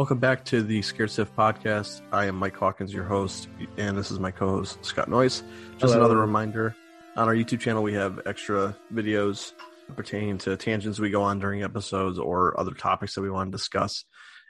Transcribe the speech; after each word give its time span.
Welcome 0.00 0.18
back 0.18 0.46
to 0.46 0.62
the 0.62 0.80
Scared 0.80 1.10
Stiff 1.10 1.30
podcast. 1.36 2.00
I 2.10 2.24
am 2.24 2.34
Mike 2.34 2.56
Hawkins, 2.56 2.90
your 2.90 3.04
host, 3.04 3.48
and 3.76 3.98
this 3.98 4.10
is 4.10 4.18
my 4.18 4.30
co-host 4.30 4.82
Scott 4.82 5.10
Noyce. 5.10 5.42
Just 5.72 5.92
Hello. 5.92 5.98
another 5.98 6.16
reminder: 6.16 6.74
on 7.16 7.28
our 7.28 7.34
YouTube 7.34 7.60
channel, 7.60 7.82
we 7.82 7.92
have 7.92 8.18
extra 8.24 8.74
videos 8.94 9.52
pertaining 9.94 10.38
to 10.38 10.56
tangents 10.56 10.98
we 10.98 11.10
go 11.10 11.22
on 11.22 11.38
during 11.38 11.62
episodes 11.62 12.18
or 12.18 12.58
other 12.58 12.70
topics 12.70 13.14
that 13.14 13.20
we 13.20 13.28
want 13.28 13.52
to 13.52 13.58
discuss 13.58 14.06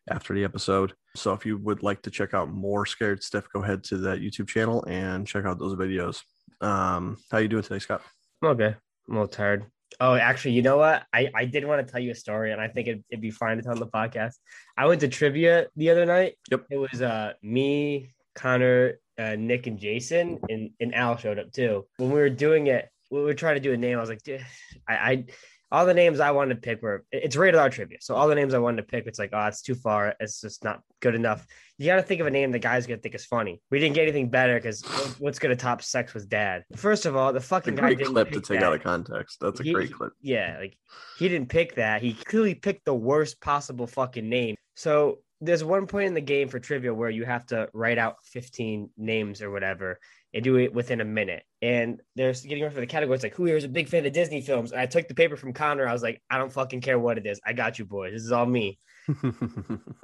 after 0.09 0.35
the 0.35 0.45
episode. 0.45 0.93
So, 1.17 1.33
if 1.33 1.45
you 1.45 1.59
would 1.59 1.83
like 1.83 2.03
to 2.03 2.13
check 2.13 2.33
out 2.33 2.49
more 2.49 2.87
Scared 2.87 3.25
Stiff, 3.25 3.49
go 3.53 3.61
ahead 3.61 3.83
to 3.87 3.97
that 3.97 4.21
YouTube 4.21 4.47
channel 4.47 4.85
and 4.85 5.27
check 5.27 5.47
out 5.47 5.59
those 5.59 5.75
videos. 5.75 6.23
Um, 6.61 7.17
how 7.29 7.39
you 7.39 7.49
doing 7.49 7.65
today, 7.65 7.81
Scott? 7.81 8.03
I'm 8.41 8.51
okay. 8.51 8.77
I'm 9.09 9.17
a 9.17 9.19
little 9.19 9.27
tired. 9.27 9.67
Oh, 9.99 10.15
actually, 10.15 10.53
you 10.53 10.63
know 10.63 10.77
what? 10.77 11.05
I, 11.13 11.31
I 11.35 11.45
did 11.47 11.65
want 11.65 11.87
to 11.87 11.91
tell 11.91 12.01
you 12.01 12.13
a 12.13 12.15
story, 12.15 12.53
and 12.53 12.61
I 12.61 12.69
think 12.69 12.89
it'd, 12.89 13.05
it'd 13.11 13.21
be 13.21 13.31
fine 13.31 13.57
to 13.57 13.63
tell 13.63 13.73
on 13.73 13.81
the 13.81 13.87
podcast. 13.87 14.35
I 14.77 14.87
went 14.87 15.01
to 15.01 15.09
trivia 15.09 15.67
the 15.77 15.91
other 15.91 16.07
night. 16.07 16.35
Yep. 16.51 16.67
It 16.71 16.77
was 16.77 17.03
uh 17.03 17.33
me, 17.43 18.15
Connor, 18.35 19.01
uh, 19.19 19.37
Nick, 19.37 19.67
and 19.67 19.79
Jason, 19.79 20.39
and, 20.49 20.71
and 20.81 20.95
Al 20.95 21.17
showed 21.17 21.39
up 21.39 21.53
too. 21.53 21.87
When 21.97 22.11
we 22.11 22.21
were 22.21 22.31
doing 22.31 22.69
it, 22.69 22.89
we 23.11 23.23
were 23.23 23.35
trying 23.35 23.57
to 23.57 23.61
do 23.61 23.73
a 23.73 23.77
name. 23.77 23.99
I 23.99 24.01
was 24.01 24.11
like, 24.11 24.23
"Dude, 24.23 24.45
I, 24.89 24.95
I 24.95 25.25
all 25.73 25.87
the 25.87 25.95
names 25.95 26.21
I 26.21 26.31
wanted 26.33 26.55
to 26.57 26.61
pick 26.61 26.83
were 26.83 27.05
it's 27.13 27.37
rated 27.37 27.59
R 27.61 27.71
trivia. 27.71 27.99
So 28.01 28.15
all 28.15 28.27
the 28.29 28.35
names 28.35 28.55
I 28.55 28.59
wanted 28.59 28.79
to 28.79 28.83
pick, 28.83 29.07
it's 29.07 29.19
like, 29.19 29.31
oh, 29.33 29.47
it's 29.47 29.63
too 29.63 29.75
far. 29.75 30.15
It's 30.21 30.41
just 30.41 30.65
not 30.65 30.83
good 31.01 31.15
enough. 31.15 31.47
You 31.79 31.87
got 31.87 31.97
to 31.97 32.03
think 32.03 32.21
of 32.21 32.27
a 32.27 32.31
name 32.31 32.51
the 32.51 32.59
guy's 32.59 32.87
gonna 32.87 33.01
think 33.01 33.15
is 33.15 33.25
funny. 33.25 33.61
We 33.71 33.79
didn't 33.79 33.95
get 33.95 34.03
anything 34.03 34.29
better 34.31 34.57
because 34.57 34.83
what's 35.19 35.39
gonna 35.39 35.57
top 35.57 35.83
sex 35.83 36.13
with 36.13 36.29
dad? 36.29 36.65
First 36.77 37.07
of 37.07 37.17
all, 37.17 37.33
the 37.33 37.41
fucking 37.41 37.75
guy 37.77 37.81
great 37.83 37.99
didn't 37.99 38.13
clip 38.15 38.31
to 38.33 38.41
take 38.41 38.61
that. 38.61 38.63
out 38.65 38.75
of 38.75 38.83
context. 38.83 39.39
That's 39.41 39.61
a 39.61 39.63
He- 39.63 39.73
great 39.73 39.93
clip. 39.93 40.13
Yeah, 40.21 40.57
like 40.61 40.77
he 41.19 41.29
didn't 41.29 41.49
pick 41.49 41.77
that. 41.77 42.03
He 42.03 42.15
clearly 42.15 42.55
picked 42.55 42.85
the 42.85 42.95
worst 42.95 43.41
possible 43.41 43.87
fucking 43.87 44.29
name. 44.29 44.57
So 44.75 45.21
there's 45.41 45.65
one 45.65 45.87
point 45.87 46.07
in 46.09 46.15
the 46.15 46.21
game 46.21 46.49
for 46.49 46.59
trivia 46.59 46.93
where 46.93 47.09
you 47.09 47.25
have 47.25 47.47
to 47.47 47.69
write 47.73 47.97
out 47.97 48.17
15 48.25 48.91
names 48.99 49.41
or 49.41 49.51
whatever 49.51 49.99
and 50.33 50.45
do 50.45 50.57
it 50.57 50.73
within 50.73 51.01
a 51.01 51.05
minute. 51.05 51.43
And 51.61 52.01
they're 52.15 52.33
getting 52.33 52.63
ready 52.63 52.75
for 52.75 52.81
the 52.81 52.87
category. 52.87 53.15
It's 53.15 53.25
like, 53.25 53.35
who 53.35 53.47
here 53.47 53.57
is 53.57 53.65
a 53.65 53.69
big 53.69 53.89
fan 53.89 54.07
of 54.07 54.13
Disney 54.13 54.41
films? 54.41 54.73
And 54.73 54.81
I 54.81 54.87
took 54.87 55.09
the 55.09 55.15
paper 55.15 55.37
from 55.37 55.53
Connor. 55.53 55.87
I 55.87 55.93
was 55.93 56.03
like, 56.03 56.23
I 56.31 56.39
don't 56.39 56.53
fucking 56.53 56.81
care 56.81 56.99
what 56.99 57.19
it 57.19 57.27
is. 57.27 57.41
I 57.45 57.53
got 57.53 57.79
you, 57.79 57.85
boys. 57.85 58.13
This 58.13 58.23
is 58.23 58.33
all 58.33 58.47
me. 58.47 58.79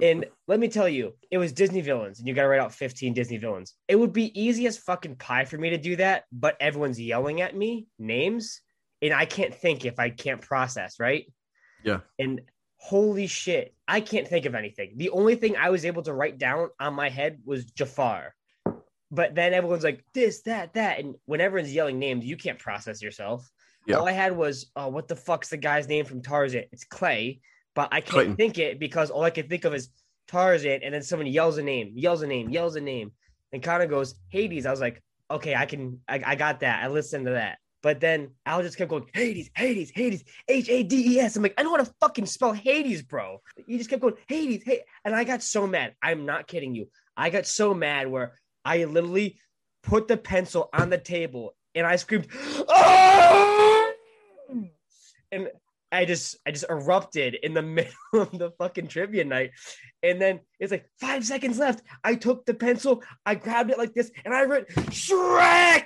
And 0.03 0.27
let 0.47 0.61
me 0.61 0.69
tell 0.69 0.89
you, 0.89 1.15
it 1.31 1.39
was 1.39 1.53
Disney 1.53 1.81
villains, 1.81 2.19
and 2.19 2.29
you 2.29 2.35
got 2.35 2.43
to 2.43 2.49
write 2.49 2.61
out 2.61 2.75
15 2.75 3.15
Disney 3.15 3.39
villains. 3.39 3.75
It 3.89 3.97
would 3.97 4.13
be 4.13 4.39
easy 4.41 4.67
as 4.67 4.77
fucking 4.77 5.17
pie 5.17 5.47
for 5.47 5.57
me 5.57 5.71
to 5.71 5.79
do 5.79 5.97
that, 5.97 6.25
but 6.31 6.57
everyone's 6.61 7.01
yelling 7.01 7.41
at 7.41 7.57
me 7.57 7.87
names, 7.99 8.61
and 9.01 9.15
I 9.15 9.25
can't 9.25 9.55
think 9.55 9.85
if 9.85 9.99
I 9.99 10.11
can't 10.11 10.41
process, 10.41 11.01
right? 11.01 11.25
Yeah. 11.83 12.01
And 12.19 12.43
holy 12.77 13.27
shit, 13.27 13.75
I 13.89 14.01
can't 14.01 14.29
think 14.29 14.45
of 14.45 14.55
anything. 14.55 14.93
The 14.97 15.11
only 15.11 15.35
thing 15.35 15.57
I 15.57 15.71
was 15.71 15.85
able 15.85 16.03
to 16.03 16.13
write 16.13 16.39
down 16.39 16.69
on 16.79 16.95
my 16.95 17.09
head 17.09 17.41
was 17.45 17.65
Jafar. 17.65 18.35
But 19.11 19.35
then 19.35 19.55
everyone's 19.55 19.85
like, 19.85 20.05
this, 20.15 20.43
that, 20.43 20.75
that. 20.75 20.99
And 20.99 21.15
when 21.27 21.41
everyone's 21.41 21.73
yelling 21.73 21.99
names, 21.99 22.25
you 22.25 22.37
can't 22.37 22.59
process 22.59 23.01
yourself. 23.03 23.49
Yeah. 23.87 23.97
All 23.97 24.09
I 24.09 24.13
had 24.13 24.37
was, 24.37 24.71
oh, 24.75 24.89
what 24.89 25.07
the 25.07 25.15
fuck's 25.15 25.49
the 25.49 25.57
guy's 25.57 25.87
name 25.87 26.05
from 26.05 26.23
Tarzan? 26.23 26.65
It's 26.73 26.85
Clay, 26.85 27.41
but 27.75 27.89
I 27.93 28.01
can't 28.01 28.11
Clayton. 28.11 28.37
think 28.37 28.59
it 28.59 28.81
because 28.81 29.11
all 29.11 29.23
I 29.23 29.31
can 29.31 29.49
think 29.49 29.65
of 29.65 29.75
is 29.75 29.91
Tarzan. 30.27 30.81
And 30.83 30.93
then 30.93 31.03
someone 31.03 31.29
yells 31.29 31.59
a 31.59 31.63
name, 31.63 31.93
yells 31.95 32.23
a 32.23 32.27
name, 32.27 32.51
yells 32.51 32.75
a 32.75 32.81
name, 32.81 33.13
and 33.53 33.63
kind 33.63 33.83
of 33.83 33.89
goes 33.89 34.17
Hades. 34.29 34.67
I 34.67 34.73
was 34.73 34.81
like, 34.81 35.03
okay, 35.31 35.55
I 35.55 35.67
can, 35.67 36.01
I, 36.09 36.21
I 36.27 36.35
got 36.35 36.61
that. 36.61 36.83
I 36.83 36.89
listened 36.89 37.27
to 37.27 37.33
that. 37.33 37.59
But 37.83 38.01
then 38.01 38.31
Al 38.45 38.63
just 38.63 38.77
kept 38.77 38.91
going, 38.91 39.07
Hades, 39.15 39.51
Hades, 39.55 39.93
Hades, 39.95 40.25
H 40.49 40.69
A 40.69 40.83
D 40.83 41.15
E 41.15 41.21
S. 41.21 41.37
I'm 41.37 41.43
like, 41.45 41.55
I 41.57 41.63
don't 41.63 41.71
want 41.71 41.87
to 41.87 41.95
fucking 42.01 42.27
spell 42.27 42.53
Hades, 42.53 43.03
bro. 43.03 43.41
You 43.69 43.79
just 43.79 43.89
kept 43.89 44.03
going, 44.03 44.15
Hades, 44.27 44.65
hey. 44.65 44.81
And 45.05 45.15
I 45.15 45.23
got 45.23 45.41
so 45.41 45.69
mad. 45.69 45.95
I'm 46.03 46.27
not 46.27 46.49
kidding 46.49 46.75
you. 46.75 46.89
I 47.17 47.31
got 47.31 47.47
so 47.47 47.75
mad 47.75 48.11
where 48.11 48.35
I 48.67 48.85
literally 48.85 49.39
put 49.85 50.09
the 50.09 50.17
pencil 50.17 50.69
on 50.73 50.91
the 50.91 50.99
table 50.99 51.55
and 51.77 51.87
I 51.87 51.95
screamed, 51.97 52.27
oh! 52.69 53.93
And 55.31 55.49
I 55.93 56.05
just 56.05 56.37
I 56.45 56.51
just 56.51 56.65
erupted 56.69 57.35
in 57.43 57.55
the 57.55 57.63
middle 57.77 57.93
of 58.13 58.33
the 58.33 58.51
fucking 58.59 58.89
trivia 58.89 59.25
night. 59.25 59.53
And 60.03 60.21
then 60.21 60.41
it's 60.59 60.73
like 60.73 60.91
five 61.01 61.25
seconds 61.25 61.59
left. 61.59 61.83
I 62.03 62.17
took 62.17 62.45
the 62.45 62.55
pencil, 62.55 63.03
I 63.25 63.37
grabbed 63.37 63.71
it 63.71 63.79
like 63.79 63.95
this, 63.95 64.11
and 64.25 64.35
I 64.35 64.45
wrote 64.45 64.69
Shrek. 64.91 65.85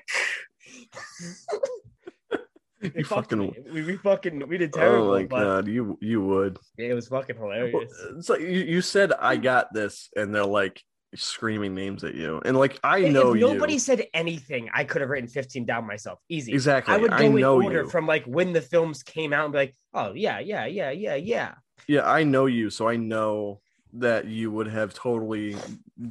you 2.95 3.05
fucking. 3.05 3.55
we, 3.73 3.83
we 3.83 3.97
fucking 3.99 4.49
we 4.49 4.57
did 4.57 4.71
oh 4.75 4.79
terrible, 4.79 5.11
Oh 5.11 5.19
my 5.19 5.25
but 5.27 5.45
god, 5.45 5.69
you 5.69 5.99
you 6.01 6.23
would. 6.23 6.59
it 6.79 6.95
was 6.95 7.09
fucking 7.09 7.37
hilarious. 7.37 7.93
It's 8.17 8.29
like 8.29 8.41
you, 8.41 8.49
you 8.49 8.81
said 8.81 9.13
I 9.13 9.37
got 9.37 9.73
this, 9.75 10.09
and 10.17 10.35
they're 10.35 10.45
like 10.47 10.83
screaming 11.15 11.75
names 11.75 12.05
at 12.05 12.15
you, 12.15 12.41
and 12.45 12.57
like 12.57 12.79
I 12.85 12.99
If 12.99 13.13
know 13.13 13.33
nobody 13.33 13.75
you 13.75 13.79
said 13.79 14.07
anything, 14.15 14.71
I 14.73 14.85
could 14.85 15.01
have 15.01 15.11
written 15.11 15.29
15 15.29 15.65
down 15.65 15.87
myself. 15.87 16.21
Easy. 16.29 16.53
exactly. 16.53 16.95
I 16.95 16.99
would 16.99 17.11
go 17.11 17.17
in 17.19 17.35
know 17.41 17.61
order 17.63 17.83
you. 17.83 17.89
from 17.91 18.07
like 18.07 18.25
when 18.25 18.53
the 18.53 18.61
films 18.61 19.03
came 19.03 19.33
out 19.33 19.45
and 19.45 19.53
be 19.53 19.59
like, 19.59 19.75
oh 19.95 20.13
yeah, 20.15 20.39
yeah, 20.39 20.67
yeah, 20.67 20.91
yeah, 20.91 21.15
yeah. 21.17 21.55
yeah, 21.87 22.09
I 22.11 22.23
know 22.25 22.47
you, 22.47 22.71
so 22.71 22.89
I 22.89 22.97
know 22.97 23.61
that 23.95 24.27
you 24.27 24.51
would 24.53 24.69
have 24.69 24.95
totally 24.95 25.57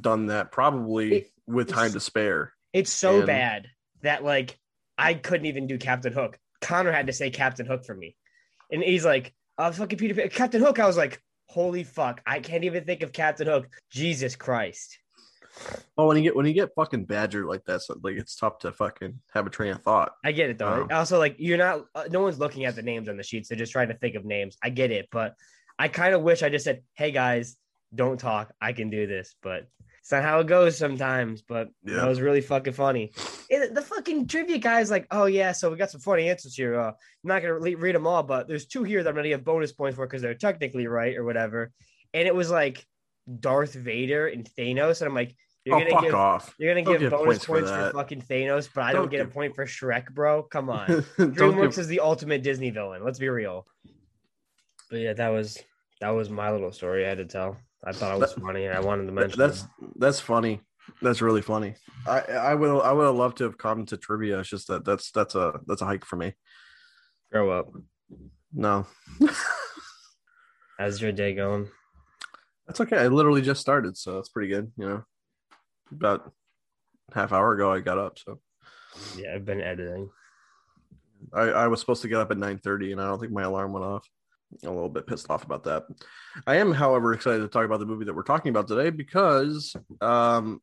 done 0.00 0.26
that, 0.26 0.52
probably 0.52 1.12
It- 1.14 1.30
with 1.46 1.68
time 1.68 1.92
to 1.92 2.00
spare. 2.00 2.52
It's 2.72 2.92
so 2.92 3.18
And- 3.18 3.26
bad 3.26 3.66
that 4.02 4.22
like 4.22 4.58
I 4.98 5.14
couldn't 5.14 5.46
even 5.46 5.66
do 5.66 5.78
Captain 5.78 6.12
Hook. 6.12 6.38
Connor 6.60 6.92
had 6.92 7.06
to 7.06 7.12
say 7.14 7.30
Captain 7.30 7.64
Hook 7.64 7.86
for 7.86 7.94
me, 7.94 8.16
and 8.70 8.82
he's 8.82 9.04
like, 9.04 9.32
"Oh, 9.56 9.72
fucking 9.72 9.98
Peter 9.98 10.14
Pan, 10.14 10.28
Captain 10.28 10.60
Hook." 10.60 10.78
I 10.78 10.86
was 10.86 10.98
like, 10.98 11.22
"Holy 11.50 11.82
fuck, 11.82 12.20
I 12.26 12.38
can't 12.38 12.62
even 12.62 12.84
think 12.84 13.02
of 13.02 13.12
Captain 13.12 13.48
Hook." 13.48 13.68
Jesus 13.90 14.36
Christ. 14.36 14.98
Oh, 15.98 16.06
when 16.06 16.16
you 16.16 16.22
get 16.22 16.36
when 16.36 16.46
you 16.46 16.52
get 16.52 16.70
fucking 16.76 17.06
badgered 17.06 17.46
like 17.46 17.64
that, 17.64 17.82
so, 17.82 17.98
like 18.02 18.16
it's 18.16 18.36
tough 18.36 18.60
to 18.60 18.70
fucking 18.70 19.20
have 19.32 19.46
a 19.48 19.50
train 19.50 19.72
of 19.72 19.82
thought. 19.82 20.12
I 20.24 20.30
get 20.30 20.50
it 20.50 20.58
though. 20.58 20.86
Oh. 20.88 20.94
Also, 20.94 21.18
like 21.18 21.34
you're 21.38 21.58
not. 21.58 21.86
Uh, 21.94 22.04
no 22.08 22.20
one's 22.20 22.38
looking 22.38 22.66
at 22.66 22.76
the 22.76 22.82
names 22.82 23.08
on 23.08 23.16
the 23.16 23.24
sheets. 23.24 23.48
They're 23.48 23.58
just 23.58 23.72
trying 23.72 23.88
to 23.88 23.94
think 23.94 24.14
of 24.14 24.24
names. 24.24 24.56
I 24.62 24.70
get 24.70 24.92
it, 24.92 25.08
but 25.10 25.34
I 25.78 25.88
kind 25.88 26.14
of 26.14 26.22
wish 26.22 26.42
I 26.42 26.50
just 26.50 26.64
said, 26.64 26.82
"Hey 26.94 27.10
guys, 27.10 27.56
don't 27.94 28.20
talk. 28.20 28.52
I 28.60 28.72
can 28.72 28.88
do 28.90 29.06
this." 29.08 29.34
But 29.42 29.66
it's 30.00 30.10
not 30.12 30.22
how 30.22 30.40
it 30.40 30.46
goes 30.46 30.76
sometimes. 30.76 31.42
But 31.42 31.68
Yeah. 31.84 31.96
that 31.96 32.08
was 32.08 32.20
really 32.20 32.40
fucking 32.40 32.72
funny. 32.72 33.12
And 33.50 33.76
the 33.76 33.82
fucking 33.82 34.26
trivia 34.26 34.58
guy's 34.58 34.90
like, 34.90 35.06
"Oh 35.10 35.26
yeah, 35.26 35.52
so 35.52 35.70
we 35.70 35.76
got 35.76 35.90
some 35.90 36.00
funny 36.00 36.28
answers 36.28 36.54
here. 36.54 36.74
Uh, 36.78 36.88
I'm 36.88 36.94
not 37.24 37.42
gonna 37.42 37.58
re- 37.58 37.74
read 37.74 37.94
them 37.94 38.06
all, 38.06 38.22
but 38.22 38.48
there's 38.48 38.66
two 38.66 38.82
here 38.84 39.02
that 39.02 39.08
I'm 39.08 39.14
gonna 39.14 39.28
give 39.28 39.44
bonus 39.44 39.72
points 39.72 39.96
for 39.96 40.06
because 40.06 40.22
they're 40.22 40.34
technically 40.34 40.86
right 40.86 41.16
or 41.16 41.24
whatever." 41.24 41.72
And 42.14 42.26
it 42.26 42.34
was 42.34 42.50
like 42.50 42.84
Darth 43.38 43.74
Vader 43.74 44.26
and 44.26 44.48
Thanos, 44.58 45.00
and 45.00 45.08
I'm 45.08 45.14
like, 45.14 45.34
"You're 45.64 45.76
oh, 45.76 45.78
gonna 45.80 45.90
fuck 45.90 46.02
give." 46.02 46.14
off! 46.14 46.54
You're 46.58 46.74
gonna 46.74 46.84
give 46.84 47.00
give 47.00 47.10
bonus 47.10 47.44
points 47.44 47.46
points, 47.46 47.70
for 47.70 47.90
for, 47.90 47.92
fucking 47.98 48.22
Thanos, 48.22 48.68
but 48.74 48.84
I 48.84 48.92
don't, 48.92 49.02
Don't 49.02 49.10
get 49.10 49.20
a 49.26 49.28
point 49.28 49.54
for 49.54 49.66
Shrek, 49.66 50.10
bro. 50.12 50.42
Come 50.44 50.70
on. 50.70 50.86
DreamWorks 51.18 51.70
give- 51.70 51.78
is 51.80 51.88
the 51.88 52.00
ultimate 52.00 52.42
Disney 52.42 52.70
villain. 52.70 53.04
Let's 53.04 53.18
be 53.18 53.28
real. 53.28 53.66
But 54.90 55.00
yeah, 55.00 55.12
that 55.12 55.28
was 55.28 55.58
that 56.00 56.10
was 56.10 56.30
my 56.30 56.50
little 56.50 56.72
story 56.72 57.04
I 57.04 57.10
had 57.10 57.18
to 57.18 57.26
tell. 57.26 57.58
I 57.84 57.92
thought 57.92 58.14
it 58.14 58.20
was 58.20 58.32
funny. 58.34 58.68
I 58.68 58.80
wanted 58.80 59.06
to 59.06 59.12
mention. 59.12 59.38
that's 59.38 59.66
that's 59.96 60.20
funny. 60.20 60.60
That's 61.02 61.22
really 61.22 61.42
funny. 61.42 61.74
I 62.06 62.20
I 62.20 62.54
would 62.54 62.68
I 62.82 62.92
would 62.92 63.06
have 63.06 63.14
loved 63.14 63.38
to 63.38 63.44
have 63.44 63.56
come 63.58 63.86
to 63.86 63.96
trivia. 63.96 64.40
It's 64.40 64.48
just 64.50 64.68
that 64.68 64.84
that's 64.84 65.10
that's 65.12 65.34
a 65.34 65.60
that's 65.66 65.80
a 65.82 65.86
hike 65.86 66.04
for 66.04 66.16
me. 66.16 66.34
grow 67.32 67.50
up. 67.50 67.72
No, 68.52 68.86
How's 70.78 71.00
your 71.00 71.12
day 71.12 71.34
going? 71.34 71.68
that's 72.66 72.80
okay. 72.80 72.98
I 72.98 73.06
literally 73.08 73.42
just 73.42 73.60
started, 73.60 73.96
so 73.96 74.14
that's 74.14 74.28
pretty 74.28 74.48
good. 74.48 74.72
You 74.76 74.86
know, 74.88 75.04
about 75.92 76.32
half 77.14 77.32
hour 77.32 77.52
ago 77.52 77.72
I 77.72 77.80
got 77.80 77.98
up, 77.98 78.18
so 78.18 78.40
Yeah, 79.16 79.34
I've 79.34 79.44
been 79.44 79.60
editing. 79.60 80.10
I, 81.34 81.42
I 81.42 81.66
was 81.68 81.80
supposed 81.80 82.02
to 82.02 82.08
get 82.08 82.18
up 82.20 82.30
at 82.30 82.38
nine 82.38 82.58
thirty, 82.58 82.92
and 82.92 83.00
I 83.00 83.06
don't 83.06 83.20
think 83.20 83.32
my 83.32 83.42
alarm 83.42 83.72
went 83.72 83.84
off. 83.84 84.08
A 84.64 84.68
little 84.68 84.88
bit 84.88 85.06
pissed 85.06 85.30
off 85.30 85.44
about 85.44 85.64
that. 85.64 85.84
I 86.46 86.56
am, 86.56 86.72
however, 86.72 87.12
excited 87.12 87.40
to 87.40 87.48
talk 87.48 87.64
about 87.64 87.78
the 87.78 87.86
movie 87.86 88.04
that 88.04 88.14
we're 88.14 88.22
talking 88.22 88.50
about 88.50 88.66
today 88.66 88.90
because 88.90 89.74
um, 90.00 90.60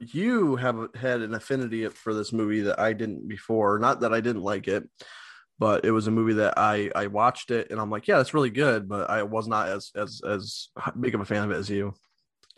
you 0.00 0.56
have 0.56 0.88
had 0.94 1.22
an 1.22 1.34
affinity 1.34 1.88
for 1.88 2.14
this 2.14 2.32
movie 2.32 2.60
that 2.62 2.78
I 2.78 2.92
didn't 2.92 3.28
before. 3.28 3.78
Not 3.78 4.00
that 4.00 4.14
I 4.14 4.20
didn't 4.20 4.42
like 4.42 4.68
it, 4.68 4.88
but 5.58 5.84
it 5.84 5.90
was 5.90 6.06
a 6.06 6.10
movie 6.10 6.34
that 6.34 6.54
I 6.56 6.90
I 6.94 7.06
watched 7.06 7.50
it 7.50 7.70
and 7.70 7.80
I'm 7.80 7.90
like, 7.90 8.06
yeah, 8.06 8.20
it's 8.20 8.34
really 8.34 8.50
good, 8.50 8.88
but 8.88 9.10
I 9.10 9.22
was 9.22 9.48
not 9.48 9.68
as 9.68 9.90
as 9.94 10.20
as 10.26 10.68
big 10.98 11.14
of 11.14 11.20
a 11.20 11.24
fan 11.24 11.44
of 11.44 11.50
it 11.50 11.56
as 11.56 11.70
you. 11.70 11.94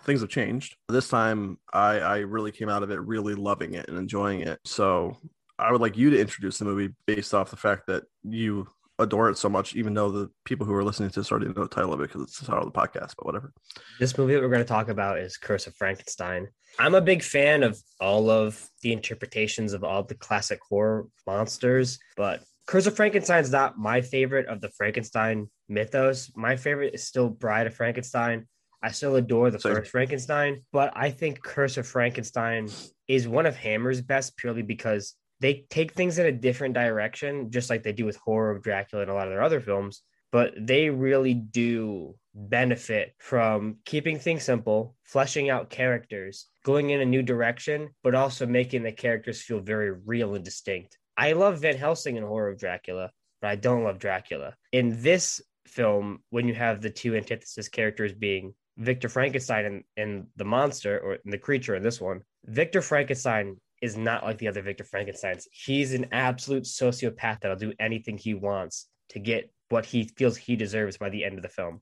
Things 0.03 0.21
have 0.21 0.31
changed. 0.31 0.77
This 0.89 1.09
time, 1.09 1.59
I 1.73 1.99
I 2.01 2.19
really 2.19 2.53
came 2.53 2.69
out 2.69 2.83
of 2.83 2.91
it 2.91 3.01
really 3.01 3.35
loving 3.35 3.75
it 3.75 3.89
and 3.89 3.99
enjoying 3.99 4.41
it. 4.41 4.59
So 4.65 5.17
I 5.59 5.73
would 5.73 5.81
like 5.81 5.97
you 5.97 6.11
to 6.11 6.21
introduce 6.21 6.59
the 6.59 6.65
movie 6.65 6.95
based 7.07 7.35
off 7.35 7.51
the 7.51 7.57
fact 7.57 7.87
that 7.89 8.05
you 8.23 8.69
adore 8.99 9.31
it 9.31 9.39
so 9.39 9.49
much, 9.49 9.77
even 9.77 9.95
though 9.95 10.11
the 10.11 10.31
people 10.45 10.67
who 10.67 10.75
are 10.75 10.85
listening 10.85 11.11
to 11.11 11.21
this 11.21 11.31
already 11.31 11.47
know 11.47 11.63
the 11.63 11.69
title 11.69 11.93
of 11.93 12.01
it 12.01 12.09
because 12.09 12.23
it's 12.23 12.39
the 12.41 12.47
title 12.47 12.67
of 12.67 12.73
the 12.73 12.79
podcast, 12.79 13.15
but 13.17 13.27
whatever. 13.27 13.53
This 14.01 14.17
movie 14.19 14.35
that 14.35 14.43
we're 14.43 14.49
going 14.49 14.61
to 14.61 14.65
talk 14.65 14.89
about 14.89 15.19
is 15.19 15.37
Curse 15.37 15.67
of 15.67 15.75
Frankenstein. 15.77 16.49
I'm 16.79 16.95
a 16.95 17.01
big 17.01 17.23
fan 17.23 17.63
of 17.63 17.81
all 18.01 18.31
of 18.31 18.69
the 18.83 18.93
interpretations 18.93 19.73
of 19.73 19.85
all 19.85 20.03
the 20.03 20.15
classic 20.15 20.61
horror 20.69 21.07
monsters, 21.27 21.99
but 22.17 22.43
Curse 22.67 22.87
of 22.87 22.97
Frankenstein 22.97 23.43
is 23.43 23.51
not 23.51 23.79
my 23.79 24.01
favorite 24.01 24.47
of 24.47 24.61
the 24.61 24.71
Frankenstein 24.71 25.49
mythos. 25.69 26.31
My 26.37 26.57
favorite 26.57 26.95
is 26.95 27.05
still 27.05 27.29
Bride 27.29 27.67
of 27.67 27.75
Frankenstein. 27.75 28.47
I 28.83 28.91
still 28.93 29.17
adore 29.17 29.51
the 29.51 29.59
Same. 29.59 29.75
first 29.75 29.91
Frankenstein, 29.91 30.65
but 30.73 30.93
I 30.95 31.11
think 31.11 31.43
Curse 31.43 31.79
of 31.79 31.87
Frankenstein 31.87 32.69
is 33.09 33.27
one 33.27 33.47
of 33.47 33.57
Hammer's 33.57 34.01
best 34.01 34.37
purely 34.37 34.63
because 34.63 35.15
they 35.41 35.67
take 35.71 35.93
things 35.93 36.19
in 36.19 36.27
a 36.27 36.33
different 36.33 36.75
direction, 36.75 37.51
just 37.51 37.71
like 37.71 37.83
they 37.83 37.93
do 37.93 38.05
with 38.05 38.17
Horror 38.17 38.51
of 38.51 38.63
Dracula 38.63 39.03
and 39.03 39.11
a 39.11 39.15
lot 39.15 39.29
of 39.29 39.33
their 39.33 39.43
other 39.43 39.61
films. 39.61 40.03
But 40.31 40.53
they 40.59 40.91
really 40.91 41.35
do 41.35 42.15
benefit 42.35 43.15
from 43.19 43.77
keeping 43.85 44.19
things 44.19 44.43
simple, 44.43 44.95
fleshing 45.05 45.49
out 45.49 45.71
characters, 45.71 46.47
going 46.65 46.91
in 46.91 47.01
a 47.01 47.07
new 47.07 47.23
direction, 47.23 47.91
but 48.03 48.15
also 48.15 48.47
making 48.47 48.83
the 48.83 48.93
characters 48.93 49.41
feel 49.41 49.61
very 49.61 49.91
real 49.91 50.35
and 50.35 50.45
distinct. 50.45 50.99
I 51.17 51.33
love 51.33 51.61
Van 51.61 51.77
Helsing 51.77 52.17
in 52.17 52.25
Horror 52.25 52.51
of 52.51 52.59
Dracula, 52.59 53.11
but 53.41 53.49
I 53.49 53.57
don't 53.57 53.85
love 53.85 53.99
Dracula. 53.99 54.55
In 54.73 55.03
this 55.03 55.41
film, 55.67 56.21
when 56.31 56.47
you 56.47 56.55
have 56.55 56.81
the 56.81 56.91
two 56.91 57.17
antithesis 57.17 57.69
characters 57.69 58.13
being 58.13 58.55
Victor 58.77 59.09
Frankenstein 59.09 59.65
and, 59.65 59.85
and 59.97 60.27
the 60.37 60.45
monster 60.45 60.99
or 60.99 61.19
the 61.25 61.39
creature 61.39 61.75
in 61.75 61.83
this 61.83 62.01
one, 62.01 62.21
Victor 62.45 62.83
Frankenstein 62.83 63.57
is 63.81 63.97
not 63.97 64.25
like 64.25 64.39
the 64.39 64.49
other 64.49 64.63
Victor 64.63 64.85
Frankensteins. 64.85 65.47
He's 65.51 65.95
an 65.95 66.07
absolute 66.13 66.65
sociopath 66.65 67.41
that'll 67.41 67.57
do 67.57 67.73
anything 67.79 68.19
he 68.19 68.35
wants 68.35 68.89
to 69.11 69.19
get 69.19 69.51
what 69.69 69.87
he 69.87 70.05
feels 70.05 70.37
he 70.37 70.57
deserves 70.57 70.97
by 70.97 71.11
the 71.11 71.25
end 71.25 71.37
of 71.37 71.43
the 71.43 71.49
film. 71.49 71.81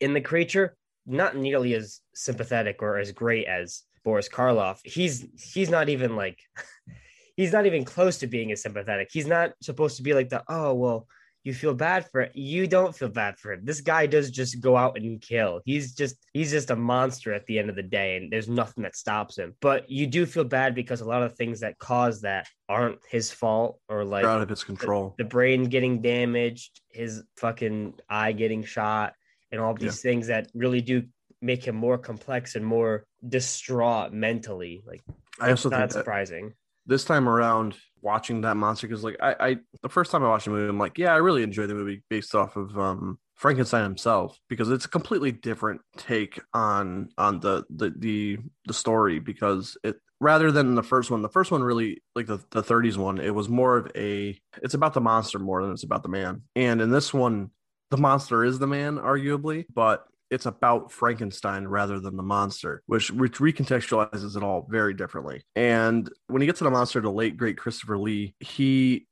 In 0.00 0.14
the 0.14 0.20
creature, 0.20 0.76
not 1.06 1.36
nearly 1.36 1.74
as 1.74 2.00
sympathetic 2.14 2.82
or 2.82 2.98
as 2.98 3.12
great 3.12 3.46
as 3.46 3.82
Boris 4.04 4.28
Karloff. 4.28 4.80
He's 4.84 5.26
he's 5.52 5.70
not 5.70 5.88
even 5.88 6.16
like 6.16 6.40
he's 7.36 7.52
not 7.52 7.66
even 7.66 7.84
close 7.84 8.18
to 8.18 8.26
being 8.26 8.52
as 8.52 8.62
sympathetic. 8.62 9.08
He's 9.12 9.26
not 9.26 9.52
supposed 9.60 9.96
to 9.96 10.02
be 10.02 10.14
like 10.14 10.28
the 10.28 10.42
oh 10.48 10.74
well 10.74 11.06
you 11.44 11.52
feel 11.52 11.74
bad 11.74 12.08
for 12.10 12.20
it. 12.20 12.36
You 12.36 12.66
don't 12.66 12.94
feel 12.94 13.08
bad 13.08 13.38
for 13.38 13.52
him. 13.52 13.64
This 13.64 13.80
guy 13.80 14.06
does 14.06 14.30
just 14.30 14.60
go 14.60 14.76
out 14.76 14.96
and 14.96 15.20
kill. 15.20 15.60
He's 15.64 15.94
just 15.94 16.16
he's 16.32 16.52
just 16.52 16.70
a 16.70 16.76
monster 16.76 17.32
at 17.32 17.46
the 17.46 17.58
end 17.58 17.68
of 17.68 17.76
the 17.76 17.82
day, 17.82 18.16
and 18.16 18.32
there's 18.32 18.48
nothing 18.48 18.84
that 18.84 18.96
stops 18.96 19.38
him. 19.38 19.54
But 19.60 19.90
you 19.90 20.06
do 20.06 20.24
feel 20.24 20.44
bad 20.44 20.74
because 20.74 21.00
a 21.00 21.04
lot 21.04 21.22
of 21.22 21.34
things 21.34 21.60
that 21.60 21.78
cause 21.78 22.20
that 22.22 22.46
aren't 22.68 23.00
his 23.10 23.32
fault, 23.32 23.80
or 23.88 24.04
like 24.04 24.24
out 24.24 24.40
of 24.40 24.48
his 24.48 24.62
control. 24.62 25.14
the 25.18 25.24
brain 25.24 25.64
getting 25.64 26.00
damaged, 26.00 26.80
his 26.90 27.22
fucking 27.36 27.94
eye 28.08 28.32
getting 28.32 28.62
shot, 28.62 29.14
and 29.50 29.60
all 29.60 29.74
these 29.74 30.00
things 30.00 30.28
that 30.28 30.48
really 30.54 30.80
do 30.80 31.04
make 31.40 31.64
him 31.64 31.74
more 31.74 31.98
complex 31.98 32.54
and 32.54 32.64
more 32.64 33.04
distraught 33.28 34.12
mentally. 34.12 34.82
Like 34.86 35.02
I 35.40 35.50
also 35.50 35.52
it's 35.52 35.62
think 35.62 35.72
not 35.72 35.80
that 35.80 35.92
surprising. 35.92 36.54
This 36.86 37.04
time 37.04 37.28
around 37.28 37.76
watching 38.00 38.40
that 38.40 38.56
monster 38.56 38.88
because 38.88 39.04
like 39.04 39.16
I, 39.20 39.36
I 39.38 39.56
the 39.82 39.88
first 39.88 40.10
time 40.10 40.24
I 40.24 40.28
watched 40.28 40.46
the 40.46 40.50
movie, 40.50 40.68
I'm 40.68 40.78
like, 40.78 40.98
yeah, 40.98 41.12
I 41.12 41.18
really 41.18 41.42
enjoyed 41.42 41.70
the 41.70 41.74
movie 41.74 42.02
based 42.10 42.34
off 42.34 42.56
of 42.56 42.76
um 42.78 43.18
Frankenstein 43.34 43.82
himself 43.82 44.38
because 44.48 44.70
it's 44.70 44.84
a 44.84 44.88
completely 44.88 45.32
different 45.32 45.80
take 45.96 46.40
on 46.52 47.08
on 47.18 47.40
the 47.40 47.64
the 47.70 47.92
the, 47.96 48.38
the 48.66 48.74
story 48.74 49.18
because 49.18 49.76
it 49.84 49.96
rather 50.20 50.52
than 50.52 50.74
the 50.74 50.82
first 50.82 51.10
one 51.10 51.22
the 51.22 51.28
first 51.28 51.50
one 51.50 51.62
really 51.62 52.00
like 52.14 52.26
the, 52.26 52.38
the 52.50 52.62
30s 52.62 52.96
one 52.96 53.18
it 53.18 53.34
was 53.34 53.48
more 53.48 53.76
of 53.76 53.90
a 53.96 54.38
it's 54.62 54.74
about 54.74 54.94
the 54.94 55.00
monster 55.00 55.40
more 55.40 55.62
than 55.62 55.72
it's 55.72 55.82
about 55.84 56.02
the 56.02 56.08
man. 56.08 56.42
And 56.54 56.80
in 56.80 56.90
this 56.90 57.12
one 57.12 57.50
the 57.90 57.96
monster 57.96 58.44
is 58.44 58.58
the 58.58 58.66
man 58.66 58.96
arguably 58.96 59.66
but 59.72 60.06
it's 60.32 60.46
about 60.46 60.90
Frankenstein 60.90 61.68
rather 61.68 62.00
than 62.00 62.16
the 62.16 62.22
monster, 62.22 62.82
which, 62.86 63.10
which 63.10 63.38
recontextualizes 63.38 64.36
it 64.36 64.42
all 64.42 64.66
very 64.68 64.94
differently. 64.94 65.44
And 65.54 66.10
when 66.26 66.40
he 66.40 66.46
gets 66.46 66.58
to 66.58 66.64
the 66.64 66.70
monster, 66.70 67.00
the 67.00 67.12
late 67.12 67.36
great 67.36 67.58
Christopher 67.58 67.98
Lee, 67.98 68.34
he 68.40 69.06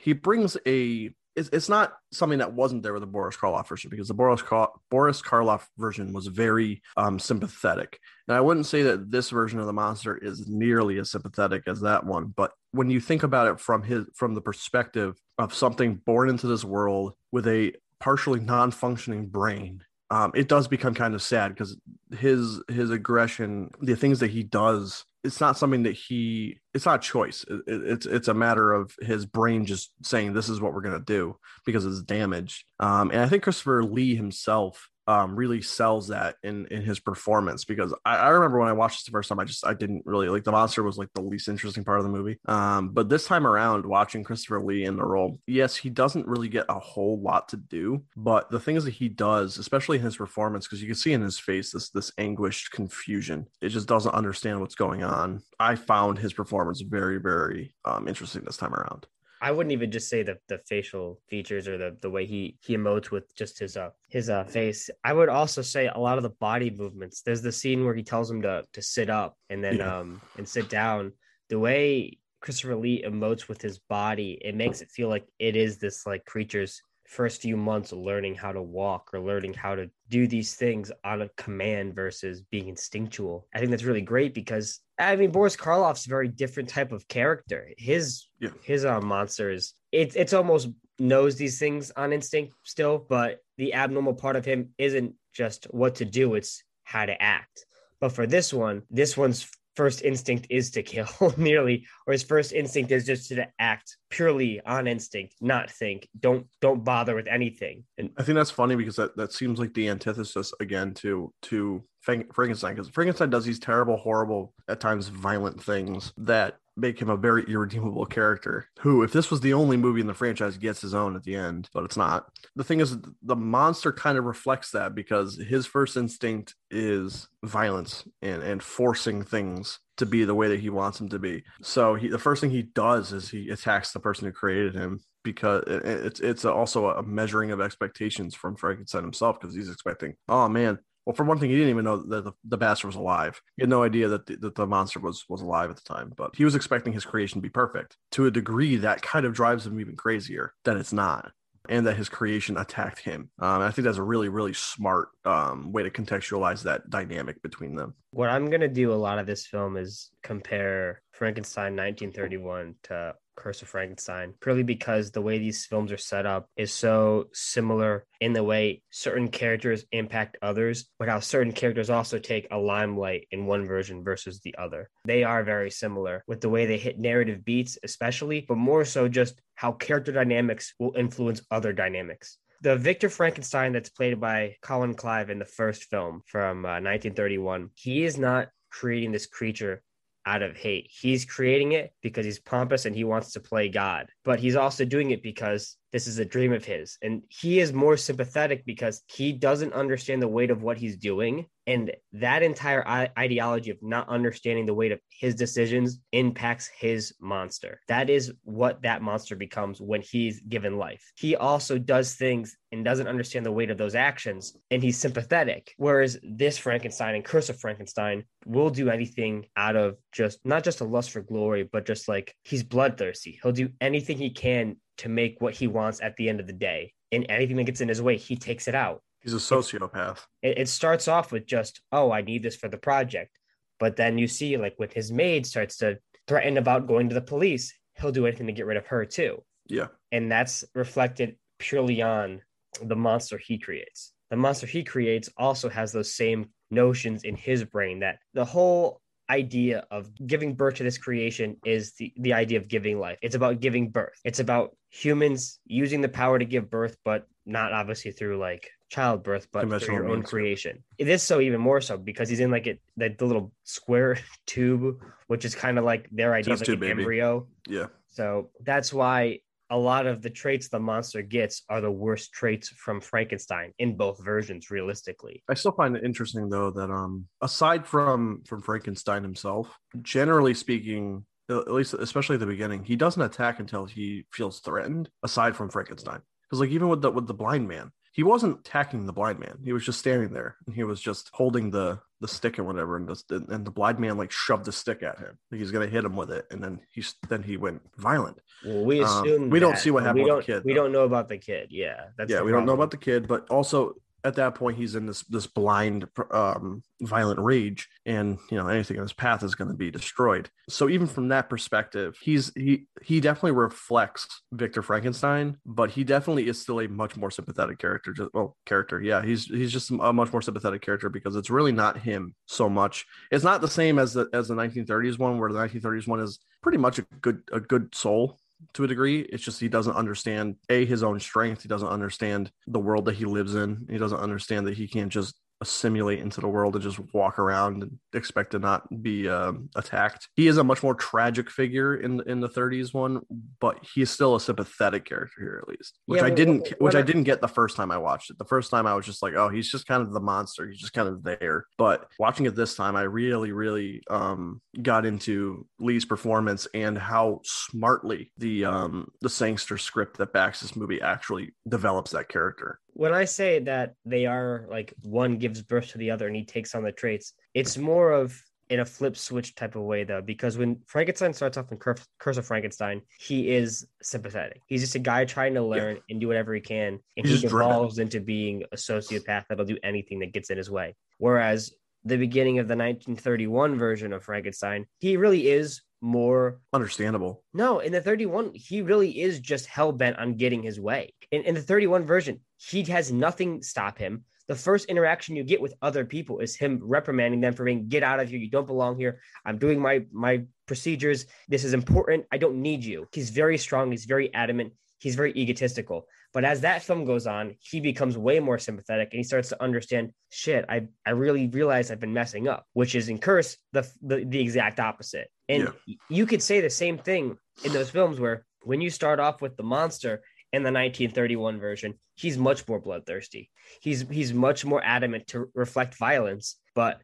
he 0.00 0.12
brings 0.12 0.56
a 0.66 1.10
it's, 1.34 1.48
it's 1.50 1.68
not 1.68 1.94
something 2.12 2.40
that 2.40 2.52
wasn't 2.52 2.82
there 2.82 2.92
with 2.92 3.00
the 3.00 3.06
Boris 3.06 3.36
Karloff 3.36 3.68
version 3.68 3.88
because 3.90 4.08
the 4.08 4.14
Boris 4.14 4.42
Kar- 4.42 4.72
Boris 4.90 5.22
Karloff 5.22 5.66
version 5.78 6.12
was 6.12 6.26
very 6.26 6.82
um, 6.96 7.18
sympathetic, 7.18 7.98
and 8.28 8.36
I 8.36 8.40
wouldn't 8.40 8.66
say 8.66 8.82
that 8.82 9.10
this 9.10 9.30
version 9.30 9.58
of 9.58 9.66
the 9.66 9.72
monster 9.72 10.16
is 10.16 10.46
nearly 10.48 10.98
as 10.98 11.10
sympathetic 11.10 11.62
as 11.66 11.80
that 11.80 12.04
one. 12.04 12.26
But 12.36 12.52
when 12.72 12.90
you 12.90 13.00
think 13.00 13.22
about 13.22 13.46
it 13.48 13.60
from 13.60 13.82
his 13.82 14.04
from 14.14 14.34
the 14.34 14.42
perspective 14.42 15.18
of 15.38 15.54
something 15.54 15.94
born 15.94 16.28
into 16.28 16.46
this 16.46 16.64
world 16.64 17.14
with 17.30 17.46
a 17.46 17.72
partially 17.98 18.40
non-functioning 18.40 19.28
brain 19.28 19.82
um, 20.12 20.30
it 20.34 20.46
does 20.46 20.68
become 20.68 20.92
kind 20.92 21.14
of 21.14 21.22
sad 21.22 21.54
because 21.54 21.74
his 22.10 22.60
his 22.68 22.90
aggression, 22.90 23.70
the 23.80 23.96
things 23.96 24.20
that 24.20 24.30
he 24.30 24.42
does, 24.42 25.06
it's 25.24 25.40
not 25.40 25.56
something 25.56 25.84
that 25.84 25.94
he. 25.94 26.58
It's 26.74 26.84
not 26.84 27.00
choice. 27.00 27.46
It, 27.48 27.62
it, 27.66 27.82
it's 27.90 28.06
it's 28.06 28.28
a 28.28 28.34
matter 28.34 28.74
of 28.74 28.94
his 29.00 29.24
brain 29.24 29.64
just 29.64 29.90
saying 30.02 30.34
this 30.34 30.50
is 30.50 30.60
what 30.60 30.74
we're 30.74 30.82
gonna 30.82 31.00
do 31.00 31.38
because 31.64 31.86
it's 31.86 32.02
damaged. 32.02 32.66
Um, 32.78 33.10
and 33.10 33.22
I 33.22 33.28
think 33.28 33.42
Christopher 33.42 33.84
Lee 33.84 34.14
himself 34.14 34.90
um, 35.06 35.34
really 35.34 35.62
sells 35.62 36.08
that 36.08 36.36
in 36.42 36.66
in 36.66 36.82
his 36.82 37.00
performance 37.00 37.64
because 37.64 37.94
I, 38.04 38.16
I 38.16 38.28
remember 38.28 38.58
when 38.58 38.68
I 38.68 38.72
watched 38.72 38.98
this 38.98 39.04
the 39.04 39.10
first 39.10 39.28
time, 39.28 39.38
I 39.38 39.44
just 39.44 39.66
I 39.66 39.74
didn't 39.74 40.02
really 40.06 40.28
like 40.28 40.44
the 40.44 40.52
monster 40.52 40.82
was 40.82 40.98
like 40.98 41.12
the 41.14 41.22
least 41.22 41.48
interesting 41.48 41.84
part 41.84 41.98
of 41.98 42.04
the 42.04 42.10
movie. 42.10 42.38
Um, 42.46 42.90
but 42.90 43.08
this 43.08 43.26
time 43.26 43.46
around, 43.46 43.84
watching 43.84 44.24
Christopher 44.24 44.62
Lee 44.62 44.84
in 44.84 44.96
the 44.96 45.04
role, 45.04 45.40
yes, 45.46 45.76
he 45.76 45.90
doesn't 45.90 46.26
really 46.26 46.48
get 46.48 46.66
a 46.68 46.78
whole 46.78 47.20
lot 47.20 47.48
to 47.48 47.56
do, 47.56 48.04
but 48.16 48.50
the 48.50 48.60
things 48.60 48.84
that 48.84 48.92
he 48.92 49.08
does, 49.08 49.58
especially 49.58 49.98
in 49.98 50.04
his 50.04 50.16
performance, 50.16 50.66
because 50.66 50.80
you 50.80 50.88
can 50.88 50.96
see 50.96 51.12
in 51.12 51.22
his 51.22 51.38
face 51.38 51.72
this 51.72 51.90
this 51.90 52.12
anguished 52.18 52.70
confusion. 52.70 53.46
It 53.60 53.70
just 53.70 53.88
doesn't 53.88 54.14
understand 54.14 54.60
what's 54.60 54.74
going 54.74 55.02
on. 55.02 55.42
I 55.58 55.74
found 55.74 56.18
his 56.18 56.32
performance 56.32 56.80
very 56.80 57.18
very 57.20 57.74
um, 57.84 58.08
interesting 58.08 58.42
this 58.44 58.56
time 58.56 58.74
around. 58.74 59.06
I 59.42 59.50
wouldn't 59.50 59.72
even 59.72 59.90
just 59.90 60.08
say 60.08 60.22
the 60.22 60.38
the 60.48 60.58
facial 60.68 61.20
features 61.28 61.66
or 61.66 61.76
the 61.76 61.96
the 62.00 62.08
way 62.08 62.24
he 62.24 62.56
he 62.60 62.76
emotes 62.76 63.10
with 63.10 63.34
just 63.36 63.58
his 63.58 63.76
uh 63.76 63.90
his 64.08 64.30
uh 64.30 64.44
face. 64.44 64.88
I 65.02 65.12
would 65.12 65.28
also 65.28 65.62
say 65.62 65.88
a 65.88 65.98
lot 65.98 66.16
of 66.16 66.22
the 66.22 66.30
body 66.48 66.70
movements. 66.70 67.22
There's 67.22 67.42
the 67.42 67.52
scene 67.52 67.84
where 67.84 67.94
he 67.94 68.04
tells 68.04 68.30
him 68.30 68.40
to 68.42 68.64
to 68.72 68.80
sit 68.80 69.10
up 69.10 69.36
and 69.50 69.62
then 69.62 69.78
Yeah. 69.78 69.98
um 69.98 70.22
and 70.38 70.48
sit 70.48 70.68
down. 70.70 71.12
The 71.48 71.58
way 71.58 72.18
Christopher 72.40 72.76
Lee 72.76 73.04
emotes 73.06 73.48
with 73.48 73.60
his 73.60 73.78
body, 73.78 74.38
it 74.42 74.54
makes 74.54 74.80
it 74.80 74.90
feel 74.90 75.08
like 75.08 75.26
it 75.38 75.56
is 75.56 75.78
this 75.78 76.06
like 76.06 76.24
creature's 76.24 76.80
first 77.06 77.42
few 77.42 77.56
months 77.56 77.92
learning 77.92 78.34
how 78.34 78.52
to 78.52 78.62
walk 78.62 79.10
or 79.12 79.20
learning 79.20 79.52
how 79.52 79.74
to 79.74 79.90
do 80.08 80.26
these 80.26 80.54
things 80.54 80.90
on 81.04 81.22
a 81.22 81.28
command 81.36 81.94
versus 81.94 82.40
being 82.40 82.68
instinctual. 82.68 83.46
I 83.54 83.58
think 83.58 83.70
that's 83.70 83.84
really 83.84 84.00
great 84.02 84.32
because 84.34 84.80
I 85.08 85.16
mean 85.16 85.30
Boris 85.30 85.56
Karloff's 85.56 86.06
a 86.06 86.08
very 86.08 86.28
different 86.28 86.68
type 86.68 86.92
of 86.92 87.06
character. 87.08 87.68
His 87.76 88.26
Yeah. 88.40 88.50
his 88.62 88.84
uh, 88.84 89.00
monsters 89.00 89.74
it's 89.92 90.16
it's 90.16 90.32
almost 90.32 90.68
knows 90.98 91.36
these 91.36 91.58
things 91.58 91.90
on 91.96 92.12
instinct 92.12 92.54
still, 92.62 93.06
but 93.08 93.38
the 93.58 93.74
abnormal 93.74 94.14
part 94.14 94.36
of 94.36 94.44
him 94.44 94.70
isn't 94.78 95.14
just 95.34 95.64
what 95.70 95.96
to 95.96 96.04
do, 96.04 96.34
it's 96.34 96.62
how 96.84 97.04
to 97.06 97.20
act. 97.22 97.66
But 98.00 98.10
for 98.10 98.26
this 98.26 98.52
one, 98.52 98.82
this 98.90 99.16
one's 99.16 99.48
first 99.76 100.02
instinct 100.02 100.46
is 100.50 100.70
to 100.70 100.82
kill 100.82 101.08
nearly 101.36 101.86
or 102.06 102.12
his 102.12 102.22
first 102.22 102.52
instinct 102.52 102.90
is 102.92 103.06
just 103.06 103.28
to 103.28 103.46
act 103.58 103.96
purely 104.10 104.60
on 104.66 104.86
instinct 104.86 105.34
not 105.40 105.70
think. 105.70 106.08
Don't 106.18 106.46
don't 106.60 106.84
bother 106.84 107.14
with 107.14 107.26
anything. 107.26 107.84
And 107.98 108.10
I 108.18 108.22
think 108.22 108.36
that's 108.36 108.50
funny 108.50 108.76
because 108.76 108.96
that, 108.96 109.16
that 109.16 109.32
seems 109.32 109.58
like 109.58 109.74
the 109.74 109.88
antithesis 109.88 110.52
again 110.60 110.94
to 110.94 111.32
to 111.42 111.82
Frankenstein 112.02 112.74
because 112.74 112.88
Frankenstein 112.88 113.30
does 113.30 113.44
these 113.44 113.60
terrible, 113.60 113.96
horrible, 113.96 114.52
at 114.68 114.80
times 114.80 115.08
violent 115.08 115.62
things 115.62 116.12
that 116.16 116.56
make 116.76 117.00
him 117.00 117.10
a 117.10 117.16
very 117.16 117.44
irredeemable 117.44 118.06
character. 118.06 118.68
Who, 118.80 119.02
if 119.02 119.12
this 119.12 119.30
was 119.30 119.40
the 119.40 119.54
only 119.54 119.76
movie 119.76 120.00
in 120.00 120.06
the 120.06 120.14
franchise, 120.14 120.56
gets 120.56 120.80
his 120.80 120.94
own 120.94 121.16
at 121.16 121.22
the 121.22 121.34
end, 121.34 121.68
but 121.72 121.84
it's 121.84 121.96
not. 121.96 122.26
The 122.56 122.64
thing 122.64 122.80
is, 122.80 122.96
the 123.22 123.36
monster 123.36 123.92
kind 123.92 124.18
of 124.18 124.24
reflects 124.24 124.70
that 124.72 124.94
because 124.94 125.36
his 125.36 125.66
first 125.66 125.96
instinct 125.96 126.54
is 126.70 127.28
violence 127.44 128.04
and 128.22 128.42
and 128.42 128.62
forcing 128.62 129.22
things 129.22 129.80
to 129.98 130.06
be 130.06 130.24
the 130.24 130.34
way 130.34 130.48
that 130.48 130.60
he 130.60 130.70
wants 130.70 130.98
them 130.98 131.08
to 131.10 131.18
be. 131.18 131.44
So 131.62 131.94
he 131.94 132.08
the 132.08 132.18
first 132.18 132.40
thing 132.40 132.50
he 132.50 132.62
does 132.62 133.12
is 133.12 133.28
he 133.28 133.50
attacks 133.50 133.92
the 133.92 134.00
person 134.00 134.26
who 134.26 134.32
created 134.32 134.74
him 134.74 135.00
because 135.22 135.62
it's 135.66 136.20
it's 136.20 136.44
also 136.44 136.88
a 136.90 137.02
measuring 137.02 137.50
of 137.50 137.60
expectations 137.60 138.34
from 138.34 138.56
Frankenstein 138.56 139.02
himself 139.02 139.38
because 139.40 139.54
he's 139.54 139.70
expecting, 139.70 140.14
oh 140.28 140.48
man. 140.48 140.78
Well, 141.06 141.16
for 141.16 141.24
one 141.24 141.38
thing, 141.38 141.50
he 141.50 141.56
didn't 141.56 141.70
even 141.70 141.84
know 141.84 141.96
that 141.96 142.24
the, 142.24 142.32
the 142.44 142.56
bastard 142.56 142.88
was 142.88 142.96
alive. 142.96 143.40
He 143.56 143.62
had 143.62 143.70
no 143.70 143.82
idea 143.82 144.08
that 144.08 144.26
the, 144.26 144.36
that 144.36 144.54
the 144.54 144.66
monster 144.66 145.00
was 145.00 145.24
was 145.28 145.42
alive 145.42 145.70
at 145.70 145.76
the 145.76 145.82
time, 145.94 146.12
but 146.16 146.36
he 146.36 146.44
was 146.44 146.54
expecting 146.54 146.92
his 146.92 147.04
creation 147.04 147.38
to 147.38 147.42
be 147.42 147.48
perfect. 147.50 147.96
To 148.12 148.26
a 148.26 148.30
degree, 148.30 148.76
that 148.76 149.02
kind 149.02 149.26
of 149.26 149.32
drives 149.34 149.66
him 149.66 149.80
even 149.80 149.96
crazier 149.96 150.54
that 150.64 150.76
it's 150.76 150.92
not, 150.92 151.32
and 151.68 151.86
that 151.86 151.96
his 151.96 152.08
creation 152.08 152.56
attacked 152.56 153.00
him. 153.00 153.30
Um, 153.40 153.62
I 153.62 153.70
think 153.70 153.84
that's 153.86 153.98
a 153.98 154.02
really 154.02 154.28
really 154.28 154.52
smart 154.54 155.08
um, 155.24 155.72
way 155.72 155.82
to 155.82 155.90
contextualize 155.90 156.62
that 156.62 156.88
dynamic 156.90 157.42
between 157.42 157.74
them. 157.74 157.94
what 158.12 158.28
i'm 158.28 158.46
going 158.46 158.60
to 158.60 158.68
do 158.68 158.92
a 158.92 158.94
lot 158.94 159.18
of 159.18 159.26
this 159.26 159.46
film 159.46 159.76
is 159.76 160.10
compare 160.22 161.02
frankenstein 161.12 161.76
1931 161.76 162.74
to 162.84 163.14
curse 163.36 163.62
of 163.62 163.68
frankenstein 163.68 164.34
purely 164.40 164.62
because 164.62 165.10
the 165.10 165.20
way 165.20 165.38
these 165.38 165.66
films 165.66 165.90
are 165.92 165.96
set 165.96 166.26
up 166.26 166.46
is 166.56 166.72
so 166.72 167.28
similar 167.32 168.04
in 168.20 168.32
the 168.32 168.42
way 168.42 168.82
certain 168.90 169.28
characters 169.28 169.84
impact 169.92 170.36
others 170.42 170.88
but 170.98 171.08
how 171.08 171.20
certain 171.20 171.52
characters 171.52 171.90
also 171.90 172.18
take 172.18 172.46
a 172.50 172.58
limelight 172.58 173.26
in 173.30 173.46
one 173.46 173.66
version 173.66 174.04
versus 174.04 174.40
the 174.40 174.54
other. 174.58 174.88
They 175.04 175.24
are 175.24 175.42
very 175.42 175.70
similar 175.70 176.22
with 176.26 176.40
the 176.40 176.48
way 176.48 176.66
they 176.66 176.78
hit 176.78 176.98
narrative 176.98 177.44
beats 177.44 177.78
especially 177.82 178.44
but 178.48 178.58
more 178.58 178.84
so 178.84 179.08
just 179.08 179.40
how 179.54 179.72
character 179.72 180.12
dynamics 180.12 180.74
will 180.78 180.94
influence 180.96 181.42
other 181.50 181.72
dynamics. 181.72 182.38
The 182.62 182.76
Victor 182.76 183.08
Frankenstein 183.08 183.72
that's 183.72 183.90
played 183.90 184.20
by 184.20 184.56
Colin 184.62 184.94
Clive 184.94 185.30
in 185.30 185.40
the 185.40 185.44
first 185.44 185.84
film 185.84 186.22
from 186.26 186.64
uh, 186.64 186.78
1931, 186.78 187.70
he 187.74 188.04
is 188.04 188.18
not 188.18 188.48
creating 188.70 189.10
this 189.10 189.26
creature 189.26 189.82
out 190.26 190.42
of 190.42 190.56
hate. 190.56 190.88
He's 190.90 191.24
creating 191.24 191.72
it 191.72 191.92
because 192.02 192.24
he's 192.24 192.38
pompous 192.38 192.84
and 192.84 192.94
he 192.94 193.04
wants 193.04 193.32
to 193.32 193.40
play 193.40 193.68
God. 193.68 194.08
But 194.24 194.40
he's 194.40 194.56
also 194.56 194.84
doing 194.84 195.10
it 195.10 195.22
because 195.22 195.76
this 195.92 196.06
is 196.06 196.18
a 196.18 196.24
dream 196.24 196.52
of 196.52 196.64
his. 196.64 196.96
And 197.02 197.22
he 197.28 197.60
is 197.60 197.72
more 197.72 197.96
sympathetic 197.96 198.64
because 198.64 199.02
he 199.06 199.32
doesn't 199.32 199.74
understand 199.74 200.22
the 200.22 200.28
weight 200.28 200.50
of 200.50 200.62
what 200.62 200.78
he's 200.78 200.96
doing. 200.96 201.46
And 201.66 201.92
that 202.14 202.42
entire 202.42 202.84
ideology 203.16 203.70
of 203.70 203.76
not 203.82 204.08
understanding 204.08 204.66
the 204.66 204.74
weight 204.74 204.90
of 204.90 204.98
his 205.10 205.34
decisions 205.36 206.00
impacts 206.10 206.66
his 206.66 207.14
monster. 207.20 207.80
That 207.86 208.10
is 208.10 208.32
what 208.42 208.82
that 208.82 209.02
monster 209.02 209.36
becomes 209.36 209.80
when 209.80 210.02
he's 210.02 210.40
given 210.40 210.76
life. 210.76 211.12
He 211.16 211.36
also 211.36 211.78
does 211.78 212.14
things 212.14 212.56
and 212.72 212.84
doesn't 212.84 213.06
understand 213.06 213.46
the 213.46 213.52
weight 213.52 213.70
of 213.70 213.78
those 213.78 213.94
actions, 213.94 214.56
and 214.70 214.82
he's 214.82 214.98
sympathetic. 214.98 215.72
Whereas 215.76 216.18
this 216.22 216.58
Frankenstein 216.58 217.14
and 217.14 217.24
Curse 217.24 217.50
of 217.50 217.60
Frankenstein 217.60 218.24
will 218.46 218.70
do 218.70 218.88
anything 218.88 219.46
out 219.56 219.76
of 219.76 219.98
just 220.10 220.40
not 220.44 220.64
just 220.64 220.80
a 220.80 220.84
lust 220.84 221.10
for 221.10 221.20
glory, 221.20 221.68
but 221.70 221.86
just 221.86 222.08
like 222.08 222.34
he's 222.42 222.64
bloodthirsty. 222.64 223.38
He'll 223.40 223.52
do 223.52 223.68
anything 223.80 224.16
he 224.16 224.30
can 224.30 224.76
to 224.98 225.08
make 225.08 225.40
what 225.40 225.54
he 225.54 225.66
wants 225.66 226.00
at 226.00 226.16
the 226.16 226.28
end 226.28 226.40
of 226.40 226.46
the 226.46 226.52
day. 226.52 226.92
And 227.10 227.26
anything 227.28 227.56
that 227.56 227.64
gets 227.64 227.80
in 227.80 227.88
his 227.88 228.02
way, 228.02 228.16
he 228.16 228.36
takes 228.36 228.68
it 228.68 228.74
out. 228.74 229.02
He's 229.20 229.34
a 229.34 229.36
sociopath. 229.36 230.18
It, 230.42 230.58
it 230.58 230.68
starts 230.68 231.08
off 231.08 231.30
with 231.30 231.46
just, 231.46 231.80
oh, 231.92 232.10
I 232.10 232.22
need 232.22 232.42
this 232.42 232.56
for 232.56 232.68
the 232.68 232.78
project. 232.78 233.38
But 233.78 233.96
then 233.96 234.18
you 234.18 234.28
see, 234.28 234.56
like, 234.56 234.76
with 234.78 234.92
his 234.92 235.12
maid 235.12 235.46
starts 235.46 235.76
to 235.78 235.98
threaten 236.26 236.56
about 236.56 236.86
going 236.86 237.08
to 237.08 237.14
the 237.14 237.20
police, 237.20 237.74
he'll 237.98 238.12
do 238.12 238.26
anything 238.26 238.46
to 238.46 238.52
get 238.52 238.66
rid 238.66 238.76
of 238.76 238.86
her, 238.86 239.04
too. 239.04 239.42
Yeah. 239.66 239.88
And 240.10 240.30
that's 240.30 240.64
reflected 240.74 241.36
purely 241.58 242.02
on 242.02 242.42
the 242.82 242.96
monster 242.96 243.38
he 243.38 243.58
creates. 243.58 244.12
The 244.30 244.36
monster 244.36 244.66
he 244.66 244.82
creates 244.82 245.28
also 245.36 245.68
has 245.68 245.92
those 245.92 246.14
same 246.14 246.50
notions 246.70 247.24
in 247.24 247.36
his 247.36 247.64
brain 247.64 248.00
that 248.00 248.18
the 248.34 248.44
whole 248.44 249.00
idea 249.30 249.86
of 249.90 250.10
giving 250.26 250.54
birth 250.54 250.74
to 250.76 250.82
this 250.82 250.98
creation 250.98 251.56
is 251.64 251.92
the, 251.94 252.12
the 252.18 252.32
idea 252.32 252.58
of 252.58 252.68
giving 252.68 252.98
life. 252.98 253.18
It's 253.22 253.34
about 253.34 253.60
giving 253.60 253.90
birth. 253.90 254.20
It's 254.24 254.40
about 254.40 254.76
humans 254.90 255.60
using 255.66 256.00
the 256.00 256.08
power 256.08 256.38
to 256.38 256.44
give 256.44 256.70
birth, 256.70 256.96
but 257.04 257.26
not 257.46 257.72
obviously 257.72 258.12
through 258.12 258.38
like 258.38 258.70
childbirth, 258.90 259.48
but 259.52 259.68
through 259.80 259.94
your 259.94 260.08
own 260.08 260.22
creation. 260.22 260.82
It 260.98 261.08
is 261.08 261.22
so 261.22 261.40
even 261.40 261.60
more 261.60 261.80
so 261.80 261.96
because 261.96 262.28
he's 262.28 262.40
in 262.40 262.50
like 262.50 262.66
it 262.66 262.80
the, 262.96 263.14
the 263.16 263.24
little 263.24 263.52
square 263.64 264.18
tube, 264.46 264.96
which 265.28 265.44
is 265.44 265.54
kind 265.54 265.78
of 265.78 265.84
like 265.84 266.08
their 266.10 266.34
idea 266.34 266.56
Test 266.56 266.68
of 266.68 266.80
like 266.80 266.90
an 266.90 266.98
embryo. 266.98 267.46
Yeah. 267.66 267.86
So 268.08 268.50
that's 268.60 268.92
why 268.92 269.40
a 269.72 269.76
lot 269.76 270.06
of 270.06 270.20
the 270.20 270.28
traits 270.30 270.68
the 270.68 270.78
monster 270.78 271.22
gets 271.22 271.62
are 271.70 271.80
the 271.80 271.90
worst 271.90 272.32
traits 272.32 272.68
from 272.68 273.00
Frankenstein 273.00 273.72
in 273.78 273.96
both 273.96 274.22
versions 274.22 274.70
realistically. 274.70 275.42
I 275.48 275.54
still 275.54 275.72
find 275.72 275.96
it 275.96 276.04
interesting 276.04 276.50
though 276.50 276.70
that 276.70 276.90
um 276.90 277.26
aside 277.40 277.86
from 277.86 278.42
from 278.46 278.60
Frankenstein 278.60 279.22
himself, 279.22 279.76
generally 280.02 280.52
speaking, 280.52 281.24
at 281.48 281.72
least 281.72 281.94
especially 281.94 282.34
at 282.34 282.40
the 282.40 282.46
beginning, 282.46 282.84
he 282.84 282.96
doesn't 282.96 283.22
attack 283.22 283.60
until 283.60 283.86
he 283.86 284.26
feels 284.30 284.60
threatened 284.60 285.08
aside 285.22 285.56
from 285.56 285.70
Frankenstein. 285.70 286.20
Cuz 286.50 286.60
like 286.60 286.70
even 286.70 286.88
with 286.88 287.00
the 287.00 287.10
with 287.10 287.26
the 287.26 287.34
blind 287.34 287.66
man, 287.66 287.90
he 288.12 288.22
wasn't 288.22 288.60
attacking 288.60 289.06
the 289.06 289.12
blind 289.12 289.38
man. 289.38 289.58
He 289.64 289.72
was 289.72 289.84
just 289.84 289.98
standing 289.98 290.32
there 290.32 290.56
and 290.66 290.74
he 290.74 290.84
was 290.84 291.00
just 291.00 291.30
holding 291.32 291.70
the 291.70 291.98
the 292.20 292.28
stick 292.28 292.58
and 292.58 292.66
whatever. 292.66 292.96
And 292.96 293.08
the, 293.08 293.44
and 293.48 293.64
the 293.64 293.70
blind 293.70 293.98
man 293.98 294.16
like 294.16 294.30
shoved 294.30 294.66
the 294.66 294.72
stick 294.72 295.02
at 295.02 295.18
him. 295.18 295.38
Like 295.50 295.60
he's 295.60 295.70
gonna 295.70 295.86
hit 295.86 296.04
him 296.04 296.14
with 296.14 296.30
it. 296.30 296.46
And 296.50 296.62
then 296.62 296.80
he's 296.92 297.14
then 297.28 297.42
he 297.42 297.56
went 297.56 297.80
violent. 297.96 298.38
Well, 298.64 298.84
we 298.84 299.02
um, 299.02 299.06
assume 299.06 299.42
um, 299.44 299.50
we 299.50 299.60
don't 299.60 299.78
see 299.78 299.90
what 299.90 300.04
happened 300.04 300.24
with 300.24 300.46
the 300.46 300.52
kid. 300.52 300.64
We 300.64 300.74
though. 300.74 300.82
don't 300.82 300.92
know 300.92 301.04
about 301.04 301.28
the 301.28 301.38
kid. 301.38 301.68
Yeah, 301.70 302.04
that's 302.18 302.30
yeah. 302.30 302.42
We 302.42 302.52
problem. 302.52 302.60
don't 302.60 302.66
know 302.66 302.74
about 302.74 302.90
the 302.90 302.98
kid, 302.98 303.26
but 303.26 303.48
also 303.48 303.96
at 304.24 304.34
that 304.36 304.54
point 304.54 304.76
he's 304.76 304.94
in 304.94 305.06
this 305.06 305.22
this 305.24 305.46
blind 305.46 306.06
um, 306.30 306.82
violent 307.00 307.40
rage 307.40 307.88
and 308.06 308.38
you 308.50 308.56
know 308.56 308.68
anything 308.68 308.96
in 308.96 309.02
his 309.02 309.12
path 309.12 309.42
is 309.42 309.54
going 309.54 309.68
to 309.68 309.76
be 309.76 309.90
destroyed. 309.90 310.50
So 310.68 310.88
even 310.88 311.06
from 311.06 311.28
that 311.28 311.48
perspective 311.50 312.16
he's 312.20 312.52
he 312.54 312.86
he 313.02 313.20
definitely 313.20 313.52
reflects 313.52 314.42
victor 314.52 314.82
frankenstein 314.82 315.56
but 315.66 315.90
he 315.90 316.04
definitely 316.04 316.48
is 316.48 316.60
still 316.60 316.80
a 316.80 316.88
much 316.88 317.16
more 317.16 317.30
sympathetic 317.30 317.78
character 317.78 318.12
just 318.12 318.30
well 318.32 318.56
character 318.66 319.00
yeah 319.00 319.24
he's 319.24 319.46
he's 319.46 319.72
just 319.72 319.90
a 319.90 320.12
much 320.12 320.32
more 320.32 320.42
sympathetic 320.42 320.82
character 320.82 321.08
because 321.08 321.36
it's 321.36 321.50
really 321.50 321.72
not 321.72 321.98
him 321.98 322.34
so 322.46 322.68
much. 322.68 323.06
It's 323.30 323.44
not 323.44 323.60
the 323.60 323.68
same 323.68 323.98
as 323.98 324.12
the 324.12 324.28
as 324.32 324.48
the 324.48 324.54
1930s 324.54 325.18
one 325.18 325.38
where 325.38 325.52
the 325.52 325.58
1930s 325.58 326.06
one 326.06 326.20
is 326.20 326.38
pretty 326.62 326.78
much 326.78 326.98
a 326.98 327.02
good 327.20 327.42
a 327.52 327.60
good 327.60 327.94
soul 327.94 328.38
to 328.74 328.84
a 328.84 328.88
degree. 328.88 329.20
It's 329.20 329.42
just 329.42 329.60
he 329.60 329.68
doesn't 329.68 329.96
understand 329.96 330.56
a 330.68 330.84
his 330.84 331.02
own 331.02 331.20
strength. 331.20 331.62
He 331.62 331.68
doesn't 331.68 331.88
understand 331.88 332.50
the 332.66 332.80
world 332.80 333.04
that 333.06 333.16
he 333.16 333.24
lives 333.24 333.54
in. 333.54 333.86
He 333.90 333.98
doesn't 333.98 334.18
understand 334.18 334.66
that 334.66 334.76
he 334.76 334.88
can't 334.88 335.12
just 335.12 335.34
assimilate 335.62 336.18
into 336.18 336.40
the 336.40 336.48
world 336.48 336.74
and 336.74 336.82
just 336.82 336.98
walk 337.14 337.38
around 337.38 337.82
and 337.82 337.98
expect 338.12 338.50
to 338.50 338.58
not 338.58 338.82
be 339.02 339.28
um, 339.28 339.70
attacked. 339.76 340.28
He 340.34 340.48
is 340.48 340.58
a 340.58 340.64
much 340.64 340.82
more 340.82 340.94
tragic 340.94 341.48
figure 341.48 341.94
in 341.94 342.20
in 342.26 342.40
the 342.40 342.48
30s 342.48 342.92
one, 342.92 343.20
but 343.60 343.78
he's 343.94 344.10
still 344.10 344.34
a 344.34 344.40
sympathetic 344.40 345.04
character 345.04 345.40
here 345.40 345.62
at 345.62 345.68
least, 345.68 345.98
which 346.06 346.20
yeah, 346.20 346.26
I 346.26 346.30
didn't 346.30 346.68
which 346.78 346.96
I 346.96 347.02
didn't 347.02 347.22
get 347.22 347.40
the 347.40 347.48
first 347.48 347.76
time 347.76 347.90
I 347.90 347.96
watched 347.96 348.30
it. 348.30 348.38
The 348.38 348.44
first 348.44 348.70
time 348.70 348.86
I 348.86 348.94
was 348.94 349.06
just 349.06 349.22
like, 349.22 349.34
oh, 349.34 349.48
he's 349.48 349.70
just 349.70 349.86
kind 349.86 350.02
of 350.02 350.12
the 350.12 350.20
monster. 350.20 350.68
He's 350.68 350.80
just 350.80 350.92
kind 350.92 351.08
of 351.08 351.22
there. 351.22 351.66
But 351.78 352.08
watching 352.18 352.46
it 352.46 352.56
this 352.56 352.74
time, 352.74 352.96
I 352.96 353.02
really 353.02 353.52
really 353.52 354.02
um, 354.10 354.60
got 354.82 355.06
into 355.06 355.66
Lee's 355.78 356.04
performance 356.04 356.66
and 356.74 356.98
how 356.98 357.40
smartly 357.44 358.32
the 358.36 358.64
um, 358.64 359.08
the 359.20 359.30
Sangster 359.30 359.78
script 359.78 360.18
that 360.18 360.32
backs 360.32 360.60
this 360.60 360.74
movie 360.74 361.00
actually 361.00 361.54
develops 361.68 362.10
that 362.10 362.28
character 362.28 362.80
when 362.94 363.12
I 363.12 363.24
say 363.24 363.58
that 363.60 363.94
they 364.04 364.26
are 364.26 364.66
like 364.70 364.94
one 365.02 365.38
gives 365.38 365.62
birth 365.62 365.88
to 365.88 365.98
the 365.98 366.10
other 366.10 366.26
and 366.26 366.36
he 366.36 366.44
takes 366.44 366.74
on 366.74 366.82
the 366.82 366.92
traits, 366.92 367.34
it's 367.54 367.76
more 367.76 368.12
of 368.12 368.40
in 368.68 368.80
a 368.80 368.84
flip 368.84 369.16
switch 369.16 369.54
type 369.54 369.76
of 369.76 369.82
way 369.82 370.02
though, 370.02 370.22
because 370.22 370.56
when 370.56 370.80
Frankenstein 370.86 371.34
starts 371.34 371.58
off 371.58 371.70
in 371.72 371.78
Curse 371.78 372.38
of 372.38 372.46
Frankenstein, 372.46 373.02
he 373.18 373.50
is 373.50 373.86
sympathetic. 374.00 374.62
He's 374.66 374.80
just 374.80 374.94
a 374.94 374.98
guy 374.98 375.24
trying 375.26 375.54
to 375.54 375.62
learn 375.62 375.96
yeah. 375.96 376.02
and 376.08 376.20
do 376.20 376.28
whatever 376.28 376.54
he 376.54 376.60
can, 376.60 376.98
and 377.16 377.26
He's 377.26 377.42
he 377.42 377.46
evolves 377.46 377.98
into 377.98 378.20
being 378.20 378.62
a 378.72 378.76
sociopath 378.76 379.44
that'll 379.48 379.66
do 379.66 379.76
anything 379.82 380.20
that 380.20 380.32
gets 380.32 380.48
in 380.48 380.56
his 380.56 380.70
way. 380.70 380.94
Whereas 381.18 381.74
the 382.04 382.16
beginning 382.16 382.58
of 382.60 382.66
the 382.66 382.76
1931 382.76 383.76
version 383.76 384.12
of 384.12 384.24
Frankenstein, 384.24 384.86
he 384.98 385.16
really 385.16 385.48
is 385.48 385.82
more 386.02 386.60
understandable. 386.72 387.44
No, 387.54 387.78
in 387.78 387.92
the 387.92 388.00
31, 388.00 388.52
he 388.54 388.82
really 388.82 389.20
is 389.20 389.40
just 389.40 389.66
hell 389.66 389.92
bent 389.92 390.18
on 390.18 390.36
getting 390.36 390.62
his 390.62 390.80
way. 390.80 391.14
In, 391.30 391.42
in 391.42 391.54
the 391.54 391.62
31 391.62 392.04
version, 392.04 392.40
he 392.56 392.82
has 392.84 393.12
nothing 393.12 393.62
stop 393.62 393.96
him. 393.96 394.24
The 394.48 394.56
first 394.56 394.86
interaction 394.86 395.36
you 395.36 395.44
get 395.44 395.62
with 395.62 395.74
other 395.80 396.04
people 396.04 396.40
is 396.40 396.56
him 396.56 396.80
reprimanding 396.82 397.40
them 397.40 397.54
for 397.54 397.64
being 397.64 397.88
get 397.88 398.02
out 398.02 398.20
of 398.20 398.28
here. 398.28 398.38
You 398.38 398.50
don't 398.50 398.66
belong 398.66 398.98
here. 398.98 399.20
I'm 399.46 399.56
doing 399.56 399.80
my 399.80 400.04
my 400.12 400.42
procedures. 400.66 401.26
This 401.48 401.64
is 401.64 401.74
important. 401.74 402.26
I 402.32 402.38
don't 402.38 402.60
need 402.60 402.84
you. 402.84 403.06
He's 403.12 403.30
very 403.30 403.56
strong. 403.56 403.90
He's 403.90 404.04
very 404.04 404.34
adamant. 404.34 404.72
He's 404.98 405.14
very 405.14 405.32
egotistical. 405.32 406.06
But 406.32 406.44
as 406.44 406.62
that 406.62 406.82
film 406.82 407.04
goes 407.04 407.26
on, 407.26 407.56
he 407.60 407.80
becomes 407.80 408.16
way 408.16 408.40
more 408.40 408.58
sympathetic 408.58 409.08
and 409.12 409.18
he 409.18 409.24
starts 409.24 409.50
to 409.50 409.62
understand 409.62 410.12
shit. 410.30 410.64
I, 410.68 410.86
I 411.06 411.10
really 411.10 411.48
realize 411.48 411.90
I've 411.90 412.00
been 412.00 412.14
messing 412.14 412.48
up, 412.48 412.66
which 412.72 412.94
is 412.94 413.08
in 413.08 413.18
Curse 413.18 413.58
the, 413.72 413.86
the, 414.00 414.24
the 414.24 414.40
exact 414.40 414.80
opposite. 414.80 415.28
And 415.52 415.72
yeah. 415.86 415.94
you 416.08 416.26
could 416.26 416.42
say 416.42 416.60
the 416.60 416.70
same 416.70 416.98
thing 416.98 417.36
in 417.64 417.72
those 417.72 417.90
films 417.90 418.18
where 418.18 418.44
when 418.62 418.80
you 418.80 418.90
start 418.90 419.20
off 419.20 419.42
with 419.42 419.56
the 419.56 419.62
monster 419.62 420.22
in 420.52 420.62
the 420.62 420.72
1931 420.72 421.58
version, 421.58 421.94
he's 422.14 422.38
much 422.38 422.66
more 422.68 422.80
bloodthirsty. 422.80 423.50
He's 423.80 424.04
he's 424.10 424.32
much 424.32 424.64
more 424.64 424.82
adamant 424.84 425.26
to 425.28 425.50
reflect 425.54 425.96
violence, 425.96 426.56
but 426.74 427.00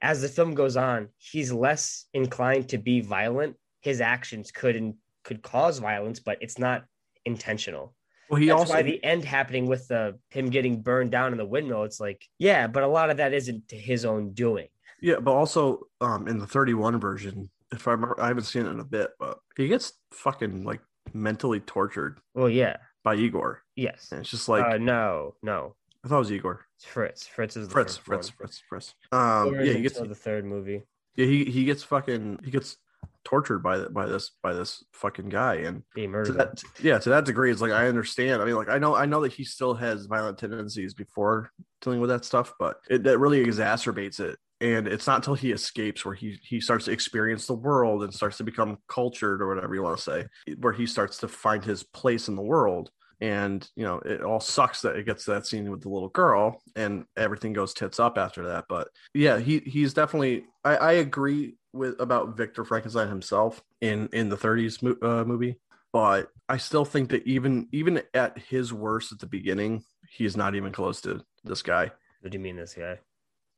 as 0.00 0.22
the 0.22 0.28
film 0.28 0.54
goes 0.54 0.76
on, 0.76 1.08
he's 1.16 1.52
less 1.52 2.06
inclined 2.14 2.68
to 2.68 2.78
be 2.78 3.00
violent. 3.00 3.56
His 3.80 4.00
actions 4.00 4.50
could 4.50 4.76
and 4.76 4.94
could 5.24 5.42
cause 5.42 5.78
violence, 5.78 6.20
but 6.20 6.38
it's 6.40 6.58
not 6.58 6.84
intentional. 7.24 7.94
Well, 8.30 8.40
he 8.40 8.48
That's 8.48 8.60
also 8.60 8.74
why 8.74 8.82
the 8.82 9.02
end 9.02 9.24
happening 9.24 9.66
with 9.66 9.88
the 9.88 10.18
him 10.30 10.50
getting 10.50 10.82
burned 10.82 11.10
down 11.10 11.32
in 11.32 11.38
the 11.38 11.46
windmill. 11.46 11.84
It's 11.84 12.00
like, 12.00 12.26
yeah, 12.38 12.66
but 12.66 12.82
a 12.82 12.88
lot 12.88 13.10
of 13.10 13.16
that 13.16 13.32
isn't 13.32 13.68
to 13.68 13.76
his 13.76 14.04
own 14.04 14.32
doing. 14.32 14.68
Yeah, 15.00 15.20
but 15.20 15.32
also 15.32 15.86
um, 16.00 16.28
in 16.28 16.38
the 16.38 16.46
31 16.46 17.00
version, 17.00 17.48
if 17.72 17.86
I 17.86 17.92
remember, 17.92 18.20
I 18.20 18.28
haven't 18.28 18.44
seen 18.44 18.66
it 18.66 18.70
in 18.70 18.80
a 18.80 18.84
bit, 18.84 19.10
but 19.18 19.38
he 19.56 19.68
gets 19.68 19.92
fucking 20.12 20.64
like 20.64 20.80
mentally 21.12 21.60
tortured. 21.60 22.20
Well, 22.34 22.48
yeah, 22.48 22.76
by 23.04 23.14
Igor. 23.16 23.62
Yes, 23.76 24.08
and 24.10 24.20
it's 24.20 24.30
just 24.30 24.48
like 24.48 24.64
uh, 24.64 24.78
no, 24.78 25.34
no. 25.42 25.74
I 26.04 26.08
thought 26.08 26.16
it 26.16 26.20
was 26.20 26.32
Igor. 26.32 26.64
It's 26.76 26.84
Fritz. 26.84 27.26
Fritz 27.26 27.56
is 27.56 27.68
the 27.68 27.72
Fritz. 27.72 27.96
Fritz. 27.96 28.28
Fritz. 28.30 28.62
Fritz. 28.68 28.94
Um, 29.12 29.54
yeah, 29.54 29.72
he 29.72 29.82
gets 29.82 29.98
the 29.98 30.14
third 30.14 30.44
movie. 30.44 30.82
Yeah, 31.16 31.26
he 31.26 31.44
he 31.44 31.64
gets 31.64 31.82
fucking 31.82 32.40
he 32.44 32.50
gets 32.50 32.76
tortured 33.24 33.58
by 33.58 33.80
by 33.88 34.06
this 34.06 34.30
by 34.42 34.54
this 34.54 34.84
fucking 34.92 35.28
guy 35.28 35.56
and 35.56 35.82
to 35.94 36.32
that, 36.32 36.62
yeah 36.80 36.98
to 36.98 37.10
that 37.10 37.26
degree 37.26 37.50
it's 37.50 37.60
like 37.60 37.72
i 37.72 37.86
understand 37.86 38.40
i 38.40 38.44
mean 38.44 38.54
like 38.54 38.70
i 38.70 38.78
know 38.78 38.94
i 38.94 39.04
know 39.04 39.20
that 39.20 39.32
he 39.32 39.44
still 39.44 39.74
has 39.74 40.06
violent 40.06 40.38
tendencies 40.38 40.94
before 40.94 41.50
dealing 41.82 42.00
with 42.00 42.08
that 42.08 42.24
stuff 42.24 42.54
but 42.58 42.78
it 42.88 43.02
that 43.02 43.18
really 43.18 43.44
exacerbates 43.44 44.18
it 44.18 44.38
and 44.60 44.88
it's 44.88 45.06
not 45.06 45.16
until 45.16 45.34
he 45.34 45.52
escapes 45.52 46.04
where 46.04 46.14
he 46.14 46.38
he 46.42 46.60
starts 46.60 46.86
to 46.86 46.92
experience 46.92 47.46
the 47.46 47.54
world 47.54 48.02
and 48.02 48.12
starts 48.12 48.38
to 48.38 48.44
become 48.44 48.78
cultured 48.88 49.40
or 49.40 49.48
whatever 49.48 49.74
you 49.74 49.82
want 49.82 49.96
to 49.96 50.02
say 50.02 50.26
where 50.58 50.72
he 50.72 50.86
starts 50.86 51.18
to 51.18 51.28
find 51.28 51.64
his 51.64 51.82
place 51.82 52.28
in 52.28 52.36
the 52.36 52.42
world. 52.42 52.90
And 53.20 53.68
you 53.74 53.84
know 53.84 53.98
it 53.98 54.22
all 54.22 54.40
sucks 54.40 54.82
that 54.82 54.96
it 54.96 55.06
gets 55.06 55.24
that 55.24 55.46
scene 55.46 55.70
with 55.70 55.82
the 55.82 55.88
little 55.88 56.08
girl 56.10 56.62
and 56.76 57.04
everything 57.16 57.52
goes 57.52 57.74
tits 57.74 57.98
up 57.98 58.16
after 58.16 58.46
that. 58.46 58.66
But 58.68 58.88
yeah 59.12 59.38
he 59.38 59.58
he's 59.58 59.94
definitely 59.94 60.44
i, 60.64 60.76
I 60.76 60.92
agree 60.92 61.56
with 61.72 62.00
about 62.00 62.36
victor 62.36 62.64
frankenstein 62.64 63.08
himself 63.08 63.62
in 63.80 64.08
in 64.12 64.28
the 64.28 64.36
30s 64.36 64.82
mo- 64.82 65.08
uh, 65.08 65.24
movie. 65.24 65.58
But 65.92 66.28
i 66.48 66.58
still 66.58 66.84
think 66.84 67.10
that 67.10 67.26
even 67.26 67.68
even 67.72 68.02
at 68.14 68.38
his 68.38 68.72
worst 68.72 69.10
at 69.10 69.18
the 69.18 69.26
beginning 69.26 69.82
he's 70.10 70.36
not 70.36 70.54
even 70.54 70.72
close 70.72 71.00
to 71.02 71.22
this 71.44 71.62
guy. 71.62 71.90
What 72.20 72.32
do 72.32 72.38
you 72.38 72.42
mean, 72.42 72.56
this 72.56 72.74
guy? 72.74 72.98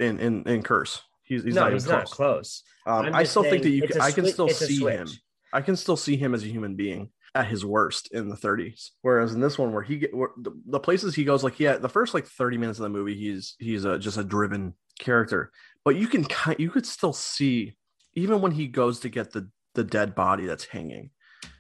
In 0.01 0.19
in 0.19 0.43
in 0.49 0.63
curse 0.63 1.03
he's, 1.23 1.45
he's 1.45 1.55
no, 1.55 1.63
not 1.63 1.73
he's 1.73 1.85
even 1.85 1.99
not 1.99 2.07
close 2.07 2.63
close. 2.85 3.07
um, 3.07 3.15
i 3.15 3.23
still 3.23 3.45
think 3.45 3.63
that 3.63 3.71
you 3.71 3.87
can, 3.87 4.01
i 4.01 4.11
can 4.11 4.25
swi- 4.25 4.33
still 4.33 4.49
see 4.49 4.81
him 4.81 5.09
I 5.53 5.61
can 5.61 5.77
still 5.77 5.97
see 5.97 6.17
him 6.17 6.35
as 6.35 6.43
a 6.43 6.49
human 6.49 6.77
being 6.77 7.11
at 7.35 7.47
his 7.47 7.65
worst 7.65 8.13
in 8.13 8.29
the 8.29 8.37
30s. 8.37 8.91
Whereas 9.03 9.35
in 9.35 9.41
this 9.41 9.59
one, 9.59 9.73
where 9.73 9.83
he 9.83 9.99
get 9.99 10.15
where 10.15 10.31
the, 10.37 10.53
the 10.67 10.81
places 10.81 11.15
he 11.15 11.25
goes, 11.25 11.45
like 11.45 11.61
yeah, 11.61 11.77
the 11.77 11.89
first 11.89 12.15
like 12.15 12.27
30 12.27 12.59
minutes 12.59 12.79
of 12.79 12.85
the 12.85 12.89
movie, 12.89 13.15
he's 13.15 13.55
he's 13.59 13.85
a, 13.85 13.99
just 13.99 14.19
a 14.19 14.25
driven 14.25 14.75
character. 14.99 15.51
But 15.85 15.97
you 15.97 16.07
can 16.07 16.27
you 16.59 16.71
could 16.71 16.87
still 16.87 17.13
see 17.13 17.77
even 18.15 18.41
when 18.41 18.53
he 18.53 18.67
goes 18.67 19.01
to 19.01 19.09
get 19.09 19.33
the 19.33 19.49
the 19.75 19.85
dead 19.85 20.15
body 20.15 20.47
that's 20.47 20.67
hanging, 20.67 21.11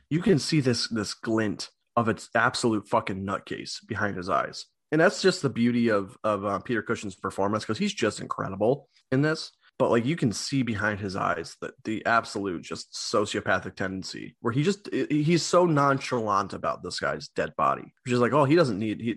you 0.08 0.20
can 0.20 0.38
see 0.38 0.60
this 0.60 0.88
this 0.88 1.14
glint 1.14 1.70
of 1.96 2.08
its 2.08 2.28
absolute 2.34 2.88
fucking 2.88 3.24
nutcase 3.24 3.78
behind 3.86 4.16
his 4.16 4.28
eyes. 4.28 4.66
And 4.92 5.00
that's 5.00 5.22
just 5.22 5.42
the 5.42 5.50
beauty 5.50 5.88
of 5.88 6.16
of 6.24 6.44
uh, 6.44 6.58
Peter 6.60 6.82
Cushing's 6.82 7.14
performance 7.14 7.64
because 7.64 7.78
he's 7.78 7.94
just 7.94 8.20
incredible 8.20 8.88
in 9.12 9.22
this. 9.22 9.52
But 9.78 9.90
like 9.90 10.04
you 10.04 10.16
can 10.16 10.32
see 10.32 10.62
behind 10.62 11.00
his 11.00 11.16
eyes 11.16 11.56
that 11.62 11.72
the 11.84 12.04
absolute 12.04 12.62
just 12.62 12.92
sociopathic 12.92 13.76
tendency 13.76 14.36
where 14.40 14.52
he 14.52 14.62
just 14.62 14.88
he's 14.92 15.42
so 15.42 15.64
nonchalant 15.64 16.52
about 16.52 16.82
this 16.82 17.00
guy's 17.00 17.28
dead 17.28 17.54
body. 17.56 17.94
Which 18.04 18.12
is 18.12 18.20
like 18.20 18.32
oh 18.32 18.44
he 18.44 18.56
doesn't 18.56 18.78
need 18.78 19.00
he, 19.00 19.14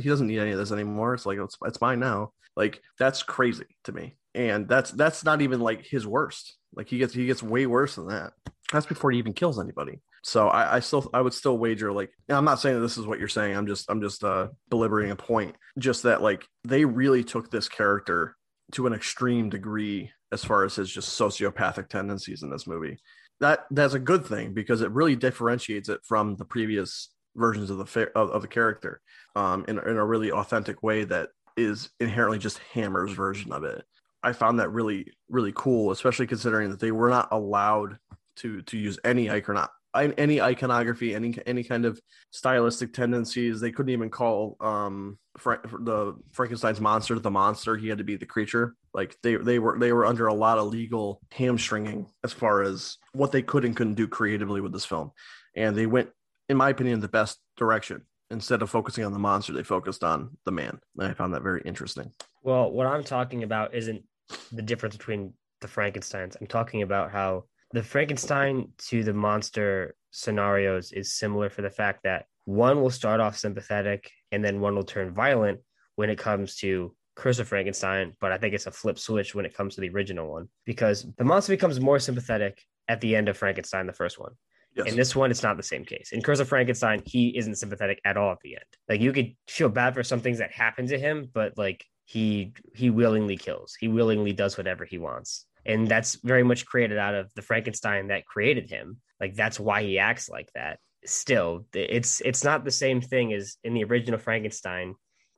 he 0.00 0.08
doesn't 0.08 0.26
need 0.26 0.40
any 0.40 0.50
of 0.50 0.58
this 0.58 0.72
anymore. 0.72 1.14
It's 1.14 1.26
like 1.26 1.38
it's, 1.38 1.56
it's 1.64 1.80
mine 1.80 2.00
now. 2.00 2.32
Like 2.56 2.82
that's 2.98 3.22
crazy 3.22 3.66
to 3.84 3.92
me. 3.92 4.16
And 4.34 4.68
that's 4.68 4.90
that's 4.90 5.24
not 5.24 5.42
even 5.42 5.60
like 5.60 5.86
his 5.86 6.06
worst. 6.06 6.56
Like 6.74 6.88
he 6.88 6.98
gets 6.98 7.14
he 7.14 7.26
gets 7.26 7.42
way 7.42 7.66
worse 7.66 7.94
than 7.96 8.08
that. 8.08 8.32
That's 8.72 8.86
before 8.86 9.12
he 9.12 9.18
even 9.18 9.32
kills 9.32 9.60
anybody 9.60 10.00
so 10.22 10.48
I, 10.48 10.76
I 10.76 10.80
still 10.80 11.08
I 11.14 11.20
would 11.20 11.34
still 11.34 11.56
wager 11.56 11.92
like 11.92 12.10
I'm 12.28 12.44
not 12.44 12.60
saying 12.60 12.76
that 12.76 12.82
this 12.82 12.98
is 12.98 13.06
what 13.06 13.18
you're 13.18 13.28
saying 13.28 13.56
I'm 13.56 13.66
just 13.66 13.90
I'm 13.90 14.02
just 14.02 14.22
uh 14.22 14.48
deliberating 14.68 15.12
a 15.12 15.16
point 15.16 15.56
just 15.78 16.02
that 16.02 16.22
like 16.22 16.46
they 16.64 16.84
really 16.84 17.24
took 17.24 17.50
this 17.50 17.68
character 17.68 18.36
to 18.72 18.86
an 18.86 18.92
extreme 18.92 19.50
degree 19.50 20.10
as 20.32 20.44
far 20.44 20.64
as 20.64 20.76
his 20.76 20.90
just 20.90 21.18
sociopathic 21.18 21.88
tendencies 21.88 22.42
in 22.42 22.50
this 22.50 22.66
movie. 22.66 22.98
That 23.40 23.66
that's 23.70 23.94
a 23.94 23.98
good 23.98 24.26
thing 24.26 24.52
because 24.52 24.82
it 24.82 24.90
really 24.90 25.16
differentiates 25.16 25.88
it 25.88 26.00
from 26.04 26.36
the 26.36 26.44
previous 26.44 27.08
versions 27.36 27.70
of 27.70 27.78
the 27.78 28.10
of, 28.14 28.30
of 28.30 28.42
the 28.42 28.48
character 28.48 29.00
um, 29.34 29.64
in, 29.66 29.78
in 29.78 29.96
a 29.96 30.04
really 30.04 30.30
authentic 30.30 30.82
way 30.82 31.04
that 31.04 31.30
is 31.56 31.90
inherently 32.00 32.38
just 32.38 32.58
Hammer's 32.74 33.12
version 33.12 33.52
of 33.52 33.64
it. 33.64 33.84
I 34.22 34.32
found 34.32 34.60
that 34.60 34.70
really 34.70 35.12
really 35.28 35.52
cool, 35.54 35.90
especially 35.90 36.26
considering 36.26 36.70
that 36.70 36.80
they 36.80 36.92
were 36.92 37.08
not 37.08 37.28
allowed 37.30 37.98
to 38.36 38.62
to 38.62 38.76
use 38.76 38.98
any 39.04 39.26
icono- 39.26 39.68
any 39.94 40.40
iconography, 40.40 41.14
any 41.14 41.36
any 41.46 41.64
kind 41.64 41.84
of 41.84 42.00
stylistic 42.30 42.92
tendencies. 42.92 43.60
They 43.60 43.72
couldn't 43.72 43.92
even 43.92 44.10
call 44.10 44.56
um 44.60 45.18
Fra- 45.38 45.60
the 45.64 46.16
Frankenstein's 46.32 46.80
monster 46.80 47.18
the 47.18 47.30
monster. 47.30 47.76
He 47.76 47.88
had 47.88 47.98
to 47.98 48.04
be 48.04 48.16
the 48.16 48.26
creature. 48.26 48.74
Like 48.92 49.16
they 49.22 49.36
they 49.36 49.58
were 49.58 49.78
they 49.78 49.92
were 49.92 50.06
under 50.06 50.26
a 50.26 50.34
lot 50.34 50.58
of 50.58 50.68
legal 50.68 51.20
hamstringing 51.32 52.10
as 52.24 52.32
far 52.32 52.62
as 52.62 52.98
what 53.12 53.32
they 53.32 53.42
could 53.42 53.64
and 53.64 53.76
couldn't 53.76 53.94
do 53.94 54.08
creatively 54.08 54.60
with 54.60 54.72
this 54.72 54.84
film, 54.84 55.12
and 55.54 55.76
they 55.76 55.86
went, 55.86 56.10
in 56.48 56.56
my 56.56 56.70
opinion, 56.70 57.00
the 57.00 57.08
best 57.08 57.38
direction. 57.56 58.02
Instead 58.32 58.62
of 58.62 58.70
focusing 58.70 59.04
on 59.04 59.12
the 59.12 59.18
monster, 59.18 59.52
they 59.52 59.64
focused 59.64 60.04
on 60.04 60.36
the 60.44 60.52
man. 60.52 60.78
And 60.96 61.08
I 61.08 61.14
found 61.14 61.34
that 61.34 61.42
very 61.42 61.62
interesting. 61.64 62.12
Well, 62.44 62.70
what 62.70 62.86
I'm 62.86 63.02
talking 63.02 63.42
about 63.42 63.74
isn't 63.74 64.04
the 64.52 64.62
difference 64.62 64.96
between 64.96 65.34
the 65.60 65.66
Frankensteins. 65.66 66.36
I'm 66.40 66.46
talking 66.46 66.82
about 66.82 67.10
how 67.10 67.44
the 67.72 67.82
Frankenstein 67.82 68.72
to 68.88 69.04
the 69.04 69.14
monster 69.14 69.94
scenarios 70.10 70.92
is 70.92 71.14
similar 71.14 71.48
for 71.50 71.62
the 71.62 71.70
fact 71.70 72.02
that 72.04 72.26
one 72.44 72.80
will 72.82 72.90
start 72.90 73.20
off 73.20 73.36
sympathetic 73.36 74.10
and 74.32 74.44
then 74.44 74.60
one 74.60 74.74
will 74.74 74.84
turn 74.84 75.12
violent 75.12 75.60
when 75.96 76.10
it 76.10 76.18
comes 76.18 76.56
to 76.56 76.94
Curse 77.14 77.38
of 77.38 77.48
Frankenstein, 77.48 78.14
but 78.20 78.32
I 78.32 78.38
think 78.38 78.54
it's 78.54 78.66
a 78.66 78.72
flip 78.72 78.98
switch 78.98 79.34
when 79.34 79.44
it 79.44 79.54
comes 79.54 79.74
to 79.74 79.80
the 79.80 79.90
original 79.90 80.30
one 80.30 80.48
because 80.64 81.06
the 81.18 81.24
monster 81.24 81.52
becomes 81.52 81.78
more 81.78 81.98
sympathetic 81.98 82.64
at 82.88 83.00
the 83.00 83.14
end 83.14 83.28
of 83.28 83.36
Frankenstein, 83.36 83.86
the 83.86 83.92
first 83.92 84.18
one. 84.18 84.32
Yes. 84.74 84.86
In 84.86 84.96
this 84.96 85.14
one, 85.16 85.30
it's 85.30 85.42
not 85.42 85.56
the 85.56 85.62
same 85.62 85.84
case. 85.84 86.10
In 86.12 86.22
Curse 86.22 86.40
of 86.40 86.48
Frankenstein, 86.48 87.02
he 87.04 87.36
isn't 87.36 87.56
sympathetic 87.56 88.00
at 88.04 88.16
all 88.16 88.32
at 88.32 88.40
the 88.40 88.54
end. 88.54 88.64
Like 88.88 89.00
you 89.00 89.12
could 89.12 89.34
feel 89.48 89.68
bad 89.68 89.94
for 89.94 90.02
some 90.02 90.20
things 90.20 90.38
that 90.38 90.52
happen 90.52 90.86
to 90.86 90.98
him, 90.98 91.28
but 91.32 91.58
like 91.58 91.84
he 92.04 92.52
he 92.74 92.90
willingly 92.90 93.36
kills. 93.36 93.76
He 93.78 93.88
willingly 93.88 94.32
does 94.32 94.56
whatever 94.56 94.84
he 94.84 94.98
wants. 94.98 95.46
And 95.66 95.86
that's 95.88 96.16
very 96.16 96.42
much 96.42 96.66
created 96.66 96.98
out 96.98 97.14
of 97.14 97.32
the 97.34 97.42
Frankenstein 97.42 98.08
that 98.08 98.26
created 98.26 98.70
him. 98.70 98.98
Like 99.20 99.34
that's 99.34 99.60
why 99.60 99.82
he 99.82 99.98
acts 99.98 100.28
like 100.28 100.50
that. 100.54 100.78
Still, 101.04 101.66
it's 101.74 102.20
it's 102.20 102.44
not 102.44 102.64
the 102.64 102.70
same 102.70 103.00
thing 103.00 103.32
as 103.32 103.56
in 103.64 103.74
the 103.74 103.84
original 103.84 104.18
Frankenstein. 104.18 104.94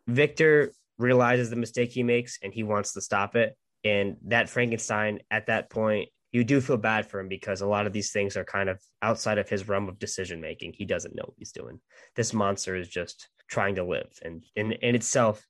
Victor 0.07 0.73
realizes 0.99 1.51
the 1.51 1.57
mistake 1.57 1.93
he 1.93 2.03
makes 2.03 2.39
and 2.43 2.53
he 2.53 2.63
wants 2.63 2.93
to 2.93 3.01
stop 3.01 3.37
it. 3.37 3.57
And 3.85 4.17
that 4.27 4.49
Frankenstein 4.49 5.21
at 5.31 5.47
that 5.47 5.71
point 5.71 6.09
you 6.33 6.45
do 6.45 6.61
feel 6.61 6.79
bad 6.79 7.07
for 7.07 7.21
him 7.21 7.29
because 7.29 7.61
a 7.61 7.67
lot 7.67 7.87
of 7.87 7.93
these 7.93 8.11
things 8.11 8.37
are 8.37 8.45
kind 8.45 8.71
of 8.71 8.81
outside 9.03 9.39
of 9.39 9.49
his 9.49 9.69
realm 9.69 9.89
of 9.89 9.99
decision 9.99 10.41
making. 10.41 10.73
He 10.73 10.87
doesn't 10.87 11.15
know 11.15 11.25
what 11.27 11.37
he's 11.39 11.53
doing. 11.53 11.79
This 12.17 12.33
monster 12.33 12.75
is 12.75 12.89
just 12.89 13.29
trying 13.49 13.75
to 13.75 13.85
live, 13.85 14.11
and 14.23 14.43
in 14.57 14.73
in 14.73 14.95
itself, 14.95 15.47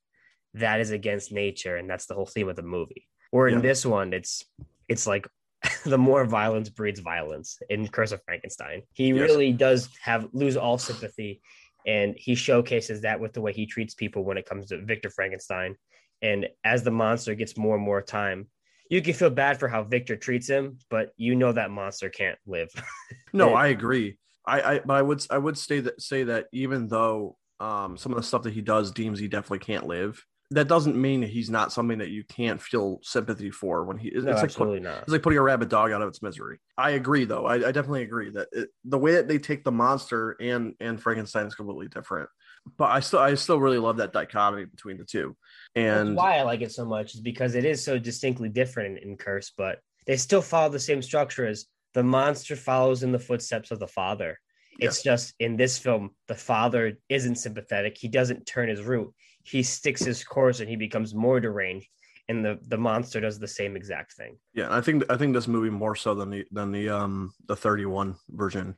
that 0.54 0.80
is 0.80 0.90
against 0.90 1.32
nature, 1.32 1.76
and 1.76 1.88
that's 1.88 2.06
the 2.06 2.14
whole 2.14 2.26
theme 2.26 2.48
of 2.48 2.56
the 2.56 2.62
movie. 2.62 3.06
Or 3.32 3.48
in 3.48 3.54
Yeah. 3.56 3.60
this 3.62 3.84
one, 3.84 4.12
it's 4.12 4.44
it's 4.88 5.06
like 5.06 5.26
the 5.84 5.98
more 5.98 6.24
violence 6.24 6.68
breeds 6.68 7.00
violence 7.00 7.58
in 7.70 7.88
Curse 7.88 8.12
of 8.12 8.22
Frankenstein. 8.24 8.82
He 8.92 9.08
Yes. 9.08 9.20
really 9.30 9.52
does 9.52 9.88
have 10.02 10.28
lose 10.32 10.56
all 10.56 10.78
sympathy, 10.78 11.40
and 11.86 12.14
he 12.16 12.34
showcases 12.34 13.00
that 13.02 13.18
with 13.20 13.32
the 13.32 13.40
way 13.40 13.52
he 13.52 13.66
treats 13.66 13.94
people 13.94 14.24
when 14.24 14.38
it 14.38 14.46
comes 14.46 14.66
to 14.66 14.84
Victor 14.84 15.10
Frankenstein. 15.10 15.76
And 16.20 16.48
as 16.62 16.82
the 16.84 16.90
monster 16.90 17.34
gets 17.34 17.56
more 17.56 17.74
and 17.76 17.84
more 17.84 18.02
time, 18.02 18.48
you 18.90 19.00
can 19.02 19.14
feel 19.14 19.30
bad 19.30 19.58
for 19.58 19.68
how 19.68 19.82
Victor 19.82 20.16
treats 20.16 20.46
him, 20.48 20.78
but 20.90 21.12
you 21.16 21.34
know 21.34 21.52
that 21.52 21.70
monster 21.70 22.08
can't 22.10 22.38
live. 22.46 22.68
No, 23.32 23.50
It- 23.50 23.54
I 23.56 23.66
agree. 23.68 24.18
I, 24.46 24.60
I 24.74 24.78
but 24.80 24.94
I 24.94 25.02
would 25.02 25.24
I 25.30 25.38
would 25.38 25.56
say 25.56 25.80
that 25.80 26.02
say 26.02 26.24
that 26.24 26.46
even 26.52 26.88
though 26.88 27.36
um 27.60 27.96
some 27.96 28.12
of 28.12 28.16
the 28.16 28.22
stuff 28.24 28.42
that 28.42 28.52
he 28.52 28.60
does 28.60 28.90
deems 28.90 29.18
he 29.20 29.28
definitely 29.28 29.60
can't 29.60 29.86
live, 29.86 30.22
that 30.54 30.68
doesn't 30.68 30.96
mean 30.96 31.22
he's 31.22 31.50
not 31.50 31.72
something 31.72 31.98
that 31.98 32.10
you 32.10 32.24
can't 32.24 32.60
feel 32.60 33.00
sympathy 33.02 33.50
for 33.50 33.84
when 33.84 33.98
he 33.98 34.08
it's 34.08 34.24
no, 34.24 34.30
like 34.32 34.40
put, 34.40 34.44
absolutely 34.44 34.80
not. 34.80 35.02
it's 35.02 35.10
like 35.10 35.22
putting 35.22 35.38
a 35.38 35.42
rabid 35.42 35.68
dog 35.68 35.92
out 35.92 36.02
of 36.02 36.08
its 36.08 36.22
misery. 36.22 36.58
I 36.76 36.90
agree 36.90 37.24
though. 37.24 37.46
I, 37.46 37.54
I 37.54 37.72
definitely 37.72 38.02
agree 38.02 38.30
that 38.30 38.48
it, 38.52 38.68
the 38.84 38.98
way 38.98 39.12
that 39.14 39.28
they 39.28 39.38
take 39.38 39.64
the 39.64 39.72
monster 39.72 40.36
and 40.40 40.74
and 40.80 41.00
Frankenstein 41.00 41.46
is 41.46 41.54
completely 41.54 41.88
different. 41.88 42.28
But 42.76 42.90
I 42.90 43.00
still 43.00 43.18
I 43.18 43.34
still 43.34 43.60
really 43.60 43.78
love 43.78 43.96
that 43.98 44.12
dichotomy 44.12 44.66
between 44.66 44.98
the 44.98 45.04
two. 45.04 45.36
And 45.74 46.10
That's 46.10 46.18
why 46.18 46.38
I 46.38 46.42
like 46.42 46.60
it 46.60 46.72
so 46.72 46.84
much 46.84 47.14
is 47.14 47.20
because 47.20 47.54
it 47.54 47.64
is 47.64 47.84
so 47.84 47.98
distinctly 47.98 48.48
different 48.48 48.98
in, 48.98 49.10
in 49.10 49.16
Curse, 49.16 49.52
but 49.56 49.80
they 50.06 50.16
still 50.16 50.42
follow 50.42 50.68
the 50.68 50.80
same 50.80 51.02
structure 51.02 51.46
as 51.46 51.66
the 51.94 52.02
monster 52.02 52.56
follows 52.56 53.02
in 53.02 53.12
the 53.12 53.18
footsteps 53.18 53.70
of 53.70 53.78
the 53.78 53.86
father. 53.86 54.38
It's 54.78 55.02
just 55.02 55.34
in 55.38 55.56
this 55.56 55.78
film, 55.78 56.10
the 56.28 56.34
father 56.34 56.98
isn't 57.08 57.36
sympathetic. 57.36 57.98
He 57.98 58.08
doesn't 58.08 58.46
turn 58.46 58.68
his 58.68 58.82
route. 58.82 59.14
He 59.42 59.62
sticks 59.62 60.02
his 60.02 60.24
course 60.24 60.60
and 60.60 60.68
he 60.68 60.76
becomes 60.76 61.14
more 61.14 61.40
deranged. 61.40 61.88
And 62.28 62.44
the, 62.44 62.58
the 62.68 62.78
monster 62.78 63.20
does 63.20 63.38
the 63.38 63.48
same 63.48 63.76
exact 63.76 64.12
thing. 64.12 64.38
Yeah, 64.54 64.68
I 64.70 64.80
think 64.80 65.04
I 65.10 65.16
think 65.16 65.34
this 65.34 65.48
movie 65.48 65.70
more 65.70 65.96
so 65.96 66.14
than 66.14 66.30
the 66.30 66.46
than 66.52 66.70
the 66.70 66.88
um 66.88 67.32
the 67.46 67.56
31 67.56 68.14
version. 68.30 68.76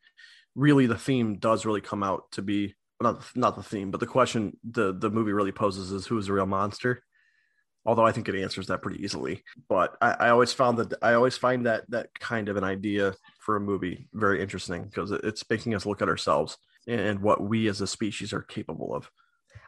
Really 0.54 0.86
the 0.86 0.98
theme 0.98 1.36
does 1.36 1.66
really 1.66 1.82
come 1.82 2.02
out 2.02 2.32
to 2.32 2.42
be 2.42 2.74
not 3.02 3.22
not 3.36 3.56
the 3.56 3.62
theme, 3.62 3.90
but 3.90 4.00
the 4.00 4.06
question 4.06 4.56
the 4.68 4.92
the 4.92 5.10
movie 5.10 5.32
really 5.32 5.52
poses 5.52 5.92
is 5.92 6.06
who 6.06 6.18
is 6.18 6.26
the 6.26 6.32
real 6.32 6.46
monster? 6.46 7.02
Although 7.86 8.06
I 8.06 8.12
think 8.12 8.28
it 8.28 8.40
answers 8.40 8.68
that 8.68 8.80
pretty 8.80 9.04
easily. 9.04 9.42
But 9.68 9.96
I, 10.00 10.12
I 10.12 10.28
always 10.30 10.54
found 10.54 10.78
that 10.78 10.94
I 11.02 11.12
always 11.12 11.36
find 11.36 11.66
that 11.66 11.88
that 11.90 12.18
kind 12.18 12.48
of 12.48 12.56
an 12.56 12.64
idea 12.64 13.14
for 13.40 13.56
a 13.56 13.60
movie 13.60 14.08
very 14.14 14.40
interesting 14.40 14.84
because 14.84 15.10
it, 15.10 15.20
it's 15.22 15.48
making 15.48 15.74
us 15.74 15.84
look 15.84 16.00
at 16.00 16.08
ourselves 16.08 16.56
and 16.86 17.20
what 17.20 17.42
we 17.42 17.68
as 17.68 17.80
a 17.80 17.86
species 17.86 18.32
are 18.32 18.42
capable 18.42 18.94
of. 18.94 19.10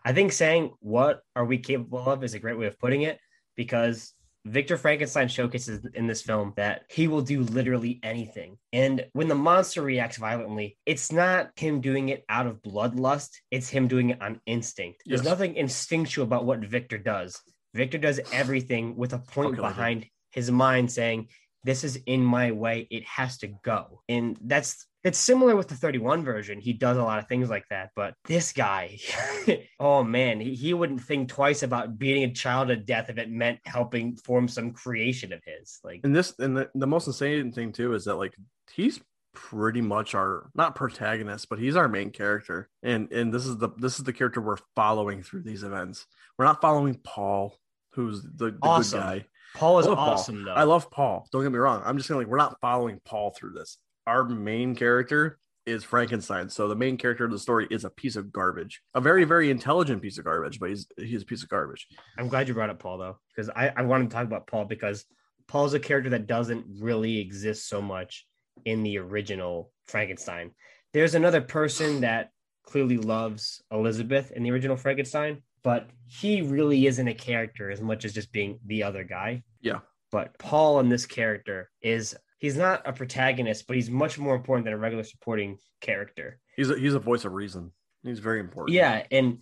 I 0.07 0.13
think 0.13 0.31
saying 0.31 0.71
what 0.79 1.21
are 1.35 1.45
we 1.45 1.59
capable 1.59 1.99
of 2.09 2.23
is 2.23 2.35
a 2.35 2.39
great 2.39 2.57
way 2.57 2.67
of 2.67 2.79
putting 2.79 3.03
it 3.03 3.19
because 3.57 4.13
Victor 4.45 4.79
Frankenstein 4.79 5.27
showcases 5.27 5.85
in 5.95 6.07
this 6.07 6.23
film 6.23 6.53
that 6.57 6.83
he 6.89 7.09
will 7.09 7.23
do 7.23 7.43
literally 7.43 7.99
anything. 8.05 8.57
And 8.73 9.05
when 9.15 9.27
the 9.27 9.35
monster 9.35 9.83
reacts 9.83 10.17
violently, 10.19 10.79
it's 10.87 11.11
not 11.11 11.51
him 11.57 11.81
doing 11.81 12.11
it 12.11 12.25
out 12.29 12.47
of 12.47 12.63
bloodlust, 12.63 13.31
it's 13.51 13.69
him 13.69 13.89
doing 13.89 14.11
it 14.11 14.23
on 14.23 14.41
instinct. 14.47 15.03
There's 15.07 15.23
Yes. 15.23 15.29
nothing 15.29 15.57
instinctual 15.57 16.23
about 16.23 16.45
what 16.45 16.61
Victor 16.61 16.99
does. 16.99 17.41
Victor 17.75 17.99
does 17.99 18.21
everything 18.33 18.95
with 18.95 19.13
a 19.13 19.19
point 19.19 19.57
Calculated. 19.57 19.63
behind 19.75 20.07
his 20.31 20.53
mind 20.53 20.93
saying, 20.93 21.29
This 21.65 21.83
is 21.83 21.97
in 22.07 22.23
my 22.23 22.53
way, 22.53 22.87
it 22.93 23.03
has 23.07 23.39
to 23.39 23.49
go. 23.65 24.03
And 24.09 24.39
that's 24.41 24.87
it's 25.07 25.19
similar 25.19 25.55
with 25.55 25.69
the 25.69 25.75
31 25.77 26.25
version. 26.25 26.59
He 26.61 26.73
does 26.73 26.97
a 26.97 27.03
lot 27.03 27.19
of 27.21 27.29
things 27.29 27.49
like 27.49 27.65
that, 27.71 27.91
but 27.95 28.15
this 28.25 28.53
guy, 28.53 28.99
oh 29.81 30.03
man, 30.03 30.41
he, 30.41 30.55
he 30.55 30.75
wouldn't 30.75 31.01
think 31.01 31.29
twice 31.29 31.63
about 31.63 31.97
beating 31.97 32.25
a 32.25 32.33
child 32.33 32.69
to 32.69 32.77
death 32.77 33.09
if 33.09 33.17
it 33.17 33.31
meant 33.31 33.61
helping 33.65 34.17
form 34.17 34.49
some 34.49 34.73
creation 34.73 35.33
of 35.33 35.41
his. 35.45 35.79
Like, 35.85 36.01
And 36.03 36.15
this 36.15 36.35
and 36.41 36.57
the, 36.57 36.69
the 36.75 36.87
most 36.87 37.07
insane 37.07 37.53
thing 37.53 37.71
too 37.73 37.95
is 37.95 38.05
that 38.07 38.17
like 38.17 38.35
he's 38.73 39.01
pretty 39.33 39.81
much 39.81 40.15
our 40.15 40.51
not 40.55 40.75
protagonist, 40.75 41.49
but 41.49 41.59
he's 41.61 41.77
our 41.77 41.89
main 41.89 42.11
character. 42.11 42.69
And 42.83 43.13
and 43.13 43.33
this 43.33 43.47
is 43.47 43.57
the 43.59 43.69
this 43.79 43.99
is 43.99 44.05
the 44.05 44.13
character 44.13 44.41
we're 44.41 44.57
following 44.75 45.23
through 45.23 45.43
these 45.43 45.63
events. 45.63 46.07
We're 46.37 46.47
not 46.47 46.61
following 46.61 46.99
Paul, 47.05 47.57
who's 47.93 48.23
the, 48.23 48.51
the 48.51 48.59
Awesome. 48.63 48.99
good 49.01 49.05
guy. 49.05 49.27
Paul 49.55 49.79
is 49.79 49.87
love 49.87 49.97
Paul. 49.99 50.11
awesome 50.11 50.45
though. 50.45 50.53
I 50.53 50.65
love 50.65 50.91
Paul. 50.91 51.29
Don't 51.31 51.43
get 51.43 51.53
me 51.53 51.59
wrong. 51.59 51.81
I'm 51.85 51.97
just 51.97 52.09
saying 52.09 52.19
like 52.19 52.27
we're 52.27 52.37
not 52.39 52.61
following 52.61 53.01
Paul 53.05 53.31
through 53.31 53.53
this. 53.53 53.79
Our 54.07 54.25
main 54.25 54.75
character 54.75 55.39
is 55.67 55.83
Frankenstein. 55.83 56.49
So 56.49 56.69
the 56.69 56.77
main 56.77 56.97
character 56.97 57.25
of 57.25 57.33
the 57.33 57.39
story 57.39 57.67
is 57.71 57.85
a 57.85 57.91
piece 57.91 58.17
of 58.17 58.33
garbage. 58.33 58.81
A 58.95 59.01
very, 59.01 59.25
very 59.25 59.51
intelligent 59.51 60.01
piece 60.01 60.17
of 60.17 60.25
garbage, 60.25 60.61
but 60.61 60.69
he's 60.69 60.87
he's 60.97 61.23
a 61.23 61.27
piece 61.27 61.43
of 61.43 61.49
garbage. 61.49 61.87
I'm 62.17 62.29
glad 62.29 62.49
you 62.49 62.55
brought 62.55 62.71
up 62.71 62.79
Paul 62.79 62.99
though, 62.99 63.19
because 63.35 63.51
I, 63.51 63.73
I 63.77 63.83
want 63.83 64.09
to 64.09 64.15
talk 64.15 64.25
about 64.25 64.47
Paul 64.47 64.65
because 64.65 65.05
Paul's 65.49 65.75
a 65.75 65.81
character 65.81 66.11
that 66.11 66.27
doesn't 66.27 66.67
really 66.81 67.19
exist 67.19 67.69
so 67.69 67.83
much 67.83 68.27
in 68.65 68.83
the 68.83 68.99
original 68.99 69.73
Frankenstein. 69.87 70.53
There's 70.93 71.15
another 71.15 71.41
person 71.41 72.01
that 72.01 72.31
clearly 72.65 72.97
loves 72.97 73.63
Elizabeth 73.71 74.33
in 74.33 74.43
the 74.43 74.51
original 74.51 74.77
Frankenstein, 74.77 75.43
but 75.63 75.89
he 76.07 76.43
really 76.43 76.87
isn't 76.87 77.09
a 77.09 77.15
character 77.15 77.71
as 77.71 77.81
much 77.81 78.05
as 78.05 78.13
just 78.13 78.33
being 78.33 78.59
the 78.67 78.83
other 78.83 79.05
guy. 79.05 79.43
Yeah. 79.61 79.81
But 80.11 80.39
Paul 80.39 80.81
in 80.81 80.89
this 80.89 81.07
character 81.07 81.71
is 81.83 82.17
he's 82.39 82.57
not 82.57 82.83
a 82.85 82.93
protagonist, 82.93 83.67
but 83.67 83.77
he's 83.77 83.91
much 83.91 84.19
more 84.19 84.35
important 84.35 84.65
than 84.65 84.75
a 84.75 84.79
regular 84.79 85.05
supporting 85.05 85.59
character. 85.81 86.39
He's 86.57 86.71
a, 86.71 86.79
he's 86.79 86.95
a 86.95 86.99
voice 86.99 87.25
of 87.25 87.33
reason. 87.33 87.73
He's 88.03 88.19
very 88.19 88.41
important. 88.41 88.75
Yeah, 88.75 89.05
and 89.11 89.39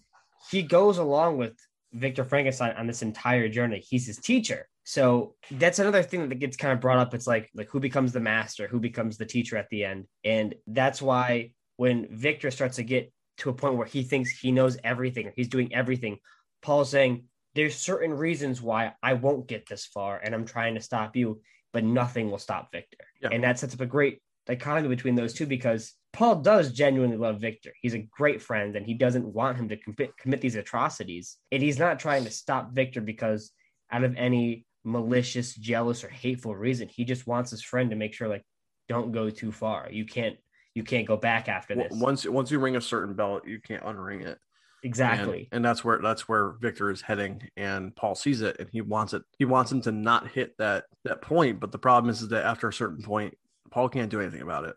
he 0.51 0.63
goes 0.63 0.99
along 0.99 1.39
with 1.39 1.55
Victor 1.93 2.25
Frankenstein 2.25 2.75
on 2.77 2.87
this 2.87 3.03
entire 3.03 3.49
journey. 3.49 3.81
He's 3.81 4.07
his 4.07 4.19
teacher. 4.19 4.69
So 4.85 5.35
that's 5.51 5.79
another 5.79 6.03
thing 6.03 6.29
that 6.29 6.35
gets 6.37 6.57
kind 6.57 6.73
of 6.73 6.81
brought 6.81 6.99
up. 6.99 7.15
It's 7.15 7.27
like 7.27 7.51
like 7.55 7.69
who 7.69 7.81
becomes 7.81 8.13
the 8.13 8.21
master, 8.21 8.69
who 8.69 8.81
becomes 8.81 9.17
the 9.17 9.25
teacher 9.25 9.57
at 9.57 9.69
the 9.71 9.85
end. 9.85 10.07
And 10.25 10.55
that's 10.67 11.01
why 11.01 11.53
when 11.77 12.07
Victor 12.11 12.51
starts 12.51 12.77
to 12.77 12.85
get 12.85 13.13
to 13.39 13.51
a 13.51 13.55
point 13.55 13.77
where 13.77 13.87
he 13.87 14.03
thinks 14.03 14.31
he 14.31 14.53
knows 14.53 14.77
everything, 14.85 15.27
or 15.27 15.33
he's 15.35 15.49
doing 15.49 15.75
everything, 15.75 16.19
Paul's 16.63 16.91
saying, 16.91 17.25
There's 17.55 17.77
certain 17.77 18.13
reasons 18.13 18.61
why 18.61 18.93
I 19.03 19.15
won't 19.15 19.49
get 19.49 19.69
this 19.69 19.87
far, 19.87 20.19
and 20.19 20.35
I'm 20.35 20.45
trying 20.45 20.75
to 20.75 20.81
stop 20.81 21.17
you, 21.17 21.41
but 21.75 21.85
nothing 21.85 22.31
will 22.31 22.39
stop 22.39 22.73
Victor. 22.73 23.05
Yeah. 23.21 23.29
And 23.33 23.45
that 23.45 23.59
sets 23.59 23.75
up 23.75 23.81
a 23.83 23.87
great 23.87 24.21
dichotomy 24.47 24.89
between 24.89 25.15
those 25.15 25.35
two 25.35 25.45
because 25.45 25.93
Paul 26.13 26.37
does 26.37 26.73
genuinely 26.73 27.17
love 27.17 27.41
Victor. 27.41 27.73
He's 27.83 27.95
a 27.95 28.09
great 28.17 28.41
friend 28.41 28.77
and 28.77 28.87
he 28.87 28.95
doesn't 28.95 29.27
want 29.27 29.59
him 29.59 29.69
to 29.69 29.77
commit, 29.77 30.17
commit 30.17 30.41
these 30.41 30.55
atrocities. 30.55 31.37
And 31.53 31.63
he's 31.63 31.79
not 31.79 31.99
trying 31.99 32.25
to 32.25 32.31
stop 32.31 32.73
Victor 32.73 33.03
because 33.03 33.51
out 33.91 34.05
of 34.05 34.17
any 34.17 34.65
malicious, 34.85 35.55
jealous, 35.55 36.05
or 36.05 36.09
hateful 36.09 36.55
reason. 36.55 36.89
He 36.89 37.05
just 37.05 37.27
wants 37.27 37.51
his 37.51 37.63
friend 37.63 37.91
to 37.91 37.97
make 37.97 38.15
sure, 38.15 38.29
like, 38.29 38.45
don't 38.89 39.13
go 39.13 39.31
too 39.31 39.51
far. 39.51 39.89
You 39.91 40.05
can't 40.05 40.37
you 40.75 40.83
can't 40.83 41.07
go 41.07 41.17
back 41.17 41.49
after 41.49 41.75
this. 41.75 41.93
Once 41.93 42.27
once 42.27 42.51
you 42.51 42.59
ring 42.59 42.77
a 42.77 42.81
certain 42.81 43.15
bell, 43.15 43.41
you 43.45 43.61
can't 43.61 43.83
unring 43.85 44.27
it. 44.27 44.39
Exactly. 44.85 45.49
And, 45.51 45.57
and 45.57 45.65
that's 45.65 45.85
where 45.85 45.99
that's 46.01 46.29
where 46.29 46.53
Victor 46.61 46.91
is 46.91 47.01
heading, 47.01 47.43
and 47.57 47.95
Paul 47.97 48.15
sees 48.15 48.41
it, 48.41 48.57
and 48.61 48.69
he 48.71 48.81
wants 48.81 49.13
it. 49.13 49.23
He 49.39 49.45
wants 49.45 49.73
him 49.73 49.81
to 49.83 49.93
not 49.93 50.29
hit 50.29 50.57
that 50.59 50.85
that 51.05 51.23
point. 51.23 51.59
But 51.59 51.73
the 51.73 51.79
problem 51.79 52.11
is, 52.11 52.23
is 52.23 52.29
that 52.29 52.45
after 52.45 52.69
a 52.69 52.73
certain 52.73 53.03
point, 53.03 53.37
Paul 53.71 53.89
can't 53.89 54.11
do 54.11 54.21
anything 54.21 54.43
about 54.43 54.65
it, 54.65 54.77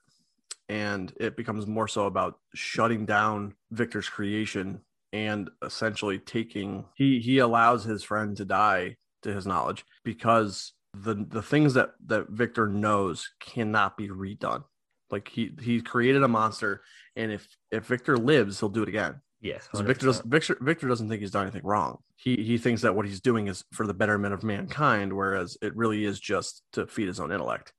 and 0.69 1.13
it 1.19 1.37
becomes 1.37 1.67
more 1.67 1.87
so 1.87 2.05
about 2.05 2.39
shutting 2.55 3.05
down 3.05 3.53
Victor's 3.71 4.09
creation 4.09 4.81
and 5.13 5.49
essentially 5.63 6.19
taking. 6.19 6.85
He 6.95 7.19
he 7.19 7.39
allows 7.39 7.83
his 7.83 8.03
friend 8.03 8.35
to 8.37 8.45
die 8.45 8.97
to 9.23 9.33
his 9.33 9.45
knowledge 9.45 9.85
because 10.03 10.73
the 10.93 11.25
the 11.27 11.41
things 11.41 11.73
that 11.73 11.91
that 12.07 12.29
Victor 12.29 12.67
knows 12.67 13.29
cannot 13.39 13.97
be 13.97 14.09
redone. 14.09 14.63
Like 15.09 15.29
he 15.29 15.51
he 15.61 15.81
created 15.81 16.23
a 16.23 16.27
monster, 16.27 16.81
and 17.15 17.31
if 17.31 17.47
if 17.71 17.85
Victor 17.85 18.17
lives, 18.17 18.59
he'll 18.59 18.69
do 18.69 18.83
it 18.83 18.89
again. 18.89 19.21
Yes. 19.41 19.67
Victor 19.73 20.05
doesn't 20.07 20.29
Victor 20.29 20.57
Victor 20.61 20.87
doesn't 20.87 21.09
think 21.09 21.21
he's 21.21 21.31
done 21.31 21.43
anything 21.43 21.63
wrong. 21.65 21.99
He 22.15 22.35
he 22.43 22.57
thinks 22.57 22.81
that 22.81 22.95
what 22.95 23.05
he's 23.05 23.21
doing 23.21 23.47
is 23.47 23.63
for 23.73 23.85
the 23.87 23.93
betterment 23.93 24.33
of 24.33 24.43
mankind, 24.43 25.13
whereas 25.13 25.57
it 25.61 25.75
really 25.75 26.05
is 26.05 26.19
just 26.19 26.63
to 26.73 26.87
feed 26.87 27.07
his 27.07 27.19
own 27.19 27.31
intellect 27.31 27.73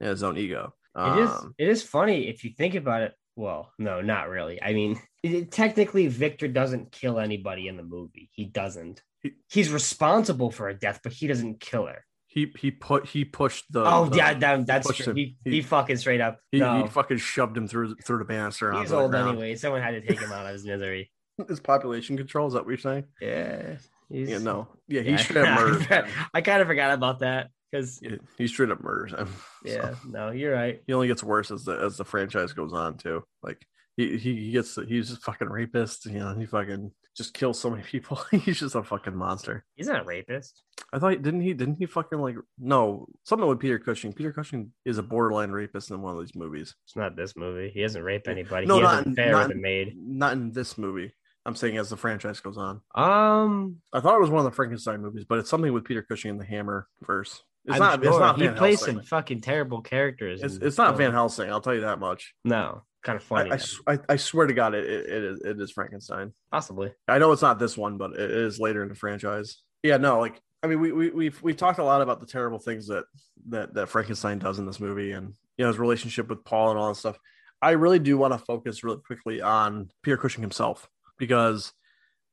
and 0.00 0.10
his 0.10 0.22
own 0.22 0.36
ego. 0.36 0.74
It 0.96 1.18
is. 1.24 1.30
Um, 1.30 1.54
It 1.58 1.68
is 1.68 1.82
funny 1.82 2.28
if 2.28 2.44
you 2.44 2.50
think 2.56 2.74
about 2.76 3.02
it. 3.02 3.14
Well, 3.36 3.72
no, 3.78 4.00
not 4.00 4.28
really. 4.28 4.62
I 4.62 4.74
mean, 4.74 5.00
it- 5.24 5.50
technically, 5.50 6.06
Victor 6.06 6.46
doesn't 6.46 6.92
kill 6.92 7.18
anybody 7.18 7.66
in 7.66 7.76
the 7.76 7.82
movie. 7.82 8.30
He 8.32 8.44
doesn't. 8.44 9.02
He- 9.20 9.34
He's 9.48 9.72
responsible 9.72 10.52
for 10.52 10.68
a 10.68 10.74
death, 10.78 11.00
but 11.02 11.12
he 11.12 11.26
doesn't 11.26 11.58
kill 11.60 11.86
her. 11.86 12.04
He 12.34 12.52
he 12.58 12.70
put 12.72 13.06
he 13.06 13.24
pushed 13.24 13.64
the 13.72 13.84
oh 13.86 14.06
the- 14.06 14.16
yeah, 14.16 14.34
that, 14.34 14.66
that's 14.66 14.92
true. 14.96 15.14
He, 15.14 15.36
he 15.44 15.50
He- 15.52 15.62
fucking 15.62 15.96
straight 15.96 16.20
up. 16.20 16.40
he, 16.50 16.58
no, 16.58 16.82
he 16.82 16.88
fucking 16.88 17.18
shoved 17.18 17.56
him 17.56 17.68
through 17.68 17.94
through 18.04 18.18
the 18.18 18.24
banister. 18.24 18.72
he's 18.74 18.92
old 18.92 19.12
ground. 19.12 19.30
anyway. 19.30 19.54
Someone 19.54 19.80
had 19.80 19.92
to 19.92 20.00
take 20.00 20.20
him 20.20 20.32
out 20.32 20.44
of 20.46 20.52
his 20.52 20.64
misery. 20.66 21.10
His 21.48 21.58
population 21.60 22.16
control 22.16 22.46
is 22.46 22.52
that 22.54 22.60
what 22.64 22.68
you're 22.68 22.78
saying? 22.78 23.04
Yeah. 23.20 23.76
He's, 24.08 24.28
Yeah, 24.28 24.38
no, 24.38 24.68
yeah, 24.86 25.00
he 25.02 25.10
Yeah, 25.12 25.16
straight 25.16 25.44
up 25.46 25.58
murders. 25.60 25.86
I 26.34 26.42
kind 26.42 26.60
of 26.62 26.68
forgot 26.68 26.92
about 26.92 27.20
that 27.20 27.50
because 27.72 27.98
Yeah, 28.02 28.16
he 28.38 28.46
straight 28.46 28.70
up 28.70 28.82
murders 28.82 29.12
him. 29.12 29.28
So, 29.66 29.72
yeah, 29.72 29.94
no, 30.08 30.30
you're 30.30 30.52
right. 30.54 30.80
he 30.86 30.92
only 30.92 31.08
gets 31.08 31.22
worse 31.24 31.50
as 31.50 31.64
the 31.64 31.72
as 31.72 31.96
the 31.96 32.04
franchise 32.04 32.52
goes 32.52 32.72
on 32.72 32.98
too. 32.98 33.24
Like 33.42 33.64
he 33.96 34.16
he, 34.18 34.36
he 34.36 34.50
gets 34.52 34.76
he's 34.86 35.10
a 35.12 35.16
fucking 35.16 35.48
rapist. 35.48 36.06
You 36.06 36.18
know, 36.20 36.34
he 36.38 36.46
fucking 36.46 36.92
just 37.16 37.34
kills 37.34 37.58
so 37.60 37.70
many 37.70 37.82
people. 37.90 38.18
he's 38.30 38.58
just 38.60 38.74
a 38.74 38.82
fucking 38.82 39.14
monster. 39.16 39.64
He's 39.76 39.86
not 39.88 40.02
a 40.02 40.04
rapist. 40.04 40.62
I 40.92 40.98
thought 40.98 41.22
didn't 41.22 41.40
he 41.42 41.54
didn't 41.54 41.76
he 41.76 41.86
fucking 41.86 42.18
like 42.18 42.36
no 42.58 43.06
something 43.24 43.48
with 43.48 43.60
Peter 43.60 43.78
Cushing. 43.78 44.12
Peter 44.12 44.32
Cushing 44.32 44.72
is 44.84 44.98
a 44.98 45.02
borderline 45.02 45.50
rapist 45.50 45.90
in 45.90 46.00
one 46.02 46.14
of 46.16 46.20
these 46.20 46.34
movies. 46.34 46.74
It's 46.86 46.96
not 46.96 47.16
this 47.16 47.36
movie. 47.36 47.70
He 47.72 47.82
doesn't 47.82 48.02
rape 48.02 48.28
anybody. 48.28 48.66
No, 48.66 48.76
he 48.76 48.82
not 48.82 49.06
in- 49.06 49.14
not 49.14 49.50
in- 49.50 49.60
maid. 49.60 49.94
Not 49.96 50.32
in 50.32 50.52
this 50.52 50.76
movie. 50.78 51.12
I'm 51.46 51.54
saying 51.54 51.76
as 51.76 51.90
the 51.90 51.96
franchise 51.98 52.40
goes 52.40 52.56
on. 52.56 52.80
Um, 52.94 53.76
I 53.92 54.00
thought 54.00 54.16
it 54.16 54.20
was 54.20 54.30
one 54.30 54.44
of 54.46 54.50
the 54.50 54.56
Frankenstein 54.56 55.02
movies, 55.02 55.26
but 55.28 55.38
it's 55.38 55.50
something 55.50 55.72
with 55.74 55.84
Peter 55.84 56.00
Cushing 56.02 56.30
in 56.30 56.38
the 56.38 56.44
Hammer 56.44 56.88
verse. 57.02 57.42
It's 57.66 57.74
I'm 57.74 57.80
not. 57.80 58.02
sure. 58.02 58.10
It's 58.10 58.18
not. 58.18 58.38
he 58.40 58.46
Van 58.46 58.56
plays 58.56 58.78
Helsing. 58.80 58.96
some 58.96 59.04
fucking 59.04 59.40
terrible 59.42 59.82
characters. 59.82 60.42
It's, 60.42 60.56
it's 60.56 60.78
not. 60.78 60.96
Van 60.96 61.12
Helsing. 61.12 61.50
I'll 61.50 61.60
tell 61.60 61.74
you 61.74 61.82
that 61.82 61.98
much. 61.98 62.34
No, 62.46 62.84
kind 63.04 63.16
of 63.16 63.22
funny. 63.22 63.52
I, 63.52 63.92
I, 63.92 63.98
I- 64.08 64.16
swear 64.16 64.46
to 64.46 64.54
God, 64.54 64.74
it, 64.74 64.84
it, 64.84 65.06
it 65.08 65.24
is 65.24 65.40
it 65.42 65.60
is 65.60 65.70
Frankenstein. 65.70 66.32
Possibly. 66.50 66.92
I 67.06 67.18
know 67.18 67.30
it's 67.30 67.42
not 67.42 67.58
this 67.58 67.76
one, 67.76 67.98
but 67.98 68.12
it 68.14 68.30
is 68.30 68.58
later 68.58 68.82
in 68.82 68.88
the 68.88 68.94
franchise. 68.94 69.58
Yeah, 69.82 69.98
no, 69.98 70.18
like 70.18 70.40
I 70.62 70.66
mean, 70.66 70.80
we 70.80 70.92
we 70.92 71.10
we've 71.10 71.42
we've 71.42 71.56
talked 71.56 71.78
a 71.78 71.84
lot 71.84 72.02
about 72.02 72.20
the 72.20 72.26
terrible 72.26 72.58
things 72.58 72.88
that 72.88 73.04
that 73.50 73.74
that 73.74 73.90
Frankenstein 73.90 74.38
does 74.38 74.58
in 74.58 74.66
this 74.66 74.80
movie, 74.80 75.12
and 75.12 75.34
you 75.58 75.64
know 75.64 75.68
his 75.68 75.78
relationship 75.78 76.28
with 76.28 76.44
Paul 76.44 76.70
and 76.70 76.78
all 76.78 76.88
that 76.88 76.96
stuff. 76.96 77.18
I 77.62 77.72
really 77.72 77.98
do 77.98 78.18
want 78.18 78.32
to 78.32 78.38
focus 78.38 78.82
really 78.82 79.00
quickly 79.06 79.40
on 79.40 79.90
Peter 80.02 80.16
Cushing 80.16 80.42
himself 80.42 80.88
because 81.18 81.72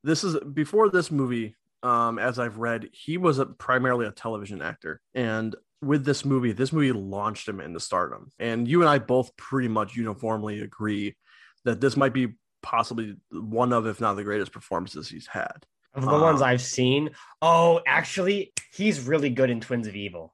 this 0.03 0.23
is 0.23 0.38
before 0.39 0.89
this 0.89 1.12
movie. 1.12 1.55
Um, 1.84 2.19
as 2.19 2.38
I've 2.38 2.60
read, 2.60 2.89
he 2.93 3.17
was 3.17 3.39
a, 3.39 3.45
primarily 3.47 4.05
a 4.05 4.12
television 4.12 4.62
actor, 4.62 5.01
and 5.13 5.55
with 5.82 6.06
this 6.06 6.24
movie, 6.26 6.52
this 6.52 6.72
movie 6.72 6.91
launched 6.91 7.48
him 7.48 7.60
into 7.60 7.80
stardom. 7.80 8.30
And 8.39 8.67
you 8.67 8.82
and 8.82 8.89
I 8.89 9.00
both 9.00 9.36
pretty 9.38 9.67
much 9.67 9.96
uniformly 9.96 10.62
agree 10.62 11.15
that 11.65 11.82
this 11.82 11.98
might 11.98 12.13
be 12.13 12.36
possibly 12.62 13.15
one 13.32 13.74
of, 13.74 13.88
if 13.88 14.00
not 14.00 14.13
the 14.15 14.24
greatest 14.24 14.52
performances 14.52 15.10
he's 15.10 15.28
had. 15.28 15.65
Of 15.94 16.04
the 16.06 16.12
ones 16.12 16.41
Um, 16.41 16.48
I've 16.48 16.62
seen. 16.62 17.10
Oh, 17.41 17.82
actually, 17.86 18.54
he's 18.74 19.02
really 19.02 19.30
good 19.30 19.50
in 19.50 19.60
Twins 19.60 19.88
of 19.88 19.96
Evil. 19.96 20.34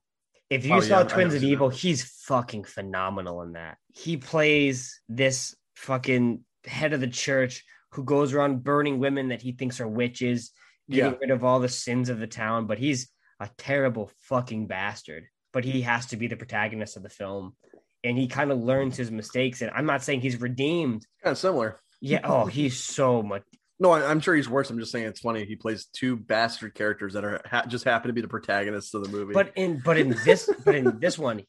If 0.50 0.66
you 0.66 0.76
Oh, 0.76 0.80
saw 0.82 1.00
yeah, 1.00 1.08
Twins 1.08 1.34
of 1.34 1.44
Evil, 1.44 1.70
that. 1.70 1.78
he's 1.78 2.04
fucking 2.26 2.66
phenomenal 2.66 3.42
in 3.42 3.54
that. 3.54 3.78
He 3.94 4.18
plays 4.18 5.02
this 5.10 5.56
fucking 5.76 6.44
head 6.66 6.94
of 6.94 7.00
the 7.02 7.08
church 7.08 7.64
who 7.92 8.04
goes 8.04 8.34
around 8.34 8.64
burning 8.64 9.00
women 9.00 9.30
that 9.30 9.42
he 9.42 9.54
thinks 9.54 9.80
are 9.80 9.88
witches, 9.88 10.52
getting 10.90 11.14
Yeah. 11.14 11.18
rid 11.20 11.32
of 11.32 11.44
all 11.44 11.60
the 11.60 11.70
sins 11.70 12.10
of 12.10 12.20
the 12.20 12.28
town, 12.28 12.68
but 12.68 12.78
he's 12.78 13.10
a 13.40 13.50
terrible 13.58 14.12
fucking 14.24 14.68
bastard. 14.68 15.26
But 15.58 15.66
he 15.66 15.82
has 15.82 16.06
to 16.08 16.18
be 16.18 16.28
the 16.28 16.36
protagonist 16.36 16.98
of 16.98 17.02
the 17.02 17.10
film. 17.10 17.56
And 18.04 18.16
he 18.16 18.28
kind 18.28 18.52
of 18.52 18.60
learns 18.60 18.96
his 18.96 19.10
mistakes. 19.10 19.64
And 19.64 19.72
I'm 19.74 19.88
not 19.88 20.04
saying 20.04 20.22
he's 20.22 20.40
redeemed. 20.40 21.04
Kind 21.24 21.32
of 21.32 21.40
similar. 21.40 21.80
Yeah. 22.00 22.20
Oh, 22.24 22.46
he's 22.46 22.80
so 22.80 23.24
much. 23.24 23.42
No, 23.80 23.90
I, 23.90 24.06
I'm 24.08 24.20
sure 24.20 24.36
he's 24.36 24.48
worse. 24.48 24.70
I'm 24.70 24.78
just 24.78 24.92
saying 24.92 25.06
it's 25.06 25.22
funny. 25.22 25.46
He 25.46 25.56
plays 25.56 25.88
two 25.94 26.16
bastard 26.16 26.76
characters 26.76 27.14
that 27.14 27.26
are 27.26 27.42
ha- 27.44 27.66
just 27.68 27.86
happen 27.86 28.10
to 28.10 28.14
be 28.14 28.22
the 28.22 28.28
protagonists 28.28 28.94
of 28.94 29.02
the 29.04 29.10
movie. 29.10 29.34
But 29.34 29.54
in 29.56 29.82
but 29.84 29.98
in 29.98 30.16
this 30.24 30.48
but 30.64 30.76
in 30.76 31.00
this 31.00 31.18
one, 31.30 31.42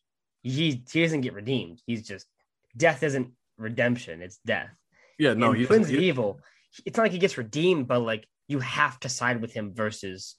he 0.42 0.82
he 0.90 1.02
doesn't 1.02 1.20
get 1.20 1.34
redeemed. 1.34 1.82
He's 1.84 2.08
just 2.08 2.26
death 2.74 3.02
isn't 3.02 3.32
redemption. 3.58 4.22
It's 4.22 4.38
death. 4.46 4.70
yeah, 5.18 5.34
no, 5.34 5.50
in 5.50 5.56
he's 5.58 5.66
Twins 5.66 5.90
of 5.90 5.96
he- 5.96 6.08
Evil, 6.08 6.40
it's 6.86 6.96
not 6.96 7.02
like 7.02 7.12
he 7.12 7.18
gets 7.18 7.36
redeemed, 7.36 7.86
but 7.88 7.98
like 7.98 8.26
you 8.46 8.60
have 8.60 8.98
to 9.00 9.10
side 9.10 9.42
with 9.42 9.52
him 9.52 9.74
versus 9.74 10.36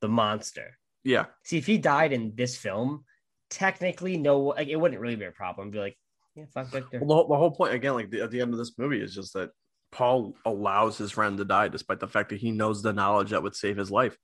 the 0.00 0.08
monster. 0.08 0.76
yeah, 1.04 1.26
See, 1.44 1.58
if 1.58 1.66
he 1.66 1.78
died 1.78 2.12
in 2.12 2.32
this 2.34 2.56
film, 2.56 3.04
technically, 3.52 4.16
no, 4.16 4.40
like 4.40 4.68
it 4.68 4.76
wouldn't 4.76 5.00
really 5.00 5.16
be 5.16 5.26
a 5.26 5.30
problem. 5.30 5.70
Be 5.70 5.78
like, 5.78 5.96
Yeah, 6.34 6.44
fuck 6.52 6.68
Victor. 6.68 6.98
Well, 6.98 7.08
the, 7.08 7.14
whole- 7.14 7.28
the 7.28 7.36
whole 7.36 7.50
point 7.50 7.74
again, 7.74 7.94
like 7.94 8.10
the, 8.10 8.22
at 8.22 8.30
the 8.30 8.40
end 8.40 8.52
of 8.52 8.58
this 8.58 8.72
movie, 8.78 9.00
is 9.00 9.14
just 9.14 9.34
that 9.34 9.50
Paul 9.92 10.34
allows 10.46 10.96
his 10.98 11.12
friend 11.12 11.36
to 11.38 11.44
die, 11.44 11.68
despite 11.68 12.00
the 12.00 12.08
fact 12.08 12.30
that 12.30 12.40
he 12.40 12.50
knows 12.50 12.82
the 12.82 12.92
knowledge 12.92 13.30
that 13.30 13.42
would 13.42 13.54
save 13.54 13.76
his 13.76 13.90
life. 13.90 14.16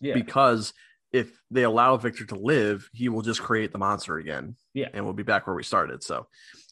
yeah. 0.00 0.14
Because 0.14 0.72
if 1.12 1.30
they 1.50 1.62
allow 1.62 1.96
Victor 1.96 2.26
to 2.26 2.34
live, 2.34 2.88
he 2.92 3.08
will 3.08 3.22
just 3.22 3.40
create 3.40 3.72
the 3.72 3.78
monster 3.78 4.18
again. 4.18 4.56
Yeah. 4.74 4.88
and 4.92 5.04
we'll 5.04 5.14
be 5.14 5.22
back 5.22 5.46
where 5.46 5.56
we 5.56 5.62
started. 5.62 6.02
So 6.02 6.26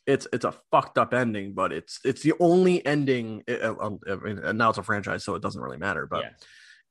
it's 0.07 0.27
it's 0.33 0.45
a 0.45 0.55
fucked 0.73 0.99
up 0.99 1.15
ending, 1.15 1.55
but 1.55 1.73
it's 1.73 2.01
it's 2.05 2.23
the 2.23 2.35
only 2.41 2.85
ending. 2.85 3.45
um, 3.63 4.01
and 4.07 4.59
now 4.59 4.69
it's 4.71 4.79
a 4.79 4.83
franchise, 4.83 5.25
so 5.25 5.35
it 5.37 5.43
doesn't 5.43 5.63
really 5.63 5.79
matter. 5.79 6.07
But 6.11 6.25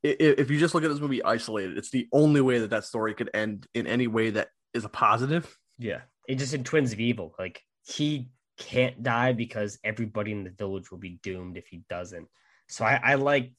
yeah. 0.02 0.10
if 0.18 0.50
you 0.50 0.58
just 0.58 0.74
look 0.74 0.82
at 0.82 0.90
this 0.90 0.98
movie 0.98 1.22
isolated, 1.22 1.76
it's 1.76 1.90
the 1.90 2.08
only 2.10 2.40
way 2.40 2.58
that 2.60 2.70
that 2.70 2.84
story 2.86 3.12
could 3.14 3.30
end 3.34 3.66
in 3.74 3.86
any 3.86 4.06
way 4.06 4.30
that 4.30 4.48
is 4.74 4.84
a 4.84 4.88
positive. 4.88 5.56
Yeah. 5.78 6.02
It 6.28 6.36
just 6.36 6.54
in 6.54 6.64
Twins 6.64 6.92
of 6.92 7.00
Evil. 7.00 7.34
Like 7.38 7.62
he 7.84 8.30
can't 8.58 9.02
die 9.02 9.32
because 9.32 9.78
everybody 9.84 10.32
in 10.32 10.44
the 10.44 10.50
village 10.50 10.90
will 10.90 10.98
be 10.98 11.18
doomed 11.22 11.56
if 11.56 11.66
he 11.66 11.82
doesn't. 11.88 12.28
So 12.68 12.84
I, 12.84 13.00
I 13.02 13.14
like 13.14 13.52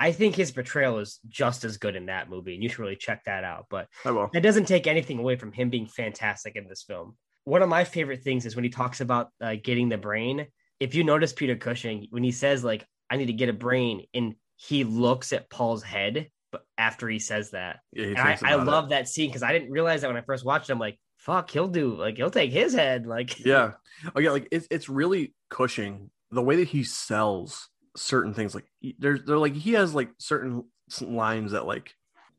I 0.00 0.12
think 0.12 0.34
his 0.34 0.50
portrayal 0.50 0.98
is 0.98 1.20
just 1.28 1.62
as 1.62 1.76
good 1.76 1.94
in 1.94 2.06
that 2.06 2.30
movie, 2.30 2.54
and 2.54 2.62
you 2.62 2.70
should 2.70 2.78
really 2.78 2.96
check 2.96 3.22
that 3.24 3.44
out. 3.44 3.66
But 3.68 3.86
I 4.06 4.10
will. 4.12 4.30
that 4.32 4.42
doesn't 4.42 4.64
take 4.64 4.86
anything 4.86 5.18
away 5.18 5.36
from 5.36 5.52
him 5.52 5.68
being 5.68 5.86
fantastic 5.86 6.56
in 6.56 6.66
this 6.66 6.82
film. 6.82 7.18
One 7.44 7.60
of 7.60 7.68
my 7.68 7.84
favorite 7.84 8.22
things 8.22 8.46
is 8.46 8.54
when 8.54 8.64
he 8.64 8.70
talks 8.70 9.02
about 9.02 9.28
uh, 9.42 9.56
getting 9.62 9.90
the 9.90 9.98
brain. 9.98 10.46
If 10.78 10.94
you 10.94 11.04
notice 11.04 11.34
Peter 11.34 11.54
Cushing, 11.54 12.06
when 12.10 12.24
he 12.24 12.32
says 12.32 12.64
like 12.64 12.86
I 13.10 13.16
need 13.16 13.26
to 13.26 13.34
get 13.34 13.50
a 13.50 13.52
brain, 13.54 14.06
and 14.14 14.36
he 14.56 14.84
looks 14.84 15.34
at 15.34 15.50
Paul's 15.50 15.82
head, 15.82 16.30
but 16.52 16.64
after 16.78 17.08
he 17.08 17.18
says 17.18 17.50
that, 17.52 17.80
Yeah, 17.92 18.14
I, 18.16 18.38
I 18.42 18.60
it. 18.60 18.64
love 18.64 18.88
that 18.90 19.08
scene 19.08 19.28
because 19.28 19.42
I 19.42 19.52
didn't 19.52 19.70
realize 19.70 20.00
that 20.02 20.08
when 20.08 20.16
I 20.16 20.22
first 20.22 20.44
watched 20.44 20.68
it. 20.70 20.72
I'm 20.72 20.78
like, 20.78 20.98
fuck, 21.18 21.50
he'll 21.50 21.68
do 21.68 21.96
like 21.96 22.16
he'll 22.16 22.30
take 22.30 22.52
his 22.52 22.74
head. 22.74 23.06
Like 23.06 23.38
yeah 23.44 23.72
oh 24.14 24.20
yeah 24.20 24.30
like 24.30 24.48
it's, 24.50 24.66
it's 24.70 24.88
really 24.88 25.34
cushing 25.50 26.10
the 26.30 26.42
way 26.42 26.56
that 26.56 26.68
he 26.68 26.82
sells 26.84 27.68
certain 27.96 28.32
things 28.34 28.54
like 28.54 28.64
he- 28.80 28.96
there's 28.98 29.24
they're 29.24 29.36
like 29.38 29.54
he 29.54 29.72
has 29.72 29.94
like 29.94 30.10
certain 30.18 30.64
lines 31.00 31.52
that 31.52 31.66
like 31.66 31.92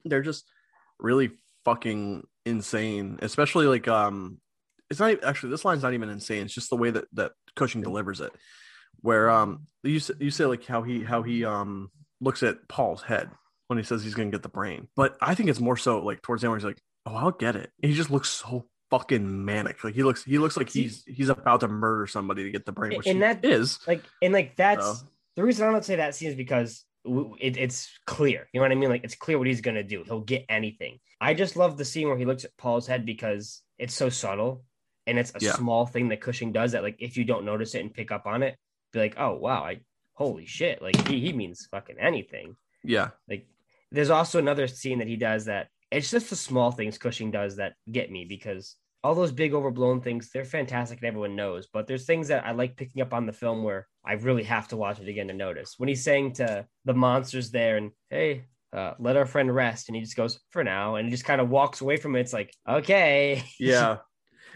they're 0.06 0.22
just 0.24 0.46
really 1.00 1.32
fucking 1.66 2.26
insane 2.46 3.20
especially 3.22 3.68
like 3.68 3.88
um 3.88 4.40
it's 4.90 5.00
not 5.00 5.12
e- 5.12 5.20
actually 5.24 5.50
this 5.52 5.64
line's 5.66 5.84
not 5.84 5.94
even 5.94 6.10
insane 6.10 6.46
it's 6.46 6.54
just 6.54 6.70
the 6.70 6.76
way 6.76 6.90
that 6.90 7.06
that 7.14 7.34
cushing 7.56 7.82
delivers 7.82 8.22
it 8.22 8.32
where 9.02 9.30
um 9.30 9.68
you 9.84 10.00
you 10.20 10.32
say 10.32 10.46
like 10.46 10.66
how 10.66 10.82
he 10.82 11.04
how 11.04 11.22
he 11.22 11.46
um 11.46 11.92
looks 12.22 12.42
at 12.44 12.68
paul's 12.68 13.02
head 13.04 13.30
when 13.72 13.78
he 13.78 13.84
says 13.84 14.04
he's 14.04 14.14
gonna 14.14 14.30
get 14.30 14.44
the 14.44 14.50
brain 14.50 14.88
but 14.96 15.18
i 15.22 15.34
think 15.34 15.50
it's 15.50 15.60
more 15.60 15.78
so 15.78 16.00
like 16.04 16.22
towards 16.22 16.42
the 16.42 16.46
end 16.48 16.52
where 16.52 16.60
he's 16.60 16.66
like 16.66 16.82
oh 17.06 17.16
i'll 17.16 17.32
get 17.32 17.56
it 17.56 17.72
and 17.82 17.90
he 17.90 17.96
just 17.98 18.12
looks 18.12 18.30
so 18.30 18.66
fucking 18.90 19.46
manic 19.46 19.82
like 19.84 19.96
he 19.96 20.04
looks 20.04 20.24
he 20.26 20.38
looks 20.38 20.58
like 20.58 20.70
he's 20.70 21.04
he's 21.08 21.30
about 21.30 21.62
to 21.62 21.68
murder 21.70 22.06
somebody 22.06 22.44
to 22.44 22.52
get 22.52 22.66
the 22.66 22.74
brain 22.74 22.98
which 22.98 23.08
And 23.08 23.16
he 23.18 23.22
that- 23.22 23.46
is 23.46 23.80
like 23.88 24.04
and 24.22 24.34
like 24.34 24.56
that's 24.58 24.86
So. 24.86 25.06
the 25.38 25.44
reason 25.44 25.66
I 25.68 25.72
don't 25.72 25.86
say 25.86 25.96
that 25.96 26.14
scene 26.16 26.30
is 26.30 26.36
because 26.36 26.84
it, 27.40 27.58
it's 27.58 27.90
clear. 28.06 28.48
You 28.54 28.60
know 28.60 28.66
what 28.66 28.72
I 28.72 28.76
mean? 28.76 28.90
Like 28.90 29.04
it's 29.04 29.16
clear 29.16 29.40
what 29.40 29.48
he's 29.48 29.62
gonna 29.62 29.82
do. 29.82 30.04
He'll 30.06 30.20
get 30.22 30.46
anything. 30.50 31.00
I 31.20 31.34
just 31.34 31.56
love 31.56 31.76
the 31.76 31.86
scene 31.86 32.08
where 32.08 32.18
he 32.18 32.26
looks 32.26 32.44
at 32.46 32.56
Paul's 32.58 32.86
head 32.86 33.08
because 33.08 33.64
it's 33.80 33.96
so 33.96 34.10
subtle 34.10 34.64
and 35.08 35.18
it's 35.18 35.32
a 35.34 35.40
Yeah. 35.44 35.54
small 35.54 35.88
thing 35.88 36.10
that 36.10 36.22
Cushing 36.22 36.52
does 36.52 36.74
that 36.74 36.84
like 36.84 36.98
if 37.00 37.18
you 37.18 37.24
don't 37.24 37.44
notice 37.46 37.74
it 37.74 37.80
and 37.82 37.92
pick 37.92 38.12
up 38.12 38.28
on 38.28 38.44
it, 38.44 38.56
be 38.94 39.00
like, 39.00 39.16
oh 39.18 39.34
wow, 39.34 39.64
I 39.64 39.80
holy 40.14 40.46
shit, 40.46 40.80
like 40.82 41.08
he, 41.08 41.20
he 41.22 41.34
means 41.34 41.66
fucking 41.72 41.96
anything. 41.98 42.56
yeah 42.84 43.10
Like 43.28 43.48
there's 43.92 44.10
also 44.10 44.40
another 44.40 44.68
scene 44.68 45.00
that 45.00 45.08
he 45.08 45.16
does 45.16 45.46
that 45.46 45.68
it's 45.92 46.10
just 46.10 46.30
the 46.30 46.36
small 46.36 46.72
things 46.72 46.98
Cushing 46.98 47.32
does 47.32 47.58
that 47.58 47.74
get 47.92 48.10
me 48.12 48.26
because 48.26 48.76
all 49.04 49.16
those 49.16 49.32
big 49.32 49.54
overblown 49.54 50.00
things, 50.00 50.30
they're 50.32 50.46
fantastic 50.46 51.00
and 51.00 51.08
everyone 51.08 51.36
knows. 51.36 51.68
But 51.74 51.88
there's 51.88 52.06
things 52.06 52.28
that 52.28 52.46
I 52.46 52.52
like 52.52 52.78
picking 52.78 53.02
up 53.02 53.14
on 53.14 53.26
the 53.26 53.34
film 53.34 53.64
where 53.64 53.88
I 54.06 54.14
really 54.14 54.44
have 54.44 54.68
to 54.70 54.78
watch 54.78 55.00
it 55.00 55.08
again 55.08 55.28
to 55.28 55.34
notice. 55.34 55.74
When 55.78 55.90
he's 55.90 56.04
saying 56.04 56.34
to 56.34 56.68
the 56.86 56.94
monsters 56.94 57.50
there 57.50 57.78
and 57.78 57.92
hey, 58.12 58.46
uh, 58.72 58.94
let 59.00 59.18
our 59.18 59.26
friend 59.26 59.54
rest, 59.54 59.90
and 59.90 59.96
he 59.96 60.02
just 60.04 60.16
goes 60.16 60.40
for 60.52 60.64
now, 60.64 60.96
and 60.96 61.08
he 61.08 61.12
just 61.12 61.26
kind 61.26 61.42
of 61.42 61.50
walks 61.50 61.82
away 61.82 61.98
from 61.98 62.16
it. 62.16 62.22
It's 62.22 62.32
like 62.34 62.54
okay, 62.70 63.44
yeah 63.60 63.98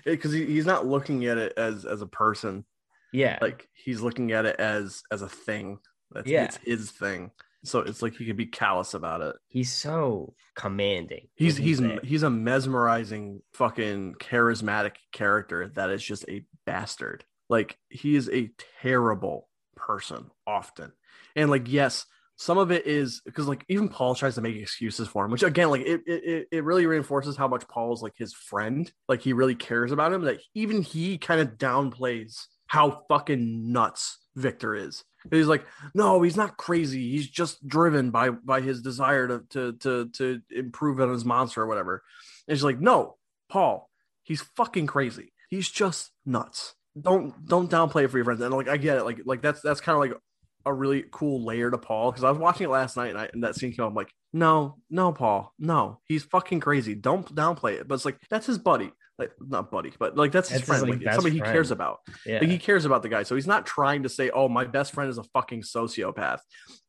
because 0.06 0.32
he, 0.32 0.46
he's 0.46 0.66
not 0.66 0.86
looking 0.86 1.26
at 1.26 1.38
it 1.38 1.54
as 1.58 1.84
as 1.86 2.02
a 2.02 2.08
person 2.08 2.64
yeah, 3.12 3.40
like 3.42 3.68
he's 3.74 4.02
looking 4.02 4.32
at 4.34 4.46
it 4.46 4.60
as 4.60 5.02
as 5.12 5.22
a 5.22 5.30
thing 5.30 5.80
that's 6.12 6.28
Yeah. 6.28 6.46
it's 6.46 6.58
his 6.58 6.92
thing 6.92 7.32
so 7.66 7.80
it's 7.80 8.02
like 8.02 8.16
he 8.16 8.26
could 8.26 8.38
be 8.38 8.46
callous 8.46 8.94
about 8.94 9.22
it. 9.22 9.36
He's 9.48 9.72
so 9.72 10.34
commanding. 10.56 11.28
he's 11.36 11.60
when 11.60 11.68
he's 11.68 11.82
he's 12.04 12.24
a 12.24 12.30
mesmerizing 12.30 13.42
fucking 13.54 14.16
charismatic 14.20 14.94
character 15.12 15.70
that 15.76 15.90
is 15.90 16.04
just 16.04 16.26
a 16.30 16.46
bastard. 16.66 17.24
Like 17.50 17.78
he 17.90 18.16
is 18.16 18.30
a 18.30 18.52
terrible 18.82 19.50
person 19.76 20.32
often. 20.48 20.92
And 21.36 21.50
like 21.50 21.72
yes 21.72 22.06
some 22.38 22.58
of 22.58 22.70
it 22.72 22.86
is 22.86 23.22
because 23.26 23.48
like 23.48 23.64
even 23.70 23.88
paul 23.88 24.14
tries 24.14 24.36
to 24.36 24.42
make 24.42 24.58
excuses 24.58 25.08
for 25.08 25.24
him 25.24 25.32
which 25.32 25.42
again 25.42 25.70
like 25.70 25.80
it, 25.86 26.02
it 26.06 26.24
it- 26.26 26.48
it 26.52 26.64
really 26.66 26.86
reinforces 26.86 27.38
how 27.38 27.48
much 27.48 27.66
paul 27.70 27.94
is 27.94 28.02
like 28.02 28.16
his 28.18 28.34
friend. 28.34 28.92
Like 29.08 29.22
he 29.22 29.32
really 29.34 29.56
cares 29.56 29.92
about 29.94 30.12
him 30.14 30.24
that 30.24 30.40
even 30.54 30.82
he 30.82 31.18
kind 31.18 31.40
of 31.42 31.58
downplays 31.58 32.46
how 32.68 33.04
fucking 33.10 33.72
nuts 33.72 34.18
victor 34.36 34.76
is 34.76 35.04
he's 35.32 35.48
like 35.48 35.66
no 35.94 36.22
he's 36.22 36.38
not 36.38 36.58
crazy. 36.58 37.12
He's 37.12 37.28
just 37.28 37.66
driven 37.68 38.12
by 38.12 38.30
by 38.30 38.62
his 38.62 38.82
desire 38.82 39.28
to 39.28 39.44
to 39.50 39.74
to, 39.74 40.10
to 40.10 40.42
improve 40.50 41.00
on 41.00 41.12
his 41.12 41.26
monster 41.26 41.62
or 41.62 41.68
whatever. 41.68 42.04
And 42.48 42.58
she's 42.58 42.64
like 42.64 42.80
no 42.80 43.18
paul 43.50 43.90
he's 44.24 44.42
fucking 44.42 44.88
crazy. 44.88 45.32
He's 45.50 45.70
just 45.70 46.12
nuts. 46.26 46.76
Don't 47.00 47.46
don't 47.46 47.70
downplay 47.70 48.06
it 48.06 48.08
for 48.10 48.18
your 48.18 48.26
friends. 48.26 48.42
And 48.42 48.54
like 48.54 48.68
i 48.68 48.78
get 48.78 48.98
it. 48.98 49.06
Like 49.06 49.22
like 49.26 49.42
that's 49.42 49.62
that's 49.62 49.82
kind 49.82 49.96
of 49.96 50.00
like 50.02 50.20
a 50.66 50.74
really 50.74 51.06
cool 51.12 51.46
layer 51.46 51.70
to 51.70 51.78
paul 51.78 52.10
because 52.10 52.24
i 52.24 52.30
was 52.32 52.40
watching 52.40 52.66
it 52.66 52.72
last 52.72 52.98
night 52.98 53.12
and, 53.12 53.20
I, 53.20 53.30
and 53.32 53.44
that 53.44 53.54
scene 53.54 53.72
came 53.72 53.86
up 53.86 53.92
I'm 53.92 53.96
like 53.96 54.12
no 54.34 54.78
no 54.90 55.12
paul 55.12 55.54
no. 55.60 56.00
He's 56.06 56.24
fucking 56.24 56.60
crazy. 56.60 56.96
Don't 56.96 57.34
downplay 57.34 57.74
it. 57.74 57.88
But 57.88 57.96
it's 57.96 58.06
like 58.06 58.20
that's 58.30 58.48
his 58.48 58.58
buddy 58.58 58.92
like 59.18 59.32
not 59.40 59.72
buddy 59.72 59.94
but 59.98 60.18
like 60.18 60.32
that's 60.32 60.50
his 60.50 60.60
That's 60.60 60.68
his, 60.68 60.68
friend 60.68 60.82
like, 60.84 61.00
like, 61.00 61.06
best 61.06 61.16
somebody 61.16 61.36
he 61.36 61.42
cares 61.42 61.72
about 61.72 62.00
yeah. 62.26 62.40
like 62.40 62.50
he 62.50 62.58
cares 62.58 62.86
about 62.86 63.04
the 63.04 63.10
guy, 63.10 63.24
so 63.24 63.36
he's 63.36 63.48
not 63.48 63.66
trying 63.66 64.04
to 64.04 64.10
say, 64.10 64.30
"Oh, 64.30 64.48
my 64.48 64.66
best 64.66 64.94
friend 64.94 65.10
is 65.10 65.18
a 65.18 65.24
fucking 65.24 65.62
sociopath." 65.62 66.40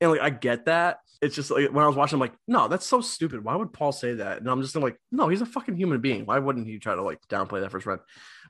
And 0.00 0.10
like 0.10 0.20
I 0.20 0.30
get 0.30 0.66
that. 0.66 0.98
It's 1.22 1.34
just 1.34 1.50
like 1.50 1.72
when 1.72 1.84
I 1.84 1.86
was 1.86 1.96
watching, 1.96 2.16
I'm 2.16 2.20
like, 2.20 2.34
"No, 2.46 2.68
that's 2.68 2.86
so 2.86 3.00
stupid. 3.00 3.44
Why 3.44 3.56
would 3.56 3.72
Paul 3.72 3.92
say 3.92 4.14
that?" 4.14 4.38
And 4.38 4.48
I'm 4.48 4.62
just 4.62 4.76
like, 4.76 4.98
"No, 5.12 5.28
he's 5.28 5.42
a 5.42 5.46
fucking 5.46 5.76
human 5.76 6.00
being. 6.00 6.26
Why 6.26 6.38
wouldn't 6.38 6.66
he 6.66 6.78
try 6.78 6.94
to 6.94 7.02
like 7.02 7.20
downplay 7.28 7.60
that 7.60 7.70
for 7.70 7.78
his 7.78 7.84
friend?" 7.84 8.00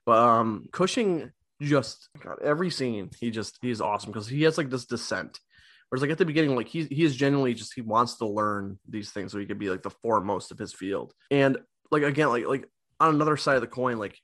But 0.04 0.18
um, 0.18 0.66
Cushing 0.72 1.32
just 1.60 2.08
God, 2.22 2.38
every 2.42 2.70
scene 2.70 3.10
he 3.18 3.30
just 3.30 3.58
he's 3.62 3.80
awesome 3.80 4.12
because 4.12 4.28
he 4.28 4.42
has 4.42 4.58
like 4.58 4.70
this 4.70 4.86
descent. 4.86 5.40
Whereas 5.88 6.02
like 6.02 6.10
at 6.10 6.18
the 6.18 6.24
beginning, 6.24 6.56
like 6.56 6.68
he 6.68 6.84
he 6.84 7.04
is 7.04 7.14
genuinely 7.14 7.54
just 7.54 7.74
he 7.74 7.80
wants 7.80 8.16
to 8.18 8.26
learn 8.26 8.78
these 8.88 9.10
things 9.10 9.32
so 9.32 9.38
he 9.38 9.46
could 9.46 9.58
be 9.58 9.70
like 9.70 9.82
the 9.82 9.90
foremost 9.90 10.50
of 10.50 10.58
his 10.58 10.72
field. 10.72 11.12
And 11.30 11.58
like 11.90 12.02
again, 12.02 12.28
like 12.28 12.46
like 12.46 12.68
on 13.00 13.14
another 13.14 13.36
side 13.36 13.56
of 13.56 13.60
the 13.60 13.66
coin, 13.66 13.98
like 13.98 14.18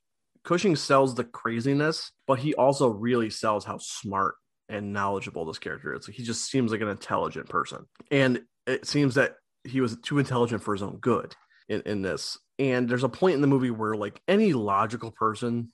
Cushing 0.45 0.75
sells 0.75 1.15
the 1.15 1.25
craziness, 1.25 2.11
but 2.27 2.39
he 2.41 2.55
also 2.55 2.89
really 2.89 3.31
sells 3.31 3.65
how 3.65 3.79
smart 3.79 4.35
and 4.69 4.93
knowledgeable 4.93 5.45
this 5.45 5.59
character 5.59 5.95
is. 5.95 6.07
He 6.07 6.25
just 6.25 6.51
seems 6.51 6.73
like 6.73 6.81
an 6.81 6.89
intelligent 6.89 7.49
person. 7.49 7.87
And 8.11 8.43
it 8.67 8.87
seems 8.87 9.15
that 9.15 9.35
he 9.65 9.81
was 9.81 9.97
too 10.01 10.19
intelligent 10.19 10.63
for 10.63 10.75
his 10.75 10.83
own 10.83 10.99
good 10.99 11.37
in, 11.69 11.83
in 11.83 12.03
this. 12.03 12.39
And 12.59 12.89
there's 12.89 13.05
a 13.05 13.09
point 13.09 13.37
in 13.37 13.41
the 13.41 13.47
movie 13.47 13.71
where 13.71 13.95
like 13.95 14.21
any 14.27 14.53
logical 14.53 15.13
person 15.13 15.73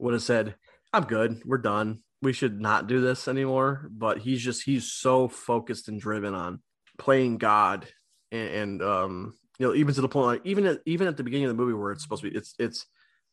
would 0.00 0.14
have 0.14 0.22
said, 0.22 0.56
I'm 0.92 1.04
good, 1.04 1.42
we're 1.44 1.58
done. 1.58 2.00
We 2.22 2.32
should 2.32 2.60
not 2.60 2.88
do 2.88 3.00
this 3.00 3.28
anymore. 3.28 3.88
But 3.92 4.18
he's 4.18 4.42
just 4.42 4.64
he's 4.64 4.90
so 4.90 5.28
focused 5.28 5.88
and 5.88 6.00
driven 6.00 6.34
on 6.34 6.62
playing 6.98 7.38
God 7.38 7.86
and, 8.32 8.48
and 8.48 8.82
um 8.82 9.34
you 9.58 9.66
know, 9.66 9.74
even 9.74 9.94
to 9.94 10.00
the 10.00 10.08
point 10.08 10.26
like 10.26 10.40
even 10.44 10.66
at 10.66 10.80
even 10.86 11.06
at 11.06 11.16
the 11.16 11.22
beginning 11.22 11.46
of 11.46 11.56
the 11.56 11.62
movie 11.62 11.74
where 11.74 11.92
it's 11.92 12.02
supposed 12.02 12.22
to 12.22 12.30
be 12.30 12.36
it's 12.36 12.54
it's 12.58 12.86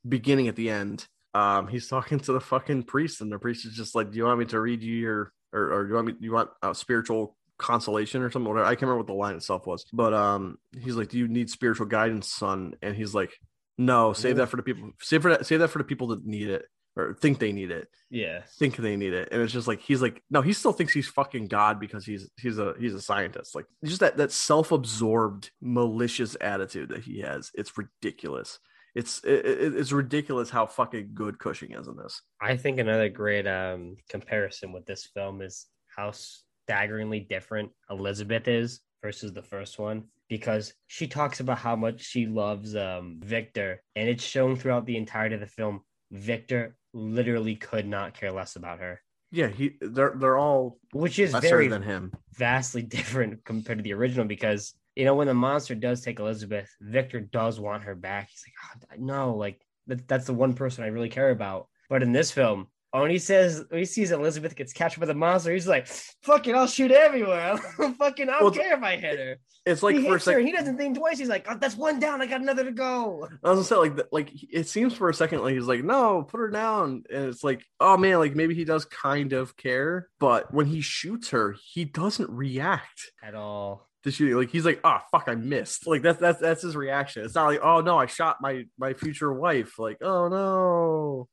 beginning 0.07 0.47
at 0.47 0.55
the 0.55 0.69
end. 0.69 1.07
Um, 1.33 1.67
he's 1.67 1.87
talking 1.89 2.19
to 2.21 2.33
the 2.33 2.41
fucking 2.41 2.83
priest, 2.83 3.21
and 3.21 3.31
the 3.31 3.39
priest 3.39 3.65
is 3.65 3.73
just 3.73 3.95
like, 3.95 4.11
"Do 4.11 4.17
you 4.17 4.25
want 4.25 4.39
me 4.39 4.45
to 4.45 4.59
read 4.59 4.83
you 4.83 4.95
your, 4.95 5.33
or, 5.53 5.73
or 5.73 5.83
do 5.83 5.89
you 5.89 5.95
want 5.95 6.07
me, 6.07 6.13
you 6.19 6.31
want 6.31 6.49
a 6.61 6.75
spiritual 6.75 7.35
consolation 7.57 8.21
or 8.21 8.31
something?" 8.31 8.49
Whatever. 8.49 8.67
I 8.67 8.71
can't 8.71 8.83
remember 8.83 8.99
what 8.99 9.07
the 9.07 9.13
line 9.13 9.35
itself 9.35 9.65
was, 9.65 9.85
but 9.93 10.13
um, 10.13 10.57
he's 10.79 10.95
like, 10.95 11.09
"Do 11.09 11.17
you 11.17 11.27
need 11.27 11.49
spiritual 11.49 11.87
guidance, 11.87 12.27
son?" 12.27 12.73
And 12.81 12.95
he's 12.95 13.15
like, 13.15 13.31
"No, 13.77 14.13
save 14.13 14.37
that 14.37 14.49
for 14.49 14.57
the 14.57 14.63
people. 14.63 14.91
Save 14.99 15.23
for 15.23 15.31
that. 15.31 15.45
Save 15.45 15.59
that 15.59 15.69
for 15.69 15.79
the 15.79 15.85
people 15.85 16.07
that 16.07 16.25
need 16.25 16.49
it 16.49 16.65
or 16.95 17.13
think 17.13 17.39
they 17.39 17.51
need 17.51 17.71
it. 17.71 17.87
yeah. 18.09 18.41
Think 18.59 18.75
they 18.77 18.95
need 18.97 19.13
it." 19.13 19.29
And 19.31 19.41
it's 19.41 19.53
just 19.53 19.67
like 19.67 19.79
he's 19.79 20.01
like, 20.01 20.21
no, 20.29 20.41
he 20.41 20.53
still 20.53 20.73
thinks 20.73 20.93
he's 20.93 21.07
fucking 21.07 21.47
God 21.47 21.79
because 21.79 22.05
he's 22.05 22.29
he's 22.37 22.57
a 22.59 22.73
he's 22.79 22.93
a 22.93 23.01
scientist. 23.01 23.55
Like 23.55 23.65
just 23.85 23.99
that 24.01 24.17
that 24.17 24.31
self 24.31 24.71
absorbed 24.71 25.51
malicious 25.61 26.35
attitude 26.41 26.89
that 26.89 27.03
he 27.03 27.21
has. 27.21 27.51
It's 27.53 27.77
ridiculous 27.77 28.59
it's 28.95 29.23
it, 29.23 29.45
it- 29.45 29.75
it's 29.75 29.91
ridiculous 29.91 30.49
how 30.49 30.65
fucking 30.65 31.11
good 31.13 31.39
Cushing 31.39 31.71
is 31.71 31.87
in 31.87 31.95
this. 31.95 32.21
I 32.41 32.57
think 32.57 32.79
another 32.79 33.09
great 33.09 33.47
um, 33.47 33.95
comparison 34.09 34.73
with 34.73 34.85
this 34.85 35.05
film 35.13 35.41
is 35.41 35.67
how 35.95 36.11
staggeringly 36.11 37.21
different 37.21 37.71
Elizabeth 37.89 38.47
is 38.47 38.81
versus 39.01 39.33
the 39.33 39.41
first 39.41 39.79
one 39.79 40.03
because 40.29 40.73
she 40.87 41.07
talks 41.07 41.39
about 41.39 41.57
how 41.57 41.75
much 41.75 42.01
she 42.01 42.25
loves 42.27 42.75
um, 42.75 43.19
Victor, 43.23 43.81
and 43.95 44.07
it's 44.09 44.23
shown 44.23 44.55
throughout 44.55 44.85
the 44.85 44.97
entirety 44.97 45.35
of 45.35 45.41
the 45.41 45.47
film. 45.47 45.81
Victor 46.11 46.75
literally 46.93 47.55
could 47.55 47.87
not 47.87 48.13
care 48.13 48.31
less 48.31 48.55
about 48.55 48.79
her, 48.79 49.01
Yeah, 49.31 49.47
he 49.47 49.77
they're 49.81 50.13
they're 50.15 50.37
all 50.37 50.77
which 50.93 51.19
is 51.19 51.33
very 51.33 51.67
than 51.67 51.81
him. 51.83 52.11
vastly 52.33 52.81
different 52.97 53.43
compared 53.45 53.79
to 53.79 53.83
the 53.83 53.93
original 53.93 54.25
because 54.25 54.73
you 54.95 55.05
know 55.05 55.15
when 55.15 55.27
the 55.27 55.33
monster 55.33 55.75
does 55.75 56.01
take 56.01 56.19
Elizabeth, 56.19 56.69
Victor 56.81 57.19
does 57.21 57.59
want 57.59 57.83
her 57.83 57.95
back. 57.95 58.29
He's 58.29 58.43
like, 58.45 58.89
oh, 58.91 59.03
no, 59.03 59.35
like 59.35 59.61
that, 59.87 60.07
that's 60.07 60.25
the 60.25 60.33
one 60.33 60.53
person 60.53 60.83
I 60.83 60.87
really 60.87 61.09
care 61.09 61.29
about. 61.31 61.67
But 61.89 62.03
in 62.03 62.11
this 62.11 62.31
film, 62.31 62.67
Oh, 62.93 63.01
when 63.03 63.11
he 63.11 63.19
says 63.19 63.63
when 63.69 63.79
he 63.79 63.85
sees 63.85 64.11
Elizabeth 64.11 64.55
gets 64.55 64.73
captured 64.73 64.99
by 64.99 65.05
the 65.05 65.13
monster, 65.13 65.53
he's 65.53 65.67
like, 65.67 65.87
"Fuck 66.23 66.47
it, 66.47 66.55
I'll 66.55 66.67
shoot 66.67 66.91
everywhere. 66.91 67.57
Fucking, 67.97 68.27
I 68.29 68.33
don't 68.33 68.41
Well, 68.43 68.51
care 68.51 68.75
if 68.75 68.83
I 68.83 68.97
hit 68.97 69.17
her." 69.17 69.37
It's 69.65 69.81
like 69.83 69.95
he 69.95 70.03
for 70.07 70.15
a 70.15 70.19
second. 70.19 70.45
He 70.45 70.51
doesn't 70.51 70.75
think 70.77 70.97
twice. 70.97 71.17
He's 71.19 71.29
like, 71.29 71.45
oh, 71.49 71.55
"That's 71.57 71.77
one 71.77 71.99
down. 71.99 72.21
I 72.21 72.25
got 72.25 72.41
another 72.41 72.65
to 72.65 72.71
go." 72.71 73.29
I 73.43 73.49
was 73.51 73.69
gonna 73.69 73.83
say 73.91 73.91
like 73.97 74.07
like 74.11 74.31
it 74.51 74.67
seems 74.67 74.93
for 74.93 75.07
a 75.07 75.13
second 75.13 75.41
like 75.41 75.53
he's 75.53 75.67
like 75.67 75.83
no 75.83 76.23
put 76.23 76.39
her 76.39 76.49
down 76.49 77.03
and 77.13 77.25
it's 77.25 77.43
like 77.43 77.63
oh 77.79 77.95
man 77.95 78.17
like 78.19 78.35
maybe 78.35 78.55
he 78.55 78.65
does 78.65 78.85
kind 78.85 79.33
of 79.33 79.55
care 79.55 80.09
but 80.19 80.53
when 80.53 80.65
he 80.65 80.81
shoots 80.81 81.29
her 81.29 81.55
he 81.73 81.85
doesn't 81.85 82.29
react 82.29 83.11
At 83.23 83.35
all. 83.35 83.87
to 84.03 84.11
shooting 84.11 84.35
like 84.35 84.49
he's 84.49 84.65
like 84.65 84.79
oh 84.83 84.97
fuck 85.11 85.25
I 85.27 85.35
missed 85.35 85.85
like 85.87 86.01
that's 86.01 86.19
that's 86.19 86.39
that's 86.41 86.61
his 86.63 86.75
reaction 86.75 87.23
it's 87.23 87.35
not 87.35 87.45
like 87.45 87.59
oh 87.63 87.81
no 87.81 87.97
I 87.99 88.07
shot 88.07 88.37
my 88.41 88.65
my 88.79 88.93
future 88.93 89.31
wife 89.31 89.77
like 89.79 89.97
oh 90.01 90.27
no 90.27 91.27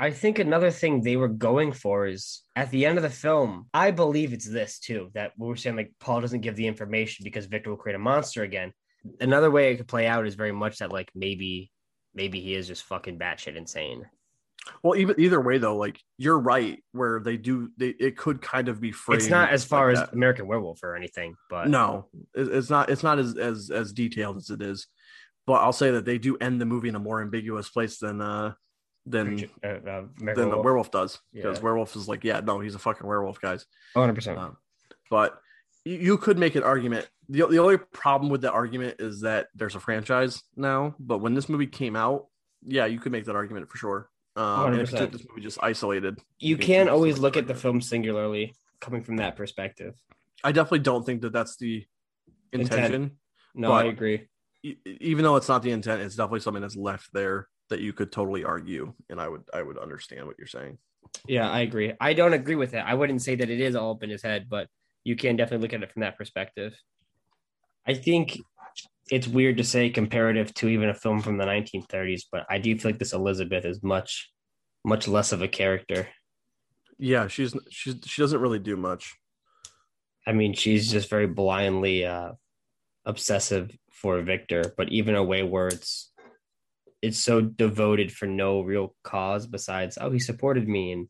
I 0.00 0.10
think 0.10 0.38
another 0.38 0.70
thing 0.70 1.02
they 1.02 1.16
were 1.16 1.28
going 1.28 1.72
for 1.72 2.06
is 2.06 2.40
at 2.56 2.70
the 2.70 2.86
end 2.86 2.96
of 2.96 3.02
the 3.02 3.10
film, 3.10 3.66
I 3.74 3.90
believe 3.90 4.32
it's 4.32 4.48
this 4.48 4.78
too 4.78 5.10
that 5.12 5.32
we 5.36 5.46
we're 5.46 5.56
saying 5.56 5.76
like 5.76 5.92
Paul 6.00 6.22
doesn't 6.22 6.40
give 6.40 6.56
the 6.56 6.66
information 6.66 7.22
because 7.24 7.44
Victor 7.44 7.68
will 7.68 7.76
create 7.76 7.96
a 7.96 7.98
monster 7.98 8.42
again. 8.42 8.72
Another 9.20 9.50
way 9.50 9.72
it 9.72 9.76
could 9.76 9.88
play 9.88 10.06
out 10.06 10.26
is 10.26 10.36
very 10.36 10.52
much 10.52 10.78
that 10.78 10.90
like 10.90 11.10
maybe 11.14 11.70
maybe 12.14 12.40
he 12.40 12.54
is 12.54 12.66
just 12.66 12.84
fucking 12.84 13.18
batshit 13.18 13.56
insane. 13.56 14.06
well 14.82 14.96
even 14.96 15.14
either 15.18 15.40
way 15.40 15.58
though 15.58 15.76
like 15.76 16.00
you're 16.16 16.38
right 16.38 16.82
where 16.92 17.20
they 17.20 17.36
do 17.36 17.70
they 17.76 17.88
it 17.88 18.16
could 18.16 18.40
kind 18.40 18.68
of 18.68 18.80
be 18.80 18.92
framed 18.92 19.20
It's 19.20 19.30
not 19.30 19.50
as 19.50 19.64
far 19.64 19.88
like 19.88 19.98
as 19.98 20.00
that. 20.00 20.14
American 20.14 20.46
Werewolf 20.46 20.82
or 20.82 20.96
anything, 20.96 21.34
but 21.50 21.68
no 21.68 22.08
it's 22.34 22.70
not 22.70 22.88
it's 22.88 23.02
not 23.02 23.18
as 23.18 23.36
as 23.36 23.70
as 23.70 23.92
detailed 23.92 24.38
as 24.38 24.48
it 24.48 24.62
is 24.62 24.86
but 25.46 25.60
I'll 25.62 25.72
say 25.72 25.90
that 25.92 26.04
they 26.06 26.16
do 26.16 26.38
end 26.38 26.58
the 26.60 26.66
movie 26.66 26.88
in 26.88 26.94
a 26.94 27.00
more 27.00 27.20
ambiguous 27.20 27.68
place 27.68 27.98
than 27.98 28.20
uh 28.22 28.52
than 29.06 29.48
uh, 29.64 29.66
uh, 29.66 30.02
than 30.18 30.50
the 30.50 30.58
Werewolf. 30.58 30.90
does 30.90 31.18
because 31.32 31.56
Yeah. 31.58 31.62
werewolf 31.64 31.96
is 31.96 32.06
like 32.08 32.22
yeah 32.24 32.40
no 32.40 32.60
he's 32.60 32.74
a 32.74 32.78
fucking 32.78 33.06
werewolf 33.06 33.40
guys 33.40 33.64
100%. 33.96 34.36
um, 34.36 34.56
but 35.10 35.40
you, 35.84 35.96
you 35.96 36.18
could 36.18 36.38
make 36.38 36.54
an 36.54 36.62
argument 36.62 37.08
the, 37.28 37.46
the 37.46 37.58
only 37.58 37.78
problem 37.78 38.30
with 38.30 38.42
that 38.42 38.52
argument 38.52 38.96
is 39.00 39.22
that 39.22 39.48
there's 39.54 39.74
a 39.74 39.80
franchise 39.80 40.42
now 40.56 40.94
but 40.98 41.18
when 41.18 41.34
this 41.34 41.48
movie 41.48 41.66
came 41.66 41.96
out 41.96 42.26
yeah 42.66 42.84
you 42.86 43.00
could 43.00 43.12
make 43.12 43.24
that 43.24 43.36
argument 43.36 43.68
for 43.70 43.78
sure 43.78 44.10
um, 44.36 44.72
and 44.72 44.80
if 44.82 44.92
you 44.92 44.98
100%. 44.98 45.12
this 45.12 45.26
movie 45.28 45.40
just 45.40 45.58
isolated 45.62 46.18
you 46.38 46.56
can't 46.58 46.90
always 46.90 47.18
look 47.18 47.36
at 47.38 47.46
the 47.46 47.54
film 47.54 47.80
singularly 47.80 48.54
coming 48.80 49.02
from 49.02 49.16
that 49.16 49.34
perspective. 49.36 49.94
i 50.44 50.52
definitely 50.52 50.78
don't 50.80 51.04
think 51.06 51.22
that 51.22 51.32
that's 51.32 51.56
the 51.56 51.86
Intent. 52.52 52.72
intention 52.72 53.10
No, 53.54 53.72
I 53.72 53.84
agree. 53.84 54.28
Even 54.84 55.24
though 55.24 55.36
it's 55.36 55.48
not 55.48 55.62
the 55.62 55.70
intent 55.70 56.02
it's 56.02 56.16
definitely 56.16 56.40
something 56.40 56.60
that's 56.60 56.76
left 56.76 57.08
there 57.14 57.48
that 57.70 57.80
you 57.80 57.92
could 57.92 58.12
totally 58.12 58.44
argue 58.44 58.92
and 59.08 59.20
i 59.20 59.28
would 59.28 59.42
i 59.54 59.62
would 59.62 59.78
understand 59.78 60.26
what 60.26 60.36
you're 60.38 60.46
saying 60.46 60.76
Yeah, 61.26 61.48
I 61.50 61.60
agree. 61.66 61.92
I 61.98 62.12
don't 62.14 62.34
agree 62.34 62.54
with 62.54 62.72
it. 62.74 62.84
I 62.86 62.94
wouldn't 62.94 63.22
say 63.22 63.34
that 63.34 63.50
it 63.50 63.60
is 63.60 63.74
all 63.74 63.92
up 63.92 64.02
in 64.04 64.10
his 64.10 64.22
head, 64.22 64.46
but 64.48 64.68
you 65.02 65.16
can 65.16 65.34
definitely 65.34 65.64
look 65.64 65.74
at 65.74 65.82
it 65.82 65.90
from 65.92 66.02
that 66.02 66.16
perspective. 66.16 66.72
I 67.90 67.94
think 67.94 68.38
it's 69.10 69.26
weird 69.26 69.56
to 69.56 69.64
say 69.64 69.90
comparative 69.90 70.52
to 70.54 70.68
even 70.68 70.88
a 70.88 70.94
film 70.94 71.20
from 71.20 71.36
the 71.38 71.46
1930s, 71.46 72.22
but 72.30 72.46
I 72.48 72.58
do 72.58 72.78
feel 72.78 72.90
like 72.92 73.00
this 73.00 73.12
Elizabeth 73.14 73.64
is 73.64 73.82
much, 73.82 74.30
much 74.84 75.08
less 75.08 75.32
of 75.32 75.42
a 75.42 75.48
character. 75.48 76.06
yeah 76.98 77.26
she's 77.34 77.56
she's 77.70 77.96
she 78.04 78.22
doesn't 78.22 78.44
really 78.44 78.62
do 78.70 78.76
much 78.76 79.04
I 80.26 80.32
mean, 80.32 80.52
she's 80.54 80.92
just 80.92 81.08
very 81.10 81.26
blindly 81.26 82.04
uh, 82.04 82.32
obsessive 83.04 83.66
for 83.90 84.20
Victor, 84.22 84.62
but 84.76 84.90
even 84.92 85.14
a 85.16 85.24
way 85.24 85.42
where 85.42 85.68
it's 85.68 86.12
it's 87.02 87.18
so 87.18 87.40
devoted 87.40 88.12
for 88.12 88.26
no 88.26 88.60
real 88.60 88.94
cause 89.02 89.46
besides, 89.46 89.98
oh, 90.00 90.10
he 90.10 90.18
supported 90.18 90.68
me, 90.68 90.92
and 90.92 91.08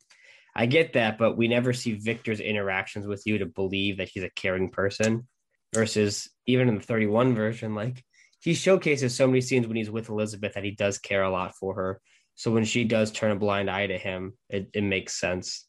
I 0.55 0.66
get 0.66 0.94
that, 0.94 1.18
but 1.18 1.37
we 1.37 1.48
never 1.48 1.72
see 1.72 1.94
Victor's 1.94 2.40
interactions 2.40 3.07
with 3.07 3.22
you 3.26 3.38
to 3.38 3.46
believe 3.46 3.98
that 3.98 4.09
he's 4.09 4.24
a 4.24 4.31
caring 4.31 4.70
person. 4.70 5.26
Versus 5.72 6.29
even 6.46 6.68
in 6.68 6.74
the 6.74 6.81
31 6.81 7.37
version, 7.37 7.76
like 7.76 8.03
he 8.40 8.55
showcases 8.55 9.14
so 9.14 9.29
many 9.29 9.40
scenes 9.40 9.68
when 9.68 9.76
he's 9.76 9.90
with 9.90 10.09
Elizabeth 10.09 10.55
that 10.55 10.64
he 10.64 10.72
does 10.72 10.98
care 10.98 11.22
a 11.22 11.31
lot 11.31 11.55
for 11.55 11.74
her. 11.74 12.00
So 12.35 12.50
when 12.50 12.64
she 12.64 12.83
does 12.85 13.12
turn 13.12 13.31
a 13.31 13.37
blind 13.37 13.70
eye 13.70 13.87
to 13.87 13.96
him, 13.96 14.33
it, 14.48 14.70
it 14.74 14.83
makes 14.83 15.20
sense. 15.20 15.68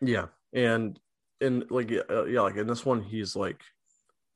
Yeah, 0.00 0.26
and 0.52 0.98
and 1.40 1.64
like 1.70 1.90
uh, 1.90 2.26
yeah, 2.26 2.42
like 2.42 2.56
in 2.56 2.66
this 2.66 2.84
one, 2.84 3.02
he's 3.02 3.34
like 3.34 3.60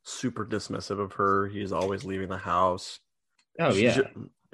super 0.03 0.45
dismissive 0.45 0.99
of 0.99 1.13
her. 1.15 1.47
He's 1.49 1.73
always 1.73 2.05
leaving 2.05 2.29
the 2.29 2.37
house. 2.37 2.99
Oh 3.61 3.73
yeah, 3.73 4.01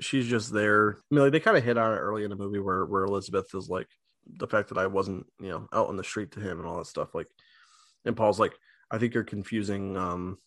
she's 0.03 0.27
just 0.27 0.53
there. 0.53 0.93
I 0.93 1.15
mean, 1.15 1.23
like 1.25 1.33
they 1.33 1.41
kind 1.41 1.57
of 1.57 1.65
hit 1.65 1.79
on 1.79 1.93
it 1.93 1.99
early 1.99 2.25
in 2.25 2.31
the 2.31 2.37
movie 2.37 2.59
where 2.59 2.85
where 2.87 3.05
Elizabeth 3.05 3.47
is 3.55 3.69
like 3.69 3.88
the 4.27 4.47
fact 4.47 4.69
that 4.69 4.79
I 4.79 4.87
wasn't 4.87 5.27
you 5.41 5.49
know 5.49 5.69
out 5.73 5.88
on 5.88 5.97
the 5.97 6.05
street 6.05 6.33
to 6.33 6.41
him 6.41 6.59
and 6.59 6.67
all 6.67 6.79
that 6.79 6.87
stuff. 6.87 7.15
Like, 7.15 7.29
and 8.05 8.17
Paul's 8.17 8.38
like, 8.41 8.53
I 8.91 8.99
think 8.99 9.15
you're 9.15 9.25
confusing 9.25 9.97
um 9.97 10.38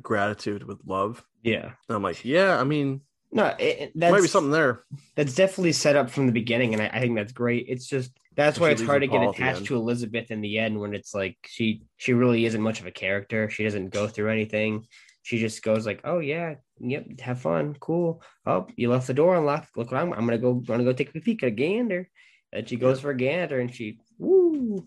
gratitude 0.00 0.62
with 0.64 0.78
love. 0.86 1.22
yeah. 1.42 1.64
And 1.88 1.96
I'm 1.96 2.02
like, 2.02 2.24
yeah, 2.24 2.58
I 2.60 2.64
mean, 2.64 3.00
No, 3.32 3.46
it, 3.58 3.62
it- 3.62 3.92
there 3.94 4.10
that's 4.10 4.12
might 4.12 4.22
be 4.22 4.28
something 4.28 4.52
there. 4.52 4.84
that's 5.16 5.34
definitely 5.34 5.72
set 5.72 5.96
up 5.96 6.10
from 6.10 6.26
the 6.26 6.32
beginning, 6.32 6.74
and 6.74 6.82
I, 6.82 6.88
I 6.92 7.00
think 7.00 7.16
that's 7.16 7.32
great. 7.32 7.66
It's 7.68 7.86
just 7.86 8.12
that's 8.36 8.58
why 8.60 8.70
it's 8.70 8.82
hard 8.82 9.02
to 9.02 9.06
with 9.08 9.12
get 9.12 9.18
Paul 9.20 9.30
at 9.30 9.36
the 9.36 9.42
attached 9.42 9.66
to 9.66 9.76
Elizabeth 9.76 10.30
in 10.30 10.40
the 10.40 10.58
end 10.58 10.78
when 10.78 10.94
it's 10.94 11.12
like 11.14 11.36
she 11.46 11.82
she 11.96 12.12
really 12.14 12.44
isn't 12.46 12.60
much 12.62 12.80
of 12.80 12.86
a 12.86 12.90
character. 12.92 13.50
She 13.50 13.64
doesn't 13.64 13.90
go 13.90 14.06
through 14.06 14.30
anything. 14.30 14.86
She 15.22 15.38
just 15.38 15.62
goes 15.62 15.84
like, 15.86 16.00
"Oh 16.04 16.18
yeah, 16.20 16.54
yep, 16.80 17.20
have 17.20 17.40
fun, 17.40 17.76
cool. 17.78 18.22
Oh, 18.46 18.66
you 18.76 18.90
left 18.90 19.06
the 19.06 19.14
door 19.14 19.36
unlocked. 19.36 19.76
Look 19.76 19.92
what 19.92 20.00
I'm. 20.00 20.12
I'm 20.12 20.26
gonna 20.26 20.38
go. 20.38 20.52
I'm 20.52 20.64
gonna 20.64 20.84
go 20.84 20.92
take 20.92 21.14
a 21.14 21.20
peek 21.20 21.42
at 21.42 21.48
a 21.48 21.50
gander." 21.50 22.08
And 22.52 22.68
she 22.68 22.76
goes 22.76 23.00
for 23.00 23.10
a 23.10 23.16
gander, 23.16 23.60
and 23.60 23.72
she 23.72 24.00
woo. 24.18 24.84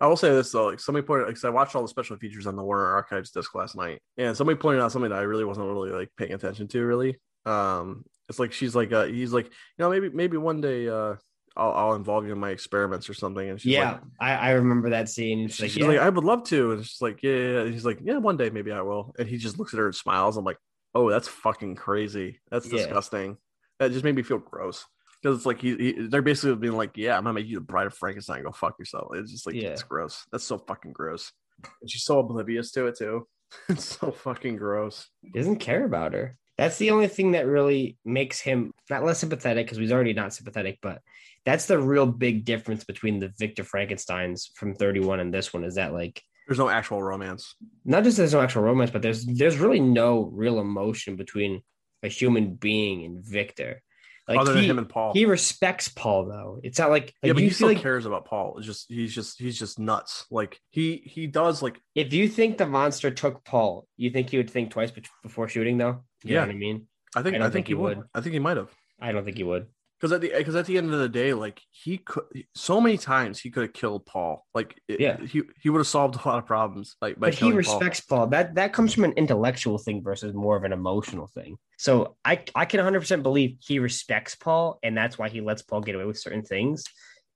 I 0.00 0.06
will 0.06 0.16
say 0.16 0.30
this 0.30 0.50
though, 0.50 0.68
like 0.68 0.80
somebody 0.80 1.06
pointed, 1.06 1.26
because 1.26 1.44
I 1.44 1.50
watched 1.50 1.76
all 1.76 1.82
the 1.82 1.88
special 1.88 2.16
features 2.16 2.46
on 2.46 2.56
the 2.56 2.62
Warner 2.62 2.86
Archives 2.86 3.30
disc 3.30 3.54
last 3.54 3.76
night, 3.76 4.00
and 4.16 4.34
somebody 4.34 4.58
pointed 4.58 4.80
out 4.80 4.92
something 4.92 5.10
that 5.10 5.18
I 5.18 5.22
really 5.22 5.44
wasn't 5.44 5.66
really 5.66 5.90
like 5.90 6.08
paying 6.16 6.32
attention 6.32 6.68
to. 6.68 6.82
Really, 6.82 7.18
um, 7.44 8.04
it's 8.28 8.38
like 8.38 8.52
she's 8.52 8.74
like, 8.74 8.92
uh, 8.92 9.04
he's 9.04 9.32
like, 9.34 9.46
you 9.46 9.52
know, 9.78 9.90
maybe 9.90 10.08
maybe 10.08 10.38
one 10.38 10.62
day, 10.62 10.88
uh, 10.88 11.16
I'll, 11.56 11.72
I'll 11.72 11.94
involve 11.94 12.26
you 12.26 12.32
in 12.32 12.38
my 12.38 12.50
experiments 12.50 13.08
or 13.08 13.14
something. 13.14 13.48
And 13.48 13.60
she's 13.60 13.72
Yeah, 13.72 13.92
like, 13.92 14.00
I, 14.20 14.34
I 14.34 14.50
remember 14.52 14.90
that 14.90 15.08
scene. 15.08 15.46
It's 15.46 15.54
she's 15.54 15.76
like, 15.78 15.88
like. 15.88 15.98
I 15.98 16.08
would 16.08 16.24
love 16.24 16.44
to, 16.44 16.72
and 16.72 16.84
she's 16.84 17.00
like, 17.02 17.22
yeah, 17.22 17.32
yeah, 17.32 17.52
yeah. 17.52 17.60
And 17.60 17.72
he's 17.74 17.84
like, 17.84 17.98
yeah, 18.02 18.18
one 18.18 18.36
day 18.36 18.50
maybe 18.50 18.72
I 18.72 18.80
will. 18.80 19.14
And 19.18 19.28
he 19.28 19.36
just 19.36 19.58
looks 19.58 19.74
at 19.74 19.78
her 19.78 19.86
and 19.86 19.94
smiles. 19.94 20.36
I'm 20.36 20.44
like, 20.44 20.58
oh, 20.96 21.10
that's 21.10 21.28
fucking 21.28 21.74
crazy. 21.76 22.40
That's 22.50 22.66
Yeah. 22.66 22.78
disgusting. 22.78 23.36
That 23.78 23.92
just 23.92 24.04
made 24.04 24.14
me 24.16 24.22
feel 24.22 24.38
gross. 24.38 24.84
Because 25.22 25.36
it's 25.38 25.46
like 25.46 25.60
he, 25.60 25.76
he, 25.76 25.92
they're 26.08 26.22
basically 26.22 26.54
being 26.56 26.76
like, 26.76 26.96
"Yeah, 26.96 27.16
I'm 27.16 27.24
gonna 27.24 27.34
make 27.34 27.46
you 27.46 27.56
the 27.56 27.60
bride 27.64 27.86
of 27.86 27.94
Frankenstein. 27.94 28.42
Go 28.42 28.52
fuck 28.52 28.78
yourself." 28.78 29.08
It's 29.14 29.30
just 29.32 29.46
like 29.46 29.54
Yeah. 29.56 29.68
it's 29.70 29.82
gross. 29.82 30.24
That's 30.32 30.44
so 30.44 30.58
fucking 30.58 30.92
gross. 30.92 31.32
And 31.80 31.90
she's 31.90 32.04
so 32.04 32.18
oblivious 32.18 32.70
to 32.72 32.86
it 32.86 32.96
too. 32.98 33.26
It's 33.68 33.96
so 33.98 34.10
fucking 34.10 34.56
gross. 34.56 35.08
He 35.22 35.30
doesn't 35.30 35.56
care 35.58 35.84
about 35.84 36.12
her. 36.14 36.36
That's 36.58 36.78
the 36.78 36.90
only 36.90 37.06
thing 37.08 37.32
that 37.32 37.46
really 37.46 37.98
makes 38.04 38.40
him 38.40 38.72
not 38.90 39.04
less 39.04 39.18
sympathetic 39.18 39.66
because 39.66 39.78
he's 39.78 39.92
already 39.92 40.14
not 40.14 40.32
sympathetic, 40.34 40.78
but 40.80 41.00
that's 41.44 41.66
the 41.66 41.78
real 41.78 42.06
big 42.06 42.44
difference 42.44 42.84
between 42.84 43.20
the 43.20 43.32
Victor 43.38 43.62
Frankensteins 43.62 44.50
from 44.54 44.74
31 44.74 45.20
and 45.20 45.32
this 45.32 45.52
one 45.52 45.64
is 45.64 45.74
that 45.76 45.92
like 45.92 46.22
There's 46.46 46.58
no 46.58 46.68
actual 46.68 47.02
romance. 47.02 47.54
not 47.84 48.04
just 48.04 48.16
there's 48.16 48.32
no 48.32 48.40
actual 48.40 48.62
romance, 48.62 48.90
but 48.90 49.02
there's 49.02 49.24
there's 49.24 49.58
really 49.58 49.80
no 49.80 50.30
real 50.32 50.60
emotion 50.60 51.16
between 51.16 51.62
a 52.02 52.08
human 52.08 52.54
being 52.54 53.04
and 53.04 53.24
Victor. 53.24 53.82
Like 54.28 54.40
other 54.40 54.54
than 54.54 54.62
he, 54.62 54.68
him 54.68 54.78
and 54.78 54.88
Paul. 54.88 55.12
he 55.12 55.24
respects 55.24 55.88
Paul 55.88 56.26
though. 56.26 56.58
It's 56.64 56.80
not 56.80 56.90
like, 56.90 57.14
yeah, 57.22 57.32
but 57.32 57.42
he 57.42 57.50
still 57.50 57.68
like 57.68 57.78
cares 57.78 58.06
about 58.06 58.24
Paul. 58.24 58.56
It's 58.58 58.66
just 58.66 58.86
he's 58.88 59.14
just 59.14 59.38
he's 59.38 59.56
just 59.58 59.78
nuts. 59.78 60.26
Like 60.32 60.60
he 60.70 60.96
he 61.04 61.28
does 61.28 61.62
like 61.62 61.80
if 61.94 62.12
you 62.12 62.28
think 62.28 62.58
the 62.58 62.66
monster 62.66 63.10
took 63.12 63.44
Paul, 63.44 63.86
you 63.96 64.10
think 64.10 64.30
he 64.30 64.36
would 64.36 64.50
think 64.50 64.70
twice 64.70 64.90
before 65.22 65.46
shooting 65.48 65.78
though? 65.78 66.04
You 66.24 66.34
Yeah. 66.34 66.40
know 66.40 66.46
what 66.48 66.54
I 66.56 66.58
mean? 66.58 66.86
I 67.14 67.22
think 67.22 67.36
I 67.36 67.38
I, 67.38 67.42
think, 67.42 67.52
think 67.52 67.66
he 67.68 67.70
he 67.70 67.74
would. 67.74 67.98
would. 67.98 68.06
I 68.14 68.20
think 68.20 68.32
he 68.32 68.40
might 68.40 68.56
have. 68.56 68.70
I 69.00 69.12
don't 69.12 69.24
think 69.24 69.36
he 69.36 69.44
would. 69.44 69.66
Because 69.98 70.12
at 70.12 70.20
the 70.20 70.30
because 70.36 70.54
at 70.56 70.66
the 70.66 70.76
end 70.76 70.92
of 70.92 70.98
the 71.00 71.08
day, 71.08 71.32
like 71.32 71.60
he 71.70 71.96
could 71.98 72.24
so 72.54 72.80
many 72.82 72.98
times 72.98 73.40
he 73.40 73.50
could 73.50 73.62
have 73.62 73.72
killed 73.72 74.04
Paul. 74.04 74.44
Like 74.54 74.78
it- 74.88 75.00
Yeah. 75.00 75.18
he 75.18 75.42
he 75.62 75.70
would 75.70 75.78
have 75.78 75.86
solved 75.86 76.16
a 76.16 76.28
lot 76.28 76.38
of 76.38 76.44
problems. 76.46 76.96
Like 77.00 77.18
but 77.18 77.32
he 77.32 77.38
killing 77.38 77.52
Paul. 77.52 77.58
respects 77.58 78.00
Paul. 78.00 78.26
That 78.26 78.56
that 78.56 78.74
comes 78.74 78.92
from 78.92 79.04
an 79.04 79.12
intellectual 79.12 79.78
thing 79.78 80.02
versus 80.02 80.34
more 80.34 80.54
of 80.56 80.64
an 80.64 80.72
emotional 80.74 81.28
thing. 81.28 81.56
So 81.78 82.16
I 82.24 82.42
I 82.54 82.66
can 82.66 82.80
100% 82.80 83.22
believe 83.22 83.56
he 83.60 83.78
respects 83.78 84.34
Paul, 84.34 84.78
and 84.82 84.94
that's 84.96 85.16
why 85.18 85.30
he 85.30 85.40
lets 85.40 85.62
Paul 85.62 85.80
get 85.80 85.94
away 85.94 86.04
with 86.04 86.18
certain 86.18 86.42
things, 86.42 86.84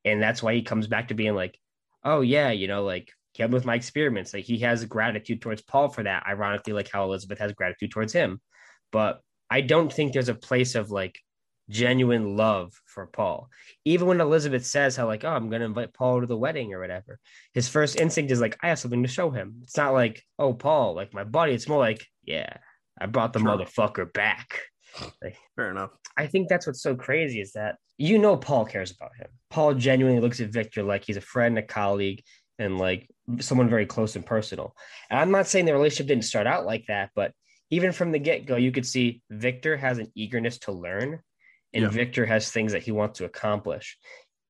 and 0.05 0.23
that's 0.23 0.43
why 0.43 0.55
he 0.55 0.61
comes 0.63 0.87
back 0.87 1.09
to 1.09 1.15
being 1.15 1.35
like, 1.35 1.59
oh 2.05 2.21
yeah, 2.21 2.51
you 2.51 2.69
know, 2.69 2.85
like 2.85 3.11
helped 3.39 3.55
with 3.55 3.65
my 3.65 3.75
experiments. 3.75 4.35
Like 4.35 4.45
he 4.45 4.59
has 4.59 4.85
gratitude 4.85 5.41
towards 5.41 5.63
Paul 5.63 5.89
for 5.89 6.03
that. 6.03 6.25
Ironically, 6.27 6.75
like 6.75 6.91
how 6.93 7.05
Elizabeth 7.05 7.39
has 7.39 7.53
gratitude 7.53 7.91
towards 7.91 8.13
him, 8.13 8.39
but 8.93 9.23
I 9.49 9.63
don't 9.63 9.91
think 9.91 10.13
there's 10.13 10.29
a 10.29 10.35
place 10.35 10.75
of 10.75 10.91
like 10.91 11.19
genuine 11.71 12.37
love 12.37 12.73
for 12.87 13.07
Paul. 13.07 13.49
Even 13.85 14.07
when 14.09 14.21
Elizabeth 14.21 14.66
says 14.66 14.97
how 14.97 15.07
like, 15.07 15.25
oh, 15.25 15.31
I'm 15.31 15.49
gonna 15.49 15.64
invite 15.64 15.95
Paul 15.95 16.21
to 16.21 16.27
the 16.27 16.37
wedding 16.37 16.75
or 16.75 16.81
whatever, 16.81 17.18
his 17.55 17.68
first 17.68 17.99
instinct 17.99 18.31
is 18.33 18.41
like, 18.41 18.59
I 18.62 18.68
have 18.68 18.79
something 18.79 19.03
to 19.03 19.09
show 19.09 19.31
him. 19.31 19.61
It's 19.62 19.77
not 19.77 19.95
like, 19.95 20.23
oh, 20.39 20.53
Paul, 20.53 20.95
like 20.95 21.14
my 21.14 21.25
buddy. 21.25 21.55
It's 21.55 21.68
more 21.68 21.79
like, 21.79 22.05
yeah, 22.25 22.59
I 23.01 23.07
brought 23.07 23.33
the 23.33 23.39
Sure. 23.39 23.49
motherfucker 23.49 24.12
back. 24.12 24.61
Like, 25.23 25.37
Fair 25.55 25.71
enough. 25.71 25.91
I 26.16 26.27
think 26.27 26.49
that's 26.49 26.66
what's 26.66 26.83
so 26.83 26.97
crazy 26.97 27.41
is 27.41 27.53
that 27.53 27.77
you 27.97 28.18
know 28.18 28.37
Paul 28.37 28.64
cares 28.64 28.91
about 28.91 29.14
him. 29.16 29.29
Paul 29.49 29.75
genuinely 29.75 30.21
looks 30.21 30.41
at 30.41 30.49
Victor 30.53 30.83
like 30.83 31.05
he's 31.05 31.16
a 31.16 31.21
friend, 31.21 31.57
a 31.59 31.62
colleague, 31.62 32.23
and 32.59 32.77
like 32.77 33.09
someone 33.39 33.68
very 33.68 33.87
close 33.87 34.16
and 34.16 34.27
personal. 34.27 34.75
And 35.09 35.21
I'm 35.21 35.31
not 35.31 35.47
saying 35.47 35.64
the 35.66 35.73
relationship 35.73 36.09
didn't 36.09 36.25
start 36.25 36.47
out 36.49 36.66
like 36.66 36.87
that, 36.89 37.11
but 37.14 37.33
even 37.71 37.93
from 37.93 38.11
the 38.11 38.18
get 38.18 38.47
go, 38.47 38.57
you 38.57 38.73
could 38.73 38.87
see 38.87 39.23
Victor 39.31 39.77
has 39.77 39.99
an 39.99 40.11
eagerness 40.16 40.59
to 40.61 40.73
learn, 40.73 41.21
and 41.73 41.85
Yeah. 41.85 41.91
Victor 41.91 42.27
has 42.27 42.51
things 42.51 42.73
that 42.73 42.83
he 42.83 42.93
wants 42.93 43.18
to 43.18 43.25
accomplish. 43.25 43.99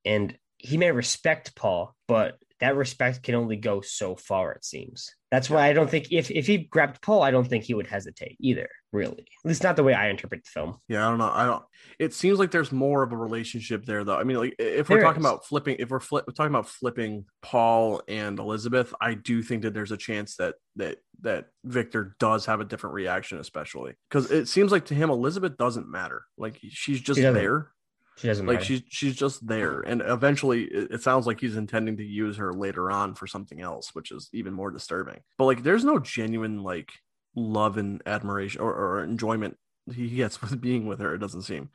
And 0.05 0.37
he 0.57 0.77
may 0.77 0.91
respect 0.91 1.55
Paul, 1.55 1.95
but 2.09 2.39
that 2.61 2.77
respect 2.77 3.23
can 3.23 3.35
only 3.35 3.57
go 3.57 3.81
so 3.81 4.15
far, 4.17 4.53
it 4.53 4.65
seems. 4.65 5.15
That's 5.31 5.49
why 5.49 5.69
I 5.69 5.73
don't 5.73 5.89
think 5.89 6.09
if, 6.11 6.31
if 6.31 6.47
he 6.47 6.59
grabbed 6.59 7.01
Paul, 7.03 7.23
I 7.23 7.31
don't 7.31 7.47
think 7.47 7.65
he 7.65 7.73
would 7.73 7.87
hesitate 7.87 8.37
either, 8.41 8.69
really. 8.93 9.21
At 9.45 9.49
least 9.49 9.63
not 9.63 9.77
the 9.77 9.85
way 9.85 9.95
I 9.95 10.09
interpret 10.09 10.45
the 10.45 10.51
film. 10.51 10.79
Yeah, 10.89 11.07
I 11.07 11.11
don't 11.11 11.19
know. 11.19 11.31
I 11.33 11.47
don't. 11.47 11.65
It 12.01 12.13
seems 12.15 12.39
like 12.39 12.51
there's 12.51 12.73
more 12.73 13.03
of 13.03 13.13
a 13.13 13.17
relationship 13.17 13.85
there, 13.87 14.03
though. 14.03 14.17
I 14.17 14.25
mean, 14.25 14.39
like 14.39 14.57
if 14.59 14.89
we're 14.89 14.97
There 14.97 15.05
talking 15.05 15.21
is. 15.21 15.27
about 15.27 15.47
flipping, 15.47 15.77
if 15.79 15.89
we're 15.91 16.01
flip, 16.01 16.27
talking 16.35 16.53
about 16.53 16.69
flipping 16.69 17.27
Paul 17.43 18.03
and 18.09 18.39
Elizabeth, 18.39 18.93
I 19.01 19.15
do 19.15 19.43
think 19.43 19.63
that 19.63 19.73
there's 19.73 19.93
a 19.93 19.97
chance 19.97 20.37
that 20.37 20.57
that 20.77 20.99
that 21.23 21.47
Victor 21.65 22.17
does 22.19 22.47
have 22.47 22.61
a 22.61 22.65
different 22.65 22.95
reaction, 22.95 23.39
especially 23.39 23.95
because 24.09 24.31
it 24.31 24.49
seems 24.49 24.73
like 24.73 24.87
to 24.87 24.95
him 24.95 25.11
Elizabeth 25.11 25.57
doesn't 25.57 25.89
matter. 25.89 26.25
Like 26.37 26.59
she's 26.71 27.01
just 27.01 27.21
there. 27.21 27.71
She 28.17 28.27
doesn't 28.29 28.47
Like 28.47 28.57
matter. 28.57 28.65
she's 28.65 28.83
she's 28.89 29.17
just 29.17 29.47
there, 29.47 29.81
and 29.81 30.03
eventually 30.05 30.65
it, 30.65 30.91
it 30.93 31.03
sounds 31.03 31.27
like 31.27 31.41
he's 31.41 31.57
intending 31.57 31.97
to 31.97 32.05
use 32.05 32.37
her 32.37 32.53
later 32.53 32.91
on 32.91 33.15
for 33.15 33.27
something 33.27 33.61
else, 33.61 33.95
which 33.95 34.11
is 34.11 34.29
even 34.33 34.53
more 34.53 34.71
disturbing. 34.71 35.21
But 35.39 35.47
like, 35.47 35.63
there's 35.63 35.85
no 35.85 35.99
genuine 35.99 36.63
like 36.63 36.93
love 37.35 37.79
and 37.79 38.03
admiration 38.07 38.61
or, 38.61 38.75
or 38.75 39.05
enjoyment 39.05 39.57
he 39.95 40.09
gets 40.09 40.41
with 40.43 40.61
being 40.61 40.87
with 40.87 41.01
her. 41.01 41.15
It 41.15 41.19
doesn't 41.19 41.43
seem. 41.43 41.71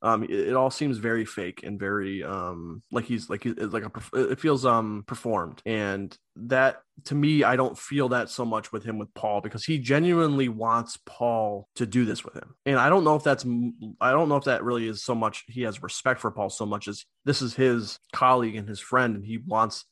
Um, 0.00 0.22
it, 0.22 0.30
it 0.30 0.54
all 0.54 0.70
seems 0.70 0.98
very 0.98 1.24
fake 1.24 1.62
and 1.64 1.78
very 1.78 2.22
um 2.22 2.82
like 2.92 3.04
he's 3.04 3.28
like 3.28 3.42
he's 3.42 3.56
like 3.56 3.84
a 3.84 4.30
it 4.32 4.38
feels 4.38 4.64
um 4.64 5.04
performed, 5.06 5.60
and 5.66 6.16
that 6.36 6.82
to 7.06 7.14
me 7.14 7.42
I 7.42 7.56
don't 7.56 7.76
feel 7.76 8.10
that 8.10 8.30
so 8.30 8.44
much 8.44 8.70
with 8.72 8.84
him 8.84 8.98
with 8.98 9.12
Paul 9.14 9.40
because 9.40 9.64
he 9.64 9.78
genuinely 9.78 10.48
wants 10.48 10.98
Paul 11.04 11.68
to 11.76 11.86
do 11.86 12.04
this 12.04 12.24
with 12.24 12.34
him, 12.34 12.54
and 12.64 12.78
I 12.78 12.88
don't 12.88 13.04
know 13.04 13.16
if 13.16 13.24
that's 13.24 13.44
I 14.00 14.12
don't 14.12 14.28
know 14.28 14.36
if 14.36 14.44
that 14.44 14.62
really 14.62 14.86
is 14.86 15.02
so 15.02 15.14
much 15.16 15.44
he 15.48 15.62
has 15.62 15.82
respect 15.82 16.20
for 16.20 16.30
Paul 16.30 16.50
so 16.50 16.66
much 16.66 16.86
as 16.86 17.04
this 17.24 17.42
is 17.42 17.54
his 17.54 17.98
colleague 18.12 18.54
and 18.54 18.68
his 18.68 18.80
friend, 18.80 19.16
and 19.16 19.24
he 19.24 19.38
wants 19.38 19.84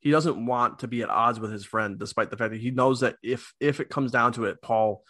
he 0.00 0.10
doesn't 0.10 0.44
want 0.44 0.80
to 0.80 0.88
be 0.88 1.02
at 1.02 1.10
odds 1.10 1.38
with 1.38 1.52
his 1.52 1.64
friend, 1.64 1.98
despite 1.98 2.30
the 2.30 2.36
fact 2.36 2.50
that 2.50 2.60
he 2.60 2.72
knows 2.72 3.00
that 3.00 3.14
if 3.22 3.54
if 3.60 3.78
it 3.78 3.88
comes 3.88 4.10
down 4.10 4.32
to 4.32 4.46
it, 4.46 4.60
Paul 4.60 5.04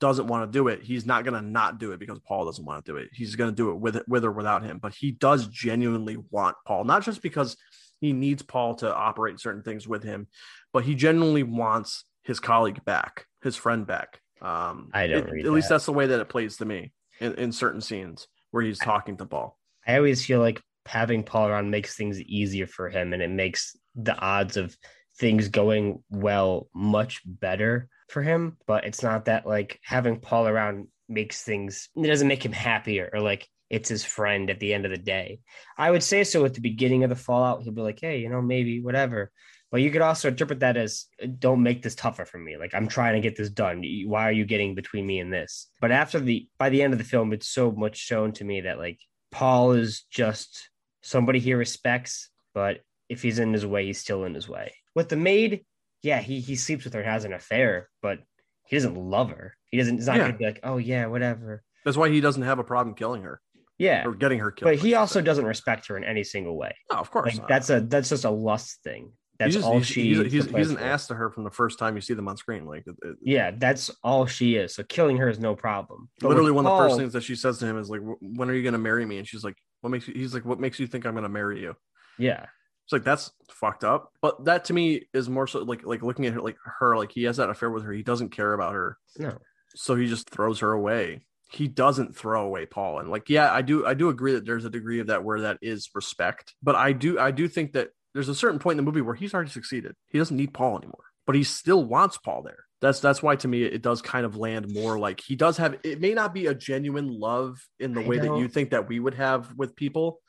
doesn't 0.00 0.26
want 0.26 0.50
to 0.50 0.58
do 0.58 0.68
it. 0.68 0.82
He's 0.82 1.06
not 1.06 1.24
going 1.24 1.40
to 1.40 1.46
not 1.46 1.78
do 1.78 1.92
it 1.92 2.00
because 2.00 2.18
Paul 2.20 2.46
doesn't 2.46 2.64
want 2.64 2.84
to 2.84 2.92
do 2.92 2.96
it. 2.96 3.08
He's 3.12 3.36
going 3.36 3.50
to 3.50 3.56
do 3.56 3.70
it 3.70 3.76
with 3.76 3.96
it 3.96 4.08
with 4.08 4.24
or 4.24 4.32
without 4.32 4.64
him. 4.64 4.78
But 4.78 4.94
he 4.94 5.12
does 5.12 5.46
genuinely 5.46 6.16
want 6.30 6.56
Paul, 6.66 6.84
not 6.84 7.04
just 7.04 7.22
because 7.22 7.56
he 8.00 8.12
needs 8.12 8.42
Paul 8.42 8.76
to 8.76 8.94
operate 8.94 9.38
certain 9.40 9.62
things 9.62 9.86
with 9.86 10.02
him, 10.02 10.26
but 10.72 10.84
he 10.84 10.94
genuinely 10.94 11.42
wants 11.42 12.04
his 12.24 12.40
colleague 12.40 12.84
back, 12.84 13.26
his 13.42 13.56
friend 13.56 13.86
back. 13.86 14.20
Um, 14.40 14.90
I 14.94 15.06
don't 15.06 15.28
it- 15.28 15.30
read 15.30 15.46
at 15.46 15.52
least 15.52 15.68
that. 15.68 15.74
that's 15.74 15.86
the 15.86 15.92
way 15.92 16.06
that 16.06 16.20
it 16.20 16.28
plays 16.28 16.56
to 16.56 16.64
me 16.64 16.92
in, 17.20 17.34
in 17.34 17.52
certain 17.52 17.80
scenes 17.82 18.26
where 18.50 18.62
he's 18.62 18.78
talking 18.78 19.16
to 19.18 19.26
Paul. 19.26 19.58
I 19.86 19.96
always 19.96 20.24
feel 20.24 20.40
like 20.40 20.62
having 20.86 21.22
Paul 21.22 21.48
around 21.48 21.70
makes 21.70 21.94
things 21.94 22.20
easier 22.22 22.66
for 22.66 22.88
him 22.88 23.12
and 23.12 23.22
it 23.22 23.30
makes 23.30 23.76
the 23.94 24.16
odds 24.18 24.56
of 24.56 24.74
things 25.18 25.48
going 25.48 26.02
well 26.08 26.68
much 26.74 27.20
better 27.26 27.88
for 28.10 28.22
him. 28.22 28.56
But 28.66 28.84
it's 28.84 29.02
not 29.02 29.26
that 29.26 29.46
like 29.46 29.80
having 29.82 30.20
Paul 30.20 30.46
around 30.46 30.88
makes 31.08 31.42
things, 31.42 31.88
it 31.96 32.06
doesn't 32.06 32.28
make 32.28 32.44
him 32.44 32.52
happier 32.52 33.10
or 33.12 33.20
like 33.20 33.48
it's 33.68 33.88
his 33.88 34.04
friend 34.04 34.50
at 34.50 34.60
the 34.60 34.74
end 34.74 34.84
of 34.84 34.90
the 34.90 34.98
day. 34.98 35.40
I 35.78 35.90
would 35.90 36.02
say 36.02 36.24
so 36.24 36.44
at 36.44 36.54
the 36.54 36.60
beginning 36.60 37.04
of 37.04 37.10
the 37.10 37.16
Fallout. 37.16 37.62
He'll 37.62 37.72
be 37.72 37.82
like, 37.82 38.00
hey, 38.00 38.18
you 38.18 38.28
know, 38.28 38.42
maybe 38.42 38.80
whatever. 38.80 39.30
But 39.70 39.82
you 39.82 39.92
could 39.92 40.02
also 40.02 40.28
interpret 40.28 40.60
that 40.60 40.76
as 40.76 41.06
don't 41.38 41.62
make 41.62 41.82
this 41.82 41.94
tougher 41.94 42.24
for 42.24 42.38
me. 42.38 42.56
Like 42.56 42.74
I'm 42.74 42.88
trying 42.88 43.14
to 43.14 43.20
get 43.20 43.36
this 43.36 43.50
done. 43.50 43.84
Why 44.06 44.24
are 44.24 44.32
you 44.32 44.44
getting 44.44 44.74
between 44.74 45.06
me 45.06 45.20
and 45.20 45.32
this? 45.32 45.68
But 45.80 45.92
after 45.92 46.18
the 46.18 46.48
by 46.58 46.70
the 46.70 46.82
end 46.82 46.92
of 46.92 46.98
the 46.98 47.04
film, 47.04 47.32
it's 47.32 47.48
so 47.48 47.70
much 47.70 47.96
shown 47.96 48.32
to 48.32 48.44
me 48.44 48.62
that 48.62 48.78
like 48.78 48.98
Paul 49.30 49.72
is 49.72 50.04
just 50.10 50.68
somebody 51.02 51.38
he 51.38 51.54
respects, 51.54 52.30
but 52.52 52.80
if 53.08 53.22
he's 53.22 53.38
in 53.38 53.52
his 53.52 53.64
way, 53.64 53.86
he's 53.86 54.00
still 54.00 54.24
in 54.24 54.34
his 54.34 54.48
way. 54.48 54.74
With 54.94 55.08
the 55.08 55.16
maid, 55.16 55.64
yeah, 56.02 56.20
he 56.20 56.40
he 56.40 56.56
sleeps 56.56 56.84
with 56.84 56.94
her, 56.94 57.02
has 57.02 57.24
an 57.24 57.32
affair, 57.32 57.88
but 58.02 58.18
he 58.66 58.76
doesn't 58.76 58.94
love 58.96 59.30
her. 59.30 59.54
He 59.70 59.78
doesn't. 59.78 59.96
He's 59.98 60.06
not 60.06 60.16
Yeah. 60.16 60.26
gonna 60.28 60.38
be 60.38 60.44
like, 60.46 60.60
oh 60.62 60.76
yeah, 60.78 61.06
whatever. 61.06 61.62
That's 61.84 61.96
why 61.96 62.08
he 62.10 62.20
doesn't 62.20 62.42
have 62.42 62.58
a 62.58 62.64
problem 62.64 62.94
killing 62.94 63.22
her 63.22 63.40
Yeah, 63.78 64.06
or 64.06 64.14
getting 64.14 64.38
her 64.40 64.50
killed. 64.50 64.70
but 64.72 64.78
he 64.78 64.94
also 64.94 65.20
doesn't 65.20 65.44
respect 65.46 65.86
her 65.88 65.96
in 65.96 66.04
any 66.04 66.24
single 66.24 66.56
way. 66.56 66.74
No, 66.92 66.98
of 66.98 67.10
course. 67.10 67.32
Like 67.32 67.38
not. 67.38 67.48
that's 67.48 67.70
a 67.70 67.80
that's 67.80 68.08
just 68.10 68.24
a 68.24 68.30
lust 68.30 68.80
thing. 68.84 69.12
That's 69.38 69.54
he's 69.54 69.62
just- 69.62 69.66
all 69.66 69.78
he's, 69.78 69.86
she. 69.86 70.02
he's, 70.14 70.32
he's, 70.32 70.50
he's 70.50 70.70
an 70.70 70.76
for. 70.76 70.82
ass 70.82 71.06
to 71.06 71.14
her 71.14 71.30
from 71.30 71.44
the 71.44 71.50
first 71.50 71.78
time 71.78 71.94
you 71.94 72.02
see 72.02 72.12
them 72.12 72.28
on 72.28 72.36
screen. 72.36 72.66
Like 72.66 72.84
it, 72.86 72.94
it- 73.02 73.16
Yeah, 73.22 73.52
that's 73.56 73.90
all 74.04 74.26
she 74.26 74.56
is. 74.56 74.74
So 74.74 74.82
killing 74.82 75.16
her 75.16 75.30
is 75.30 75.38
no 75.38 75.56
problem. 75.56 76.10
But 76.20 76.28
literally 76.28 76.52
one 76.52 76.66
of 76.66 76.76
the 76.76 76.84
first 76.88 76.98
things 76.98 77.14
that 77.14 77.22
she 77.22 77.34
says 77.36 77.58
to 77.60 77.66
him 77.66 77.78
is 77.78 77.88
like, 77.88 78.02
"When 78.20 78.50
are 78.50 78.54
you 78.54 78.62
going 78.62 78.74
to 78.74 78.78
marry 78.78 79.06
me?" 79.06 79.16
And 79.16 79.26
she's 79.26 79.42
like, 79.42 79.56
"What 79.80 79.88
makes 79.90 80.06
you?" 80.06 80.12
He's 80.14 80.34
like, 80.34 80.44
"What 80.44 80.60
makes 80.60 80.78
you 80.78 80.86
think 80.86 81.06
I'm 81.06 81.14
going 81.14 81.22
to 81.22 81.30
marry 81.30 81.60
you?" 81.62 81.74
Yeah, 82.18 82.46
It's 82.90 82.92
like 82.92 83.04
that's 83.04 83.30
fucked 83.48 83.84
up. 83.84 84.12
But 84.20 84.46
that 84.46 84.64
to 84.64 84.72
me 84.72 85.02
is 85.14 85.28
more 85.28 85.46
so 85.46 85.60
like 85.60 85.86
like 85.86 86.02
looking 86.02 86.26
at 86.26 86.32
her 86.32 86.40
like 86.40 86.56
her 86.64 86.96
like 86.96 87.12
he 87.12 87.22
has 87.22 87.36
that 87.36 87.48
affair 87.48 87.70
with 87.70 87.84
her. 87.84 87.92
He 87.92 88.02
doesn't 88.02 88.30
care 88.30 88.52
about 88.52 88.74
her, 88.74 88.98
no, 89.16 89.38
so 89.76 89.94
he 89.94 90.08
just 90.08 90.28
throws 90.28 90.58
her 90.58 90.72
away. 90.72 91.20
He 91.52 91.68
doesn't 91.68 92.16
throw 92.16 92.44
away 92.44 92.66
Paul. 92.66 92.98
And 92.98 93.08
like, 93.08 93.28
yeah, 93.28 93.52
I 93.52 93.62
do 93.62 93.86
I 93.86 93.94
do 93.94 94.08
agree 94.08 94.32
that 94.32 94.44
there's 94.44 94.64
a 94.64 94.70
degree 94.70 94.98
of 94.98 95.06
that 95.06 95.22
where 95.22 95.42
that 95.42 95.58
is 95.62 95.88
respect. 95.94 96.52
But 96.64 96.74
I 96.74 96.90
do 96.90 97.16
I 97.16 97.30
do 97.30 97.46
think 97.46 97.74
that 97.74 97.90
there's 98.12 98.28
a 98.28 98.34
certain 98.34 98.58
point 98.58 98.72
in 98.72 98.84
the 98.84 98.90
movie 98.90 99.02
where 99.02 99.14
he's 99.14 99.34
already 99.34 99.50
succeeded. 99.50 99.94
He 100.08 100.18
doesn't 100.18 100.36
need 100.36 100.52
Paul 100.52 100.78
anymore. 100.78 101.04
But 101.26 101.36
he 101.36 101.44
still 101.44 101.84
wants 101.84 102.18
Paul 102.18 102.42
there. 102.42 102.64
That's 102.80 102.98
that's 102.98 103.22
why 103.22 103.36
to 103.36 103.46
me 103.46 103.62
it 103.62 103.82
does 103.82 104.02
kind 104.02 104.26
of 104.26 104.36
land 104.36 104.72
more 104.72 104.98
like 104.98 105.20
he 105.20 105.36
does 105.36 105.58
have 105.58 105.76
it 105.84 106.00
may 106.00 106.14
not 106.14 106.34
be 106.34 106.46
a 106.46 106.54
genuine 106.54 107.08
love 107.08 107.56
in 107.78 107.94
the 107.94 108.00
I 108.00 108.08
way 108.08 108.18
that 108.18 108.36
you 108.36 108.48
think 108.48 108.70
that 108.70 108.88
we 108.88 108.98
would 108.98 109.14
have 109.14 109.54
with 109.56 109.76
people, 109.76 110.20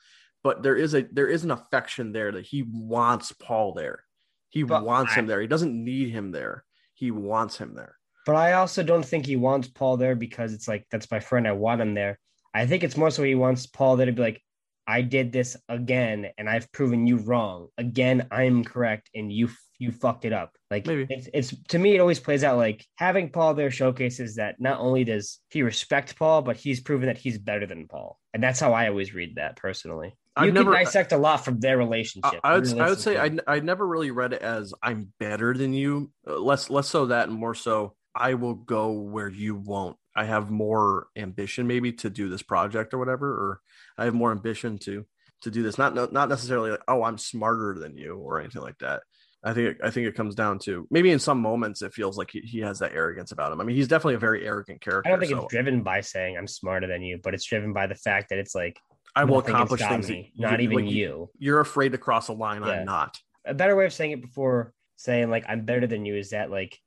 but 0.44 0.64
there 0.64 0.76
is 0.76 0.94
a 0.94 1.04
there 1.12 1.28
is 1.28 1.44
an 1.44 1.52
affection 1.52 2.12
there 2.12 2.32
that 2.32 2.46
he 2.46 2.64
wants 2.64 3.32
Paul 3.32 3.74
there. 3.74 4.04
He 4.50 4.64
But 4.64 4.84
wants 4.86 5.14
I- 5.14 5.16
him 5.20 5.28
there. 5.28 5.42
He 5.42 5.48
doesn't 5.48 5.74
need 5.84 6.10
him 6.12 6.32
there. 6.32 6.66
He 6.94 7.12
wants 7.12 7.58
him 7.58 7.74
there. 7.76 7.96
But 8.26 8.36
I 8.36 8.54
also 8.54 8.84
don't 8.84 9.06
think 9.06 9.26
he 9.26 9.36
wants 9.36 9.68
Paul 9.68 9.98
there 9.98 10.16
because 10.16 10.54
it's 10.54 10.68
like 10.68 10.86
that's 10.92 11.10
my 11.10 11.20
friend. 11.20 11.48
I 11.48 11.54
want 11.54 11.82
him 11.82 11.94
there. 11.94 12.20
I 12.54 12.66
think 12.66 12.84
it's 12.84 12.98
more 12.98 13.10
so 13.10 13.24
he 13.24 13.34
wants 13.36 13.66
Paul 13.66 13.96
there 13.96 14.06
to 14.08 14.12
be 14.12 14.22
like, 14.22 14.42
I 14.86 15.02
did 15.02 15.32
this 15.32 15.56
again, 15.70 16.28
and 16.38 16.50
I've 16.50 16.70
proven 16.74 17.08
you 17.08 17.18
wrong. 17.18 17.70
Again, 17.78 18.28
I'm 18.30 18.64
correct, 18.64 19.10
and 19.16 19.32
you 19.32 19.50
you 19.80 19.92
fucked 19.92 20.26
it 20.26 20.34
up. 20.34 20.56
Like 20.70 20.86
Maybe. 20.86 21.08
it's, 21.10 21.28
it's 21.34 21.56
to 21.70 21.80
me, 21.80 21.96
it 21.96 22.00
always 22.00 22.20
plays 22.20 22.44
out 22.44 22.58
like 22.58 22.86
having 22.98 23.30
Paul 23.32 23.54
there 23.56 23.72
showcases 23.72 24.36
that 24.36 24.60
not 24.60 24.80
only 24.80 25.04
does 25.04 25.40
he 25.50 25.64
respect 25.64 26.16
Paul, 26.18 26.42
but 26.44 26.58
he's 26.58 26.80
proven 26.82 27.08
that 27.08 27.18
he's 27.18 27.40
better 27.40 27.66
than 27.66 27.88
Paul, 27.88 28.20
and 28.34 28.44
that's 28.44 28.60
how 28.60 28.74
I 28.74 28.90
always 28.90 29.14
read 29.16 29.36
that 29.38 29.56
personally. 29.56 30.14
I've 30.36 30.46
you 30.46 30.52
never- 30.52 30.72
can 30.72 30.86
dissect 30.86 31.12
a 31.12 31.18
lot 31.18 31.44
from 31.44 31.60
their 31.60 31.78
relationship. 31.78 32.40
I, 32.44 32.52
I 32.52 32.60
would 32.60 32.80
I 32.80 32.90
would 32.90 33.00
say. 33.00 33.18
I 33.18 33.38
I 33.48 33.60
never 33.60 33.86
really 33.86 34.12
read 34.12 34.34
it 34.34 34.42
as 34.42 34.74
I'm 34.82 35.12
better 35.20 35.54
than 35.54 35.74
you. 35.74 36.12
Uh, 36.28 36.40
less 36.40 36.70
less 36.70 36.88
so 36.88 37.08
that 37.08 37.28
and 37.28 37.38
more 37.38 37.56
so 37.56 37.96
I 38.16 38.36
will 38.36 38.56
go 38.56 38.92
where 38.92 39.30
you 39.30 39.56
won't. 39.56 39.98
I 40.16 40.26
have 40.26 40.50
more 40.50 41.08
ambition 41.16 41.68
maybe 41.68 41.94
to 41.94 42.10
do 42.10 42.30
this 42.30 42.42
project 42.42 42.94
or 42.94 42.98
whatever, 42.98 43.28
or 43.28 43.62
I 43.98 44.06
have 44.06 44.14
more 44.14 44.32
ambition 44.32 44.78
to 44.80 45.06
to 45.42 45.52
do 45.52 45.64
this. 45.64 45.78
Not 45.78 45.96
not 46.14 46.30
necessarily 46.30 46.72
like 46.72 46.84
oh 46.88 47.04
I'm 47.04 47.18
smarter 47.18 47.78
than 47.78 47.98
you 47.98 48.16
or 48.16 48.40
anything 48.40 48.62
like 48.62 48.78
that. 48.80 49.04
I 49.44 49.54
think 49.54 49.78
I 49.84 49.90
think 49.90 50.08
it 50.08 50.16
comes 50.16 50.36
down 50.36 50.60
to 50.60 50.88
maybe 50.92 51.12
in 51.12 51.20
some 51.20 51.42
moments 51.42 51.82
it 51.82 51.94
feels 51.94 52.18
like 52.18 52.30
he, 52.32 52.42
he 52.42 52.60
has 52.60 52.80
that 52.80 52.94
arrogance 52.94 53.32
about 53.32 53.52
him. 53.52 53.60
I 53.60 53.64
mean 53.64 53.76
he's 53.76 53.88
definitely 53.88 54.16
a 54.16 54.20
very 54.20 54.46
arrogant 54.46 54.82
character. 54.82 55.08
I 55.08 55.12
don't 55.12 55.20
think 55.20 55.32
so 55.32 55.44
it's 55.44 55.54
driven 55.54 55.84
by 55.84 56.02
saying 56.02 56.38
I'm 56.38 56.48
smarter 56.48 56.88
than 56.88 57.02
you, 57.02 57.20
but 57.22 57.34
it's 57.34 57.46
driven 57.46 57.74
by 57.74 57.88
the 57.88 57.96
fact 57.96 58.30
that 58.30 58.38
it's 58.38 58.54
like 58.54 58.78
I 59.16 59.26
will 59.26 59.40
accomplish 59.40 59.82
things. 59.82 60.10
me, 60.10 60.32
not 60.38 60.62
even 60.62 60.86
like, 60.86 60.94
you. 60.94 61.30
You're 61.38 61.60
afraid 61.60 61.92
to 61.92 61.98
cross 61.98 62.30
a 62.30 62.34
line. 62.34 62.64
Yeah. 62.64 62.72
I'm 62.72 62.86
not. 62.86 63.18
a 63.46 63.54
better 63.54 63.76
way 63.76 63.86
of 63.86 63.94
saying 63.94 64.12
it 64.12 64.22
before 64.22 64.74
saying 64.96 65.30
like 65.30 65.46
I'm 65.50 65.66
better 65.66 65.88
than 65.88 66.06
you 66.06 66.16
is 66.16 66.30
that 66.30 66.52
like 66.52 66.78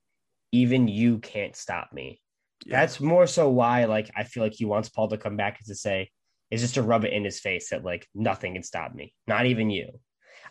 even 0.53 0.87
you 0.89 1.19
can't 1.19 1.57
stop 1.57 1.93
me. 1.93 2.21
Yeah. 2.65 2.81
That's 2.81 3.01
more 3.01 3.27
so 3.27 3.51
why 3.51 3.85
like 3.85 4.11
I 4.17 4.25
feel 4.25 4.43
like 4.43 4.55
he 4.55 4.65
wants 4.65 4.89
Paul 4.89 5.09
to 5.09 5.19
come 5.19 5.37
back 5.37 5.61
is 5.61 5.67
to 5.67 5.75
say 5.75 6.11
is 6.51 6.61
just 6.61 6.75
to 6.75 6.83
rub 6.83 7.05
it 7.05 7.13
in 7.13 7.25
his 7.25 7.41
face 7.41 7.71
that 7.71 7.85
like 7.85 8.07
nothing 8.15 8.55
can 8.55 8.63
stop 8.63 8.95
me, 8.95 9.13
not 9.27 9.47
even 9.47 9.69
you. 9.69 10.01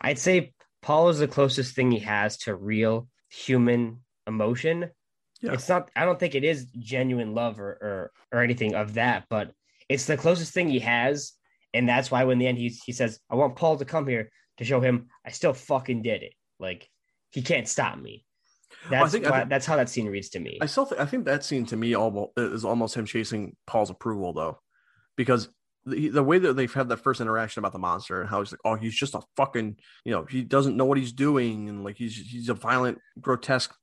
I'd 0.02 0.20
say 0.20 0.54
Paul 0.82 1.10
is 1.10 1.20
the 1.20 1.28
closest 1.28 1.76
thing 1.76 1.90
he 1.90 2.00
has 2.00 2.38
to 2.40 2.56
real 2.56 3.08
human 3.30 4.02
emotion. 4.28 4.90
Yeah. 5.42 5.54
It's 5.54 5.70
not 5.70 5.90
I 5.96 6.06
don't 6.06 6.20
think 6.20 6.36
it 6.36 6.44
is 6.44 6.68
genuine 6.78 7.34
love 7.34 7.60
or 7.60 7.72
or, 7.72 8.12
or 8.32 8.44
anything 8.44 8.76
of 8.76 8.96
that, 8.96 9.26
but 9.30 9.54
It's 9.90 10.06
the 10.06 10.18
closest 10.18 10.54
thing 10.54 10.70
he 10.70 10.80
has, 10.80 11.34
and 11.74 11.88
that's 11.88 12.12
why 12.12 12.24
when 12.24 12.40
the 12.40 12.48
end 12.48 12.58
he 12.58 12.70
he 12.86 12.92
says, 12.92 13.20
"I 13.30 13.36
want 13.36 13.56
Paul 13.56 13.78
to 13.78 13.86
come 13.86 14.08
here 14.08 14.30
to 14.58 14.66
show 14.66 14.80
him 14.80 15.08
I 15.26 15.32
still 15.32 15.54
fucking 15.54 16.02
did 16.02 16.24
it." 16.24 16.34
Like 16.60 16.90
he 17.32 17.42
can't 17.42 17.68
stop 17.68 17.98
me. 17.98 18.26
That's 18.90 19.12
think- 19.12 19.26
why, 19.26 19.40
think- 19.40 19.50
that's 19.50 19.66
how 19.66 19.78
that 19.78 19.90
scene 19.90 20.08
reads 20.08 20.30
to 20.30 20.40
me. 20.40 20.60
I 20.62 20.66
still 20.66 20.86
think 20.86 21.02
I 21.02 21.06
think 21.06 21.26
that 21.26 21.44
scene 21.44 21.66
to 21.68 21.78
me 21.78 21.94
almost 21.94 22.32
is 22.38 22.66
almost 22.66 22.96
him 22.96 23.06
chasing 23.06 23.56
Paul's 23.66 23.90
approval 23.90 24.34
though, 24.34 24.60
because 25.16 25.50
the, 25.86 26.10
the 26.10 26.24
way 26.24 26.40
that 26.40 26.54
they've 26.54 26.74
had 26.74 26.90
that 26.90 26.98
first 26.98 27.22
interaction 27.22 27.60
about 27.60 27.74
the 27.74 27.80
monster 27.80 28.22
and 28.22 28.30
how 28.30 28.40
he's 28.40 28.52
like, 28.52 28.62
oh, 28.64 28.76
he's 28.76 28.96
just 28.96 29.16
a 29.16 29.22
fucking, 29.36 29.78
you 30.06 30.12
know, 30.12 30.24
he 30.24 30.42
doesn't 30.42 30.78
know 30.78 30.86
what 30.86 30.98
he's 30.98 31.12
doing 31.12 31.68
and 31.70 31.84
like 31.84 31.98
he's 31.98 32.16
he's 32.16 32.50
a 32.50 32.54
violent, 32.54 33.00
grotesque, 33.20 33.74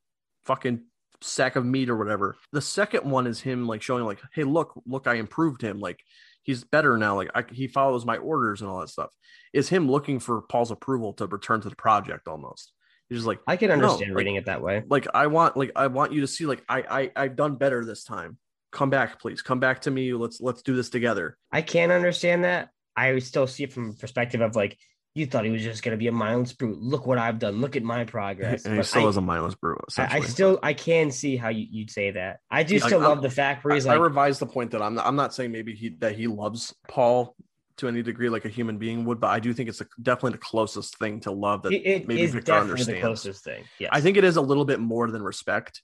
fucking 0.44 0.82
sack 1.20 1.56
of 1.56 1.66
meat 1.66 1.90
or 1.90 1.96
whatever. 1.96 2.36
The 2.52 2.62
second 2.62 3.08
one 3.08 3.26
is 3.26 3.40
him 3.40 3.66
like 3.66 3.82
showing 3.82 4.04
like, 4.04 4.20
hey, 4.32 4.44
look, 4.44 4.80
look, 4.86 5.06
I 5.06 5.14
improved 5.14 5.62
him. 5.62 5.78
Like 5.78 6.00
he's 6.42 6.64
better 6.64 6.96
now. 6.98 7.16
Like 7.16 7.30
I, 7.34 7.44
he 7.50 7.68
follows 7.68 8.04
my 8.04 8.16
orders 8.16 8.60
and 8.60 8.70
all 8.70 8.80
that 8.80 8.88
stuff. 8.88 9.10
Is 9.52 9.68
him 9.68 9.90
looking 9.90 10.18
for 10.20 10.42
Paul's 10.42 10.70
approval 10.70 11.12
to 11.14 11.26
return 11.26 11.60
to 11.62 11.68
the 11.68 11.76
project 11.76 12.28
almost. 12.28 12.72
He's 13.08 13.18
just 13.18 13.26
like, 13.26 13.40
I 13.46 13.56
can 13.56 13.68
No, 13.68 13.74
understand 13.74 14.12
like- 14.12 14.18
reading 14.18 14.36
it 14.36 14.46
that 14.46 14.62
way. 14.62 14.84
like 14.88 15.06
I 15.12 15.26
want 15.26 15.56
like 15.56 15.72
I 15.74 15.88
want 15.88 16.12
you 16.12 16.20
to 16.22 16.26
see 16.26 16.46
like 16.46 16.62
I 16.68 16.82
I 17.16 17.24
I've 17.24 17.36
done 17.36 17.56
better 17.56 17.84
this 17.84 18.04
time. 18.04 18.38
Come 18.72 18.88
back, 18.90 19.20
please. 19.20 19.42
Come 19.42 19.58
back 19.58 19.80
to 19.82 19.90
me. 19.90 20.12
Let's 20.14 20.40
let's 20.40 20.62
do 20.62 20.76
this 20.76 20.90
together. 20.90 21.36
I 21.50 21.62
can 21.62 21.90
understand 21.90 22.44
that. 22.44 22.68
I 22.96 23.18
still 23.18 23.46
see 23.48 23.64
it 23.64 23.72
from 23.72 23.90
a 23.90 23.92
perspective 23.94 24.40
of 24.40 24.54
like, 24.54 24.76
you 25.14 25.26
thought 25.26 25.44
he 25.44 25.50
was 25.50 25.62
just 25.62 25.82
gonna 25.82 25.96
be 25.96 26.06
a 26.06 26.12
mindless 26.12 26.52
brute. 26.52 26.80
Look 26.80 27.06
what 27.06 27.18
I've 27.18 27.38
done. 27.38 27.60
Look 27.60 27.76
at 27.76 27.82
my 27.82 28.04
progress. 28.04 28.64
and 28.64 28.74
he 28.74 28.78
But 28.78 28.86
still 28.86 29.06
I, 29.06 29.08
is 29.08 29.16
a 29.16 29.20
mindless 29.20 29.54
brew. 29.56 29.76
I, 29.98 30.18
I 30.18 30.20
still 30.20 30.58
I 30.62 30.72
can 30.72 31.10
see 31.10 31.36
how 31.36 31.48
you, 31.48 31.66
you'd 31.70 31.90
say 31.90 32.12
that. 32.12 32.38
I 32.50 32.62
do 32.62 32.74
Yeah, 32.76 32.86
still 32.86 32.98
like, 33.00 33.08
love 33.08 33.18
I'm- 33.18 33.22
the 33.22 33.30
fact 33.30 33.64
where 33.64 33.72
I, 33.72 33.76
he's 33.76 33.86
I 33.86 33.94
like, 33.94 34.00
revised 34.02 34.40
the 34.40 34.46
point 34.46 34.70
that 34.72 34.82
I'm 34.82 34.94
not, 34.94 35.06
I'm 35.06 35.16
not 35.16 35.34
saying 35.34 35.50
maybe 35.52 35.74
he 35.74 35.90
that 36.00 36.14
he 36.14 36.26
loves 36.28 36.74
Paul 36.88 37.34
to 37.78 37.88
any 37.88 38.02
degree 38.02 38.28
like 38.28 38.44
a 38.44 38.48
human 38.48 38.76
being 38.78 39.04
would, 39.06 39.18
but 39.20 39.28
I 39.28 39.40
do 39.40 39.52
think 39.54 39.68
it's 39.70 39.80
a, 39.80 39.86
definitely 40.02 40.32
the 40.32 40.38
closest 40.44 40.98
thing 40.98 41.18
to 41.20 41.30
love 41.32 41.62
that 41.62 41.72
it, 41.72 41.86
it 41.86 42.06
maybe 42.08 42.22
is 42.22 42.32
Victor 42.32 42.52
definitely 42.52 42.84
the 42.84 42.92
understands. 42.92 43.00
closest 43.22 43.44
thing. 43.44 43.64
Yes. 43.78 43.90
I 43.92 44.00
think 44.02 44.16
it 44.18 44.24
is 44.24 44.36
a 44.36 44.42
little 44.42 44.64
bit 44.66 44.80
more 44.80 45.10
than 45.10 45.22
respect. 45.22 45.82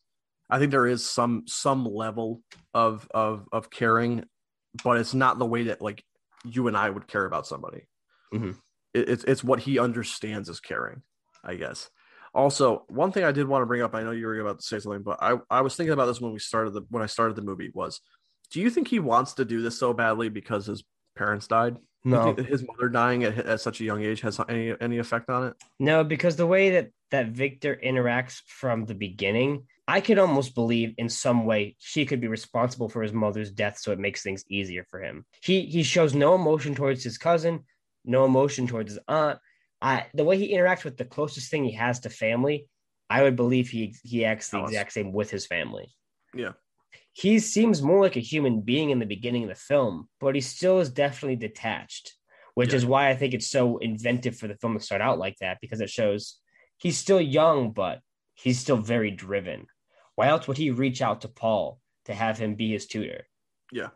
I 0.50 0.58
think 0.60 0.70
there 0.70 0.86
is 0.86 1.04
some 1.04 1.44
some 1.46 1.84
level 1.84 2.42
of 2.74 3.08
of 3.12 3.48
of 3.50 3.70
caring, 3.70 4.24
but 4.84 4.98
it's 4.98 5.14
not 5.14 5.38
the 5.40 5.46
way 5.46 5.64
that 5.64 5.80
like 5.82 6.04
you 6.44 6.68
and 6.68 6.76
I 6.76 6.88
would 6.88 7.08
care 7.08 7.24
about 7.24 7.46
somebody. 7.46 7.82
Mhm. 8.32 8.56
It, 8.96 9.08
it's 9.08 9.24
it's 9.24 9.44
what 9.44 9.60
he 9.60 9.78
understands 9.78 10.48
as 10.48 10.60
caring, 10.60 11.02
I 11.44 11.54
guess. 11.56 11.90
Also, 12.34 12.84
one 12.88 13.12
thing 13.12 13.24
I 13.24 13.32
did 13.32 13.48
want 13.48 13.62
to 13.62 13.66
bring 13.66 13.82
up, 13.82 13.94
I 13.94 14.02
know 14.02 14.10
you 14.10 14.26
were 14.26 14.38
about 14.40 14.58
to 14.58 14.64
say 14.64 14.78
something, 14.78 15.02
but 15.02 15.18
I 15.22 15.36
I 15.50 15.60
was 15.60 15.76
thinking 15.76 15.92
about 15.92 16.06
this 16.06 16.20
when 16.20 16.32
we 16.32 16.38
started 16.38 16.74
the 16.74 16.82
when 16.90 17.02
I 17.02 17.06
started 17.06 17.36
the 17.36 17.42
movie 17.42 17.70
was, 17.72 18.00
do 18.50 18.60
you 18.60 18.70
think 18.70 18.88
he 18.88 18.98
wants 18.98 19.34
to 19.34 19.44
do 19.44 19.62
this 19.62 19.78
so 19.78 19.92
badly 19.92 20.28
because 20.28 20.66
his 20.66 20.84
parents 21.16 21.46
died? 21.46 21.76
Do 22.10 22.16
you 22.16 22.18
no, 22.18 22.34
think 22.34 22.48
his 22.48 22.64
mother 22.66 22.88
dying 22.88 23.24
at, 23.24 23.38
at 23.38 23.60
such 23.60 23.80
a 23.80 23.84
young 23.84 24.02
age 24.02 24.20
has 24.20 24.40
any 24.48 24.74
any 24.80 24.98
effect 24.98 25.30
on 25.30 25.48
it? 25.48 25.54
no, 25.78 26.04
because 26.04 26.36
the 26.36 26.46
way 26.46 26.70
that 26.70 26.90
that 27.10 27.28
Victor 27.28 27.78
interacts 27.82 28.42
from 28.46 28.84
the 28.84 28.94
beginning, 28.94 29.66
I 29.88 30.00
could 30.00 30.18
almost 30.18 30.54
believe 30.54 30.94
in 30.98 31.08
some 31.08 31.46
way 31.46 31.76
she 31.78 32.04
could 32.04 32.20
be 32.20 32.28
responsible 32.28 32.88
for 32.88 33.02
his 33.02 33.12
mother's 33.12 33.50
death, 33.50 33.78
so 33.78 33.92
it 33.92 33.98
makes 33.98 34.22
things 34.22 34.44
easier 34.48 34.84
for 34.90 35.00
him. 35.00 35.24
He 35.42 35.66
he 35.66 35.82
shows 35.82 36.14
no 36.14 36.34
emotion 36.34 36.74
towards 36.74 37.02
his 37.02 37.18
cousin, 37.18 37.64
no 38.06 38.24
emotion 38.24 38.66
towards 38.66 38.92
his 38.92 39.00
aunt. 39.08 39.38
I 39.82 40.06
the 40.14 40.24
way 40.24 40.38
he 40.38 40.54
interacts 40.54 40.84
with 40.84 40.96
the 40.96 41.04
closest 41.04 41.50
thing 41.50 41.64
he 41.64 41.72
has 41.72 42.00
to 42.00 42.10
family, 42.10 42.66
I 43.10 43.22
would 43.22 43.36
believe 43.36 43.68
he 43.68 43.94
he 44.02 44.24
acts 44.24 44.48
the 44.50 44.58
Alice. 44.58 44.70
exact 44.70 44.92
same 44.92 45.12
with 45.12 45.30
his 45.30 45.46
family. 45.46 45.94
Yeah. 46.34 46.52
He 47.12 47.38
seems 47.38 47.82
more 47.82 48.00
like 48.00 48.16
a 48.16 48.20
human 48.20 48.60
being 48.60 48.90
in 48.90 48.98
the 48.98 49.06
beginning 49.06 49.42
of 49.44 49.48
the 49.48 49.54
film, 49.54 50.08
but 50.20 50.34
he 50.34 50.40
still 50.40 50.80
is 50.80 50.90
definitely 50.90 51.36
detached, 51.36 52.14
which 52.54 52.70
Yeah. 52.70 52.76
is 52.76 52.86
why 52.86 53.08
I 53.08 53.16
think 53.16 53.32
it's 53.34 53.50
so 53.50 53.78
inventive 53.78 54.36
for 54.36 54.48
the 54.48 54.56
film 54.56 54.78
to 54.78 54.84
start 54.84 55.00
out 55.00 55.18
like 55.18 55.36
that 55.40 55.58
because 55.60 55.80
it 55.80 55.90
shows 55.90 56.38
he's 56.78 56.98
still 56.98 57.20
young, 57.20 57.72
but 57.72 58.00
he's 58.34 58.58
still 58.58 58.76
very 58.76 59.10
driven. 59.10 59.66
Why 60.14 60.28
else 60.28 60.46
would 60.46 60.58
he 60.58 60.70
reach 60.70 61.00
out 61.02 61.22
to 61.22 61.28
Paul 61.28 61.80
to 62.04 62.14
have 62.14 62.38
him 62.38 62.54
be 62.54 62.72
his 62.72 62.86
tutor? 62.86 63.26
Yeah, 63.72 63.88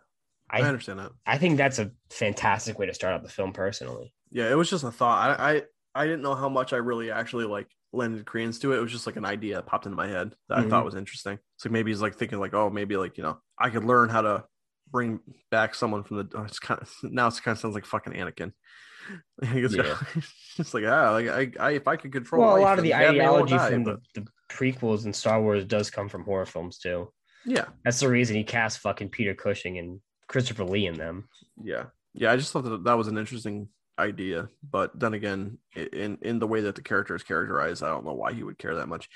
I 0.52 0.60
I 0.60 0.62
understand 0.68 0.98
that. 0.98 1.12
I 1.26 1.38
think 1.38 1.56
that's 1.56 1.78
a 1.78 1.90
fantastic 2.10 2.78
way 2.78 2.86
to 2.86 2.94
start 2.94 3.14
out 3.14 3.22
the 3.22 3.28
film 3.28 3.52
personally. 3.52 4.12
Yeah, 4.30 4.50
it 4.50 4.54
was 4.56 4.70
just 4.70 4.84
a 4.84 4.90
thought. 4.90 5.38
I, 5.40 5.52
I 5.54 5.62
I 5.94 6.04
didn't 6.06 6.22
know 6.22 6.34
how 6.34 6.48
much 6.48 6.72
I 6.72 6.76
really 6.76 7.10
actually 7.10 7.44
like 7.46 7.68
lended 7.92 8.24
credence 8.26 8.58
to 8.60 8.72
it. 8.72 8.78
It 8.78 8.82
was 8.82 8.92
just 8.92 9.06
like 9.06 9.16
an 9.16 9.24
idea 9.24 9.56
that 9.56 9.66
popped 9.66 9.86
into 9.86 9.96
my 9.96 10.06
head 10.08 10.34
that 10.48 10.58
I 10.58 10.62
Mhm. 10.62 10.70
thought 10.70 10.84
was 10.84 10.94
interesting. 10.94 11.38
So 11.56 11.68
maybe 11.68 11.90
he's 11.90 12.00
like 12.02 12.14
thinking 12.16 12.38
like, 12.38 12.54
oh, 12.54 12.70
maybe 12.70 12.96
like 12.96 13.16
you 13.18 13.24
know, 13.24 13.40
I 13.58 13.70
could 13.70 13.84
learn 13.84 14.08
how 14.08 14.22
to 14.22 14.44
bring 14.90 15.20
back 15.50 15.74
someone 15.74 16.04
from 16.04 16.18
the. 16.18 16.28
oh, 16.38 16.42
It's 16.44 16.58
kind 16.58 16.80
of 16.80 16.92
now 17.02 17.26
it's 17.26 17.40
kind 17.40 17.54
of 17.56 17.60
sounds 17.60 17.74
like 17.74 17.86
fucking 17.86 18.12
Anakin. 18.12 18.52
It's, 19.42 19.74
Yeah. 19.74 19.96
it's 20.58 20.74
like 20.74 20.84
ah, 20.86 21.10
like 21.12 21.28
I, 21.28 21.50
I 21.68 21.70
if 21.72 21.88
I 21.88 21.96
could 21.96 22.12
control. 22.12 22.42
Well, 22.42 22.56
a 22.56 22.60
lot 22.60 22.78
of 22.78 22.84
the 22.84 22.90
then 22.90 23.00
Padme 23.16 23.18
won't 23.18 23.52
ideology 23.52 23.56
die, 23.56 23.70
from 23.70 23.84
but- 23.84 24.00
the, 24.14 24.20
the 24.20 24.26
prequels 24.50 25.04
and 25.04 25.14
Star 25.16 25.40
Wars 25.40 25.64
does 25.64 25.90
come 25.90 26.08
from 26.08 26.24
horror 26.24 26.46
films 26.46 26.78
too. 26.78 27.12
yeah, 27.46 27.66
That's 27.84 28.00
the 28.00 28.08
reason 28.08 28.36
he 28.36 28.44
cast 28.44 28.78
fucking 28.80 29.08
Peter 29.10 29.34
Cushing 29.34 29.78
and 29.78 30.00
Christopher 30.30 30.64
Lee 30.64 30.86
in 30.86 30.94
them. 30.94 31.28
yeah, 31.60 31.86
yeah. 32.14 32.30
I 32.30 32.36
just 32.36 32.52
thought 32.52 32.62
that 32.64 32.84
that 32.84 32.96
was 32.96 33.08
an 33.08 33.18
interesting 33.18 33.68
idea, 33.98 34.48
but 34.62 34.98
then 34.98 35.12
again, 35.12 35.58
in 35.74 36.18
in 36.22 36.38
the 36.38 36.46
way 36.46 36.60
that 36.62 36.76
the 36.76 36.82
character 36.82 37.16
is 37.16 37.24
characterized, 37.24 37.82
I 37.82 37.88
don't 37.88 38.04
know 38.04 38.14
why 38.14 38.32
he 38.32 38.44
would 38.44 38.56
care 38.56 38.76
that 38.76 38.86
much. 38.88 39.08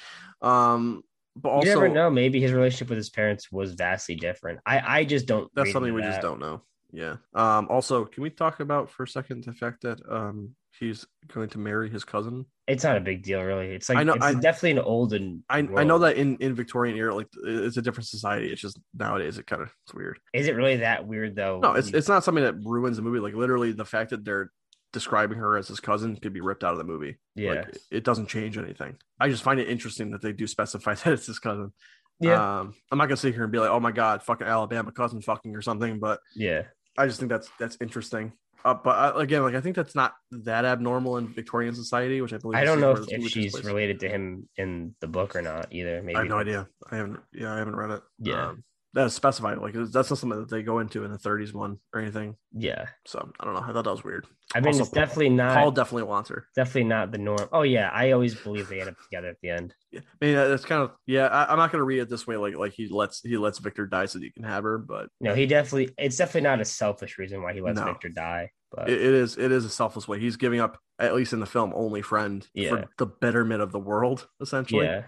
Um, 0.43 1.05
but 1.37 1.51
also, 1.51 1.69
you 1.69 1.75
never 1.75 1.89
know. 1.89 2.11
Maybe 2.11 2.41
his 2.41 2.53
relationship 2.53 2.89
with 2.89 2.99
his 2.99 3.11
parents 3.11 3.51
was 3.53 3.75
vastly 3.75 4.17
different. 4.17 4.59
I 4.67 4.99
I 4.99 5.05
just 5.05 5.27
don't. 5.27 5.49
that's 5.55 5.71
something 5.71 5.95
we 5.95 6.03
just 6.03 6.21
don't 6.21 6.41
know. 6.41 6.63
Yeah. 6.93 7.17
Um. 7.33 7.69
Also, 7.71 8.05
can 8.05 8.23
we 8.25 8.31
talk 8.31 8.59
about 8.59 8.91
for 8.91 9.05
a 9.05 9.09
second 9.09 9.45
the 9.45 9.53
fact 9.53 9.83
that 9.83 10.01
um 10.09 10.57
he's 10.79 11.07
going 11.33 11.49
to 11.51 11.59
marry 11.59 11.89
his 11.91 12.05
cousin? 12.05 12.47
It's 12.67 12.83
not 12.85 12.97
a 12.97 13.01
big 13.01 13.23
deal, 13.23 13.43
really. 13.43 13.69
It's 13.75 13.89
like 13.89 13.99
I 13.99 14.03
know- 14.05 14.15
it's 14.15 14.25
I- 14.25 14.35
definitely 14.35 14.73
an 14.73 14.79
olden. 14.81 15.45
I 15.51 15.59
I 15.59 15.85
know 15.85 15.99
that 16.01 16.17
in 16.17 16.37
in 16.39 16.55
Victorian 16.55 16.97
era, 16.97 17.15
like 17.15 17.29
it's 17.45 17.77
a 17.77 17.83
different 17.83 18.07
society. 18.09 18.51
It's 18.51 18.61
just 18.61 18.79
nowadays 18.95 19.37
it 19.39 19.47
kind 19.47 19.63
of 19.63 19.71
it's 19.87 19.95
weird. 19.95 20.19
Is 20.33 20.47
it 20.47 20.57
really 20.57 20.77
that 20.77 21.07
weird 21.07 21.37
though? 21.37 21.61
No, 21.61 21.75
it's 21.75 21.89
it's 21.89 22.09
not 22.09 22.25
something 22.25 22.45
that 22.45 22.57
ruins 22.65 22.97
the 22.97 23.03
movie. 23.03 23.19
Like 23.21 23.35
literally, 23.35 23.73
the 23.73 23.85
fact 23.85 24.11
that 24.11 24.25
they're 24.25 24.51
describing 24.93 25.39
her 25.39 25.57
as 25.59 25.67
his 25.69 25.81
cousin 25.81 26.17
could 26.17 26.33
be 26.33 26.41
ripped 26.41 26.63
out 26.65 26.73
of 26.73 26.79
the 26.79 26.85
movie. 26.85 27.19
yeah, 27.35 27.51
Like 27.53 27.77
it 27.91 28.05
doesn't 28.05 28.29
change 28.29 28.57
anything. 28.57 28.97
I 29.19 29.29
just 29.29 29.43
find 29.43 29.59
it 29.59 29.69
interesting 29.69 30.13
that 30.13 30.23
they 30.23 30.33
do 30.33 30.47
specify 30.47 30.95
that 31.05 31.13
it's 31.15 31.27
his 31.27 31.39
cousin. 31.41 31.73
yeah, 32.21 32.61
Um, 32.61 32.75
I'm 32.93 32.99
not 32.99 33.07
gonna 33.07 33.17
sit 33.17 33.35
here 33.35 33.43
and 33.43 33.51
be 33.53 33.59
like, 33.59 33.71
oh 33.71 33.81
my 33.81 33.91
god, 33.93 34.23
fucking 34.23 34.47
Alabama 34.47 34.93
cousin 34.93 35.21
fucking 35.21 35.55
or 35.57 35.63
something, 35.63 35.99
but 35.99 36.21
yeah. 36.35 36.63
I 36.97 37.07
just 37.09 37.19
think 37.19 37.29
that's 37.29 37.51
that's 37.59 37.77
interesting. 37.81 38.33
Uh, 38.65 38.73
but 38.73 38.91
uh, 38.91 39.19
again, 39.19 39.43
like 39.43 39.55
I 39.55 39.61
think 39.61 39.77
that's 39.77 39.95
not 39.95 40.15
that 40.31 40.65
abnormal 40.65 41.19
in 41.19 41.29
Victorian 41.29 41.75
society, 41.75 42.23
which 42.23 42.33
I 42.33 42.39
believe. 42.39 42.59
I 42.59 42.65
don't 42.65 42.81
know 42.81 42.93
if, 42.93 43.05
if 43.09 43.29
she's 43.29 43.63
related 43.63 44.01
to 44.01 44.09
him 44.09 44.49
in 44.57 44.95
the 45.01 45.07
book 45.07 45.37
or 45.37 45.43
not 45.43 45.69
either. 45.71 46.03
Maybe 46.03 46.17
I 46.17 46.21
have 46.21 46.29
no 46.29 46.39
idea. 46.39 46.67
I 46.91 46.97
haven't. 46.97 47.21
Yeah, 47.33 47.55
I 47.55 47.59
haven't 47.59 47.77
read 47.77 47.91
it. 47.91 48.03
Yeah. 48.21 48.49
um, 48.49 48.65
that's 48.95 49.13
specified. 49.15 49.59
Like 49.59 49.75
that's 49.75 49.95
not 50.11 50.19
something 50.19 50.39
that 50.39 50.49
they 50.49 50.63
go 50.63 50.79
into 50.79 51.05
in 51.05 51.11
the 51.13 51.19
30s 51.19 51.53
one 51.53 51.79
or 51.93 52.01
anything. 52.01 52.37
Yeah, 52.53 52.87
So 53.07 53.29
I 53.41 53.45
don't 53.45 53.53
know. 53.55 53.61
I 53.61 53.73
thought 53.73 53.85
that 53.85 53.91
was 53.91 54.05
weird. 54.05 54.27
I 54.55 54.61
mean, 54.61 54.69
Also, 54.69 54.83
it's 54.83 54.91
definitely 54.93 55.31
not 55.31 55.57
Paul 55.57 55.73
definitely 55.73 56.05
wants 56.05 56.31
her. 56.31 56.47
definitely 56.55 56.85
not 56.85 57.11
the 57.11 57.19
norm. 57.19 57.49
Oh 57.53 57.63
yeah, 57.63 57.91
I 57.93 58.13
always 58.13 58.35
believe 58.35 58.69
they 58.69 58.81
end 58.81 58.91
up 58.91 58.97
together 59.03 59.29
at 59.29 59.37
the 59.43 59.51
end. 59.51 59.75
Yeah, 59.91 60.01
I 60.23 60.25
mean 60.25 60.35
that's 60.37 60.65
kind 60.65 60.83
of 60.83 60.93
yeah. 61.07 61.27
I, 61.27 61.51
I'm 61.51 61.59
not 61.59 61.73
gonna 61.73 61.85
read 61.85 61.99
it 62.01 62.09
this 62.09 62.27
way. 62.27 62.37
Like 62.37 62.55
like 62.57 62.73
he 62.73 62.89
lets 62.89 63.21
he 63.21 63.37
lets 63.37 63.59
Victor 63.59 63.87
die 63.87 64.07
so 64.07 64.19
that 64.19 64.25
he 64.25 64.31
can 64.31 64.45
have 64.45 64.63
her, 64.65 64.79
but 64.79 65.09
No, 65.21 65.35
he 65.35 65.47
definitely. 65.47 65.93
It's 65.99 66.17
definitely 66.17 66.49
not 66.49 66.61
a 66.61 66.65
selfish 66.65 67.19
reason 67.19 67.43
why 67.43 67.53
he 67.53 67.61
lets 67.61 67.79
No. 67.81 67.87
Victor 67.87 68.09
die. 68.11 68.51
But 68.71 68.89
it, 68.91 69.01
it 69.01 69.15
is 69.15 69.37
it 69.39 69.51
is 69.53 69.65
a 69.65 69.71
selfless 69.71 70.07
way. 70.07 70.21
He's 70.21 70.37
giving 70.37 70.61
up 70.61 70.79
at 71.01 71.15
least 71.15 71.33
in 71.33 71.41
the 71.41 71.47
film 71.47 71.73
only 71.75 72.03
friend 72.03 72.47
Yeah. 72.55 72.69
for 72.71 72.85
the 72.99 73.07
betterment 73.07 73.61
of 73.63 73.73
the 73.73 73.79
world 73.81 74.29
essentially. 74.41 74.87
yeah. 74.87 75.03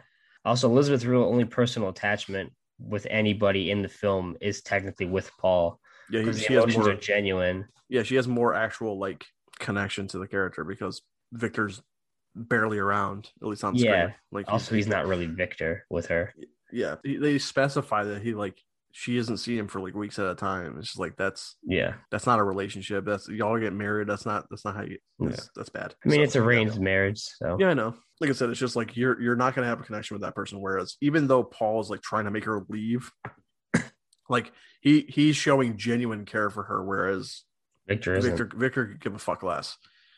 Also, 0.45 0.69
Elizabeth 0.71 1.05
Rule 1.05 1.29
only 1.29 1.45
personal 1.45 1.89
attachment 1.89 2.53
with 2.79 3.07
anybody 3.11 3.71
in 3.71 3.83
the 3.83 3.89
film 3.89 4.37
is 4.41 4.63
technically 4.63 5.07
with 5.07 5.31
Paul 5.39 5.81
Yeah, 6.11 6.21
he, 6.21 6.27
the 6.31 6.33
has 6.33 6.47
emotions 6.47 6.77
more. 6.87 6.91
are 6.91 6.97
genuine. 6.97 7.67
yeah, 7.89 8.03
she 8.03 8.17
has 8.17 8.29
more 8.29 8.55
actual 8.55 8.99
like 8.99 9.25
connection 9.59 10.07
to 10.09 10.19
the 10.19 10.27
character 10.27 10.65
because 10.65 11.03
Victor's 11.33 11.83
barely 12.35 12.79
around, 12.79 13.31
at 13.41 13.49
least 13.49 13.65
on 13.65 13.75
Yeah. 13.75 13.81
screen. 14.05 14.15
Like 14.33 14.45
Also, 14.53 14.75
he's 14.75 14.87
not 14.87 15.07
really 15.07 15.27
Victor 15.27 15.87
with 15.91 16.07
her. 16.09 16.35
yeah, 16.71 16.97
he- 17.03 17.17
they 17.17 17.39
specify 17.39 18.05
that 18.05 18.23
he 18.23 18.35
like 18.35 18.61
she 18.93 19.17
doesn't 19.17 19.37
see 19.39 19.59
him 19.59 19.69
for 19.69 19.81
like 19.81 19.95
weeks 19.95 20.19
at 20.19 20.27
a 20.27 20.35
time. 20.35 20.77
It's 20.79 20.89
just 20.89 20.99
like 20.99 21.17
that's 21.17 21.57
Yeah, 21.63 21.95
that's 22.11 22.27
not 22.27 22.39
a 22.39 22.43
relationship. 22.45 23.05
That's 23.05 23.29
y'all 23.29 23.59
get 23.59 23.73
married. 23.75 24.09
That's 24.09 24.25
not 24.27 24.47
that's 24.51 24.65
not 24.65 24.75
how 24.77 24.83
you. 24.83 24.99
Yeah. 25.19 25.29
That's, 25.31 25.51
that's 25.57 25.69
bad. 25.71 25.95
I 26.05 26.09
mean 26.09 26.19
So, 26.21 26.23
it's 26.25 26.37
arranged 26.37 26.81
marriage, 26.81 27.21
so 27.21 27.57
Yeah, 27.61 27.69
I 27.69 27.75
know. 27.75 27.95
Like 28.21 28.31
I 28.31 28.33
said, 28.33 28.49
it's 28.51 28.61
just 28.61 28.77
like 28.77 28.97
you're 28.97 29.21
you're 29.21 29.37
not 29.37 29.55
gonna 29.55 29.67
have 29.67 29.81
a 29.81 29.85
connection 29.85 30.15
with 30.15 30.23
that 30.23 30.35
person. 30.35 30.61
Whereas 30.61 30.97
even 31.01 31.27
though 31.27 31.45
Paul 31.45 31.81
is 31.81 31.91
like 31.91 32.01
trying 32.03 32.25
to 32.25 32.31
make 32.31 32.45
her 32.45 32.65
leave, 32.69 33.11
like 34.29 34.53
he 34.81 35.05
he's 35.09 35.37
showing 35.37 35.77
genuine 35.77 36.25
care 36.25 36.51
for 36.51 36.63
her, 36.65 36.83
whereas 36.85 37.43
Victor 37.87 38.15
isn't. 38.17 38.31
Victor 38.37 38.57
Victor, 38.57 38.87
could 38.87 39.01
give 39.01 39.15
a 39.15 39.19
fuck 39.19 39.43
less. 39.43 39.77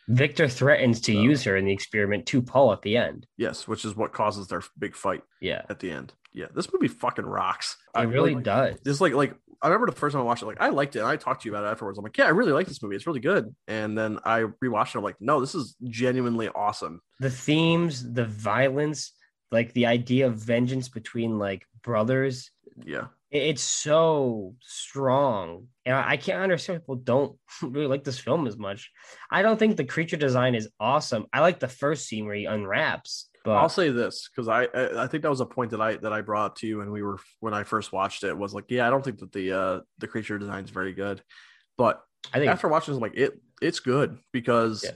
Victor 0.09 0.49
threatens 0.49 1.01
to 1.03 1.13
So- 1.13 1.21
use 1.21 1.43
her 1.45 1.57
in 1.57 1.67
the 1.67 1.73
experiment 1.73 2.25
to 2.27 2.41
Paul 2.41 2.73
at 2.73 2.83
the 2.83 2.97
end. 2.97 3.27
Yes, 3.37 3.69
which 3.69 3.85
is 3.85 3.95
what 3.95 4.13
causes 4.13 4.47
their 4.49 4.63
big 4.79 4.95
fight 4.97 5.23
Yeah, 5.41 5.63
at 5.69 5.81
the 5.81 5.91
end. 5.91 6.15
Yeah, 6.39 6.47
this 6.55 6.73
movie 6.73 6.89
fucking 6.89 7.27
rocks. 7.27 7.77
It 7.95 7.99
I 7.99 8.03
really 8.05 8.37
like, 8.37 8.45
does. 8.45 8.77
Just 8.85 9.01
like 9.01 9.13
like 9.13 9.35
I 9.61 9.67
remember 9.67 9.87
the 9.87 9.97
first 9.97 10.13
time 10.13 10.23
I 10.23 10.25
watched 10.25 10.43
it, 10.43 10.47
like 10.47 10.61
I 10.61 10.69
liked 10.69 10.95
it. 10.95 11.01
And 11.01 11.09
I 11.09 11.17
talked 11.17 11.43
to 11.43 11.49
you 11.49 11.55
about 11.55 11.67
it 11.67 11.71
afterwards. 11.71 11.99
I'm 11.99 12.05
like, 12.05 12.17
yeah, 12.17 12.27
I 12.27 12.31
really 12.31 12.53
like 12.53 12.69
this 12.69 12.81
movie. 12.81 12.95
It's 12.95 13.09
really 13.09 13.21
good. 13.21 13.55
And 13.67 13.99
then 13.99 14.21
I 14.25 14.43
rewatched 14.63 14.95
it. 14.95 14.99
I'm 14.99 15.03
like, 15.05 15.17
no, 15.21 15.41
this 15.41 15.57
is 15.57 15.75
genuinely 15.85 16.49
awesome. 16.49 17.01
the 17.19 17.31
themes, 17.31 18.13
the 18.13 18.25
violence, 18.25 19.13
like 19.51 19.73
the 19.73 19.87
idea 19.87 20.29
of 20.29 20.35
vengeance 20.37 20.89
between 20.89 21.39
like 21.39 21.67
brothers. 21.83 22.51
Yeah, 22.85 23.07
It's 23.33 23.63
so 23.63 24.55
strong. 24.61 25.67
And 25.85 25.97
I 25.97 26.11
I 26.11 26.17
can't 26.19 26.41
understand 26.41 26.81
people 26.83 26.95
don't 26.95 27.37
really 27.63 27.89
like 27.89 28.05
this 28.05 28.21
film 28.21 28.47
as 28.47 28.57
much. 28.57 28.93
I 29.29 29.43
don't 29.43 29.59
think 29.59 29.77
the 29.77 29.85
creature 29.85 30.17
design 30.17 30.55
is 30.55 30.69
awesome. 30.79 31.27
I 31.33 31.41
like 31.41 31.59
the 31.59 31.67
first 31.67 32.07
scene 32.07 32.27
where 32.27 32.37
he 32.37 32.45
unwraps, 32.45 33.29
but 33.49 33.59
I'll 33.59 33.69
say 33.69 33.91
this 33.91 34.29
because 34.29 34.49
I, 34.49 34.69
I 34.75 35.07
think 35.07 35.23
that 35.23 35.31
was 35.31 35.41
a 35.41 35.47
point 35.47 35.71
that 35.71 35.81
I 35.81 35.97
that 35.97 36.13
I 36.13 36.21
brought 36.21 36.47
up 36.47 36.57
to 36.57 36.67
you 36.67 36.79
when 36.79 36.91
we 36.91 37.03
were 37.03 37.19
when 37.41 37.55
I 37.55 37.65
first 37.65 37.93
watched 37.93 38.25
it 38.25 38.37
was 38.37 38.55
like, 38.55 38.65
yeah, 38.69 38.87
I 38.87 38.91
don't 38.91 39.05
think 39.05 39.19
that 39.19 39.33
the 39.33 39.53
uh 39.53 39.81
the 39.99 40.09
creature 40.09 40.39
design 40.39 40.65
is 40.65 40.71
very 40.71 40.93
good, 40.93 41.23
but 41.77 42.03
I 42.33 42.39
think 42.39 42.51
after 42.51 42.69
watching 42.69 42.93
this, 42.93 42.99
I'm 42.99 43.03
like 43.03 43.17
it 43.17 43.41
it's 43.61 43.81
good 43.81 44.19
because 44.33 44.85
Yeah. 44.85 44.91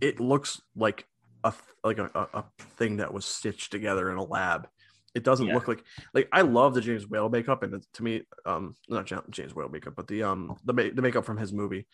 it 0.00 0.20
looks 0.20 0.60
like 0.74 1.06
a 1.44 1.52
like 1.82 1.98
a, 1.98 2.10
a, 2.14 2.38
a 2.38 2.44
thing 2.76 2.98
that 2.98 3.12
was 3.12 3.24
stitched 3.24 3.72
together 3.72 4.10
in 4.10 4.18
a 4.18 4.24
lab. 4.24 4.68
It 5.14 5.22
doesn't 5.24 5.46
Yeah. 5.46 5.54
look 5.54 5.66
like 5.66 5.82
like 6.12 6.28
I 6.32 6.42
love 6.42 6.74
the 6.74 6.82
James 6.82 7.08
Whale 7.08 7.30
makeup, 7.30 7.62
and 7.62 7.82
to 7.94 8.02
me, 8.02 8.22
um, 8.44 8.74
not 8.88 9.10
James 9.30 9.54
Whale 9.54 9.70
makeup, 9.70 9.94
but 9.96 10.06
the 10.06 10.22
um 10.24 10.56
the 10.64 10.74
the 10.94 11.02
makeup 11.02 11.24
from 11.24 11.38
his 11.38 11.52
movie. 11.52 11.86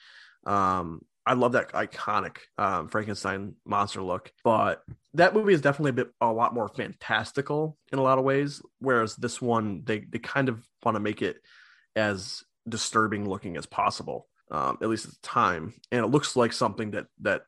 Um, 0.44 1.02
I 1.24 1.34
love 1.34 1.52
that 1.52 1.72
iconic 1.72 2.38
um, 2.58 2.88
Frankenstein 2.88 3.54
monster 3.64 4.02
look, 4.02 4.32
but 4.42 4.82
that 5.14 5.34
movie 5.34 5.52
is 5.52 5.60
definitely 5.60 5.90
a 5.90 6.04
bit 6.04 6.10
a 6.20 6.32
lot 6.32 6.54
more 6.54 6.68
fantastical 6.68 7.76
in 7.92 7.98
a 7.98 8.02
lot 8.02 8.18
of 8.18 8.24
ways. 8.24 8.60
Whereas 8.80 9.14
this 9.16 9.40
one, 9.40 9.82
they 9.84 10.00
they 10.00 10.18
kind 10.18 10.48
of 10.48 10.66
want 10.84 10.96
to 10.96 11.00
make 11.00 11.22
it 11.22 11.36
as 11.94 12.42
disturbing 12.68 13.28
looking 13.28 13.56
as 13.56 13.66
possible, 13.66 14.26
um, 14.50 14.78
at 14.82 14.88
least 14.88 15.06
at 15.06 15.12
the 15.12 15.18
time. 15.22 15.74
And 15.90 16.04
it 16.04 16.08
looks 16.08 16.34
like 16.34 16.52
something 16.52 16.92
that 16.92 17.06
that 17.20 17.42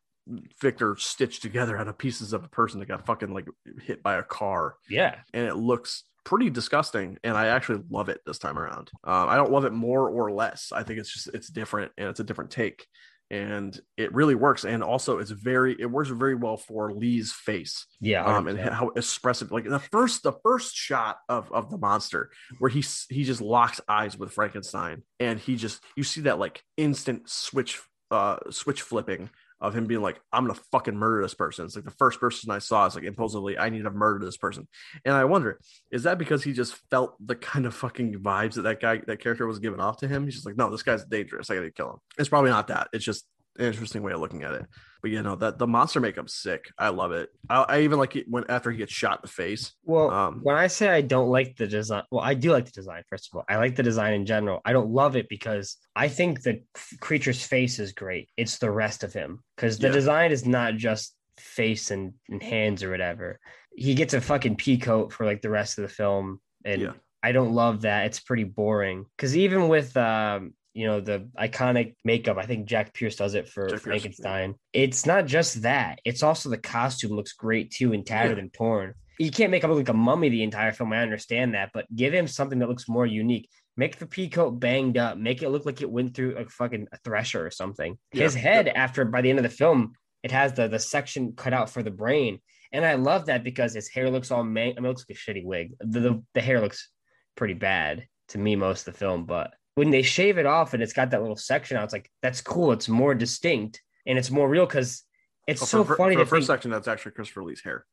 Victor 0.61 0.97
stitched 0.99 1.43
together 1.43 1.77
out 1.77 1.89
of 1.89 1.99
pieces 1.99 2.33
of 2.33 2.45
a 2.45 2.49
person 2.49 2.81
that 2.81 2.87
got 2.87 3.07
fucking 3.07 3.35
like 3.35 3.47
hit 3.83 4.03
by 4.03 4.17
a 4.17 4.23
car, 4.23 4.77
yeah. 4.89 5.17
and 5.33 5.47
it 5.47 5.57
looks 5.57 6.05
pretty 6.25 6.49
disgusting. 6.49 7.19
And 7.23 7.37
I 7.37 7.49
actually 7.49 7.83
love 7.91 8.09
it 8.09 8.21
this 8.25 8.39
time 8.39 8.59
around. 8.59 8.91
Um, 9.05 9.29
I 9.29 9.37
don't 9.37 9.53
love 9.53 9.65
it 9.65 9.73
more 9.73 10.09
or 10.09 10.33
less. 10.33 10.73
I 10.73 10.83
think 10.83 10.99
it's 10.99 11.13
just 11.13 11.29
it's 11.35 11.49
different 11.49 11.93
and 11.99 12.09
it's 12.09 12.21
a 12.21 12.25
different 12.25 12.51
take. 12.51 12.87
And 13.35 13.81
it 13.97 14.15
really 14.15 14.35
works, 14.37 14.65
and 14.65 14.83
also 14.83 15.19
it's 15.19 15.31
very 15.31 15.75
it 15.79 15.87
works 15.87 16.09
very 16.11 16.37
well 16.37 16.57
for 16.57 16.93
Lee's 16.93 17.33
face 17.33 17.87
Yeah. 18.01 18.25
um, 18.25 18.47
and 18.47 18.59
how 18.59 18.91
expressive. 18.91 19.51
Like 19.51 19.69
the 19.69 19.81
first, 19.81 20.23
the 20.23 20.35
first 20.45 20.77
shot 20.77 21.19
of 21.29 21.51
of 21.51 21.71
the 21.71 21.79
monster, 21.79 22.31
where 22.61 22.71
he 22.71 22.85
he 23.11 23.25
just 23.25 23.41
locks 23.41 23.81
eyes 23.89 24.17
with 24.17 24.33
Frankenstein, 24.33 25.03
and 25.19 25.41
he 25.41 25.57
just 25.57 25.83
you 25.97 26.05
see 26.05 26.23
that 26.23 26.39
like 26.39 26.63
instant 26.77 27.29
switch, 27.29 27.81
uh, 28.11 28.37
switch 28.51 28.83
flipping 28.83 29.31
of 29.61 29.75
him 29.75 29.87
being 29.87 30.03
like, 30.03 30.21
"I'm 30.33 30.47
gonna 30.47 30.59
fucking 30.73 30.97
murder 30.97 31.23
this 31.23 31.35
person." 31.35 31.65
It's 31.65 31.77
like 31.77 31.85
the 31.85 31.91
first 31.93 32.21
person 32.21 32.51
I 32.51 32.59
saw 32.59 32.87
is 32.87 32.95
like 32.95 33.05
impulsively, 33.05 33.59
"I 33.59 33.71
need 33.71 33.85
to 33.85 33.91
murder 33.91 34.25
this 34.25 34.37
person," 34.37 34.69
and 35.05 35.15
I 35.15 35.25
wonder, 35.25 35.61
is 35.91 36.03
that 36.05 36.19
because 36.19 36.43
he 36.43 36.53
just 36.53 36.75
felt 36.91 37.17
the 37.25 37.37
kind 37.37 37.67
of 37.67 37.75
fucking 37.75 38.15
vibes 38.21 38.55
that 38.55 38.63
that 38.63 38.81
guy, 38.81 39.03
that 39.07 39.21
character 39.21 39.47
was 39.47 39.59
giving 39.59 39.81
off 39.81 39.99
to 39.99 40.09
him? 40.09 40.25
He's 40.25 40.35
just 40.35 40.47
like, 40.47 40.57
"No, 40.57 40.71
this 40.71 40.83
guy's 40.83 41.05
dangerous. 41.05 41.51
I 41.51 41.57
gotta 41.57 41.71
kill 41.71 41.91
him." 41.91 41.99
It's 42.19 42.29
probably 42.29 42.51
not 42.51 42.69
that. 42.69 42.89
It's 42.93 43.05
just 43.05 43.27
interesting 43.59 44.03
way 44.03 44.13
of 44.13 44.21
looking 44.21 44.43
at 44.43 44.53
it. 44.55 44.67
But 45.03 45.11
you 45.11 45.23
know 45.23 45.37
that 45.37 45.59
the 45.59 45.67
monster 45.67 46.01
makeup's 46.01 46.35
sick. 46.35 46.65
I 46.79 46.89
love 46.89 47.13
it. 47.13 47.29
I, 47.51 47.63
I 47.69 47.81
even 47.83 47.99
like 47.99 48.17
it 48.17 48.25
when 48.29 48.45
after 48.49 48.71
he 48.71 48.79
gets 48.79 48.93
shot 48.93 49.19
in 49.19 49.23
the 49.23 49.29
face. 49.29 49.75
Well, 49.85 50.11
Um, 50.11 50.41
when 50.43 50.57
I 50.57 50.67
say 50.67 50.89
I 50.89 51.03
don't 51.03 51.29
like 51.29 51.57
the 51.57 51.67
design, 51.67 52.05
well, 52.11 52.23
I 52.23 52.33
do 52.35 52.53
like 52.53 52.65
the 52.65 52.71
design. 52.73 53.03
First 53.11 53.29
of 53.31 53.37
all, 53.37 53.45
I 53.49 53.57
like 53.57 53.77
the 53.77 53.83
design 53.83 54.15
in 54.15 54.25
general. 54.25 54.61
I 54.65 54.73
don't 54.73 54.91
love 54.91 55.15
it 55.17 55.29
because 55.29 55.77
I 55.95 56.09
think 56.09 56.43
the 56.43 56.63
creature's 57.01 57.45
face 57.47 57.79
is 57.79 57.93
great. 57.93 58.31
It's 58.39 58.59
the 58.59 58.71
rest 58.71 59.05
of 59.05 59.13
him 59.13 59.43
because 59.57 59.79
the 59.79 59.89
Yeah. 59.89 59.93
design 59.93 60.33
is 60.33 60.47
not 60.47 60.77
just 60.77 61.15
face 61.37 61.91
and, 61.91 62.15
and 62.31 62.43
hands 62.43 62.83
or 62.83 62.91
whatever. 62.91 63.41
He 63.77 63.95
gets 63.95 64.15
a 64.15 64.21
fucking 64.23 64.57
pea 64.57 64.79
coat 64.79 65.13
for 65.13 65.27
like 65.27 65.43
the 65.43 65.51
rest 65.51 65.77
of 65.79 65.83
the 65.83 65.89
film, 65.95 66.41
and 66.65 66.81
Yeah. 66.81 66.93
I 67.23 67.33
don't 67.33 67.53
love 67.53 67.83
that. 67.83 68.07
It's 68.07 68.21
pretty 68.21 68.45
boring 68.45 69.05
because 69.17 69.37
even 69.37 69.69
with 69.69 69.95
um, 69.97 70.55
you 70.75 70.87
know 70.87 71.01
the 71.01 71.29
iconic 71.39 71.95
makeup, 72.05 72.37
I 72.37 72.47
think 72.47 72.67
Jack 72.67 72.93
Pierce 72.93 73.17
does 73.17 73.35
it 73.35 73.49
for 73.49 73.63
Jack 73.69 73.83
Pierce, 73.83 73.83
Frankenstein. 73.83 74.55
It's 74.73 75.07
not 75.07 75.27
just 75.27 75.63
that; 75.63 76.01
it's 76.05 76.23
also 76.23 76.51
the 76.51 76.59
costume 76.59 77.13
looks 77.13 77.33
great 77.33 77.71
too 77.71 77.93
and 77.93 78.05
tattered 78.07 78.37
Yeah. 78.37 78.43
and 78.43 78.53
torn 78.53 78.95
you 79.19 79.31
can't 79.31 79.53
make 79.53 79.63
him 79.63 79.71
look 79.71 79.79
like 79.79 79.89
a 79.89 79.95
mummy 79.95 80.29
the 80.29 80.43
entire 80.43 80.73
film. 80.73 80.93
I 80.93 80.99
understand 80.99 81.55
that, 81.55 81.71
but 81.73 81.87
give 81.95 82.13
him 82.13 82.27
something 82.27 82.59
that 82.59 82.69
looks 82.69 82.89
more 82.89 83.07
unique. 83.07 83.49
Make 83.77 83.97
the 83.99 84.07
pea 84.07 84.29
coat 84.29 84.59
banged 84.59 84.99
up. 84.99 85.17
Make 85.17 85.41
it 85.43 85.51
look 85.51 85.65
like 85.67 85.81
it 85.81 85.91
went 85.91 86.15
through 86.17 86.37
a 86.37 86.49
fucking 86.49 86.89
a 86.93 86.99
thresher 87.05 87.47
or 87.47 87.51
something. 87.53 87.97
His 88.11 88.35
Yeah. 88.35 88.41
head, 88.41 88.69
after 88.69 89.05
by 89.05 89.21
the 89.21 89.31
end 89.31 89.39
of 89.39 89.45
the 89.45 89.51
film, 89.51 89.93
it 90.25 90.33
has 90.33 90.55
the 90.55 90.67
the 90.67 90.81
section 90.81 91.35
cut 91.37 91.53
out 91.53 91.71
for 91.71 91.83
the 91.85 91.93
brain, 91.93 92.41
and 92.73 92.85
I 92.85 92.95
love 92.95 93.27
that 93.27 93.45
because 93.45 93.73
his 93.75 93.89
hair 93.89 94.11
looks 94.11 94.33
all 94.33 94.43
man. 94.43 94.75
I 94.77 94.81
mean, 94.81 94.87
it 94.87 94.89
looks 94.89 95.05
like 95.09 95.17
a 95.17 95.21
shitty 95.21 95.45
wig. 95.45 95.75
The, 95.79 96.01
the 96.01 96.25
the 96.35 96.41
hair 96.41 96.61
looks 96.61 96.89
pretty 97.37 97.55
bad 97.55 98.07
to 98.31 98.39
me 98.39 98.57
most 98.57 98.89
of 98.89 98.95
the 98.95 98.99
film, 98.99 99.27
but 99.27 99.55
when 99.75 99.91
they 99.91 100.03
shave 100.03 100.39
it 100.39 100.47
off 100.47 100.75
and 100.75 100.83
it's 100.83 100.93
got 100.93 101.11
that 101.11 101.21
little 101.21 101.37
section 101.37 101.77
out, 101.77 101.85
it's 101.85 101.93
like 101.93 102.11
that's 102.23 102.41
cool. 102.41 102.73
It's 102.73 102.89
more 102.89 103.15
distinct 103.15 103.83
and 104.07 104.19
it's 104.19 104.31
more 104.31 104.49
real 104.49 104.67
because 104.67 105.03
it's 105.47 105.63
Oh, 105.63 105.67
so 105.67 105.85
for, 105.85 105.97
funny. 105.97 106.15
For 106.15 106.21
the 106.21 106.27
first 106.27 106.47
think. 106.47 106.57
section, 106.57 106.71
that's 106.71 106.89
actually 106.89 107.13
Christopher 107.13 107.43
Lee's 107.45 107.63
hair. 107.63 107.85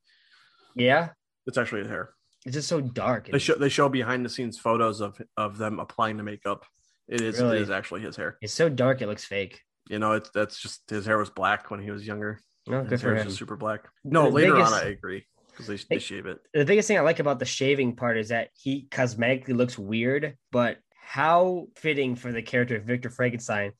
Yeah, 0.75 1.09
It's 1.47 1.57
actually 1.57 1.81
his 1.81 1.89
hair. 1.89 2.13
it's 2.45 2.53
just 2.55 2.67
so 2.69 2.81
dark. 2.81 3.29
They 3.31 3.39
show 3.39 3.55
they 3.55 3.69
show 3.69 3.89
behind 3.89 4.23
the 4.25 4.29
scenes 4.29 4.57
photos 4.57 5.01
of 5.01 5.19
of 5.37 5.57
them 5.57 5.79
applying 5.79 6.17
the 6.17 6.23
makeup. 6.23 6.65
It 7.07 7.21
is 7.21 7.41
Really? 7.41 7.57
it 7.57 7.63
is 7.63 7.69
actually 7.69 8.01
his 8.01 8.15
hair. 8.15 8.37
It's 8.41 8.53
so 8.53 8.69
dark, 8.69 9.01
it 9.01 9.07
looks 9.07 9.25
fake. 9.25 9.61
You 9.89 9.99
know, 9.99 10.13
it's 10.13 10.29
that's 10.29 10.59
just 10.59 10.89
his 10.89 11.05
hair 11.05 11.17
was 11.17 11.29
black 11.29 11.71
when 11.71 11.81
he 11.81 11.91
was 11.91 12.05
younger. 12.07 12.39
No, 12.67 12.83
good 12.83 12.91
His 12.91 13.01
hair 13.01 13.15
is 13.15 13.23
just 13.25 13.37
super 13.37 13.57
black. 13.57 13.89
No, 14.03 14.25
The 14.25 14.29
later 14.29 14.53
biggest- 14.53 14.73
on 14.73 14.79
I 14.85 14.89
agree 14.89 15.25
because 15.49 15.67
they, 15.67 15.77
they 15.95 15.99
shave 15.99 16.25
it. 16.27 16.39
The 16.53 16.63
biggest 16.63 16.87
thing 16.87 16.97
I 16.97 17.01
like 17.01 17.19
about 17.19 17.39
the 17.39 17.45
shaving 17.45 17.95
part 17.95 18.17
is 18.17 18.29
that 18.29 18.49
he 18.53 18.87
cosmetically 18.89 19.55
looks 19.57 19.77
weird, 19.77 20.37
but 20.51 20.77
how 21.01 21.67
fitting 21.75 22.15
for 22.15 22.31
the 22.31 22.41
character 22.41 22.75
of 22.77 22.83
Victor 22.83 23.09
Frankenstein 23.09 23.73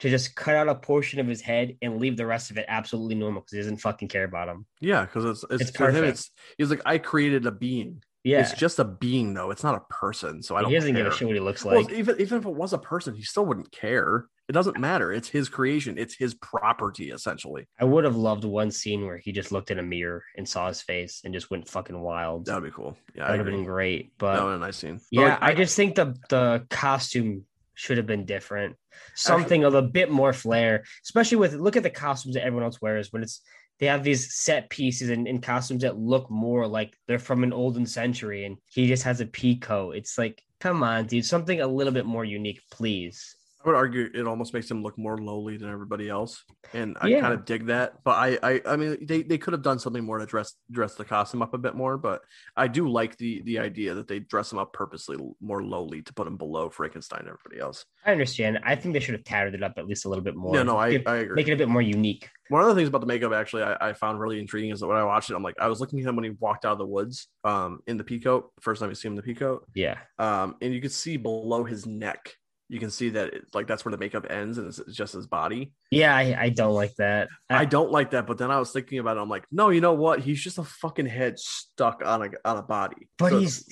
to 0.00 0.08
just 0.08 0.34
cut 0.36 0.54
out 0.54 0.68
a 0.68 0.74
portion 0.76 1.18
of 1.18 1.26
his 1.26 1.40
head 1.40 1.76
and 1.82 1.98
leave 2.00 2.16
the 2.16 2.24
rest 2.26 2.50
of 2.52 2.56
it 2.58 2.64
absolutely 2.68 3.16
normal 3.16 3.40
because 3.42 3.52
he 3.52 3.58
doesn't 3.58 3.78
fucking 3.78 4.08
care 4.08 4.24
about 4.24 4.48
him. 4.48 4.64
Yeah, 4.80 5.04
because 5.04 5.24
it's 5.24 5.44
it's, 5.50 5.68
It's 5.70 5.76
for 5.76 5.90
him. 5.90 6.04
It's 6.04 6.30
he's 6.56 6.70
like 6.70 6.82
I 6.86 6.98
created 6.98 7.46
a 7.46 7.50
being. 7.52 8.02
Yeah, 8.24 8.40
It's 8.40 8.52
just 8.52 8.78
a 8.78 8.84
being 8.84 9.34
though. 9.34 9.50
It's 9.50 9.64
not 9.64 9.74
a 9.74 9.92
person. 9.92 10.42
So 10.42 10.54
I 10.56 10.60
don't 10.62 10.70
he 10.70 10.76
doesn't 10.76 10.94
care. 10.94 11.04
give 11.04 11.12
a 11.12 11.16
shit 11.16 11.26
what 11.26 11.34
he 11.34 11.40
looks 11.40 11.64
Well, 11.64 11.82
like. 11.82 11.92
even 11.92 12.20
even 12.20 12.38
if 12.38 12.44
it 12.46 12.54
was 12.54 12.72
a 12.72 12.78
person, 12.78 13.14
he 13.14 13.22
still 13.22 13.44
wouldn't 13.46 13.72
care. 13.72 14.26
It 14.48 14.52
doesn't 14.52 14.78
matter. 14.78 15.12
It's 15.12 15.28
his 15.28 15.48
creation. 15.48 15.98
It's 15.98 16.14
his 16.14 16.34
property 16.34 17.10
essentially. 17.10 17.68
I 17.78 17.84
would 17.84 18.04
have 18.04 18.16
loved 18.16 18.44
one 18.44 18.70
scene 18.70 19.04
where 19.04 19.18
he 19.18 19.30
just 19.30 19.52
looked 19.52 19.70
in 19.70 19.78
a 19.78 19.82
mirror 19.82 20.24
and 20.36 20.48
saw 20.48 20.68
his 20.68 20.80
face 20.80 21.20
and 21.24 21.34
just 21.34 21.50
went 21.50 21.68
fucking 21.68 21.98
wild. 21.98 22.46
That 22.46 22.54
would 22.54 22.64
be 22.64 22.74
cool. 22.74 22.96
Yeah, 23.14 23.24
that'd 23.24 23.38
have 23.38 23.46
been 23.46 23.64
great. 23.64 24.12
But 24.16 24.36
that 24.36 24.44
would 24.44 24.52
have 24.52 24.60
been 24.60 24.62
a 24.62 24.66
nice 24.66 24.76
scene. 24.76 24.94
But, 24.94 25.02
Yeah, 25.10 25.38
like, 25.40 25.42
I, 25.42 25.54
just 25.54 25.76
think 25.76 25.96
the 25.96 26.16
the 26.30 26.66
costume 26.70 27.44
should 27.74 27.98
have 27.98 28.06
been 28.06 28.24
different. 28.24 28.76
Something 29.14 29.64
of 29.64 29.74
a 29.74 29.82
bit 29.82 30.10
more 30.10 30.32
flair, 30.32 30.84
especially 31.04 31.36
with 31.36 31.54
look 31.54 31.76
at 31.76 31.82
the 31.82 31.90
costumes 31.90 32.34
that 32.34 32.44
everyone 32.44 32.64
else 32.64 32.80
wears 32.80 33.12
when 33.12 33.22
it's 33.22 33.42
they 33.78 33.86
have 33.86 34.02
these 34.02 34.34
set 34.34 34.68
pieces 34.70 35.10
and, 35.10 35.28
and 35.28 35.42
costumes 35.42 35.82
that 35.82 35.98
look 35.98 36.30
more 36.30 36.66
like 36.66 36.96
they're 37.06 37.18
from 37.18 37.44
an 37.44 37.52
olden 37.52 37.86
century 37.86 38.44
and 38.44 38.56
he 38.66 38.88
just 38.88 39.04
has 39.04 39.20
a 39.20 39.26
pea 39.26 39.56
coat. 39.56 39.94
It's 39.94 40.18
like, 40.18 40.42
come 40.58 40.82
on, 40.82 41.06
dude, 41.06 41.24
something 41.24 41.60
a 41.60 41.66
little 41.66 41.92
bit 41.92 42.06
more 42.06 42.24
unique, 42.24 42.60
please. 42.72 43.36
I 43.64 43.68
would 43.68 43.74
argue 43.76 44.08
it 44.14 44.26
almost 44.26 44.54
makes 44.54 44.70
him 44.70 44.82
look 44.84 44.96
more 44.96 45.18
lowly 45.18 45.56
than 45.56 45.68
everybody 45.68 46.08
else, 46.08 46.44
and 46.72 46.96
I 47.00 47.08
Yeah. 47.08 47.20
kind 47.20 47.34
of 47.34 47.44
dig 47.44 47.66
that. 47.66 48.04
But 48.04 48.12
I, 48.12 48.38
I, 48.42 48.60
I 48.64 48.76
mean, 48.76 49.04
they, 49.04 49.22
they 49.22 49.36
could 49.36 49.52
have 49.52 49.62
done 49.62 49.80
something 49.80 50.04
more 50.04 50.18
to 50.18 50.26
dress 50.26 50.54
dress 50.70 50.94
the 50.94 51.04
costume 51.04 51.42
up 51.42 51.54
a 51.54 51.58
bit 51.58 51.74
more. 51.74 51.98
But 51.98 52.22
I 52.56 52.68
do 52.68 52.88
like 52.88 53.16
the 53.16 53.42
the 53.42 53.58
idea 53.58 53.94
that 53.94 54.06
they 54.06 54.20
dress 54.20 54.52
him 54.52 54.58
up 54.58 54.72
purposely 54.72 55.16
more 55.40 55.62
lowly 55.62 56.02
to 56.02 56.14
put 56.14 56.26
him 56.28 56.36
below 56.36 56.70
Frankenstein 56.70 57.20
and 57.20 57.28
everybody 57.28 57.60
else. 57.60 57.84
I 58.06 58.12
understand. 58.12 58.60
I 58.64 58.76
think 58.76 58.92
they 58.94 59.00
should 59.00 59.14
have 59.16 59.24
tattered 59.24 59.54
it 59.54 59.62
up 59.64 59.72
at 59.76 59.86
least 59.86 60.04
a 60.04 60.08
little 60.08 60.24
bit 60.24 60.36
more. 60.36 60.54
No, 60.54 60.62
no, 60.62 60.76
I, 60.78 60.90
Give- 60.92 61.06
I 61.08 61.16
agree. 61.16 61.34
make 61.36 61.48
it 61.48 61.52
a 61.52 61.56
bit 61.56 61.68
more 61.68 61.82
unique. 61.82 62.30
One 62.50 62.62
of 62.62 62.68
the 62.68 62.74
things 62.76 62.88
about 62.88 63.00
the 63.02 63.06
makeup 63.06 63.32
actually 63.32 63.64
I, 63.64 63.88
I 63.88 63.92
found 63.92 64.20
really 64.20 64.38
intriguing 64.38 64.70
is 64.70 64.80
that 64.80 64.86
when 64.86 64.96
I 64.96 65.04
watched 65.04 65.30
it, 65.30 65.34
I'm 65.34 65.42
like, 65.42 65.56
I 65.60 65.66
was 65.68 65.80
looking 65.80 65.98
at 65.98 66.06
him 66.06 66.14
when 66.16 66.24
he 66.24 66.30
walked 66.38 66.64
out 66.64 66.72
of 66.72 66.78
the 66.78 66.86
woods, 66.86 67.26
um, 67.44 67.80
in 67.86 67.96
the 67.98 68.04
peacoat, 68.04 68.44
first 68.60 68.80
time 68.80 68.88
you 68.88 68.94
see 68.94 69.08
him 69.08 69.18
in 69.18 69.22
the 69.22 69.34
peacoat, 69.34 69.60
Yeah. 69.74 69.98
um, 70.18 70.54
and 70.62 70.72
you 70.72 70.80
could 70.80 70.92
see 70.92 71.16
below 71.18 71.64
his 71.64 71.84
neck, 71.84 72.32
you 72.70 72.78
can 72.78 72.90
see 72.90 73.08
that 73.10 73.28
it, 73.32 73.44
like 73.54 73.66
that's 73.66 73.84
where 73.84 73.90
the 73.92 73.98
makeup 73.98 74.26
ends, 74.28 74.58
and 74.58 74.66
it's, 74.66 74.78
it's 74.78 74.94
just 74.94 75.14
his 75.14 75.26
body. 75.26 75.72
Yeah, 75.90 76.14
I, 76.14 76.36
I 76.38 76.48
don't 76.50 76.74
like 76.74 76.94
that. 76.96 77.28
I 77.48 77.64
don't 77.64 77.90
like 77.90 78.10
that, 78.10 78.26
but 78.26 78.36
then 78.38 78.50
I 78.50 78.58
was 78.58 78.72
thinking 78.72 78.98
about 78.98 79.16
it. 79.16 79.20
I'm 79.20 79.28
like, 79.28 79.44
no, 79.50 79.70
you 79.70 79.80
know 79.80 79.94
what? 79.94 80.20
He's 80.20 80.40
just 80.42 80.58
a 80.58 80.64
fucking 80.64 81.06
head 81.06 81.38
stuck 81.38 82.02
on 82.04 82.22
a 82.22 82.28
on 82.44 82.58
a 82.58 82.62
body. 82.62 83.08
But 83.16 83.30
So- 83.30 83.38
he's 83.40 83.64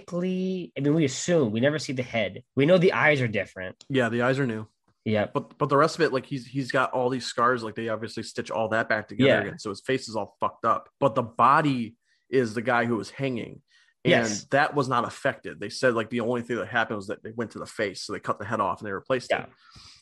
technically, 0.00 0.72
I 0.76 0.80
mean, 0.80 0.94
we 0.94 1.04
assume 1.04 1.52
we 1.52 1.60
never 1.60 1.78
see 1.78 1.92
the 1.92 2.02
head. 2.02 2.42
We 2.56 2.66
know 2.66 2.78
the 2.78 2.92
eyes 2.92 3.20
are 3.20 3.28
different. 3.28 3.82
yeah, 3.88 4.08
the 4.08 4.22
eyes 4.22 4.38
are 4.38 4.46
new, 4.46 4.66
Yeah. 5.04 5.26
but 5.32 5.56
but 5.58 5.68
the 5.68 5.76
rest 5.76 5.96
of 5.96 6.02
it, 6.02 6.12
like 6.12 6.26
he's 6.26 6.46
he's 6.46 6.72
got 6.72 6.92
all 6.92 7.08
these 7.10 7.26
scars. 7.26 7.62
Like 7.62 7.74
they 7.74 7.88
obviously 7.88 8.22
stitch 8.22 8.50
all 8.50 8.68
that 8.70 8.88
back 8.88 9.08
together 9.08 9.28
Yeah. 9.30 9.40
again, 9.40 9.58
so 9.58 9.70
his 9.70 9.80
face 9.80 10.08
is 10.08 10.16
all 10.16 10.36
fucked 10.40 10.64
up. 10.64 10.88
But 10.98 11.14
the 11.14 11.22
body 11.22 11.96
is 12.30 12.54
the 12.54 12.62
guy 12.62 12.84
who 12.84 12.96
was 12.96 13.10
hanging, 13.10 13.60
And 14.04 14.10
Yes. 14.12 14.44
that 14.50 14.74
was 14.74 14.88
not 14.88 15.04
affected. 15.06 15.60
They 15.60 15.68
said 15.68 15.94
like 15.94 16.08
the 16.10 16.20
only 16.20 16.42
thing 16.42 16.56
that 16.56 16.68
happened 16.68 16.96
was 16.96 17.08
that 17.08 17.22
they 17.22 17.32
went 17.32 17.50
to 17.52 17.58
the 17.58 17.66
face, 17.66 18.02
so 18.02 18.12
they 18.12 18.20
cut 18.20 18.38
the 18.38 18.44
head 18.46 18.60
off 18.60 18.80
and 18.80 18.88
they 18.88 18.92
replaced 18.92 19.28
Yeah. 19.30 19.42
it. 19.42 19.50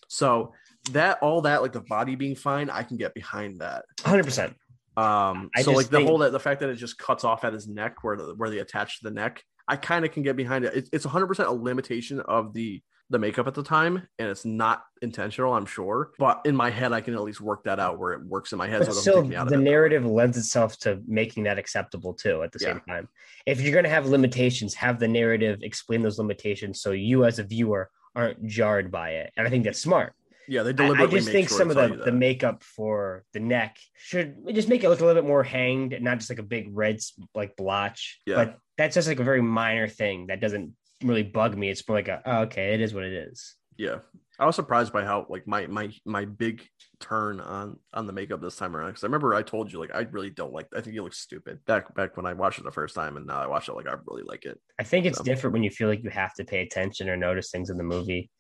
So 0.09 0.55
that 0.93 1.19
all 1.21 1.43
that 1.43 1.63
like 1.63 1.73
the 1.73 1.81
body 1.81 2.15
being 2.15 2.37
fine, 2.37 2.71
I 2.71 2.83
can 2.85 2.97
get 2.97 3.13
behind 3.15 3.61
that. 3.61 3.85
100%. 4.05 4.55
Um, 4.97 5.51
I 5.55 5.63
so 5.63 5.73
like 5.73 5.89
the 5.89 5.99
think- 5.99 6.09
whole 6.09 6.19
that 6.19 6.33
the 6.33 6.41
fact 6.41 6.61
that 6.61 6.71
it 6.71 6.77
just 6.77 6.99
cuts 6.99 7.25
off 7.25 7.45
at 7.45 7.53
his 7.53 7.69
neck 7.69 8.03
where 8.03 8.17
the, 8.17 8.35
where 8.35 8.51
they 8.51 8.59
attach 8.59 8.99
to 8.99 9.05
the 9.05 9.11
neck, 9.15 9.43
I 9.67 9.77
kind 9.77 10.05
of 10.05 10.13
can 10.13 10.23
get 10.23 10.37
behind 10.37 10.65
it. 10.65 10.75
It's 10.75 10.91
it's 10.93 11.05
100 11.05 11.27
percent 11.27 11.49
a 11.49 11.53
limitation 11.53 12.21
of 12.21 12.53
the 12.55 12.83
the 13.11 13.19
makeup 13.19 13.47
at 13.47 13.55
the 13.55 13.63
time, 13.63 14.07
and 14.19 14.29
it's 14.29 14.45
not 14.45 14.85
intentional, 15.01 15.55
I'm 15.55 15.67
sure. 15.67 16.11
But 16.19 16.43
in 16.45 16.55
my 16.55 16.71
head, 16.71 16.93
I 16.93 17.01
can 17.01 17.15
at 17.15 17.23
least 17.23 17.41
work 17.41 17.65
that 17.65 17.81
out 17.81 17.99
where 17.99 18.13
it 18.13 18.23
works 18.25 18.53
in 18.53 18.59
my 18.59 18.69
head. 18.69 18.81
But 18.81 18.95
so 18.95 19.01
still, 19.01 19.23
take 19.23 19.31
me 19.31 19.37
out 19.37 19.49
the 19.49 19.57
narrative 19.57 20.05
lends 20.05 20.37
itself 20.37 20.79
to 20.81 21.01
making 21.07 21.45
that 21.45 21.59
acceptable 21.59 22.13
too 22.15 22.43
at 22.43 22.53
the 22.53 22.59
same 22.59 22.81
time. 22.89 23.09
If 23.47 23.61
you're 23.61 23.73
going 23.73 23.85
to 23.85 23.91
have 23.91 24.07
limitations, 24.07 24.75
have 24.75 24.99
the 24.99 25.09
narrative 25.09 25.61
explain 25.63 26.03
those 26.03 26.19
limitations 26.19 26.81
so 26.83 26.93
you 26.93 27.25
as 27.25 27.39
a 27.39 27.45
viewer 27.45 27.91
aren't 28.15 28.45
jarred 28.47 28.91
by 28.91 29.11
it. 29.11 29.33
And 29.37 29.47
I 29.47 29.51
think 29.51 29.65
that's 29.65 29.81
smart. 29.81 30.13
Yeah, 30.49 30.63
they 30.63 30.83
I, 30.83 31.03
I 31.03 31.07
just 31.07 31.29
think 31.29 31.51
sure 31.51 31.59
some 31.59 31.71
of 31.71 31.77
the, 31.77 32.05
the 32.05 32.13
makeup 32.13 32.63
for 32.63 33.23
the 33.35 33.41
neck 33.41 33.77
should 33.97 34.35
just 34.55 34.69
make 34.69 34.83
it 34.83 34.89
look 34.89 35.01
a 35.01 35.05
little 35.05 35.23
bit 35.23 35.29
more 35.29 35.43
hanged, 35.43 35.93
and 35.93 36.03
not 36.03 36.19
just 36.19 36.31
like 36.31 36.39
a 36.39 36.43
big 36.43 36.71
red 36.73 37.01
like 37.35 37.55
blotch. 37.55 38.21
Yeah. 38.25 38.37
But 38.37 38.59
that's 38.79 38.95
just 38.95 39.09
like 39.09 39.21
a 39.21 39.25
very 39.25 39.43
minor 39.43 39.89
thing 39.89 40.29
that 40.29 40.41
doesn't 40.41 40.73
really 41.03 41.23
bug 41.23 41.57
me. 41.57 41.71
It's 41.71 41.87
more 41.89 41.99
like 41.99 42.09
a 42.09 42.23
oh, 42.25 42.39
okay, 42.43 42.75
it 42.75 42.81
is 42.81 42.95
what 42.95 43.05
it 43.05 43.13
is. 43.13 43.55
Yeah, 43.77 43.99
I 44.41 44.47
was 44.47 44.57
surprised 44.57 44.93
by 44.93 45.05
how 45.05 45.27
like 45.29 45.47
my 45.47 45.67
my 45.67 45.91
my 46.05 46.25
big 46.25 46.67
turn 47.01 47.41
on 47.41 47.79
on 47.95 48.07
the 48.07 48.13
makeup 48.13 48.41
this 48.41 48.57
time 48.57 48.75
around 48.77 48.89
because 48.89 49.05
I 49.05 49.07
remember 49.07 49.35
I 49.35 49.43
told 49.43 49.73
you 49.73 49.79
like 49.79 49.95
I 49.95 50.01
really 50.11 50.31
don't 50.31 50.53
like. 50.53 50.67
I 50.77 50.81
think 50.81 50.95
you 50.95 51.05
look 51.05 51.15
stupid 51.15 51.65
back 51.65 51.95
back 51.95 52.17
when 52.17 52.27
I 52.27 52.33
watched 52.33 52.59
it 52.59 52.65
the 52.65 52.73
first 52.73 52.95
time, 52.95 53.17
and 53.17 53.27
now 53.27 53.41
I 53.41 53.47
watch 53.47 53.69
it 53.69 53.75
like 53.75 53.87
I 53.87 53.95
really 54.07 54.25
like 54.25 54.45
it. 54.45 54.59
I 54.79 54.83
think 54.83 55.07
it's 55.07 55.19
So- 55.19 55.25
different 55.25 55.55
when 55.55 55.63
you 55.63 55.71
feel 55.71 55.89
like 55.89 56.03
you 56.03 56.11
have 56.11 56.35
to 56.35 56.45
pay 56.45 56.61
attention 56.63 57.09
or 57.09 57.17
notice 57.17 57.51
things 57.51 57.71
in 57.71 57.77
the 57.77 57.85
movie. 57.85 58.31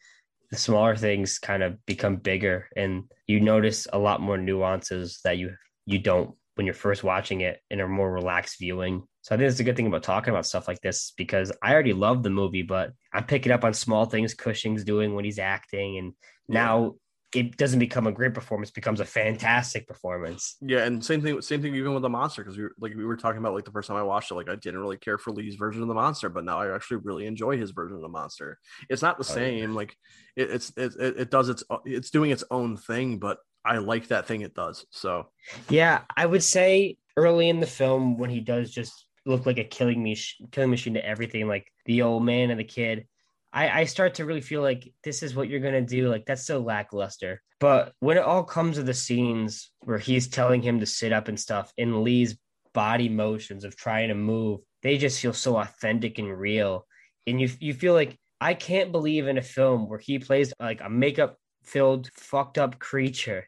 The 0.50 0.56
smaller 0.56 0.96
things 0.96 1.38
kind 1.38 1.62
of 1.62 1.84
become 1.84 2.16
bigger, 2.16 2.68
and 2.74 3.04
you 3.26 3.38
notice 3.38 3.86
a 3.92 3.98
lot 3.98 4.20
more 4.20 4.38
nuances 4.38 5.20
that 5.22 5.36
you 5.38 5.54
you 5.86 5.98
don't 5.98 6.34
when 6.58 6.66
you're 6.66 6.74
first 6.74 7.04
watching 7.04 7.40
it 7.42 7.60
in 7.70 7.80
a 7.80 7.86
more 7.86 8.12
relaxed 8.12 8.58
viewing. 8.58 9.04
So 9.22 9.32
I 9.32 9.38
think 9.38 9.48
it's 9.48 9.60
a 9.60 9.64
good 9.64 9.76
thing 9.76 9.86
about 9.86 10.02
talking 10.02 10.30
about 10.34 10.44
stuff 10.44 10.66
like 10.66 10.80
this 10.80 11.12
because 11.16 11.52
I 11.62 11.72
already 11.72 11.92
love 11.92 12.24
the 12.24 12.30
movie, 12.30 12.62
but 12.62 12.90
I'm 13.12 13.24
picking 13.24 13.52
up 13.52 13.62
on 13.62 13.72
small 13.74 14.06
things 14.06 14.34
Cushing's 14.34 14.82
doing 14.82 15.14
when 15.14 15.24
he's 15.24 15.38
acting, 15.38 15.98
and 15.98 16.14
now 16.48 16.96
it 17.32 17.56
doesn't 17.56 17.78
become 17.78 18.08
a 18.08 18.12
great 18.12 18.34
performance; 18.34 18.72
becomes 18.72 18.98
a 18.98 19.04
fantastic 19.04 19.86
performance. 19.86 20.56
Yeah, 20.60 20.84
and 20.84 21.04
same 21.04 21.22
thing, 21.22 21.40
same 21.42 21.62
thing 21.62 21.76
even 21.76 21.94
with 21.94 22.02
the 22.02 22.08
monster 22.08 22.42
because 22.42 22.56
we 22.56 22.64
were 22.64 22.74
like 22.80 22.94
we 22.96 23.04
were 23.04 23.16
talking 23.16 23.38
about 23.38 23.54
like 23.54 23.64
the 23.64 23.70
first 23.70 23.86
time 23.86 23.96
I 23.96 24.02
watched 24.02 24.32
it, 24.32 24.34
like 24.34 24.48
I 24.48 24.56
didn't 24.56 24.80
really 24.80 24.96
care 24.96 25.18
for 25.18 25.30
Lee's 25.30 25.54
version 25.54 25.82
of 25.82 25.86
the 25.88 25.94
monster, 25.94 26.28
but 26.28 26.44
now 26.44 26.58
I 26.58 26.74
actually 26.74 26.96
really 27.04 27.26
enjoy 27.26 27.56
his 27.56 27.70
version 27.70 27.94
of 27.96 28.02
the 28.02 28.08
monster. 28.08 28.58
It's 28.88 29.02
not 29.02 29.16
the 29.16 29.24
Oh, 29.28 29.32
yeah. 29.32 29.34
same, 29.34 29.76
like 29.76 29.94
it, 30.34 30.50
it's 30.50 30.72
it, 30.76 30.94
it 30.98 31.16
it 31.20 31.30
does 31.30 31.50
its 31.50 31.62
it's 31.84 32.10
doing 32.10 32.32
its 32.32 32.42
own 32.50 32.76
thing, 32.76 33.18
but 33.18 33.38
I 33.68 33.78
like 33.78 34.08
that 34.08 34.26
thing 34.26 34.40
it 34.40 34.54
does. 34.54 34.86
So 34.90 35.26
Yeah, 35.68 36.00
I 36.16 36.24
would 36.24 36.42
say 36.42 36.96
early 37.16 37.48
in 37.50 37.60
the 37.60 37.66
film 37.66 38.16
when 38.16 38.30
he 38.30 38.40
does 38.40 38.70
just 38.70 39.06
look 39.26 39.44
like 39.44 39.58
a 39.58 39.64
killing 39.64 40.02
me 40.02 40.16
killing 40.50 40.70
machine 40.70 40.94
to 40.94 41.04
everything, 41.04 41.46
like 41.46 41.70
the 41.84 42.02
old 42.02 42.24
man 42.24 42.50
and 42.50 42.58
the 42.58 42.64
kid. 42.64 43.06
I, 43.52 43.80
I 43.80 43.84
start 43.84 44.14
to 44.14 44.24
really 44.24 44.40
feel 44.40 44.62
like 44.62 44.92
this 45.04 45.22
is 45.22 45.34
what 45.34 45.48
you're 45.48 45.60
gonna 45.60 45.82
do. 45.82 46.08
Like 46.08 46.24
that's 46.24 46.46
so 46.46 46.60
lackluster. 46.60 47.42
But 47.60 47.92
when 48.00 48.16
it 48.16 48.24
all 48.24 48.44
comes 48.44 48.76
to 48.76 48.82
the 48.82 48.94
scenes 48.94 49.70
where 49.80 49.98
he's 49.98 50.28
telling 50.28 50.62
him 50.62 50.80
to 50.80 50.86
sit 50.86 51.12
up 51.12 51.28
and 51.28 51.38
stuff, 51.38 51.72
and 51.76 52.02
Lee's 52.02 52.38
body 52.72 53.08
motions 53.08 53.64
of 53.64 53.76
trying 53.76 54.08
to 54.08 54.14
move, 54.14 54.60
they 54.82 54.96
just 54.96 55.20
feel 55.20 55.32
so 55.34 55.56
authentic 55.56 56.18
and 56.18 56.38
real. 56.38 56.86
And 57.26 57.38
you 57.38 57.50
you 57.60 57.74
feel 57.74 57.92
like 57.92 58.18
I 58.40 58.54
can't 58.54 58.92
believe 58.92 59.26
in 59.26 59.36
a 59.36 59.42
film 59.42 59.88
where 59.88 59.98
he 59.98 60.18
plays 60.18 60.54
like 60.58 60.80
a 60.80 60.88
makeup 60.88 61.36
filled 61.64 62.10
fucked 62.14 62.56
up 62.56 62.78
creature 62.78 63.46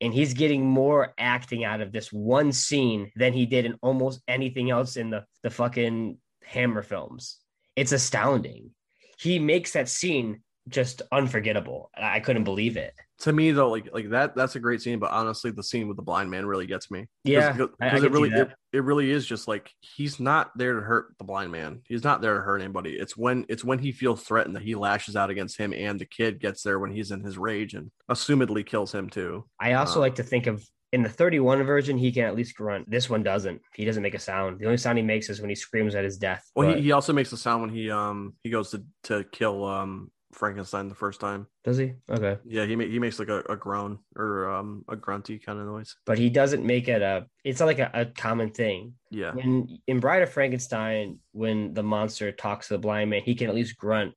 and 0.00 0.14
he's 0.14 0.34
getting 0.34 0.64
more 0.64 1.14
acting 1.18 1.64
out 1.64 1.80
of 1.80 1.92
this 1.92 2.12
one 2.12 2.52
scene 2.52 3.10
than 3.16 3.32
he 3.32 3.46
did 3.46 3.64
in 3.64 3.78
almost 3.82 4.20
anything 4.28 4.70
else 4.70 4.96
in 4.96 5.10
the 5.10 5.24
the 5.42 5.50
fucking 5.50 6.18
Hammer 6.44 6.82
films. 6.82 7.38
It's 7.76 7.92
astounding. 7.92 8.70
He 9.18 9.38
makes 9.38 9.72
that 9.72 9.88
scene 9.88 10.42
just 10.68 11.02
unforgettable. 11.12 11.90
I 11.96 12.16
I 12.16 12.20
couldn't 12.20 12.44
believe 12.44 12.76
it. 12.76 12.94
To 13.20 13.32
me 13.32 13.50
though, 13.50 13.70
like 13.70 13.88
like 13.92 14.10
that 14.10 14.36
that's 14.36 14.54
a 14.56 14.60
great 14.60 14.80
scene, 14.80 14.98
but 14.98 15.10
honestly, 15.10 15.50
the 15.50 15.62
scene 15.62 15.88
with 15.88 15.96
the 15.96 16.02
blind 16.02 16.30
man 16.30 16.46
really 16.46 16.66
gets 16.66 16.90
me. 16.90 17.06
Yeah, 17.24 17.52
because 17.52 17.70
I- 17.80 17.86
I 17.86 17.90
can 17.90 18.04
it 18.04 18.12
really 18.12 18.30
it, 18.30 18.48
it 18.72 18.84
really 18.84 19.10
is 19.10 19.26
just 19.26 19.48
like 19.48 19.70
he's 19.80 20.20
not 20.20 20.50
there 20.56 20.74
to 20.74 20.80
hurt 20.80 21.14
the 21.18 21.24
blind 21.24 21.50
man. 21.50 21.80
He's 21.88 22.04
not 22.04 22.20
there 22.22 22.34
to 22.36 22.40
hurt 22.42 22.60
anybody. 22.60 22.92
It's 22.92 23.16
when 23.16 23.44
it's 23.48 23.64
when 23.64 23.78
he 23.80 23.90
feels 23.92 24.22
threatened 24.22 24.54
that 24.56 24.62
he 24.62 24.74
lashes 24.74 25.16
out 25.16 25.30
against 25.30 25.58
him, 25.58 25.72
and 25.72 25.98
the 25.98 26.06
kid 26.06 26.40
gets 26.40 26.62
there 26.62 26.78
when 26.78 26.92
he's 26.92 27.10
in 27.10 27.20
his 27.24 27.36
rage 27.38 27.74
and 27.74 27.90
assumedly 28.10 28.64
kills 28.64 28.94
him 28.94 29.10
too. 29.10 29.44
I 29.60 29.72
also 29.74 29.98
Uh, 29.98 30.02
like 30.02 30.14
to 30.16 30.22
think 30.22 30.46
of 30.46 30.64
in 30.92 31.02
the 31.02 31.08
31 31.10 31.62
version, 31.64 31.98
he 31.98 32.10
can 32.10 32.24
at 32.24 32.34
least 32.34 32.56
grunt. 32.56 32.88
This 32.90 33.10
one 33.10 33.22
doesn't. 33.22 33.60
He 33.74 33.84
doesn't 33.84 34.02
make 34.02 34.14
a 34.14 34.18
sound. 34.18 34.58
The 34.58 34.64
only 34.64 34.78
sound 34.78 34.96
he 34.96 35.04
makes 35.04 35.28
is 35.28 35.38
when 35.38 35.50
he 35.50 35.54
screams 35.54 35.94
at 35.94 36.02
his 36.02 36.16
death. 36.16 36.42
Well, 36.56 36.68
But- 36.68 36.76
he, 36.78 36.84
he 36.84 36.92
also 36.92 37.12
makes 37.12 37.30
a 37.32 37.36
sound 37.36 37.60
when 37.62 37.70
he 37.70 37.90
um 37.90 38.34
he 38.44 38.48
goes 38.50 38.70
to 38.70 38.84
to 39.04 39.24
kill 39.32 39.64
um 39.66 40.10
Frankenstein 40.32 40.88
the 40.88 40.94
first 40.94 41.20
time. 41.20 41.46
does 41.64 41.78
he? 41.78 41.94
Okay. 42.10 42.38
Yeah, 42.44 42.66
he 42.66 42.76
ma- 42.76 42.84
he 42.84 42.98
makes 42.98 43.18
like 43.18 43.28
a, 43.28 43.40
a 43.48 43.56
groan 43.56 43.98
or 44.16 44.50
um 44.50 44.84
a 44.88 44.96
grunty 44.96 45.38
kind 45.38 45.58
of 45.58 45.66
noise. 45.66 45.96
But 46.04 46.18
he 46.18 46.28
doesn't 46.30 46.64
make 46.64 46.88
it 46.88 47.00
a, 47.02 47.26
it's 47.44 47.60
not 47.60 47.66
like 47.66 47.78
a, 47.78 47.90
a 47.94 48.06
common 48.06 48.50
thing. 48.50 48.94
Yeah, 49.10 49.32
when 49.32 49.78
in 49.86 50.00
Bride 50.00 50.22
of 50.22 50.30
Frankenstein, 50.30 51.18
when 51.32 51.72
the 51.74 51.82
monster 51.82 52.30
talks 52.32 52.68
to 52.68 52.74
the 52.74 52.78
blind 52.78 53.10
man, 53.10 53.22
he 53.24 53.34
can 53.34 53.48
at 53.48 53.54
least 53.54 53.76
grunt 53.78 54.14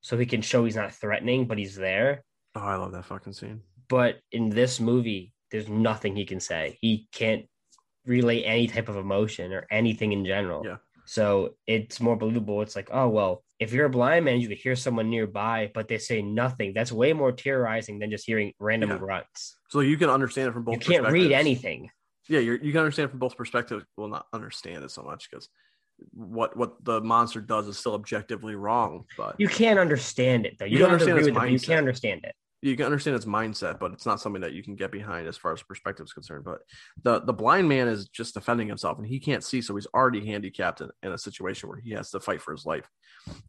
so 0.00 0.18
he 0.18 0.26
can 0.26 0.42
show 0.42 0.64
he's 0.64 0.76
not 0.76 0.92
threatening, 0.92 1.46
but 1.46 1.56
he's 1.56 1.76
there. 1.76 2.24
oh, 2.56 2.60
I 2.60 2.74
love 2.76 2.92
that 2.92 3.04
fucking 3.06 3.32
scene. 3.32 3.60
But 3.88 4.18
in 4.32 4.50
this 4.50 4.80
movie, 4.80 5.32
there's 5.50 5.68
nothing 5.68 6.16
he 6.16 6.24
can 6.26 6.40
say. 6.40 6.78
He 6.80 7.06
can't 7.12 7.46
relay 8.06 8.42
any 8.42 8.66
type 8.66 8.88
of 8.88 8.96
emotion 8.96 9.52
or 9.52 9.66
anything 9.70 10.12
in 10.12 10.24
general. 10.26 10.62
Yeah. 10.66 10.76
So 11.06 11.54
it's 11.66 12.00
more 12.00 12.16
believable. 12.16 12.60
It's 12.62 12.74
like, 12.76 12.88
oh 12.92 13.08
well, 13.08 13.43
if 13.60 13.72
you're 13.72 13.86
a 13.86 13.90
blind 13.90 14.24
man, 14.24 14.40
you 14.40 14.48
could 14.48 14.58
hear 14.58 14.76
someone 14.76 15.10
nearby, 15.10 15.70
but 15.74 15.88
they 15.88 15.98
say 15.98 16.22
nothing. 16.22 16.72
That's 16.74 16.90
way 16.92 17.12
more 17.12 17.32
terrorizing 17.32 17.98
than 17.98 18.10
just 18.10 18.26
hearing 18.26 18.52
random 18.58 18.90
Yeah. 18.90 18.98
grunts. 18.98 19.56
So 19.70 19.80
you 19.80 19.96
can 19.96 20.10
understand 20.10 20.48
it 20.48 20.52
from 20.52 20.64
both. 20.64 20.74
You 20.74 20.80
can't 20.80 21.10
read 21.10 21.32
anything. 21.32 21.90
yeah 22.28 22.40
you're, 22.40 22.56
you 22.56 22.72
can 22.72 22.80
understand 22.80 23.10
from 23.10 23.18
both 23.18 23.36
perspectives 23.36 23.84
well 23.98 24.08
not 24.08 24.26
understand 24.32 24.82
it 24.82 24.90
so 24.90 25.02
much 25.02 25.28
because 25.30 25.48
what 26.12 26.56
what 26.56 26.82
the 26.84 27.00
monster 27.02 27.40
does 27.40 27.68
is 27.68 27.76
still 27.78 27.92
objectively 27.94 28.54
wrong 28.54 29.04
but 29.16 29.34
You 29.38 29.46
can't 29.48 29.78
understand 29.78 30.46
it 30.46 30.56
though. 30.58 30.64
You, 30.64 30.72
You 30.72 30.78
don't 30.78 30.92
understand 30.92 31.16
with 31.16 31.28
it, 31.28 31.50
you 31.52 31.58
can't 31.60 31.78
understand 31.78 32.24
it. 32.24 32.34
You 32.64 32.76
can 32.76 32.86
understand 32.86 33.16
its 33.16 33.24
mindset 33.24 33.78
but 33.78 33.92
it's 33.92 34.06
not 34.06 34.20
something 34.20 34.42
that 34.42 34.52
you 34.52 34.62
can 34.62 34.74
get 34.74 34.90
behind 34.90 35.26
as 35.26 35.36
far 35.36 35.52
as 35.52 35.62
perspective 35.62 36.04
is 36.04 36.12
concerned 36.12 36.44
but 36.44 36.60
the 37.02 37.20
the 37.20 37.32
blind 37.32 37.68
man 37.68 37.88
is 37.88 38.08
just 38.08 38.34
defending 38.34 38.68
himself 38.68 38.98
and 38.98 39.06
he 39.06 39.18
can't 39.18 39.44
see 39.44 39.60
so 39.62 39.74
he's 39.74 39.86
already 39.94 40.24
handicapped 40.24 40.80
in, 40.80 40.90
in 41.02 41.12
a 41.12 41.18
situation 41.18 41.68
where 41.68 41.78
he 41.78 41.90
has 41.92 42.10
to 42.10 42.20
fight 42.20 42.40
for 42.40 42.52
his 42.52 42.66
life 42.66 42.88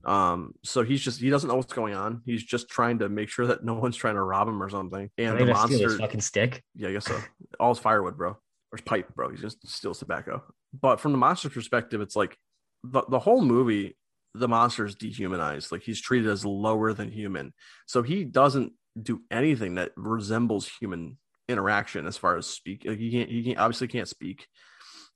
um 0.05 0.53
so 0.63 0.83
he's 0.83 1.01
just 1.01 1.19
he 1.19 1.29
doesn't 1.29 1.49
know 1.49 1.55
what's 1.55 1.73
going 1.73 1.93
on 1.93 2.21
he's 2.25 2.43
just 2.43 2.69
trying 2.69 2.99
to 2.99 3.09
make 3.09 3.29
sure 3.29 3.47
that 3.47 3.63
no 3.63 3.73
one's 3.73 3.95
trying 3.95 4.15
to 4.15 4.23
rob 4.23 4.47
him 4.47 4.61
or 4.61 4.69
something 4.69 5.09
and 5.17 5.39
the 5.39 5.45
gonna 5.45 5.55
steal 5.55 5.79
his 5.79 5.81
monster 5.81 6.15
fucking 6.15 6.21
stick. 6.21 6.63
Yeah, 6.75 6.89
I 6.89 6.93
guess 6.93 7.05
so. 7.05 7.19
All 7.59 7.73
his 7.73 7.79
firewood, 7.81 8.17
bro. 8.17 8.31
Or 8.31 8.77
his 8.77 8.81
pipe, 8.81 9.13
bro. 9.15 9.29
He 9.29 9.37
just 9.37 9.67
steals 9.67 9.99
tobacco. 9.99 10.43
But 10.79 10.99
from 10.99 11.11
the 11.11 11.17
monster's 11.17 11.53
perspective, 11.53 12.01
it's 12.01 12.15
like 12.15 12.37
the, 12.83 13.03
the 13.09 13.19
whole 13.19 13.41
movie, 13.41 13.97
the 14.33 14.47
monster 14.47 14.85
is 14.85 14.95
dehumanized. 14.95 15.71
Like 15.71 15.83
he's 15.83 16.01
treated 16.01 16.29
as 16.29 16.45
lower 16.45 16.93
than 16.93 17.11
human. 17.11 17.53
So 17.85 18.03
he 18.03 18.23
doesn't 18.23 18.73
do 19.01 19.21
anything 19.31 19.75
that 19.75 19.91
resembles 19.95 20.67
human 20.79 21.17
interaction 21.49 22.07
as 22.07 22.17
far 22.17 22.37
as 22.37 22.47
speak. 22.47 22.83
Like 22.85 22.97
he 22.97 23.11
can't, 23.11 23.29
he 23.29 23.43
can't, 23.43 23.59
obviously 23.59 23.87
can't 23.87 24.07
speak. 24.07 24.47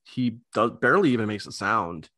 He 0.04 0.40
does 0.54 0.72
barely 0.82 1.12
even 1.12 1.28
makes 1.28 1.48
a 1.48 1.52
sound 1.52 2.10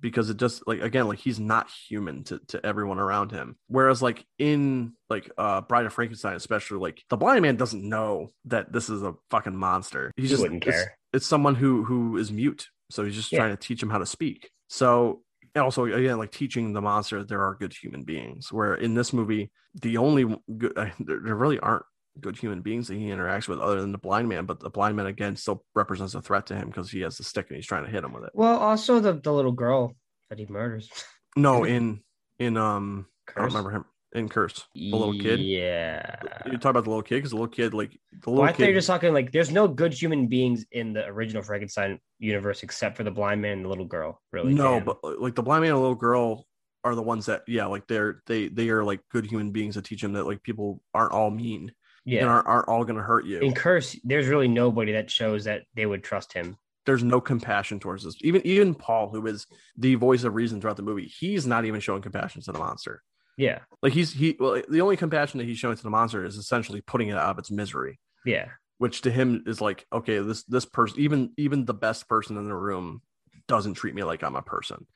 because 0.00 0.30
it 0.30 0.36
just 0.36 0.66
like 0.66 0.80
again 0.80 1.06
like 1.06 1.18
he's 1.20 1.38
not 1.38 1.70
human 1.88 2.24
to, 2.24 2.40
to 2.48 2.64
everyone 2.66 2.98
around 2.98 3.30
him 3.30 3.56
whereas 3.68 4.02
like 4.02 4.24
in 4.36 4.92
like 5.08 5.30
uh 5.38 5.60
bride 5.60 5.86
of 5.86 5.92
frankenstein 5.92 6.34
especially 6.34 6.78
like 6.78 7.00
the 7.08 7.16
blind 7.16 7.40
man 7.42 7.54
doesn't 7.54 7.88
know 7.88 8.28
that 8.44 8.72
this 8.72 8.90
is 8.90 9.04
a 9.04 9.14
fucking 9.30 9.56
monster 9.56 10.10
he's 10.16 10.24
He 10.24 10.28
just 10.30 10.42
wouldn't 10.42 10.64
it's- 10.66 10.74
care. 10.82 10.98
it's 11.12 11.24
someone 11.26 11.54
who 11.54 11.84
who 11.84 12.16
is 12.16 12.32
mute 12.32 12.66
so 12.90 13.04
he's 13.04 13.14
just 13.14 13.30
Yeah. 13.30 13.38
trying 13.38 13.50
to 13.50 13.56
teach 13.56 13.80
him 13.80 13.90
how 13.90 13.98
to 13.98 14.06
speak 14.06 14.50
so 14.68 15.22
also 15.60 15.84
again 15.84 16.18
like 16.18 16.30
teaching 16.30 16.72
the 16.72 16.80
monster 16.80 17.18
that 17.18 17.28
there 17.28 17.42
are 17.42 17.54
good 17.54 17.72
human 17.74 18.02
beings 18.02 18.52
where 18.52 18.74
in 18.74 18.94
this 18.94 19.12
movie 19.12 19.50
the 19.82 19.96
only 19.96 20.24
good 20.56 20.72
there, 21.00 21.20
there 21.22 21.36
really 21.36 21.58
aren't 21.58 21.84
good 22.20 22.36
human 22.36 22.60
beings 22.60 22.88
that 22.88 22.94
he 22.94 23.06
interacts 23.06 23.48
with 23.48 23.58
other 23.58 23.80
than 23.80 23.92
the 23.92 23.98
blind 23.98 24.28
man 24.28 24.44
but 24.44 24.60
the 24.60 24.68
blind 24.70 24.96
man 24.96 25.06
again 25.06 25.34
still 25.34 25.64
represents 25.74 26.14
a 26.14 26.20
threat 26.20 26.46
to 26.46 26.54
him 26.54 26.68
because 26.68 26.90
he 26.90 27.00
has 27.00 27.16
the 27.16 27.24
stick 27.24 27.46
and 27.48 27.56
he's 27.56 27.66
trying 27.66 27.84
to 27.84 27.90
hit 27.90 28.04
him 28.04 28.12
with 28.12 28.24
it. 28.24 28.30
Well, 28.34 28.58
also 28.58 29.00
the, 29.00 29.14
the 29.14 29.32
little 29.32 29.52
girl 29.52 29.96
that 30.28 30.38
he 30.38 30.46
murders. 30.46 30.90
no 31.36 31.64
in 31.76 32.02
in 32.38 32.56
um 32.56 33.06
i 33.30 33.40
don't 33.40 33.46
remember 33.46 33.70
him 33.70 33.84
in 34.14 34.28
Curse? 34.28 34.66
The 34.74 34.90
little 34.92 35.18
kid. 35.18 35.40
Yeah. 35.40 36.16
You 36.46 36.58
talk 36.58 36.70
about 36.70 36.84
the 36.84 36.90
little 36.90 37.02
kid 37.02 37.16
because 37.16 37.30
the 37.30 37.36
little 37.36 37.48
kid, 37.48 37.74
like 37.74 37.92
the 37.92 38.30
Well, 38.30 38.36
little 38.36 38.44
I 38.44 38.46
thought 38.48 38.58
you 38.60 38.66
kid. 38.66 38.70
were 38.70 38.78
just 38.78 38.86
talking 38.86 39.12
like 39.14 39.32
there's 39.32 39.50
no 39.50 39.68
good 39.68 39.92
human 39.92 40.26
beings 40.26 40.64
in 40.72 40.92
the 40.92 41.06
original 41.06 41.42
Frankenstein 41.42 41.98
universe 42.18 42.62
except 42.62 42.96
for 42.96 43.04
the 43.04 43.10
blind 43.10 43.40
man 43.42 43.52
and 43.52 43.64
the 43.64 43.68
little 43.68 43.84
girl. 43.84 44.20
Really? 44.32 44.54
no, 44.54 44.80
but 44.80 44.98
like 45.20 45.34
the 45.34 45.42
blind 45.42 45.62
man 45.62 45.70
and 45.70 45.78
the 45.78 45.80
little 45.80 45.94
girl 45.94 46.46
are 46.84 46.94
the 46.94 47.02
ones 47.02 47.26
that, 47.26 47.42
yeah, 47.46 47.66
like 47.66 47.86
they're 47.86 48.22
they 48.26 48.48
they 48.48 48.68
are 48.70 48.84
like 48.84 49.00
good 49.10 49.24
human 49.26 49.50
beings 49.50 49.76
that 49.76 49.84
teach 49.84 50.02
them 50.02 50.12
that 50.14 50.26
like 50.26 50.42
people 50.42 50.82
aren't 50.92 51.12
all 51.12 51.30
mean 51.30 51.72
and 52.04 52.14
yeah. 52.14 52.26
aren't, 52.26 52.46
aren't 52.46 52.68
all 52.68 52.84
gonna 52.84 53.02
hurt 53.02 53.24
you. 53.24 53.38
In 53.38 53.54
Curse, 53.54 53.96
there's 54.04 54.26
really 54.26 54.48
nobody 54.48 54.92
that 54.92 55.10
shows 55.10 55.44
that 55.44 55.62
they 55.74 55.86
would 55.86 56.02
trust 56.02 56.32
him. 56.32 56.56
There's 56.84 57.04
no 57.04 57.20
compassion 57.20 57.78
towards 57.78 58.02
this. 58.02 58.16
Even 58.22 58.44
even 58.44 58.74
Paul, 58.74 59.08
who 59.10 59.24
is 59.28 59.46
the 59.76 59.94
voice 59.94 60.24
of 60.24 60.34
reason 60.34 60.60
throughout 60.60 60.76
the 60.76 60.82
movie, 60.82 61.06
he's 61.06 61.46
not 61.46 61.64
even 61.64 61.80
showing 61.80 62.02
compassion 62.02 62.42
to 62.42 62.52
the 62.52 62.58
monster. 62.58 63.02
Yeah. 63.36 63.60
Like 63.82 63.92
he's 63.92 64.12
he 64.12 64.36
well, 64.38 64.60
the 64.68 64.80
only 64.80 64.96
compassion 64.96 65.38
that 65.38 65.46
he's 65.46 65.58
showing 65.58 65.76
to 65.76 65.82
the 65.82 65.90
monster 65.90 66.24
is 66.24 66.36
essentially 66.36 66.80
putting 66.80 67.08
it 67.08 67.16
out 67.16 67.30
of 67.30 67.38
its 67.38 67.50
misery. 67.50 67.98
Yeah. 68.24 68.48
which 68.78 69.02
to 69.02 69.10
him 69.10 69.44
is 69.46 69.60
like 69.60 69.86
okay 69.92 70.18
this 70.20 70.44
this 70.44 70.64
person 70.64 71.00
even 71.00 71.32
even 71.36 71.64
the 71.64 71.74
best 71.74 72.08
person 72.08 72.36
in 72.36 72.46
the 72.48 72.54
room 72.54 73.02
doesn't 73.48 73.74
treat 73.74 73.94
me 73.94 74.02
like 74.04 74.22
i'm 74.22 74.36
a 74.36 74.42
person 74.42 74.86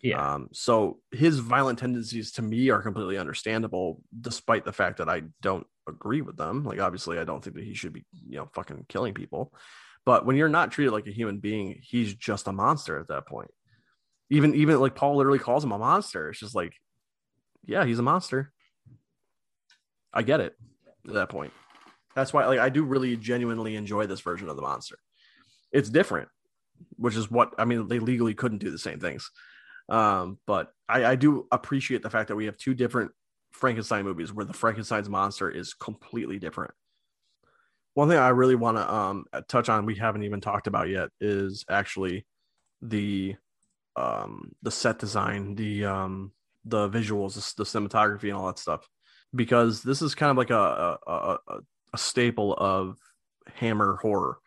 Yeah. 0.00 0.34
um 0.34 0.48
so 0.52 0.98
his 1.12 1.38
violent 1.38 1.78
tendencies 1.78 2.32
to 2.32 2.42
me 2.42 2.70
are 2.70 2.82
completely 2.82 3.18
understandable 3.18 4.00
despite 4.20 4.64
the 4.64 4.72
fact 4.72 4.98
that 4.98 5.08
i 5.08 5.22
don't 5.40 5.66
agree 5.88 6.22
with 6.22 6.36
them 6.36 6.64
like 6.64 6.80
obviously 6.80 7.18
i 7.18 7.24
don't 7.24 7.42
think 7.42 7.54
that 7.56 7.64
he 7.64 7.74
should 7.74 7.92
be 7.92 8.04
you 8.28 8.36
know 8.38 8.48
fucking 8.54 8.86
killing 8.88 9.14
people 9.14 9.52
but 10.04 10.26
when 10.26 10.36
you're 10.36 10.48
not 10.48 10.72
treated 10.72 10.92
like 10.92 11.06
a 11.06 11.12
human 11.12 11.38
being 11.38 11.78
he's 11.82 12.14
just 12.14 12.48
a 12.48 12.52
monster 12.52 12.98
at 12.98 13.08
that 13.08 13.26
point 13.26 13.50
even 14.30 14.54
even 14.54 14.80
like 14.80 14.94
paul 14.96 15.16
literally 15.16 15.38
calls 15.38 15.62
him 15.64 15.72
a 15.72 15.78
monster 15.78 16.30
it's 16.30 16.40
just 16.40 16.54
like 16.54 16.74
yeah 17.64 17.84
he's 17.84 17.98
a 17.98 18.02
monster 18.02 18.52
i 20.12 20.22
get 20.22 20.40
it 20.40 20.56
at 21.06 21.14
that 21.14 21.28
point 21.28 21.52
that's 22.14 22.32
why 22.32 22.46
like 22.46 22.58
I 22.58 22.68
do 22.68 22.84
really 22.84 23.16
genuinely 23.16 23.76
enjoy 23.76 24.06
this 24.06 24.20
version 24.20 24.48
of 24.48 24.56
the 24.56 24.62
monster. 24.62 24.96
It's 25.70 25.88
different, 25.88 26.28
which 26.96 27.16
is 27.16 27.30
what 27.30 27.54
I 27.58 27.64
mean. 27.64 27.88
They 27.88 27.98
legally 27.98 28.34
couldn't 28.34 28.58
do 28.58 28.70
the 28.70 28.78
same 28.78 29.00
things, 29.00 29.30
um, 29.88 30.38
but 30.46 30.72
I, 30.88 31.04
I 31.04 31.16
do 31.16 31.46
appreciate 31.50 32.02
the 32.02 32.10
fact 32.10 32.28
that 32.28 32.36
we 32.36 32.46
have 32.46 32.58
two 32.58 32.74
different 32.74 33.12
Frankenstein 33.52 34.04
movies 34.04 34.32
where 34.32 34.44
the 34.44 34.52
Frankenstein's 34.52 35.08
monster 35.08 35.50
is 35.50 35.74
completely 35.74 36.38
different. 36.38 36.72
One 37.94 38.08
thing 38.08 38.18
I 38.18 38.28
really 38.28 38.54
want 38.54 38.78
to 38.78 38.92
um, 38.92 39.24
touch 39.48 39.68
on 39.68 39.86
we 39.86 39.96
haven't 39.96 40.22
even 40.22 40.40
talked 40.40 40.66
about 40.66 40.88
yet 40.88 41.10
is 41.20 41.64
actually 41.68 42.26
the 42.80 43.36
um, 43.96 44.52
the 44.62 44.70
set 44.70 44.98
design, 44.98 45.54
the 45.54 45.86
um, 45.86 46.32
the 46.64 46.88
visuals, 46.88 47.34
the, 47.34 47.62
the 47.62 47.64
cinematography, 47.64 48.24
and 48.24 48.34
all 48.34 48.46
that 48.46 48.58
stuff. 48.58 48.88
Because 49.34 49.82
this 49.82 50.02
is 50.02 50.14
kind 50.14 50.30
of 50.30 50.36
like 50.36 50.50
a, 50.50 50.98
a, 51.06 51.38
a, 51.48 51.58
a 51.94 51.98
staple 51.98 52.54
of 52.54 52.98
Hammer 53.54 53.98
horror 54.02 54.38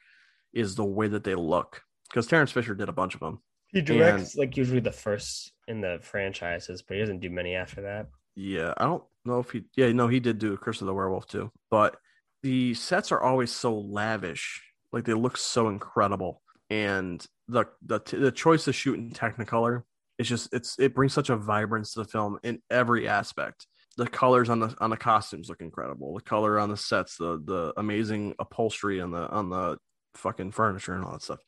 is 0.53 0.76
the 0.76 0.86
way 0.86 1.07
that 1.07 1.24
they 1.24 1.36
look. 1.36 1.82
Because 2.09 2.28
Terence 2.28 2.51
Fisher 2.51 2.76
did 2.76 2.89
a 2.89 2.93
bunch 2.93 3.16
of 3.16 3.20
them. 3.20 3.41
He 3.68 3.82
directs 3.82 4.36
like 4.36 4.55
usually 4.55 4.80
the 4.80 4.91
first 4.91 5.51
in 5.68 5.82
the 5.82 5.99
franchises, 6.01 6.82
but 6.82 6.95
he 6.95 7.01
doesn't 7.01 7.20
do 7.20 7.30
many 7.30 7.55
after 7.55 7.82
that. 7.82 8.07
Yeah, 8.36 8.74
I 8.78 8.86
don't 8.86 9.03
know 9.26 9.39
if 9.39 9.51
he. 9.51 9.63
Yeah, 9.76 9.91
no, 9.91 10.07
he 10.07 10.20
did 10.20 10.38
do 10.39 10.55
Curse 10.55 10.82
of 10.82 10.88
the 10.88 10.93
Werewolf 10.93 11.28
too. 11.28 11.51
But 11.72 11.97
the 12.43 12.74
sets 12.76 13.11
are 13.11 13.22
always 13.22 13.51
so 13.51 13.78
lavish, 13.78 14.61
like 14.93 15.03
they 15.03 15.13
look 15.13 15.36
so 15.36 15.68
incredible, 15.68 16.41
and 16.70 17.26
the 17.47 17.66
the 17.82 17.99
the 18.11 18.32
choice 18.32 18.66
to 18.66 18.74
shoot 18.74 18.99
in 18.99 19.11
Technicolor 19.11 19.84
it's 20.18 20.30
just 20.30 20.53
it's 20.53 20.78
it 20.80 20.95
brings 20.95 21.13
such 21.13 21.30
a 21.30 21.36
vibrance 21.36 21.93
to 21.93 21.99
the 21.99 22.09
film 22.09 22.39
in 22.43 22.61
every 22.70 23.07
aspect. 23.07 23.68
The 23.97 24.07
colors 24.07 24.49
on 24.49 24.59
the 24.59 24.76
on 24.80 24.89
the 24.89 24.97
costumes 24.97 25.49
look 25.49 25.61
incredible. 25.61 26.16
The 26.16 26.22
color 26.22 26.59
on 26.59 26.70
the 26.70 26.78
sets, 26.78 27.18
the 27.18 27.41
the 27.43 27.74
amazing 27.78 28.36
upholstery 28.39 29.01
on 29.01 29.11
the 29.11 29.30
on 29.30 29.49
the 29.49 29.78
fucking 30.16 30.51
furniture 30.51 30.93
and 30.93 31.05
all 31.05 31.13
that 31.13 31.22
stuff. 31.22 31.39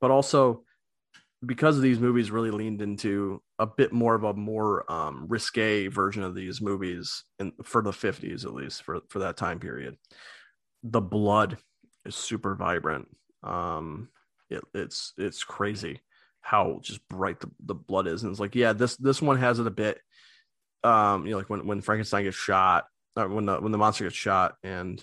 But 0.00 0.10
also 0.10 0.64
because 1.44 1.80
these 1.80 1.98
movies 1.98 2.30
really 2.30 2.50
leaned 2.50 2.80
into 2.80 3.42
a 3.58 3.66
bit 3.66 3.92
more 3.92 4.14
of 4.14 4.24
a 4.24 4.34
more 4.34 4.90
um, 4.90 5.26
risque 5.28 5.88
version 5.88 6.22
of 6.22 6.34
these 6.34 6.60
movies 6.60 7.24
in 7.38 7.52
for 7.62 7.82
the 7.82 7.90
50s 7.90 8.44
at 8.44 8.54
least 8.54 8.82
for 8.82 9.00
for 9.08 9.20
that 9.20 9.36
time 9.36 9.58
period 9.58 9.96
the 10.82 11.00
blood 11.00 11.58
is 12.04 12.14
super 12.14 12.54
vibrant 12.54 13.08
um 13.42 14.08
it, 14.50 14.62
it's 14.74 15.12
it's 15.18 15.44
crazy 15.44 16.00
how 16.44 16.78
just 16.82 17.06
bright 17.08 17.40
the, 17.40 17.50
the 17.64 17.74
blood 17.74 18.06
is. 18.06 18.22
And 18.22 18.30
it's 18.30 18.40
like 18.40 18.54
yeah 18.54 18.72
this 18.72 18.96
this 18.96 19.20
one 19.20 19.38
has 19.38 19.58
it 19.58 19.66
a 19.66 19.70
bit 19.70 19.98
um 20.84 21.24
you 21.24 21.32
know 21.32 21.38
like 21.38 21.48
when 21.48 21.66
when 21.66 21.80
frankenstein 21.80 22.24
gets 22.24 22.36
shot 22.36 22.84
or 23.16 23.26
when 23.28 23.46
the 23.46 23.58
when 23.58 23.72
the 23.72 23.78
monster 23.78 24.04
gets 24.04 24.14
shot 24.14 24.56
and 24.62 25.02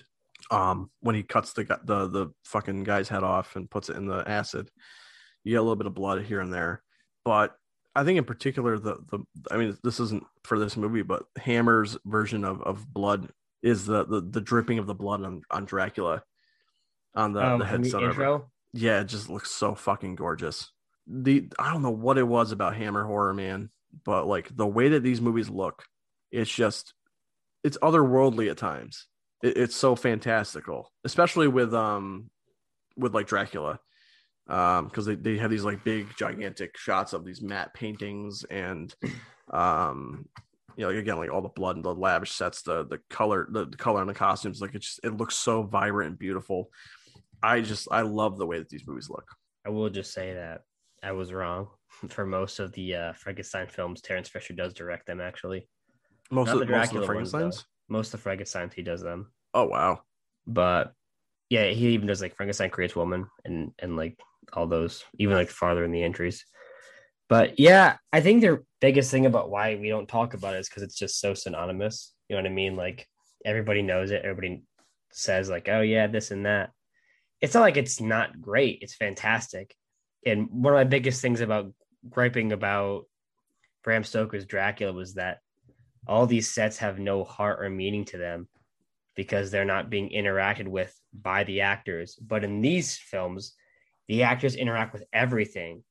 um 0.52 0.90
when 1.00 1.16
he 1.16 1.24
cuts 1.24 1.52
the 1.54 1.64
the 1.84 2.06
the 2.06 2.28
fucking 2.44 2.84
guy's 2.84 3.08
head 3.08 3.24
off 3.24 3.56
and 3.56 3.68
puts 3.68 3.88
it 3.88 3.96
in 3.96 4.06
the 4.06 4.22
acid 4.28 4.70
you 5.42 5.52
get 5.52 5.58
a 5.58 5.62
little 5.62 5.76
bit 5.76 5.86
of 5.86 5.94
blood 5.94 6.22
here 6.22 6.40
and 6.40 6.52
there. 6.52 6.82
But 7.24 7.54
i 7.94 8.04
think 8.04 8.16
in 8.16 8.24
particular 8.24 8.78
the 8.78 8.96
the 9.10 9.18
i 9.50 9.56
mean 9.56 9.76
this 9.82 10.00
isn't 10.00 10.24
for 10.44 10.58
this 10.58 10.76
movie 10.76 11.02
but 11.02 11.24
hammer's 11.36 11.96
version 12.06 12.44
of 12.44 12.62
of 12.62 12.86
blood 12.90 13.28
is 13.62 13.84
the 13.84 14.04
the, 14.04 14.20
the 14.20 14.40
dripping 14.40 14.78
of 14.78 14.86
the 14.86 14.94
blood 14.94 15.22
on 15.22 15.42
on 15.50 15.64
dracula 15.64 16.22
on 17.14 17.32
the, 17.32 17.44
um, 17.44 17.58
the 17.58 17.66
head 17.66 17.84
the 17.84 18.00
intro. 18.00 18.50
yeah 18.72 19.00
it 19.00 19.08
just 19.08 19.28
looks 19.28 19.50
so 19.50 19.74
fucking 19.74 20.14
gorgeous 20.14 20.70
the 21.06 21.48
i 21.58 21.72
don't 21.72 21.82
know 21.82 21.90
what 21.90 22.18
it 22.18 22.26
was 22.26 22.52
about 22.52 22.76
hammer 22.76 23.04
horror 23.04 23.34
man 23.34 23.70
but 24.04 24.26
like 24.26 24.54
the 24.56 24.66
way 24.66 24.90
that 24.90 25.02
these 25.02 25.20
movies 25.20 25.50
look 25.50 25.84
it's 26.30 26.50
just 26.50 26.94
it's 27.62 27.78
otherworldly 27.78 28.50
at 28.50 28.56
times. 28.56 29.06
It, 29.42 29.56
it's 29.56 29.76
so 29.76 29.94
fantastical 29.94 30.90
especially 31.04 31.48
with 31.48 31.74
um 31.74 32.30
with 32.96 33.14
like 33.14 33.26
dracula 33.26 33.78
um 34.48 34.86
because 34.86 35.06
they, 35.06 35.14
they 35.14 35.38
have 35.38 35.50
these 35.50 35.64
like 35.64 35.84
big 35.84 36.08
gigantic 36.16 36.76
shots 36.76 37.12
of 37.12 37.24
these 37.24 37.42
matte 37.42 37.74
paintings 37.74 38.44
and 38.44 38.94
um 39.52 40.26
you 40.76 40.84
know 40.84 40.90
again 40.90 41.16
like 41.16 41.30
all 41.30 41.42
the 41.42 41.48
blood 41.48 41.76
and 41.76 41.84
the 41.84 41.94
lavish 41.94 42.32
sets 42.32 42.62
the 42.62 42.84
the 42.86 42.98
color 43.10 43.46
the, 43.50 43.66
the 43.66 43.76
color 43.76 44.00
on 44.00 44.06
the 44.06 44.14
costumes 44.14 44.60
like 44.60 44.74
it 44.74 44.82
just 44.82 45.00
it 45.04 45.16
looks 45.16 45.36
so 45.36 45.62
vibrant 45.62 46.10
and 46.10 46.18
beautiful. 46.18 46.70
I 47.44 47.60
just 47.60 47.88
i 47.90 48.02
love 48.02 48.38
the 48.38 48.46
way 48.46 48.58
that 48.58 48.68
these 48.68 48.86
movies 48.86 49.10
look. 49.10 49.24
I 49.66 49.70
will 49.70 49.90
just 49.90 50.12
say 50.12 50.34
that 50.34 50.62
I 51.02 51.12
was 51.12 51.32
wrong. 51.32 51.68
For 52.08 52.24
most 52.26 52.58
of 52.58 52.72
the 52.72 52.94
uh, 52.94 53.12
Frankenstein 53.14 53.66
films, 53.66 54.00
Terence 54.00 54.28
Fisher 54.28 54.54
does 54.54 54.74
direct 54.74 55.06
them. 55.06 55.20
Actually, 55.20 55.68
most 56.30 56.48
Not 56.48 56.54
of 56.54 56.60
the 56.60 56.66
the, 56.66 56.72
most 56.72 56.92
of 56.92 57.00
the 57.00 57.06
Dracula 57.06 57.42
ones, 57.44 57.64
most 57.88 58.14
of 58.14 58.22
the 58.22 58.28
Frankensteins 58.30 58.72
he 58.72 58.82
does 58.82 59.02
them. 59.02 59.32
oh 59.54 59.64
wow 59.64 60.00
But 60.46 60.94
yeah, 61.50 61.68
he 61.68 61.88
even 61.88 62.06
does 62.06 62.22
like 62.22 62.34
Frankenstein 62.34 62.70
creates 62.70 62.96
woman 62.96 63.26
and 63.44 63.72
and 63.78 63.96
like 63.96 64.18
all 64.52 64.66
those, 64.66 65.04
even 65.18 65.34
like 65.34 65.50
farther 65.50 65.84
in 65.84 65.92
the 65.92 66.02
entries. 66.02 66.44
But 67.28 67.58
yeah, 67.58 67.96
I 68.12 68.20
think 68.20 68.40
their 68.40 68.62
biggest 68.80 69.10
thing 69.10 69.26
about 69.26 69.50
why 69.50 69.76
we 69.76 69.88
don't 69.88 70.08
talk 70.08 70.34
about 70.34 70.54
it 70.54 70.60
is 70.60 70.68
because 70.68 70.82
it's 70.82 70.98
just 70.98 71.20
so 71.20 71.34
synonymous. 71.34 72.12
You 72.28 72.36
know 72.36 72.42
what 72.42 72.50
I 72.50 72.54
mean? 72.54 72.76
Like 72.76 73.06
everybody 73.44 73.82
knows 73.82 74.10
it. 74.10 74.22
Everybody 74.24 74.62
says 75.12 75.48
like, 75.48 75.68
"Oh 75.68 75.80
yeah, 75.82 76.06
this 76.06 76.30
and 76.30 76.46
that." 76.46 76.70
It's 77.40 77.54
not 77.54 77.60
like 77.62 77.76
it's 77.76 78.00
not 78.00 78.40
great. 78.40 78.78
It's 78.82 78.94
fantastic. 78.94 79.74
And 80.24 80.48
one 80.50 80.72
of 80.72 80.78
my 80.78 80.84
biggest 80.84 81.20
things 81.20 81.40
about 81.40 81.72
griping 82.08 82.52
about 82.52 83.04
Bram 83.82 84.04
Stoker's 84.04 84.46
Dracula 84.46 84.92
was 84.92 85.14
that 85.14 85.38
all 86.06 86.26
these 86.26 86.50
sets 86.50 86.78
have 86.78 86.98
no 86.98 87.24
heart 87.24 87.64
or 87.64 87.70
meaning 87.70 88.04
to 88.06 88.18
them 88.18 88.48
because 89.14 89.50
they're 89.50 89.64
not 89.64 89.90
being 89.90 90.10
interacted 90.10 90.66
with 90.68 90.94
by 91.12 91.44
the 91.44 91.60
actors. 91.60 92.16
But 92.20 92.44
in 92.44 92.60
these 92.60 92.96
films, 92.96 93.54
the 94.08 94.22
actors 94.22 94.54
interact 94.54 94.92
with 94.92 95.04
everything. 95.12 95.84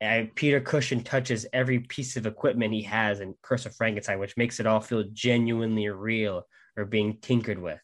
And 0.00 0.34
Peter 0.34 0.60
Cushing 0.60 1.02
touches 1.02 1.46
every 1.52 1.78
piece 1.80 2.16
of 2.16 2.26
equipment 2.26 2.74
he 2.74 2.82
has 2.82 3.20
in 3.20 3.34
Curse 3.42 3.66
of 3.66 3.74
Frankenstein, 3.74 4.18
which 4.18 4.36
makes 4.36 4.60
it 4.60 4.66
all 4.66 4.80
feel 4.80 5.04
genuinely 5.12 5.88
real 5.88 6.42
or 6.76 6.84
being 6.84 7.18
tinkered 7.20 7.58
with. 7.60 7.80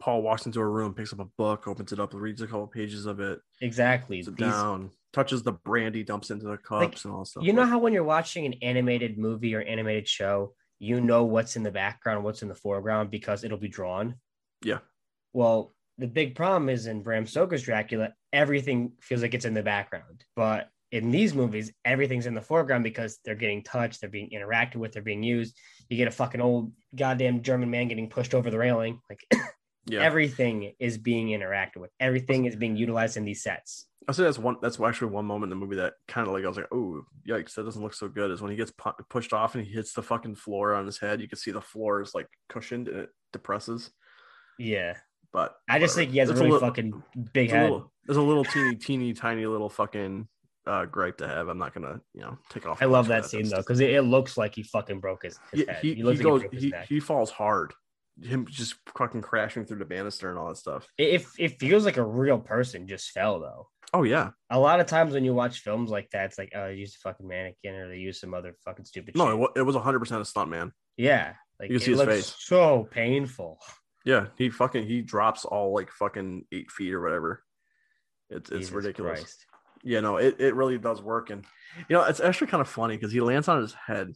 paul 0.00 0.20
walks 0.22 0.44
into 0.44 0.60
a 0.60 0.66
room 0.66 0.92
picks 0.92 1.12
up 1.12 1.20
a 1.20 1.24
book 1.38 1.68
opens 1.68 1.92
it 1.92 2.00
up 2.00 2.12
reads 2.12 2.42
a 2.42 2.46
couple 2.46 2.66
pages 2.66 3.06
of 3.06 3.20
it 3.20 3.38
Exactly. 3.62 4.18
These- 4.18 4.34
down 4.34 4.90
touches 5.14 5.42
the 5.42 5.52
brandy 5.52 6.02
dumps 6.02 6.30
into 6.30 6.46
the 6.46 6.58
cups 6.58 7.04
and 7.04 7.14
all 7.14 7.24
stuff 7.24 7.44
you 7.44 7.52
know 7.52 7.62
Like, 7.62 7.70
how 7.70 7.78
when 7.78 7.92
you're 7.92 8.02
watching 8.04 8.44
an 8.46 8.54
animated 8.60 9.16
movie 9.16 9.54
or 9.54 9.62
animated 9.62 10.08
show, 10.08 10.54
you 10.78 11.00
know 11.00 11.24
what's 11.24 11.56
in 11.56 11.62
the 11.62 11.70
background, 11.70 12.24
what's 12.24 12.42
in 12.42 12.48
the 12.48 12.54
foreground 12.54 13.10
because 13.10 13.44
it'll 13.44 13.58
be 13.58 13.68
drawn. 13.68 14.16
yeah 14.64 14.78
Well, 15.32 15.72
the 15.98 16.08
big 16.08 16.34
problem 16.34 16.68
is 16.68 16.86
in 16.86 17.02
Bram 17.02 17.26
Stoker's 17.26 17.62
Dracula, 17.62 18.12
everything 18.32 18.92
feels 19.00 19.22
like 19.22 19.34
it's 19.34 19.44
in 19.44 19.54
the 19.54 19.62
background. 19.62 20.24
But 20.34 20.68
in 20.90 21.10
these 21.10 21.34
movies, 21.34 21.72
everything's 21.84 22.26
in 22.26 22.34
the 22.34 22.40
foreground 22.40 22.82
because 22.84 23.18
they're 23.24 23.34
getting 23.36 23.62
touched, 23.62 24.00
they're 24.00 24.10
being 24.10 24.30
interacted 24.30 24.76
with, 24.76 24.92
they're 24.92 25.02
being 25.02 25.22
used. 25.22 25.56
You 25.88 25.96
get 25.96 26.08
a 26.08 26.10
fucking 26.10 26.40
old 26.40 26.72
goddamn 26.94 27.42
German 27.42 27.70
man 27.70 27.88
getting 27.88 28.08
pushed 28.10 28.34
over 28.34 28.50
the 28.50 28.58
railing. 28.58 29.00
Like 29.08 29.22
yeah 29.86 30.00
everything 30.00 30.72
is 30.78 30.96
being 30.98 31.28
interacted 31.28 31.76
with, 31.76 31.90
everything 32.00 32.46
is 32.46 32.56
being 32.56 32.76
utilized 32.76 33.16
in 33.16 33.24
these 33.24 33.42
sets. 33.42 33.86
I 34.08 34.12
say 34.12 34.24
that's 34.24 34.38
one. 34.38 34.56
That's 34.62 34.80
actually 34.80 35.12
one 35.12 35.24
moment 35.24 35.52
in 35.52 35.58
the 35.58 35.64
movie 35.64 35.76
that 35.76 35.94
kind 36.08 36.26
of 36.26 36.32
like 36.34 36.44
I 36.44 36.48
was 36.48 36.56
like, 36.56 36.68
oh 36.72 37.02
yikes, 37.28 37.54
that 37.54 37.64
doesn't 37.64 37.82
look 37.82 37.94
so 37.94 38.08
good. 38.08 38.30
Is 38.30 38.42
when 38.42 38.50
he 38.50 38.56
gets 38.56 38.70
pu- 38.72 38.92
pushed 39.08 39.32
off 39.32 39.54
and 39.54 39.64
he 39.64 39.72
hits 39.72 39.92
the 39.94 40.02
fucking 40.02 40.34
floor 40.34 40.74
on 40.74 40.86
his 40.86 40.98
head. 40.98 41.20
You 41.20 41.28
can 41.28 41.38
see 41.38 41.50
the 41.50 41.60
floor 41.60 42.00
is 42.02 42.14
like 42.14 42.28
cushioned 42.48 42.88
and 42.88 43.00
it 43.00 43.10
depresses. 43.32 43.90
Yeah. 44.58 44.94
But 45.32 45.56
I 45.68 45.78
just 45.78 45.94
whatever. 45.94 46.00
think 46.00 46.12
he 46.12 46.18
has 46.18 46.28
a 46.28 46.32
It's 46.32 46.40
really 46.40 46.52
little- 46.52 46.68
fucking 46.68 47.02
big 47.32 47.50
a 47.50 47.54
head. 47.54 47.62
little, 47.64 47.92
there's 48.06 48.16
a 48.18 48.22
little 48.22 48.44
teeny, 48.44 48.76
teeny, 48.76 49.12
tiny 49.14 49.46
little 49.46 49.68
fucking 49.68 50.28
uh, 50.66 50.84
gripe 50.86 51.18
to 51.18 51.26
have. 51.28 51.48
I'm 51.48 51.58
not 51.58 51.74
gonna, 51.74 52.00
you 52.14 52.20
know, 52.20 52.38
take 52.50 52.66
off. 52.66 52.80
I 52.80 52.84
love 52.86 53.06
for 53.06 53.12
that 53.12 53.24
scene 53.26 53.48
though 53.48 53.56
because 53.56 53.80
it, 53.80 53.90
it 53.90 54.02
looks 54.02 54.36
like 54.36 54.54
he 54.54 54.62
fucking 54.62 55.00
broke 55.00 55.24
his, 55.24 55.38
his 55.50 55.64
Yeah, 55.66 55.72
head. 55.74 55.82
he, 55.82 55.94
He, 55.94 56.02
looks 56.02 56.20
he 56.20 56.24
like 56.24 56.50
goes, 56.52 56.62
he 56.62 56.72
he, 56.88 57.00
falls 57.00 57.30
hard. 57.30 57.72
Him 58.22 58.46
just 58.48 58.76
fucking 58.96 59.22
crashing 59.22 59.64
through 59.64 59.78
the 59.78 59.84
banister 59.84 60.30
and 60.30 60.38
all 60.38 60.48
that 60.48 60.56
stuff. 60.56 60.86
It, 60.96 61.20
it, 61.20 61.26
it 61.38 61.58
feels 61.58 61.84
like 61.84 61.96
a 61.96 62.04
real 62.04 62.38
person 62.38 62.86
just 62.86 63.10
fell 63.10 63.40
though. 63.40 63.68
Oh 63.94 64.02
yeah, 64.02 64.30
A 64.50 64.58
lot 64.58 64.80
of 64.80 64.86
times 64.86 65.14
when 65.14 65.24
you 65.24 65.32
watch 65.34 65.60
films 65.60 65.88
like 65.88 66.10
that, 66.10 66.26
it's 66.26 66.36
like, 66.38 66.50
oh, 66.56 66.66
they 66.66 66.74
used 66.74 66.96
a 66.96 66.98
fucking 66.98 67.28
mannequin 67.28 67.74
or 67.76 67.88
they 67.88 67.98
used 67.98 68.20
some 68.20 68.34
other 68.34 68.56
fucking 68.64 68.84
stupid 68.84 69.16
no, 69.16 69.40
shit. 69.40 69.50
it, 69.58 69.62
was 69.62 69.76
100 69.76 70.00
percent 70.00 70.20
a 70.20 70.24
stunt 70.24 70.50
man. 70.50 70.72
yeah, 70.96 71.34
like 71.60 71.70
You 71.70 71.78
can 71.78 71.84
see 71.84 71.92
his 71.92 72.02
face. 72.02 72.34
so 72.40 72.88
painful. 72.90 73.58
Yeah, 74.04 74.26
he 74.36 74.50
fucking 74.50 74.86
he 74.86 75.00
drops 75.00 75.44
all 75.44 75.72
like 75.72 75.90
fucking 75.92 76.44
eight 76.52 76.70
feet 76.72 76.92
or 76.92 77.00
whatever. 77.00 77.44
It's 78.30 78.50
it's 78.50 78.58
Jesus 78.58 78.72
ridiculous. 78.72 79.20
Christ. 79.20 79.46
Yeah, 79.84 80.00
no, 80.00 80.16
it, 80.16 80.40
it 80.40 80.54
really 80.56 80.76
does 80.78 81.00
work. 81.00 81.30
And 81.30 81.44
you 81.88 81.96
know, 81.96 82.02
it's 82.04 82.20
actually 82.20 82.48
kind 82.48 82.60
of 82.62 82.68
funny 82.68 82.96
because 82.96 83.12
he 83.12 83.20
lands 83.20 83.46
on 83.48 83.60
his 83.60 83.74
head. 83.74 84.12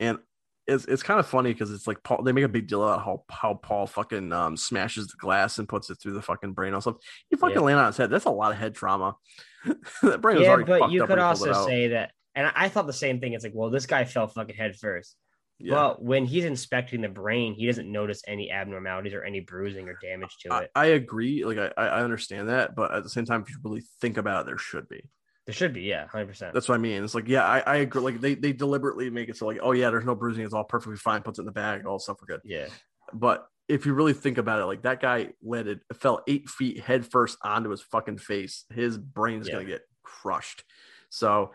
And 0.00 0.18
it's 0.66 0.84
it's 0.86 1.02
kind 1.02 1.20
of 1.20 1.26
funny 1.26 1.52
because 1.52 1.70
it's 1.70 1.86
like 1.86 2.02
Paul 2.02 2.22
they 2.22 2.32
make 2.32 2.44
a 2.44 2.48
big 2.48 2.66
deal 2.66 2.82
about 2.82 3.04
how 3.04 3.24
how 3.30 3.54
Paul 3.54 3.86
fucking 3.86 4.32
um 4.32 4.56
smashes 4.56 5.08
the 5.08 5.16
glass 5.18 5.58
and 5.58 5.68
puts 5.68 5.90
it 5.90 5.96
through 5.96 6.14
the 6.14 6.22
fucking 6.22 6.52
brain 6.52 6.74
or 6.74 6.80
something. 6.80 7.02
He 7.30 7.36
fucking 7.36 7.56
Yeah. 7.56 7.62
land 7.62 7.78
on 7.80 7.86
his 7.86 7.96
head. 7.96 8.10
That's 8.10 8.24
a 8.24 8.30
lot 8.30 8.52
of 8.52 8.58
head 8.58 8.74
trauma. 8.74 9.16
that 10.02 10.20
brain 10.20 10.36
was 10.38 10.44
Yeah, 10.44 10.52
already 10.52 10.64
but 10.66 10.90
you 10.90 11.06
could 11.06 11.18
also 11.18 11.66
say 11.66 11.88
that, 11.88 12.12
and 12.34 12.50
I 12.54 12.68
thought 12.68 12.86
the 12.86 12.92
same 12.92 13.20
thing. 13.20 13.32
It's 13.34 13.44
like, 13.44 13.52
well, 13.54 13.70
this 13.70 13.86
guy 13.86 14.04
fell 14.04 14.26
fucking 14.26 14.56
head 14.56 14.76
first. 14.76 15.16
yeah. 15.58 15.74
But 15.74 16.02
when 16.02 16.24
he's 16.24 16.44
inspecting 16.44 17.00
the 17.00 17.08
brain, 17.08 17.54
he 17.54 17.66
doesn't 17.66 17.90
notice 17.90 18.22
any 18.26 18.50
abnormalities 18.50 19.14
or 19.14 19.22
any 19.22 19.40
bruising 19.40 19.88
or 19.88 19.98
damage 20.02 20.36
to 20.42 20.52
I, 20.52 20.62
it. 20.62 20.70
I 20.74 20.86
agree. 20.86 21.44
Like 21.44 21.58
I, 21.76 21.86
I 21.86 22.02
understand 22.02 22.48
that, 22.48 22.74
but 22.74 22.92
at 22.92 23.02
the 23.02 23.10
same 23.10 23.24
time, 23.24 23.42
if 23.42 23.50
you 23.50 23.56
really 23.62 23.82
think 24.00 24.16
about 24.16 24.42
it, 24.42 24.46
there 24.46 24.58
should 24.58 24.88
be. 24.88 25.02
There 25.46 25.54
should 25.54 25.74
be, 25.74 25.82
yeah, 25.82 26.06
hundred 26.06 26.28
percent. 26.28 26.54
That's 26.54 26.68
what 26.68 26.76
I 26.76 26.78
mean. 26.78 27.04
It's 27.04 27.14
like, 27.14 27.28
yeah, 27.28 27.44
I, 27.44 27.58
I 27.60 27.76
agree. 27.76 28.00
Like 28.00 28.20
they, 28.20 28.34
they 28.34 28.52
deliberately 28.52 29.10
make 29.10 29.28
it 29.28 29.36
so 29.36 29.46
like, 29.46 29.58
oh 29.62 29.72
yeah, 29.72 29.90
there's 29.90 30.04
no 30.06 30.14
bruising, 30.14 30.44
it's 30.44 30.54
all 30.54 30.64
perfectly 30.64 30.96
fine, 30.96 31.22
puts 31.22 31.38
it 31.38 31.42
in 31.42 31.46
the 31.46 31.52
bag, 31.52 31.84
all 31.86 31.98
stuff 31.98 32.16
we're 32.22 32.34
good. 32.36 32.40
Yeah, 32.44 32.66
But 33.12 33.46
if 33.68 33.84
you 33.86 33.92
really 33.94 34.14
think 34.14 34.38
about 34.38 34.60
it, 34.60 34.64
like 34.66 34.82
that 34.82 35.00
guy 35.00 35.30
landed 35.42 35.80
fell 36.00 36.22
eight 36.26 36.48
feet 36.48 36.80
head 36.80 37.06
first 37.06 37.38
onto 37.42 37.70
his 37.70 37.82
fucking 37.82 38.18
face. 38.18 38.64
His 38.72 38.96
brain's 38.98 39.46
Yeah. 39.48 39.54
gonna 39.54 39.64
get 39.66 39.82
crushed. 40.02 40.64
So 41.10 41.52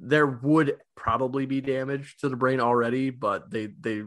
there 0.00 0.26
would 0.26 0.76
probably 0.96 1.46
be 1.46 1.60
damage 1.60 2.16
to 2.18 2.28
the 2.28 2.36
brain 2.36 2.60
already, 2.60 3.10
but 3.10 3.50
they 3.50 3.66
they 3.66 4.02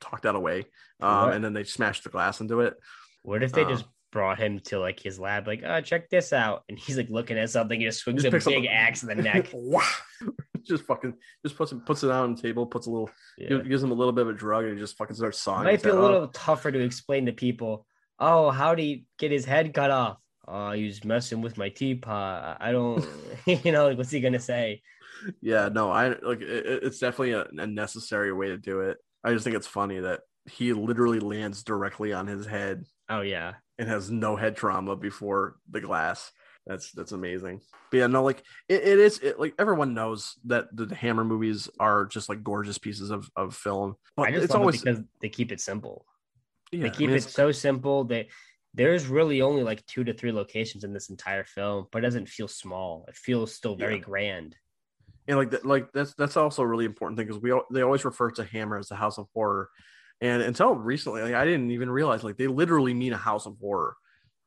talked 0.00 0.22
that 0.24 0.34
away. 0.34 0.66
Um, 1.00 1.30
and 1.30 1.44
then 1.44 1.52
they 1.54 1.64
smashed 1.64 2.04
the 2.04 2.10
glass 2.10 2.40
into 2.40 2.60
it. 2.60 2.74
What 3.22 3.42
if 3.42 3.52
they 3.52 3.62
Um, 3.64 3.68
just 3.70 3.84
brought 4.12 4.38
him 4.38 4.58
to 4.60 4.78
like 4.80 5.00
his 5.00 5.18
lab, 5.20 5.46
like, 5.46 5.62
oh, 5.64 5.80
check 5.80 6.10
this 6.10 6.32
out, 6.32 6.64
and 6.68 6.78
he's 6.78 6.96
like 6.96 7.08
looking 7.10 7.38
at 7.38 7.50
something, 7.50 7.78
he 7.80 7.86
just 7.86 8.00
swings 8.00 8.22
Just 8.22 8.28
a 8.28 8.36
picks 8.36 8.46
up 8.46 8.52
big 8.54 8.66
axe 8.66 9.02
in 9.02 9.08
the 9.08 9.14
neck. 9.22 9.48
Wow. 9.52 9.82
just 10.62 10.84
fucking 10.84 11.14
just 11.44 11.56
puts 11.56 11.72
it 11.72 11.84
puts 11.86 12.02
it 12.02 12.10
on 12.10 12.34
the 12.34 12.42
table, 12.42 12.66
puts 12.66 12.86
a 12.86 12.90
little 12.90 13.10
Yeah. 13.38 13.58
gives 13.62 13.82
him 13.82 13.90
a 13.90 13.94
little 13.94 14.12
bit 14.12 14.22
of 14.22 14.28
a 14.28 14.32
drug 14.38 14.64
and 14.64 14.74
he 14.74 14.80
just 14.80 14.96
fucking 14.98 15.16
starts 15.16 15.38
sawing. 15.38 15.64
Might 15.64 15.82
be 15.82 15.88
a 15.88 15.94
little 15.94 16.24
off. 16.24 16.32
tougher 16.32 16.70
to 16.70 16.78
explain 16.80 17.26
to 17.26 17.32
people. 17.32 17.86
Oh, 18.18 18.50
how 18.50 18.70
would 18.70 18.78
he 18.78 19.06
get 19.18 19.30
his 19.30 19.44
head 19.46 19.72
cut 19.72 19.90
off? 19.90 20.18
Oh, 20.46 20.72
he 20.72 20.84
was 20.84 21.02
messing 21.04 21.40
with 21.40 21.56
my 21.56 21.70
teapot. 21.70 22.58
I 22.60 22.72
don't, 22.72 23.04
you 23.46 23.72
know, 23.72 23.86
like, 23.88 23.96
what's 23.96 24.10
he 24.10 24.20
gonna 24.20 24.38
say? 24.40 24.82
Yeah, 25.40 25.68
no, 25.72 25.90
I 25.90 26.08
like 26.08 26.40
it- 26.42 26.82
it's 26.82 26.98
definitely 26.98 27.32
a, 27.32 27.46
a 27.62 27.66
necessary 27.66 28.32
way 28.32 28.48
to 28.48 28.58
do 28.58 28.80
it. 28.80 28.98
I 29.24 29.32
just 29.32 29.44
think 29.44 29.56
it's 29.56 29.66
funny 29.66 30.00
that 30.00 30.20
he 30.46 30.72
literally 30.72 31.20
lands 31.20 31.62
directly 31.62 32.12
on 32.12 32.26
his 32.26 32.46
head 32.46 32.84
Oh 33.08 33.20
yeah, 33.22 33.54
and 33.80 33.88
has 33.88 34.10
no 34.10 34.36
head 34.36 34.56
trauma 34.56 34.94
before 34.94 35.56
the 35.68 35.80
glass. 35.80 36.30
That's 36.66 36.92
that's 36.92 37.12
amazing. 37.12 37.62
But 37.90 37.96
yeah, 37.96 38.06
no, 38.06 38.22
like 38.22 38.42
it, 38.68 38.82
it 38.82 38.98
is 38.98 39.18
it, 39.20 39.40
like 39.40 39.54
everyone 39.58 39.94
knows 39.94 40.36
that 40.44 40.66
the, 40.76 40.94
Hammer 40.94 41.24
movies 41.24 41.68
are 41.80 42.04
just 42.04 42.28
like 42.28 42.44
gorgeous 42.44 42.78
pieces 42.78 43.10
of, 43.10 43.28
of 43.34 43.56
film. 43.56 43.96
But 44.16 44.28
I 44.28 44.30
just 44.32 44.44
it's 44.44 44.54
always 44.54 44.76
it 44.76 44.84
because 44.84 45.00
they 45.22 45.30
keep 45.30 45.50
it 45.50 45.60
simple. 45.60 46.04
yeah, 46.70 46.82
they 46.82 46.88
I 46.88 46.92
keep 46.92 47.08
mean, 47.08 47.16
it 47.16 47.22
so 47.22 47.50
simple 47.50 48.04
that 48.04 48.26
there's 48.74 49.06
really 49.06 49.40
only 49.40 49.62
like 49.64 49.84
two 49.86 50.04
to 50.04 50.12
three 50.12 50.30
locations 50.30 50.84
in 50.84 50.92
this 50.92 51.08
entire 51.08 51.44
film, 51.44 51.86
but 51.90 51.98
it 52.00 52.02
doesn't 52.02 52.28
feel 52.28 52.46
small. 52.46 53.06
It 53.08 53.16
feels 53.16 53.54
still 53.54 53.74
very 53.74 53.94
Yeah. 53.96 54.02
grand. 54.02 54.54
and 55.26 55.38
like 55.38 55.50
that, 55.50 55.64
like 55.64 55.90
that's 55.92 56.14
that's 56.14 56.36
also 56.36 56.62
a 56.62 56.66
really 56.66 56.84
important 56.84 57.18
thing 57.18 57.26
because 57.26 57.42
we 57.42 57.52
they 57.72 57.82
always 57.82 58.04
refer 58.04 58.30
to 58.32 58.44
Hammer 58.44 58.76
as 58.76 58.88
the 58.88 58.96
House 58.96 59.16
of 59.18 59.26
Horror, 59.34 59.70
and 60.20 60.42
until 60.42 60.74
recently, 60.74 61.22
like, 61.22 61.34
I 61.34 61.44
didn't 61.44 61.70
even 61.70 61.90
realize 61.90 62.22
like 62.22 62.36
they 62.36 62.46
literally 62.46 62.94
mean 62.94 63.12
a 63.12 63.18
House 63.18 63.46
of 63.46 63.56
Horror. 63.60 63.96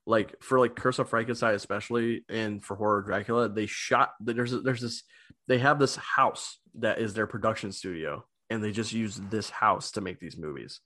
Like 0.05 0.35
for 0.41 0.59
like 0.59 0.75
Curse 0.75 0.99
of 0.99 1.09
Frankenstein, 1.09 1.55
especially, 1.55 2.25
and 2.27 2.63
for 2.63 2.75
Horror 2.75 3.03
Dracula, 3.03 3.47
they 3.47 3.67
shot 3.67 4.11
there's 4.19 4.51
there's 4.63 4.81
this 4.81 5.03
they 5.47 5.59
have 5.59 5.79
this 5.79 5.95
house 5.95 6.57
that 6.79 6.99
is 6.99 7.13
their 7.13 7.25
production 7.25 7.71
studio, 7.71 8.25
and 8.49 8.61
they 8.61 8.71
just 8.71 8.91
use 8.91 9.19
this 9.29 9.49
house 9.49 9.91
to 9.91 10.01
make 10.01 10.19
these 10.19 10.37
movies, 10.37 10.81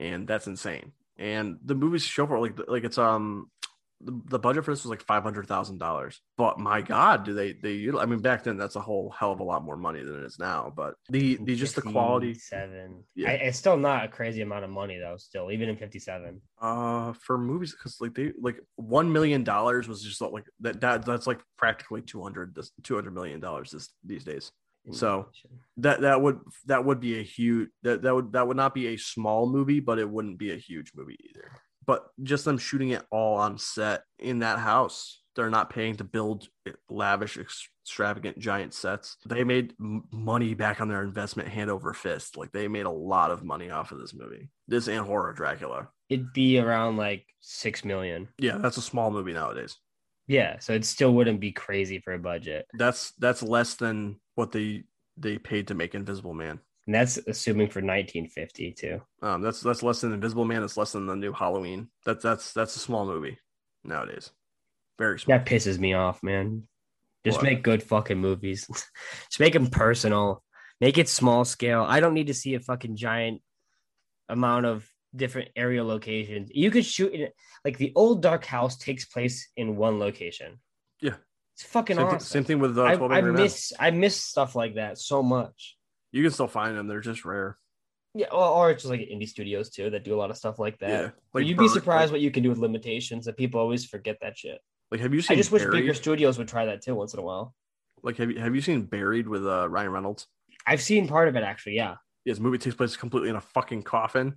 and 0.00 0.28
that's 0.28 0.46
insane. 0.46 0.92
And 1.18 1.58
the 1.64 1.74
movies 1.74 2.04
show 2.04 2.26
for 2.26 2.38
like 2.38 2.56
like 2.68 2.84
it's 2.84 2.98
um 2.98 3.50
the, 4.04 4.20
the 4.30 4.38
budget 4.38 4.64
for 4.64 4.72
this 4.72 4.82
was 4.82 4.90
like 4.90 5.02
five 5.02 5.22
hundred 5.22 5.46
thousand 5.46 5.78
dollars. 5.78 6.20
But 6.36 6.58
my 6.58 6.82
God, 6.82 7.24
do 7.24 7.34
they 7.34 7.52
they? 7.52 7.88
I 7.98 8.06
mean, 8.06 8.18
back 8.20 8.44
then 8.44 8.56
that's 8.56 8.76
a 8.76 8.80
whole 8.80 9.10
hell 9.10 9.32
of 9.32 9.40
a 9.40 9.44
lot 9.44 9.64
more 9.64 9.76
money 9.76 10.02
than 10.02 10.16
it 10.22 10.24
is 10.24 10.38
now. 10.38 10.72
But 10.74 10.94
the 11.08 11.38
the 11.42 11.54
just 11.54 11.76
the 11.76 11.82
quality 11.82 12.34
Seven. 12.34 13.04
Yeah. 13.14 13.30
I, 13.30 13.32
it's 13.34 13.58
still 13.58 13.76
not 13.76 14.04
a 14.04 14.08
crazy 14.08 14.42
amount 14.42 14.64
of 14.64 14.70
money 14.70 14.98
though. 14.98 15.16
Still, 15.18 15.50
even 15.50 15.68
in 15.68 15.76
fifty-seven. 15.76 16.40
uh 16.60 17.12
for 17.14 17.38
movies 17.38 17.72
because 17.72 17.96
like 18.00 18.14
they 18.14 18.32
like 18.40 18.58
one 18.76 19.12
million 19.12 19.44
dollars 19.44 19.86
was 19.88 20.02
just 20.02 20.20
like 20.20 20.44
that 20.60 20.80
that 20.80 21.04
that's 21.06 21.26
like 21.26 21.40
practically 21.56 22.02
200 22.02 22.54
this 22.54 22.70
200 22.82 23.12
million 23.14 23.40
dollars 23.40 23.70
this 23.70 23.88
these 24.04 24.24
days 24.24 24.50
So- 24.90 25.28
that 25.78 26.00
that 26.00 26.20
would 26.20 26.40
that 26.66 26.84
would 26.84 26.98
be 27.00 27.20
a 27.20 27.22
huge 27.22 27.68
that 27.84 28.02
that 28.02 28.14
would 28.14 28.32
that 28.32 28.46
would 28.48 28.56
not 28.56 28.74
be 28.74 28.88
a 28.88 28.96
small 28.96 29.46
movie 29.48 29.80
but 29.80 29.98
it 30.00 30.08
wouldn't 30.10 30.38
be 30.38 30.50
a 30.52 30.56
huge 30.56 30.90
movie 30.94 31.16
either 31.30 31.50
but 31.86 32.06
just 32.22 32.44
them 32.44 32.58
shooting 32.58 32.90
it 32.90 33.04
all 33.10 33.36
on 33.38 33.58
set 33.58 34.02
in 34.18 34.40
that 34.40 34.58
house 34.58 35.22
they're 35.34 35.50
not 35.50 35.70
paying 35.70 35.96
to 35.96 36.04
build 36.04 36.48
lavish 36.90 37.38
extravagant 37.38 38.38
giant 38.38 38.74
sets. 38.74 39.16
They 39.26 39.44
made 39.44 39.74
money 39.78 40.54
back 40.54 40.80
on 40.80 40.88
their 40.88 41.02
investment 41.02 41.48
hand 41.48 41.70
over 41.70 41.92
fist. 41.94 42.36
Like 42.36 42.52
they 42.52 42.68
made 42.68 42.86
a 42.86 42.90
lot 42.90 43.30
of 43.30 43.44
money 43.44 43.70
off 43.70 43.92
of 43.92 43.98
this 43.98 44.14
movie. 44.14 44.50
This 44.68 44.88
and 44.88 45.04
horror 45.06 45.32
dracula. 45.32 45.88
It'd 46.08 46.32
be 46.32 46.58
around 46.58 46.96
like 46.96 47.26
six 47.40 47.84
million. 47.84 48.28
yeah 48.38 48.58
that's 48.58 48.76
a 48.76 48.82
small 48.82 49.10
movie 49.10 49.32
nowadays. 49.32 49.76
Yeah, 50.28 50.60
so 50.60 50.72
it 50.72 50.84
still 50.84 51.12
wouldn't 51.12 51.40
be 51.40 51.52
crazy 51.52 51.98
for 51.98 52.12
a 52.12 52.18
budget, 52.18 52.66
that's 52.74 53.12
that's 53.18 53.42
less 53.42 53.74
than 53.74 54.20
what 54.34 54.52
they 54.52 54.84
they 55.16 55.36
paid 55.38 55.68
to 55.68 55.74
make 55.74 55.94
invisible 55.94 56.32
man 56.32 56.60
and 56.86 56.94
that's 56.94 57.16
assuming 57.16 57.68
for 57.68 57.80
1950 57.80 58.72
too. 58.72 59.00
Um, 59.22 59.42
that's 59.42 59.60
that's 59.60 59.82
less 59.82 60.00
than 60.00 60.12
Invisible 60.12 60.44
Man. 60.44 60.62
It's 60.62 60.76
less 60.76 60.92
than 60.92 61.06
the 61.06 61.16
new 61.16 61.32
Halloween. 61.32 61.88
That's 62.04 62.22
that's 62.22 62.52
that's 62.52 62.76
a 62.76 62.80
small 62.80 63.06
movie 63.06 63.38
nowadays. 63.84 64.30
Very 64.98 65.18
small. 65.20 65.38
That 65.38 65.46
pisses 65.46 65.78
me 65.78 65.94
off, 65.94 66.22
man. 66.22 66.64
Just 67.24 67.38
What? 67.38 67.44
make 67.44 67.62
good 67.62 67.82
fucking 67.82 68.18
movies. 68.18 68.66
Just 69.30 69.40
make 69.40 69.52
them 69.52 69.68
personal. 69.68 70.42
Make 70.80 70.98
it 70.98 71.08
small 71.08 71.44
scale. 71.44 71.84
I 71.88 72.00
don't 72.00 72.14
need 72.14 72.26
to 72.26 72.34
see 72.34 72.54
a 72.54 72.60
fucking 72.60 72.96
giant 72.96 73.40
amount 74.28 74.66
of 74.66 74.88
different 75.14 75.50
area 75.54 75.84
locations. 75.84 76.50
You 76.52 76.70
could 76.70 76.84
shoot 76.84 77.14
it 77.14 77.34
like 77.64 77.78
the 77.78 77.92
old 77.94 78.22
dark 78.22 78.44
house 78.44 78.76
takes 78.76 79.04
place 79.04 79.48
in 79.56 79.76
one 79.76 79.98
location. 80.00 80.58
Yeah. 81.00 81.14
It's 81.54 81.64
fucking 81.64 81.96
Same, 81.96 82.06
awesome. 82.06 82.20
same 82.20 82.44
thing 82.44 82.58
with 82.58 82.76
uh, 82.78 82.82
I, 82.82 83.18
I 83.18 83.20
miss 83.20 83.72
I 83.78 83.90
miss 83.90 84.16
stuff 84.16 84.56
like 84.56 84.74
that 84.76 84.98
so 84.98 85.22
much. 85.22 85.76
You 86.12 86.22
can 86.22 86.30
still 86.30 86.46
find 86.46 86.76
them. 86.76 86.86
They're 86.86 87.00
just 87.00 87.24
rare. 87.24 87.58
Yeah, 88.14 88.26
or, 88.30 88.44
or 88.44 88.70
it's 88.70 88.82
just 88.82 88.90
like 88.90 89.00
indie 89.00 89.28
studios 89.28 89.70
too 89.70 89.88
that 89.90 90.04
do 90.04 90.14
a 90.14 90.18
lot 90.18 90.30
of 90.30 90.36
stuff 90.36 90.58
like 90.58 90.78
that. 90.80 90.90
yeah. 90.90 91.10
Like 91.32 91.46
you'd 91.46 91.56
be 91.56 91.68
surprised 91.68 92.10
Like, 92.10 92.12
what 92.12 92.20
you 92.20 92.30
can 92.30 92.42
do 92.42 92.50
with 92.50 92.58
limitations 92.58 93.24
that 93.24 93.38
people 93.38 93.58
always 93.58 93.86
forget 93.86 94.18
that 94.20 94.36
shit. 94.36 94.60
like, 94.90 95.00
have 95.00 95.14
you 95.14 95.22
seen? 95.22 95.34
I 95.34 95.38
just 95.38 95.50
wish 95.50 95.64
bigger 95.64 95.94
studios 95.94 96.36
would 96.38 96.48
try 96.48 96.66
that 96.66 96.82
too 96.82 96.94
once 96.94 97.14
in 97.14 97.20
a 97.20 97.22
while. 97.22 97.54
Like, 98.02 98.18
have 98.18 98.30
you 98.30 98.38
have 98.38 98.54
you 98.54 98.60
seen 98.60 98.82
Buried 98.82 99.26
with 99.28 99.46
uh, 99.46 99.68
Ryan 99.68 99.90
Reynolds? 99.92 100.26
I've 100.66 100.82
seen 100.82 101.08
part 101.08 101.28
of 101.28 101.36
it 101.36 101.42
actually, 101.42 101.76
yeah. 101.76 101.96
His 102.24 102.38
movie 102.38 102.58
takes 102.58 102.76
place 102.76 102.96
completely 102.96 103.30
in 103.30 103.36
a 103.36 103.40
fucking 103.40 103.82
coffin. 103.82 104.34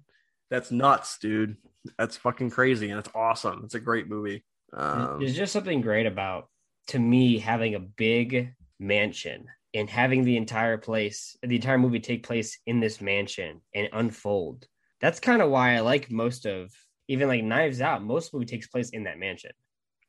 That's 0.49 0.71
nuts, 0.71 1.17
dude. 1.19 1.57
That's 1.97 2.15
fucking 2.17 2.51
crazy, 2.51 2.89
and 2.89 2.99
it's 2.99 3.09
awesome. 3.13 3.61
It's 3.65 3.75
a 3.75 3.79
great 3.79 4.07
movie. 4.07 4.45
Um, 4.73 5.19
There's 5.19 5.35
just 5.35 5.53
something 5.53 5.81
great 5.81 6.05
about 6.05 6.47
to 6.87 6.99
me 6.99 7.39
having 7.39 7.75
a 7.75 7.79
big 7.79 8.53
mansion 8.79 9.47
and 9.75 9.89
having 9.89 10.23
the 10.23 10.37
entire 10.37 10.77
place, 10.77 11.37
the 11.43 11.55
entire 11.55 11.77
movie 11.77 11.99
take 11.99 12.25
place 12.25 12.57
in 12.65 12.79
this 12.79 13.01
mansion 13.01 13.61
and 13.75 13.89
unfold. 13.91 14.65
That's 15.01 15.19
kind 15.19 15.41
of 15.41 15.51
why 15.51 15.75
I 15.75 15.81
like 15.81 16.09
most 16.09 16.45
of 16.45 16.71
even 17.07 17.27
like 17.27 17.43
Knives 17.43 17.81
Out. 17.81 18.03
Most 18.03 18.33
movie 18.33 18.45
takes 18.45 18.67
place 18.67 18.89
in 18.89 19.03
that 19.03 19.19
mansion. 19.19 19.51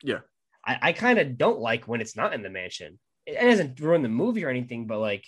Yeah. 0.02 0.20
I, 0.64 0.78
I 0.80 0.92
kind 0.92 1.18
of 1.18 1.36
don't 1.36 1.58
like 1.58 1.86
when 1.88 2.00
it's 2.00 2.16
not 2.16 2.32
in 2.32 2.42
the 2.42 2.48
mansion. 2.48 2.98
It 3.26 3.40
doesn't 3.40 3.80
ruin 3.80 4.02
the 4.02 4.08
movie 4.08 4.44
or 4.44 4.50
anything, 4.50 4.86
but 4.86 5.00
like 5.00 5.26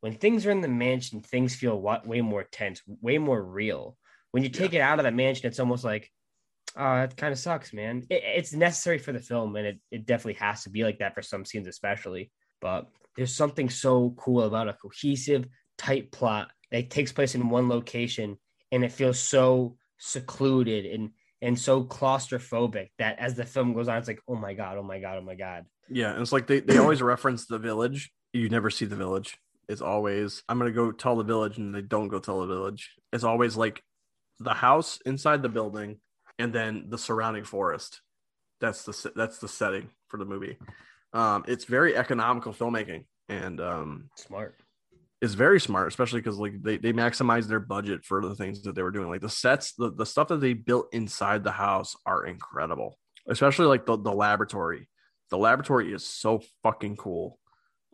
when 0.00 0.14
things 0.14 0.44
are 0.46 0.50
in 0.50 0.60
the 0.60 0.68
mansion, 0.68 1.20
things 1.20 1.54
feel 1.54 1.80
way 1.80 2.20
more 2.20 2.44
tense, 2.44 2.82
way 3.00 3.18
more 3.18 3.42
real. 3.42 3.96
When 4.32 4.42
you 4.42 4.48
take 4.48 4.72
yeah. 4.72 4.80
it 4.80 4.82
out 4.82 4.98
of 4.98 5.04
the 5.04 5.12
mansion, 5.12 5.46
it's 5.46 5.60
almost 5.60 5.84
like, 5.84 6.10
oh, 6.76 6.96
that 6.96 7.16
kind 7.16 7.32
of 7.32 7.38
sucks, 7.38 7.72
man. 7.72 8.02
It, 8.10 8.22
it's 8.24 8.52
necessary 8.52 8.98
for 8.98 9.12
the 9.12 9.20
film, 9.20 9.54
and 9.56 9.66
it, 9.66 9.80
it 9.90 10.06
definitely 10.06 10.34
has 10.34 10.64
to 10.64 10.70
be 10.70 10.82
like 10.82 10.98
that 10.98 11.14
for 11.14 11.22
some 11.22 11.44
scenes, 11.44 11.68
especially. 11.68 12.32
But 12.66 12.88
there's 13.16 13.32
something 13.32 13.70
so 13.70 14.12
cool 14.16 14.42
about 14.42 14.68
a 14.68 14.72
cohesive, 14.72 15.46
tight 15.78 16.10
plot 16.10 16.50
that 16.72 16.90
takes 16.90 17.12
place 17.12 17.36
in 17.36 17.48
one 17.48 17.68
location, 17.68 18.38
and 18.72 18.84
it 18.84 18.90
feels 18.90 19.20
so 19.20 19.76
secluded 19.98 20.84
and 20.84 21.10
and 21.40 21.56
so 21.56 21.84
claustrophobic 21.84 22.88
that 22.98 23.20
as 23.20 23.36
the 23.36 23.44
film 23.44 23.72
goes 23.72 23.86
on, 23.86 23.98
it's 23.98 24.08
like, 24.08 24.20
oh 24.26 24.34
my 24.34 24.52
god, 24.52 24.78
oh 24.78 24.82
my 24.82 24.98
god, 24.98 25.18
oh 25.18 25.22
my 25.22 25.36
god. 25.36 25.64
Yeah, 25.88 26.10
and 26.10 26.20
it's 26.20 26.32
like 26.32 26.48
they, 26.48 26.58
they 26.58 26.78
always 26.78 27.00
reference 27.00 27.46
the 27.46 27.60
village. 27.60 28.10
You 28.32 28.48
never 28.48 28.68
see 28.68 28.84
the 28.84 28.96
village. 28.96 29.38
It's 29.68 29.80
always 29.80 30.42
I'm 30.48 30.58
gonna 30.58 30.72
go 30.72 30.90
tell 30.90 31.14
the 31.14 31.22
village, 31.22 31.58
and 31.58 31.72
they 31.72 31.82
don't 31.82 32.08
go 32.08 32.18
tell 32.18 32.40
the 32.40 32.52
village. 32.52 32.90
It's 33.12 33.22
always 33.22 33.56
like 33.56 33.80
the 34.40 34.54
house 34.54 34.98
inside 35.06 35.42
the 35.42 35.48
building, 35.48 36.00
and 36.36 36.52
then 36.52 36.86
the 36.88 36.98
surrounding 36.98 37.44
forest. 37.44 38.00
That's 38.60 38.82
the 38.82 39.12
that's 39.14 39.38
the 39.38 39.46
setting 39.46 39.90
for 40.08 40.16
the 40.16 40.24
movie. 40.24 40.58
Um, 41.16 41.44
it's 41.48 41.64
very 41.64 41.96
economical 41.96 42.52
filmmaking 42.52 43.06
and 43.30 43.58
um, 43.58 44.10
smart 44.16 44.54
It's 45.22 45.32
very 45.32 45.58
smart, 45.58 45.88
especially 45.88 46.20
because 46.20 46.36
like 46.36 46.62
they, 46.62 46.76
they 46.76 46.92
maximize 46.92 47.46
their 47.48 47.58
budget 47.58 48.04
for 48.04 48.20
the 48.20 48.34
things 48.34 48.62
that 48.64 48.74
they 48.74 48.82
were 48.82 48.90
doing. 48.90 49.08
Like 49.08 49.22
the 49.22 49.30
sets, 49.30 49.72
the, 49.72 49.90
the 49.90 50.04
stuff 50.04 50.28
that 50.28 50.42
they 50.42 50.52
built 50.52 50.88
inside 50.92 51.42
the 51.42 51.52
house 51.52 51.96
are 52.04 52.26
incredible. 52.26 52.98
Especially 53.26 53.64
like 53.64 53.86
the, 53.86 53.96
the 53.96 54.12
laboratory. 54.12 54.90
The 55.30 55.38
laboratory 55.38 55.90
is 55.90 56.06
so 56.06 56.42
fucking 56.62 56.96
cool. 56.96 57.38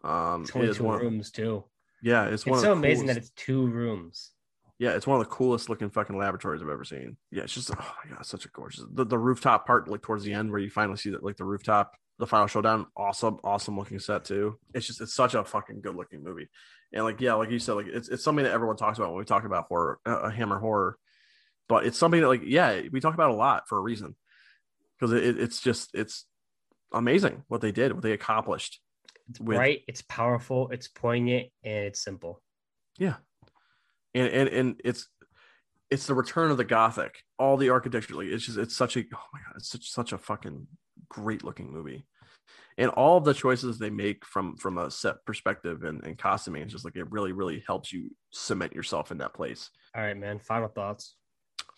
Um 0.03 0.45
it 0.57 0.65
is 0.65 0.81
one 0.81 0.99
rooms 0.99 1.31
too. 1.31 1.65
Yeah, 2.03 2.25
it's, 2.25 2.45
it's 2.45 2.61
so 2.61 2.73
amazing 2.73 3.07
coolest. 3.07 3.15
that 3.15 3.17
it's 3.17 3.31
two 3.37 3.69
rooms. 3.69 4.33
Yeah, 4.81 4.97
it's 4.97 5.07
one 5.07 5.21
of 5.21 5.25
the 5.25 5.33
coolest 5.33 5.69
looking 5.69 5.91
fucking 5.91 6.19
laboratories 6.19 6.61
I've 6.61 6.69
ever 6.69 6.83
seen. 6.83 7.17
Yeah, 7.31 7.45
it's 7.45 7.55
just 7.55 7.71
oh 7.71 7.95
my 8.05 8.17
god, 8.17 8.27
such 8.27 8.47
a 8.47 8.49
gorgeous 8.49 8.85
the, 8.93 9.05
the 9.05 9.17
rooftop 9.17 9.65
part, 9.65 9.87
like 9.87 10.03
towards 10.03 10.25
the 10.25 10.33
end 10.33 10.51
where 10.51 10.59
you 10.59 10.71
finally 10.71 10.97
see 10.97 11.11
that 11.11 11.23
like 11.23 11.37
the 11.37 11.45
rooftop, 11.45 11.95
the 12.23 12.27
final 12.29 12.47
showdown, 12.47 12.87
awesome, 12.97 13.39
awesome 13.43 13.77
looking 13.77 13.99
set 13.99 14.25
too. 14.25 14.57
It's 14.73 14.87
just 14.87 15.01
it's 15.01 15.13
such 15.13 15.35
a 15.35 15.45
fucking 15.45 15.81
good 15.81 15.97
looking 15.97 16.23
movie. 16.23 16.49
And 16.93 17.03
like 17.03 17.21
yeah 17.21 17.35
like 17.35 17.51
you 17.51 17.59
said 17.59 17.73
like 17.73 17.89
it's, 17.89 18.09
it's 18.09 18.23
something 18.23 18.45
that 18.45 18.53
everyone 18.53 18.77
talks 18.77 18.97
about 18.97 19.11
when 19.11 19.19
we 19.19 19.25
talk 19.25 19.45
about 19.45 19.67
horror 19.69 19.99
uh, 20.07 20.31
hammer 20.31 20.61
horror. 20.61 20.97
But 21.69 21.85
it's 21.85 21.99
something 21.99 22.21
that 22.21 22.29
like 22.29 22.43
yeah 22.45 22.81
we 22.93 23.01
talk 23.01 23.15
about 23.15 23.31
a 23.31 23.35
lot 23.35 23.69
for 23.69 23.77
a 23.77 23.81
reason. 23.81 24.15
Because 24.97 25.13
it, 25.15 25.41
it's 25.41 25.61
just 25.61 25.91
it's 25.95 26.25
amazing 26.93 27.43
what 27.49 27.61
they 27.61 27.73
did 27.73 27.93
what 27.93 28.05
they 28.05 28.13
accomplished 28.13 28.79
it's 29.29 29.41
with, 29.41 29.59
right 29.59 29.83
it's 29.89 30.03
powerful 30.03 30.69
it's 30.71 30.87
poignant 30.87 31.49
and 31.65 31.87
it's 31.87 32.05
simple. 32.05 32.41
Yeah. 32.99 33.17
And 34.15 34.29
and 34.29 34.49
and 34.49 34.81
it's 34.85 35.09
it's 35.91 36.07
the 36.07 36.15
return 36.15 36.53
of 36.53 36.57
the 36.57 36.65
gothic 36.65 37.25
all 37.37 37.57
the 37.57 37.71
architecture 37.71 38.15
like 38.15 38.29
it's 38.29 38.47
just 38.47 38.59
it's 38.59 38.77
such 38.77 38.97
a 38.97 39.01
oh 39.01 39.27
my 39.33 39.41
god 39.41 39.57
it's 39.57 39.71
such 39.71 39.91
such 39.91 40.13
a 40.13 40.19
fucking 40.19 40.69
great 41.09 41.43
looking 41.43 41.73
movie 41.73 42.07
and 42.83 42.91
all 42.91 43.17
of 43.17 43.25
the 43.25 43.33
choices 43.33 43.79
they 43.79 43.91
make 43.91 44.25
from 44.25 44.57
from 44.57 44.77
a 44.77 44.91
set 44.91 45.25
perspective 45.25 45.85
and, 45.85 46.03
and 46.05 46.19
costuming 46.19 46.63
it's 46.63 46.73
just 46.73 46.85
like 46.85 46.97
it 46.97 47.11
really 47.11 47.31
really 47.31 47.63
helps 47.67 47.93
you 47.93 48.11
cement 48.33 48.75
yourself 48.75 49.13
in 49.13 49.19
that 49.19 49.35
place. 49.35 49.71
All 49.97 50.03
right 50.03 50.17
man 50.17 50.41
final 50.41 50.69
thoughts. 50.69 51.15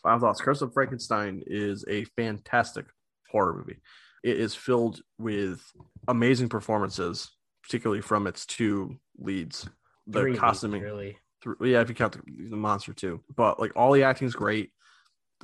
Final 0.03 0.21
thoughts. 0.21 0.41
Curse 0.41 0.63
of 0.63 0.73
frankenstein 0.73 1.43
is 1.47 1.85
a 1.89 2.05
fantastic 2.17 2.87
horror 3.31 3.55
movie. 3.55 3.81
It 4.23 4.41
is 4.41 4.55
filled 4.55 5.03
with 5.19 5.61
amazing 6.09 6.49
performances 6.49 7.31
particularly 7.63 8.03
from 8.03 8.27
its 8.27 8.47
two 8.47 8.99
leads 9.19 9.69
the 10.07 10.21
Three 10.21 10.37
costuming 10.37 10.83
leads, 10.83 11.17
really 11.45 11.73
yeah 11.73 11.81
if 11.83 11.89
you 11.91 11.95
count 11.95 12.13
the, 12.13 12.49
the 12.49 12.57
monster 12.57 12.95
too. 12.95 13.21
But 13.37 13.61
like 13.61 13.73
all 13.77 13.93
the 13.93 14.05
acting 14.05 14.27
is 14.27 14.35
great 14.35 14.71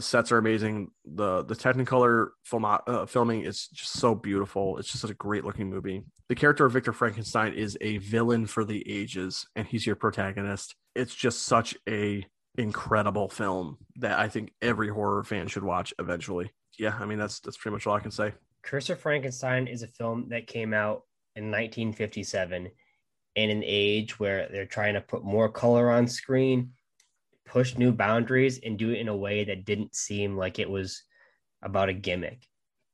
the 0.01 0.07
sets 0.07 0.32
are 0.32 0.38
amazing. 0.38 0.90
the 1.05 1.42
The 1.44 1.55
Technicolor 1.55 2.28
film 2.42 2.64
uh, 2.64 3.05
filming 3.05 3.42
is 3.44 3.68
just 3.68 3.92
so 3.92 4.14
beautiful. 4.14 4.78
It's 4.78 4.88
just 4.88 5.03
such 5.03 5.11
a 5.11 5.14
great 5.14 5.44
looking 5.44 5.68
movie. 5.68 6.03
The 6.30 6.34
character 6.34 6.64
of 6.64 6.72
Victor 6.72 6.94
Frankenstein 6.94 7.53
is 7.53 7.76
a 7.82 7.98
villain 7.98 8.46
for 8.46 8.64
the 8.64 8.82
ages, 8.90 9.46
and 9.55 9.66
he's 9.66 9.86
your 9.86 9.96
protagonist. 9.96 10.74
It's 10.94 11.14
just 11.14 11.42
such 11.42 11.76
a 11.86 12.24
incredible 12.57 13.28
film 13.28 13.76
that 13.96 14.18
I 14.18 14.28
think 14.28 14.53
every 14.62 14.88
horror 14.88 15.22
fan 15.22 15.48
should 15.48 15.64
watch 15.64 15.92
eventually. 15.98 16.51
Yeah, 16.78 16.96
I 16.98 17.05
mean 17.05 17.18
that's 17.18 17.40
that's 17.40 17.59
pretty 17.59 17.74
much 17.74 17.86
all 17.86 17.96
I 17.96 18.01
can 18.01 18.11
say. 18.11 18.32
Curse 18.62 18.88
of 18.88 19.01
Frankenstein 19.01 19.66
is 19.66 19.82
a 19.82 19.86
film 19.86 20.30
that 20.30 20.46
came 20.46 20.72
out 20.72 21.03
in 21.36 21.44
1957 21.51 22.70
in 23.36 23.51
an 23.51 23.62
age 23.66 24.18
where 24.18 24.48
they're 24.51 24.64
trying 24.64 24.94
to 24.94 25.01
put 25.03 25.24
more 25.24 25.51
color 25.51 25.90
on 25.90 26.09
screen 26.09 26.72
push 27.51 27.76
new 27.76 27.90
boundaries 27.92 28.61
and 28.64 28.78
do 28.78 28.90
it 28.90 29.01
in 29.01 29.09
a 29.09 29.16
way 29.16 29.44
that 29.44 29.64
didn't 29.64 29.94
seem 29.94 30.36
like 30.36 30.59
it 30.59 30.70
was 30.70 31.03
about 31.62 31.88
a 31.88 31.92
gimmick. 31.92 32.46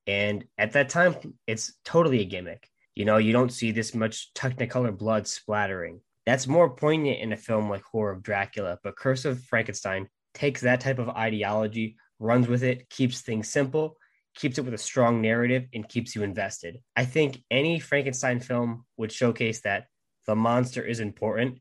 And 0.07 0.45
at 0.57 0.73
that 0.73 0.89
time, 0.89 1.15
it's 1.47 1.75
totally 1.85 2.21
a 2.21 2.25
gimmick. 2.25 2.69
You 2.95 3.05
know, 3.05 3.19
you 3.19 3.33
don't 3.33 3.53
see 3.53 3.71
this 3.71 3.95
much 3.95 4.33
Technicolor 4.35 4.97
blood 4.97 5.27
splattering. 5.27 6.01
That's 6.25 6.47
more 6.47 6.71
poignant 6.71 7.21
in 7.21 7.33
a 7.33 7.37
film 7.37 7.69
like 7.69 7.83
Horror 7.83 8.13
of 8.13 8.23
Dracula, 8.23 8.79
but 8.83 8.97
Curse 8.97 9.27
of 9.27 9.45
Frankenstein 9.45 10.09
takes 10.33 10.63
that 10.63 10.81
type 10.81 10.99
of 10.99 11.11
ideology, 11.11 11.97
runs 12.19 12.49
with 12.49 12.63
it, 12.63 12.89
keeps 12.89 13.21
things 13.21 13.49
simple, 13.49 13.97
keeps 14.35 14.57
it 14.59 14.65
with 14.65 14.75
a 14.75 14.79
strong 14.79 15.21
narrative, 15.21 15.67
and 15.75 15.89
keeps 15.89 16.17
you 16.17 16.23
invested. 16.23 16.79
I 16.97 17.05
think 17.05 17.43
any 17.51 17.79
Frankenstein 17.79 18.41
film 18.41 18.85
would 18.97 19.13
showcase 19.13 19.61
that 19.61 19.87
the 20.27 20.35
monster 20.35 20.83
is 20.83 21.01
important 21.01 21.61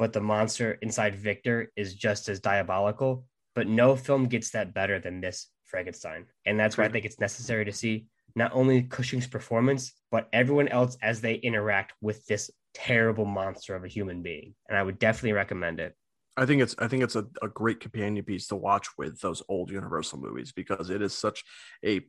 but 0.00 0.14
the 0.14 0.20
monster 0.20 0.78
inside 0.80 1.14
Victor 1.14 1.70
is 1.76 1.92
just 1.94 2.30
as 2.30 2.40
diabolical. 2.40 3.26
But 3.54 3.68
no 3.68 3.96
film 3.96 4.28
gets 4.28 4.50
that 4.52 4.72
better 4.72 4.98
than 4.98 5.20
this 5.20 5.48
Frankenstein. 5.66 6.24
And 6.46 6.58
that's 6.58 6.78
why 6.78 6.84
I 6.84 6.88
think 6.88 7.04
it's 7.04 7.20
necessary 7.20 7.66
to 7.66 7.72
see 7.72 8.06
not 8.34 8.50
only 8.54 8.84
Cushing's 8.84 9.26
performance, 9.26 9.92
but 10.10 10.30
everyone 10.32 10.68
else 10.68 10.96
as 11.02 11.20
they 11.20 11.34
interact 11.34 11.92
with 12.00 12.24
this 12.24 12.50
terrible 12.72 13.26
monster 13.26 13.76
of 13.76 13.84
a 13.84 13.88
human 13.88 14.22
being. 14.22 14.54
And 14.70 14.78
I 14.78 14.82
would 14.82 14.98
definitely 14.98 15.34
recommend 15.34 15.80
it. 15.80 15.94
I 16.34 16.46
think 16.46 16.62
it's 16.62 16.74
I 16.78 16.88
think 16.88 17.02
it's 17.02 17.16
a, 17.16 17.26
a 17.42 17.48
great 17.48 17.80
companion 17.80 18.24
piece 18.24 18.46
to 18.46 18.56
watch 18.56 18.86
with 18.96 19.20
those 19.20 19.42
old 19.50 19.70
Universal 19.70 20.20
movies 20.20 20.50
because 20.50 20.88
it 20.88 21.02
is 21.02 21.12
such 21.12 21.44
a 21.84 22.00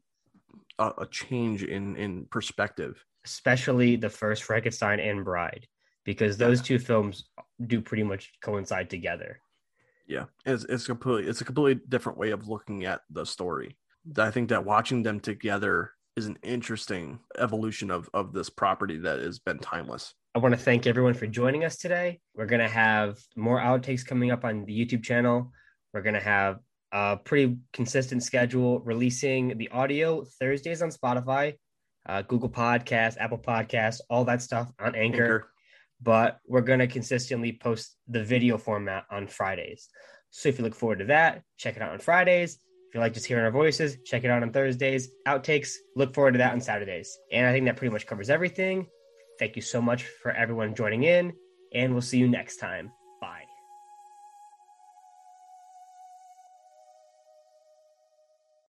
a, 0.80 0.92
a 1.00 1.08
change 1.08 1.64
in 1.64 1.98
in 1.98 2.26
perspective. 2.32 3.04
Especially 3.26 3.98
the 3.98 4.10
first 4.10 4.44
Frankenstein 4.44 5.02
and 5.02 5.26
Bride 5.26 5.68
because 6.06 6.38
those 6.38 6.60
yeah. 6.60 6.66
two 6.66 6.80
films 6.80 7.30
do 7.68 7.82
pretty 7.82 8.04
much 8.04 8.32
coincide 8.42 8.90
together. 8.90 9.40
Yeah, 10.08 10.26
it's 10.46 10.66
it's 10.66 10.86
completely 10.86 11.30
it's 11.30 11.42
a 11.42 11.46
completely 11.46 11.82
different 11.88 12.18
way 12.18 12.32
of 12.32 12.48
looking 12.48 12.86
at 12.86 13.02
the 13.10 13.26
story. 13.26 13.78
I 14.18 14.32
think 14.32 14.50
that 14.50 14.66
watching 14.66 15.04
them 15.04 15.20
together 15.20 15.92
is 16.18 16.26
an 16.26 16.38
interesting 16.44 17.20
evolution 17.38 17.92
of 17.92 18.10
of 18.14 18.34
this 18.34 18.50
property 18.50 18.98
that 18.98 19.20
has 19.20 19.40
been 19.40 19.60
timeless. 19.60 20.14
I 20.36 20.40
want 20.40 20.54
to 20.54 20.60
thank 20.60 20.88
everyone 20.88 21.14
for 21.14 21.28
joining 21.28 21.64
us 21.64 21.78
today. 21.78 22.20
We're 22.36 22.46
gonna 22.46 22.68
have 22.68 23.20
more 23.36 23.60
outtakes 23.60 24.06
coming 24.06 24.32
up 24.32 24.44
on 24.44 24.66
the 24.66 24.74
YouTube 24.74 25.04
channel. 25.04 25.52
We're 25.94 26.02
gonna 26.02 26.20
have 26.20 26.60
a 26.92 27.18
pretty 27.18 27.58
consistent 27.72 28.24
schedule 28.24 28.82
releasing 28.82 29.58
the 29.58 29.70
audio 29.70 30.26
Thursdays 30.40 30.82
on 30.82 30.90
Spotify, 30.90 31.56
uh, 32.06 32.22
Google 32.24 32.50
Podcasts, 32.50 33.18
Apple 33.18 33.38
Podcasts, 33.38 34.02
all 34.10 34.26
that 34.26 34.42
stuff 34.42 34.70
on 34.80 34.96
Anchor. 34.96 35.24
Anchor 35.24 35.52
but 36.02 36.40
we're 36.48 36.62
going 36.62 36.80
to 36.80 36.88
consistently 36.88 37.54
post 37.54 37.96
the 38.08 38.24
video 38.24 38.58
format 38.58 39.06
on 39.12 39.28
Fridays. 39.28 39.90
So 40.30 40.50
if 40.50 40.58
you 40.58 40.64
look 40.64 40.76
forward 40.76 41.00
to 41.00 41.06
that, 41.06 41.44
check 41.58 41.76
it 41.76 41.82
out 41.82 41.92
on 41.92 42.00
Fridays. 42.00 42.58
If 42.90 42.96
you 42.96 43.00
like 43.00 43.14
just 43.14 43.26
hearing 43.26 43.46
our 43.46 43.52
voices, 43.52 43.98
check 44.06 44.24
it 44.24 44.30
out 44.30 44.44
on 44.44 44.52
Thursdays. 44.52 45.10
Outtakes, 45.28 45.76
look 45.96 46.14
forward 46.14 46.34
to 46.34 46.38
that 46.40 46.54
on 46.54 46.62
Saturdays. 46.62 47.18
And 47.32 47.46
I 47.46 47.52
think 47.52 47.66
that 47.66 47.78
pretty 47.78 47.94
much 47.94 48.06
covers 48.06 48.30
everything. 48.30 48.88
Thank 49.40 49.56
you 49.56 49.62
so 49.62 49.82
much 49.82 50.04
for 50.04 50.32
everyone 50.32 50.76
joining 50.76 51.04
in, 51.04 51.34
and 51.74 51.94
we'll 51.94 52.02
see 52.02 52.18
you 52.18 52.28
next 52.28 52.58
time. 52.58 52.92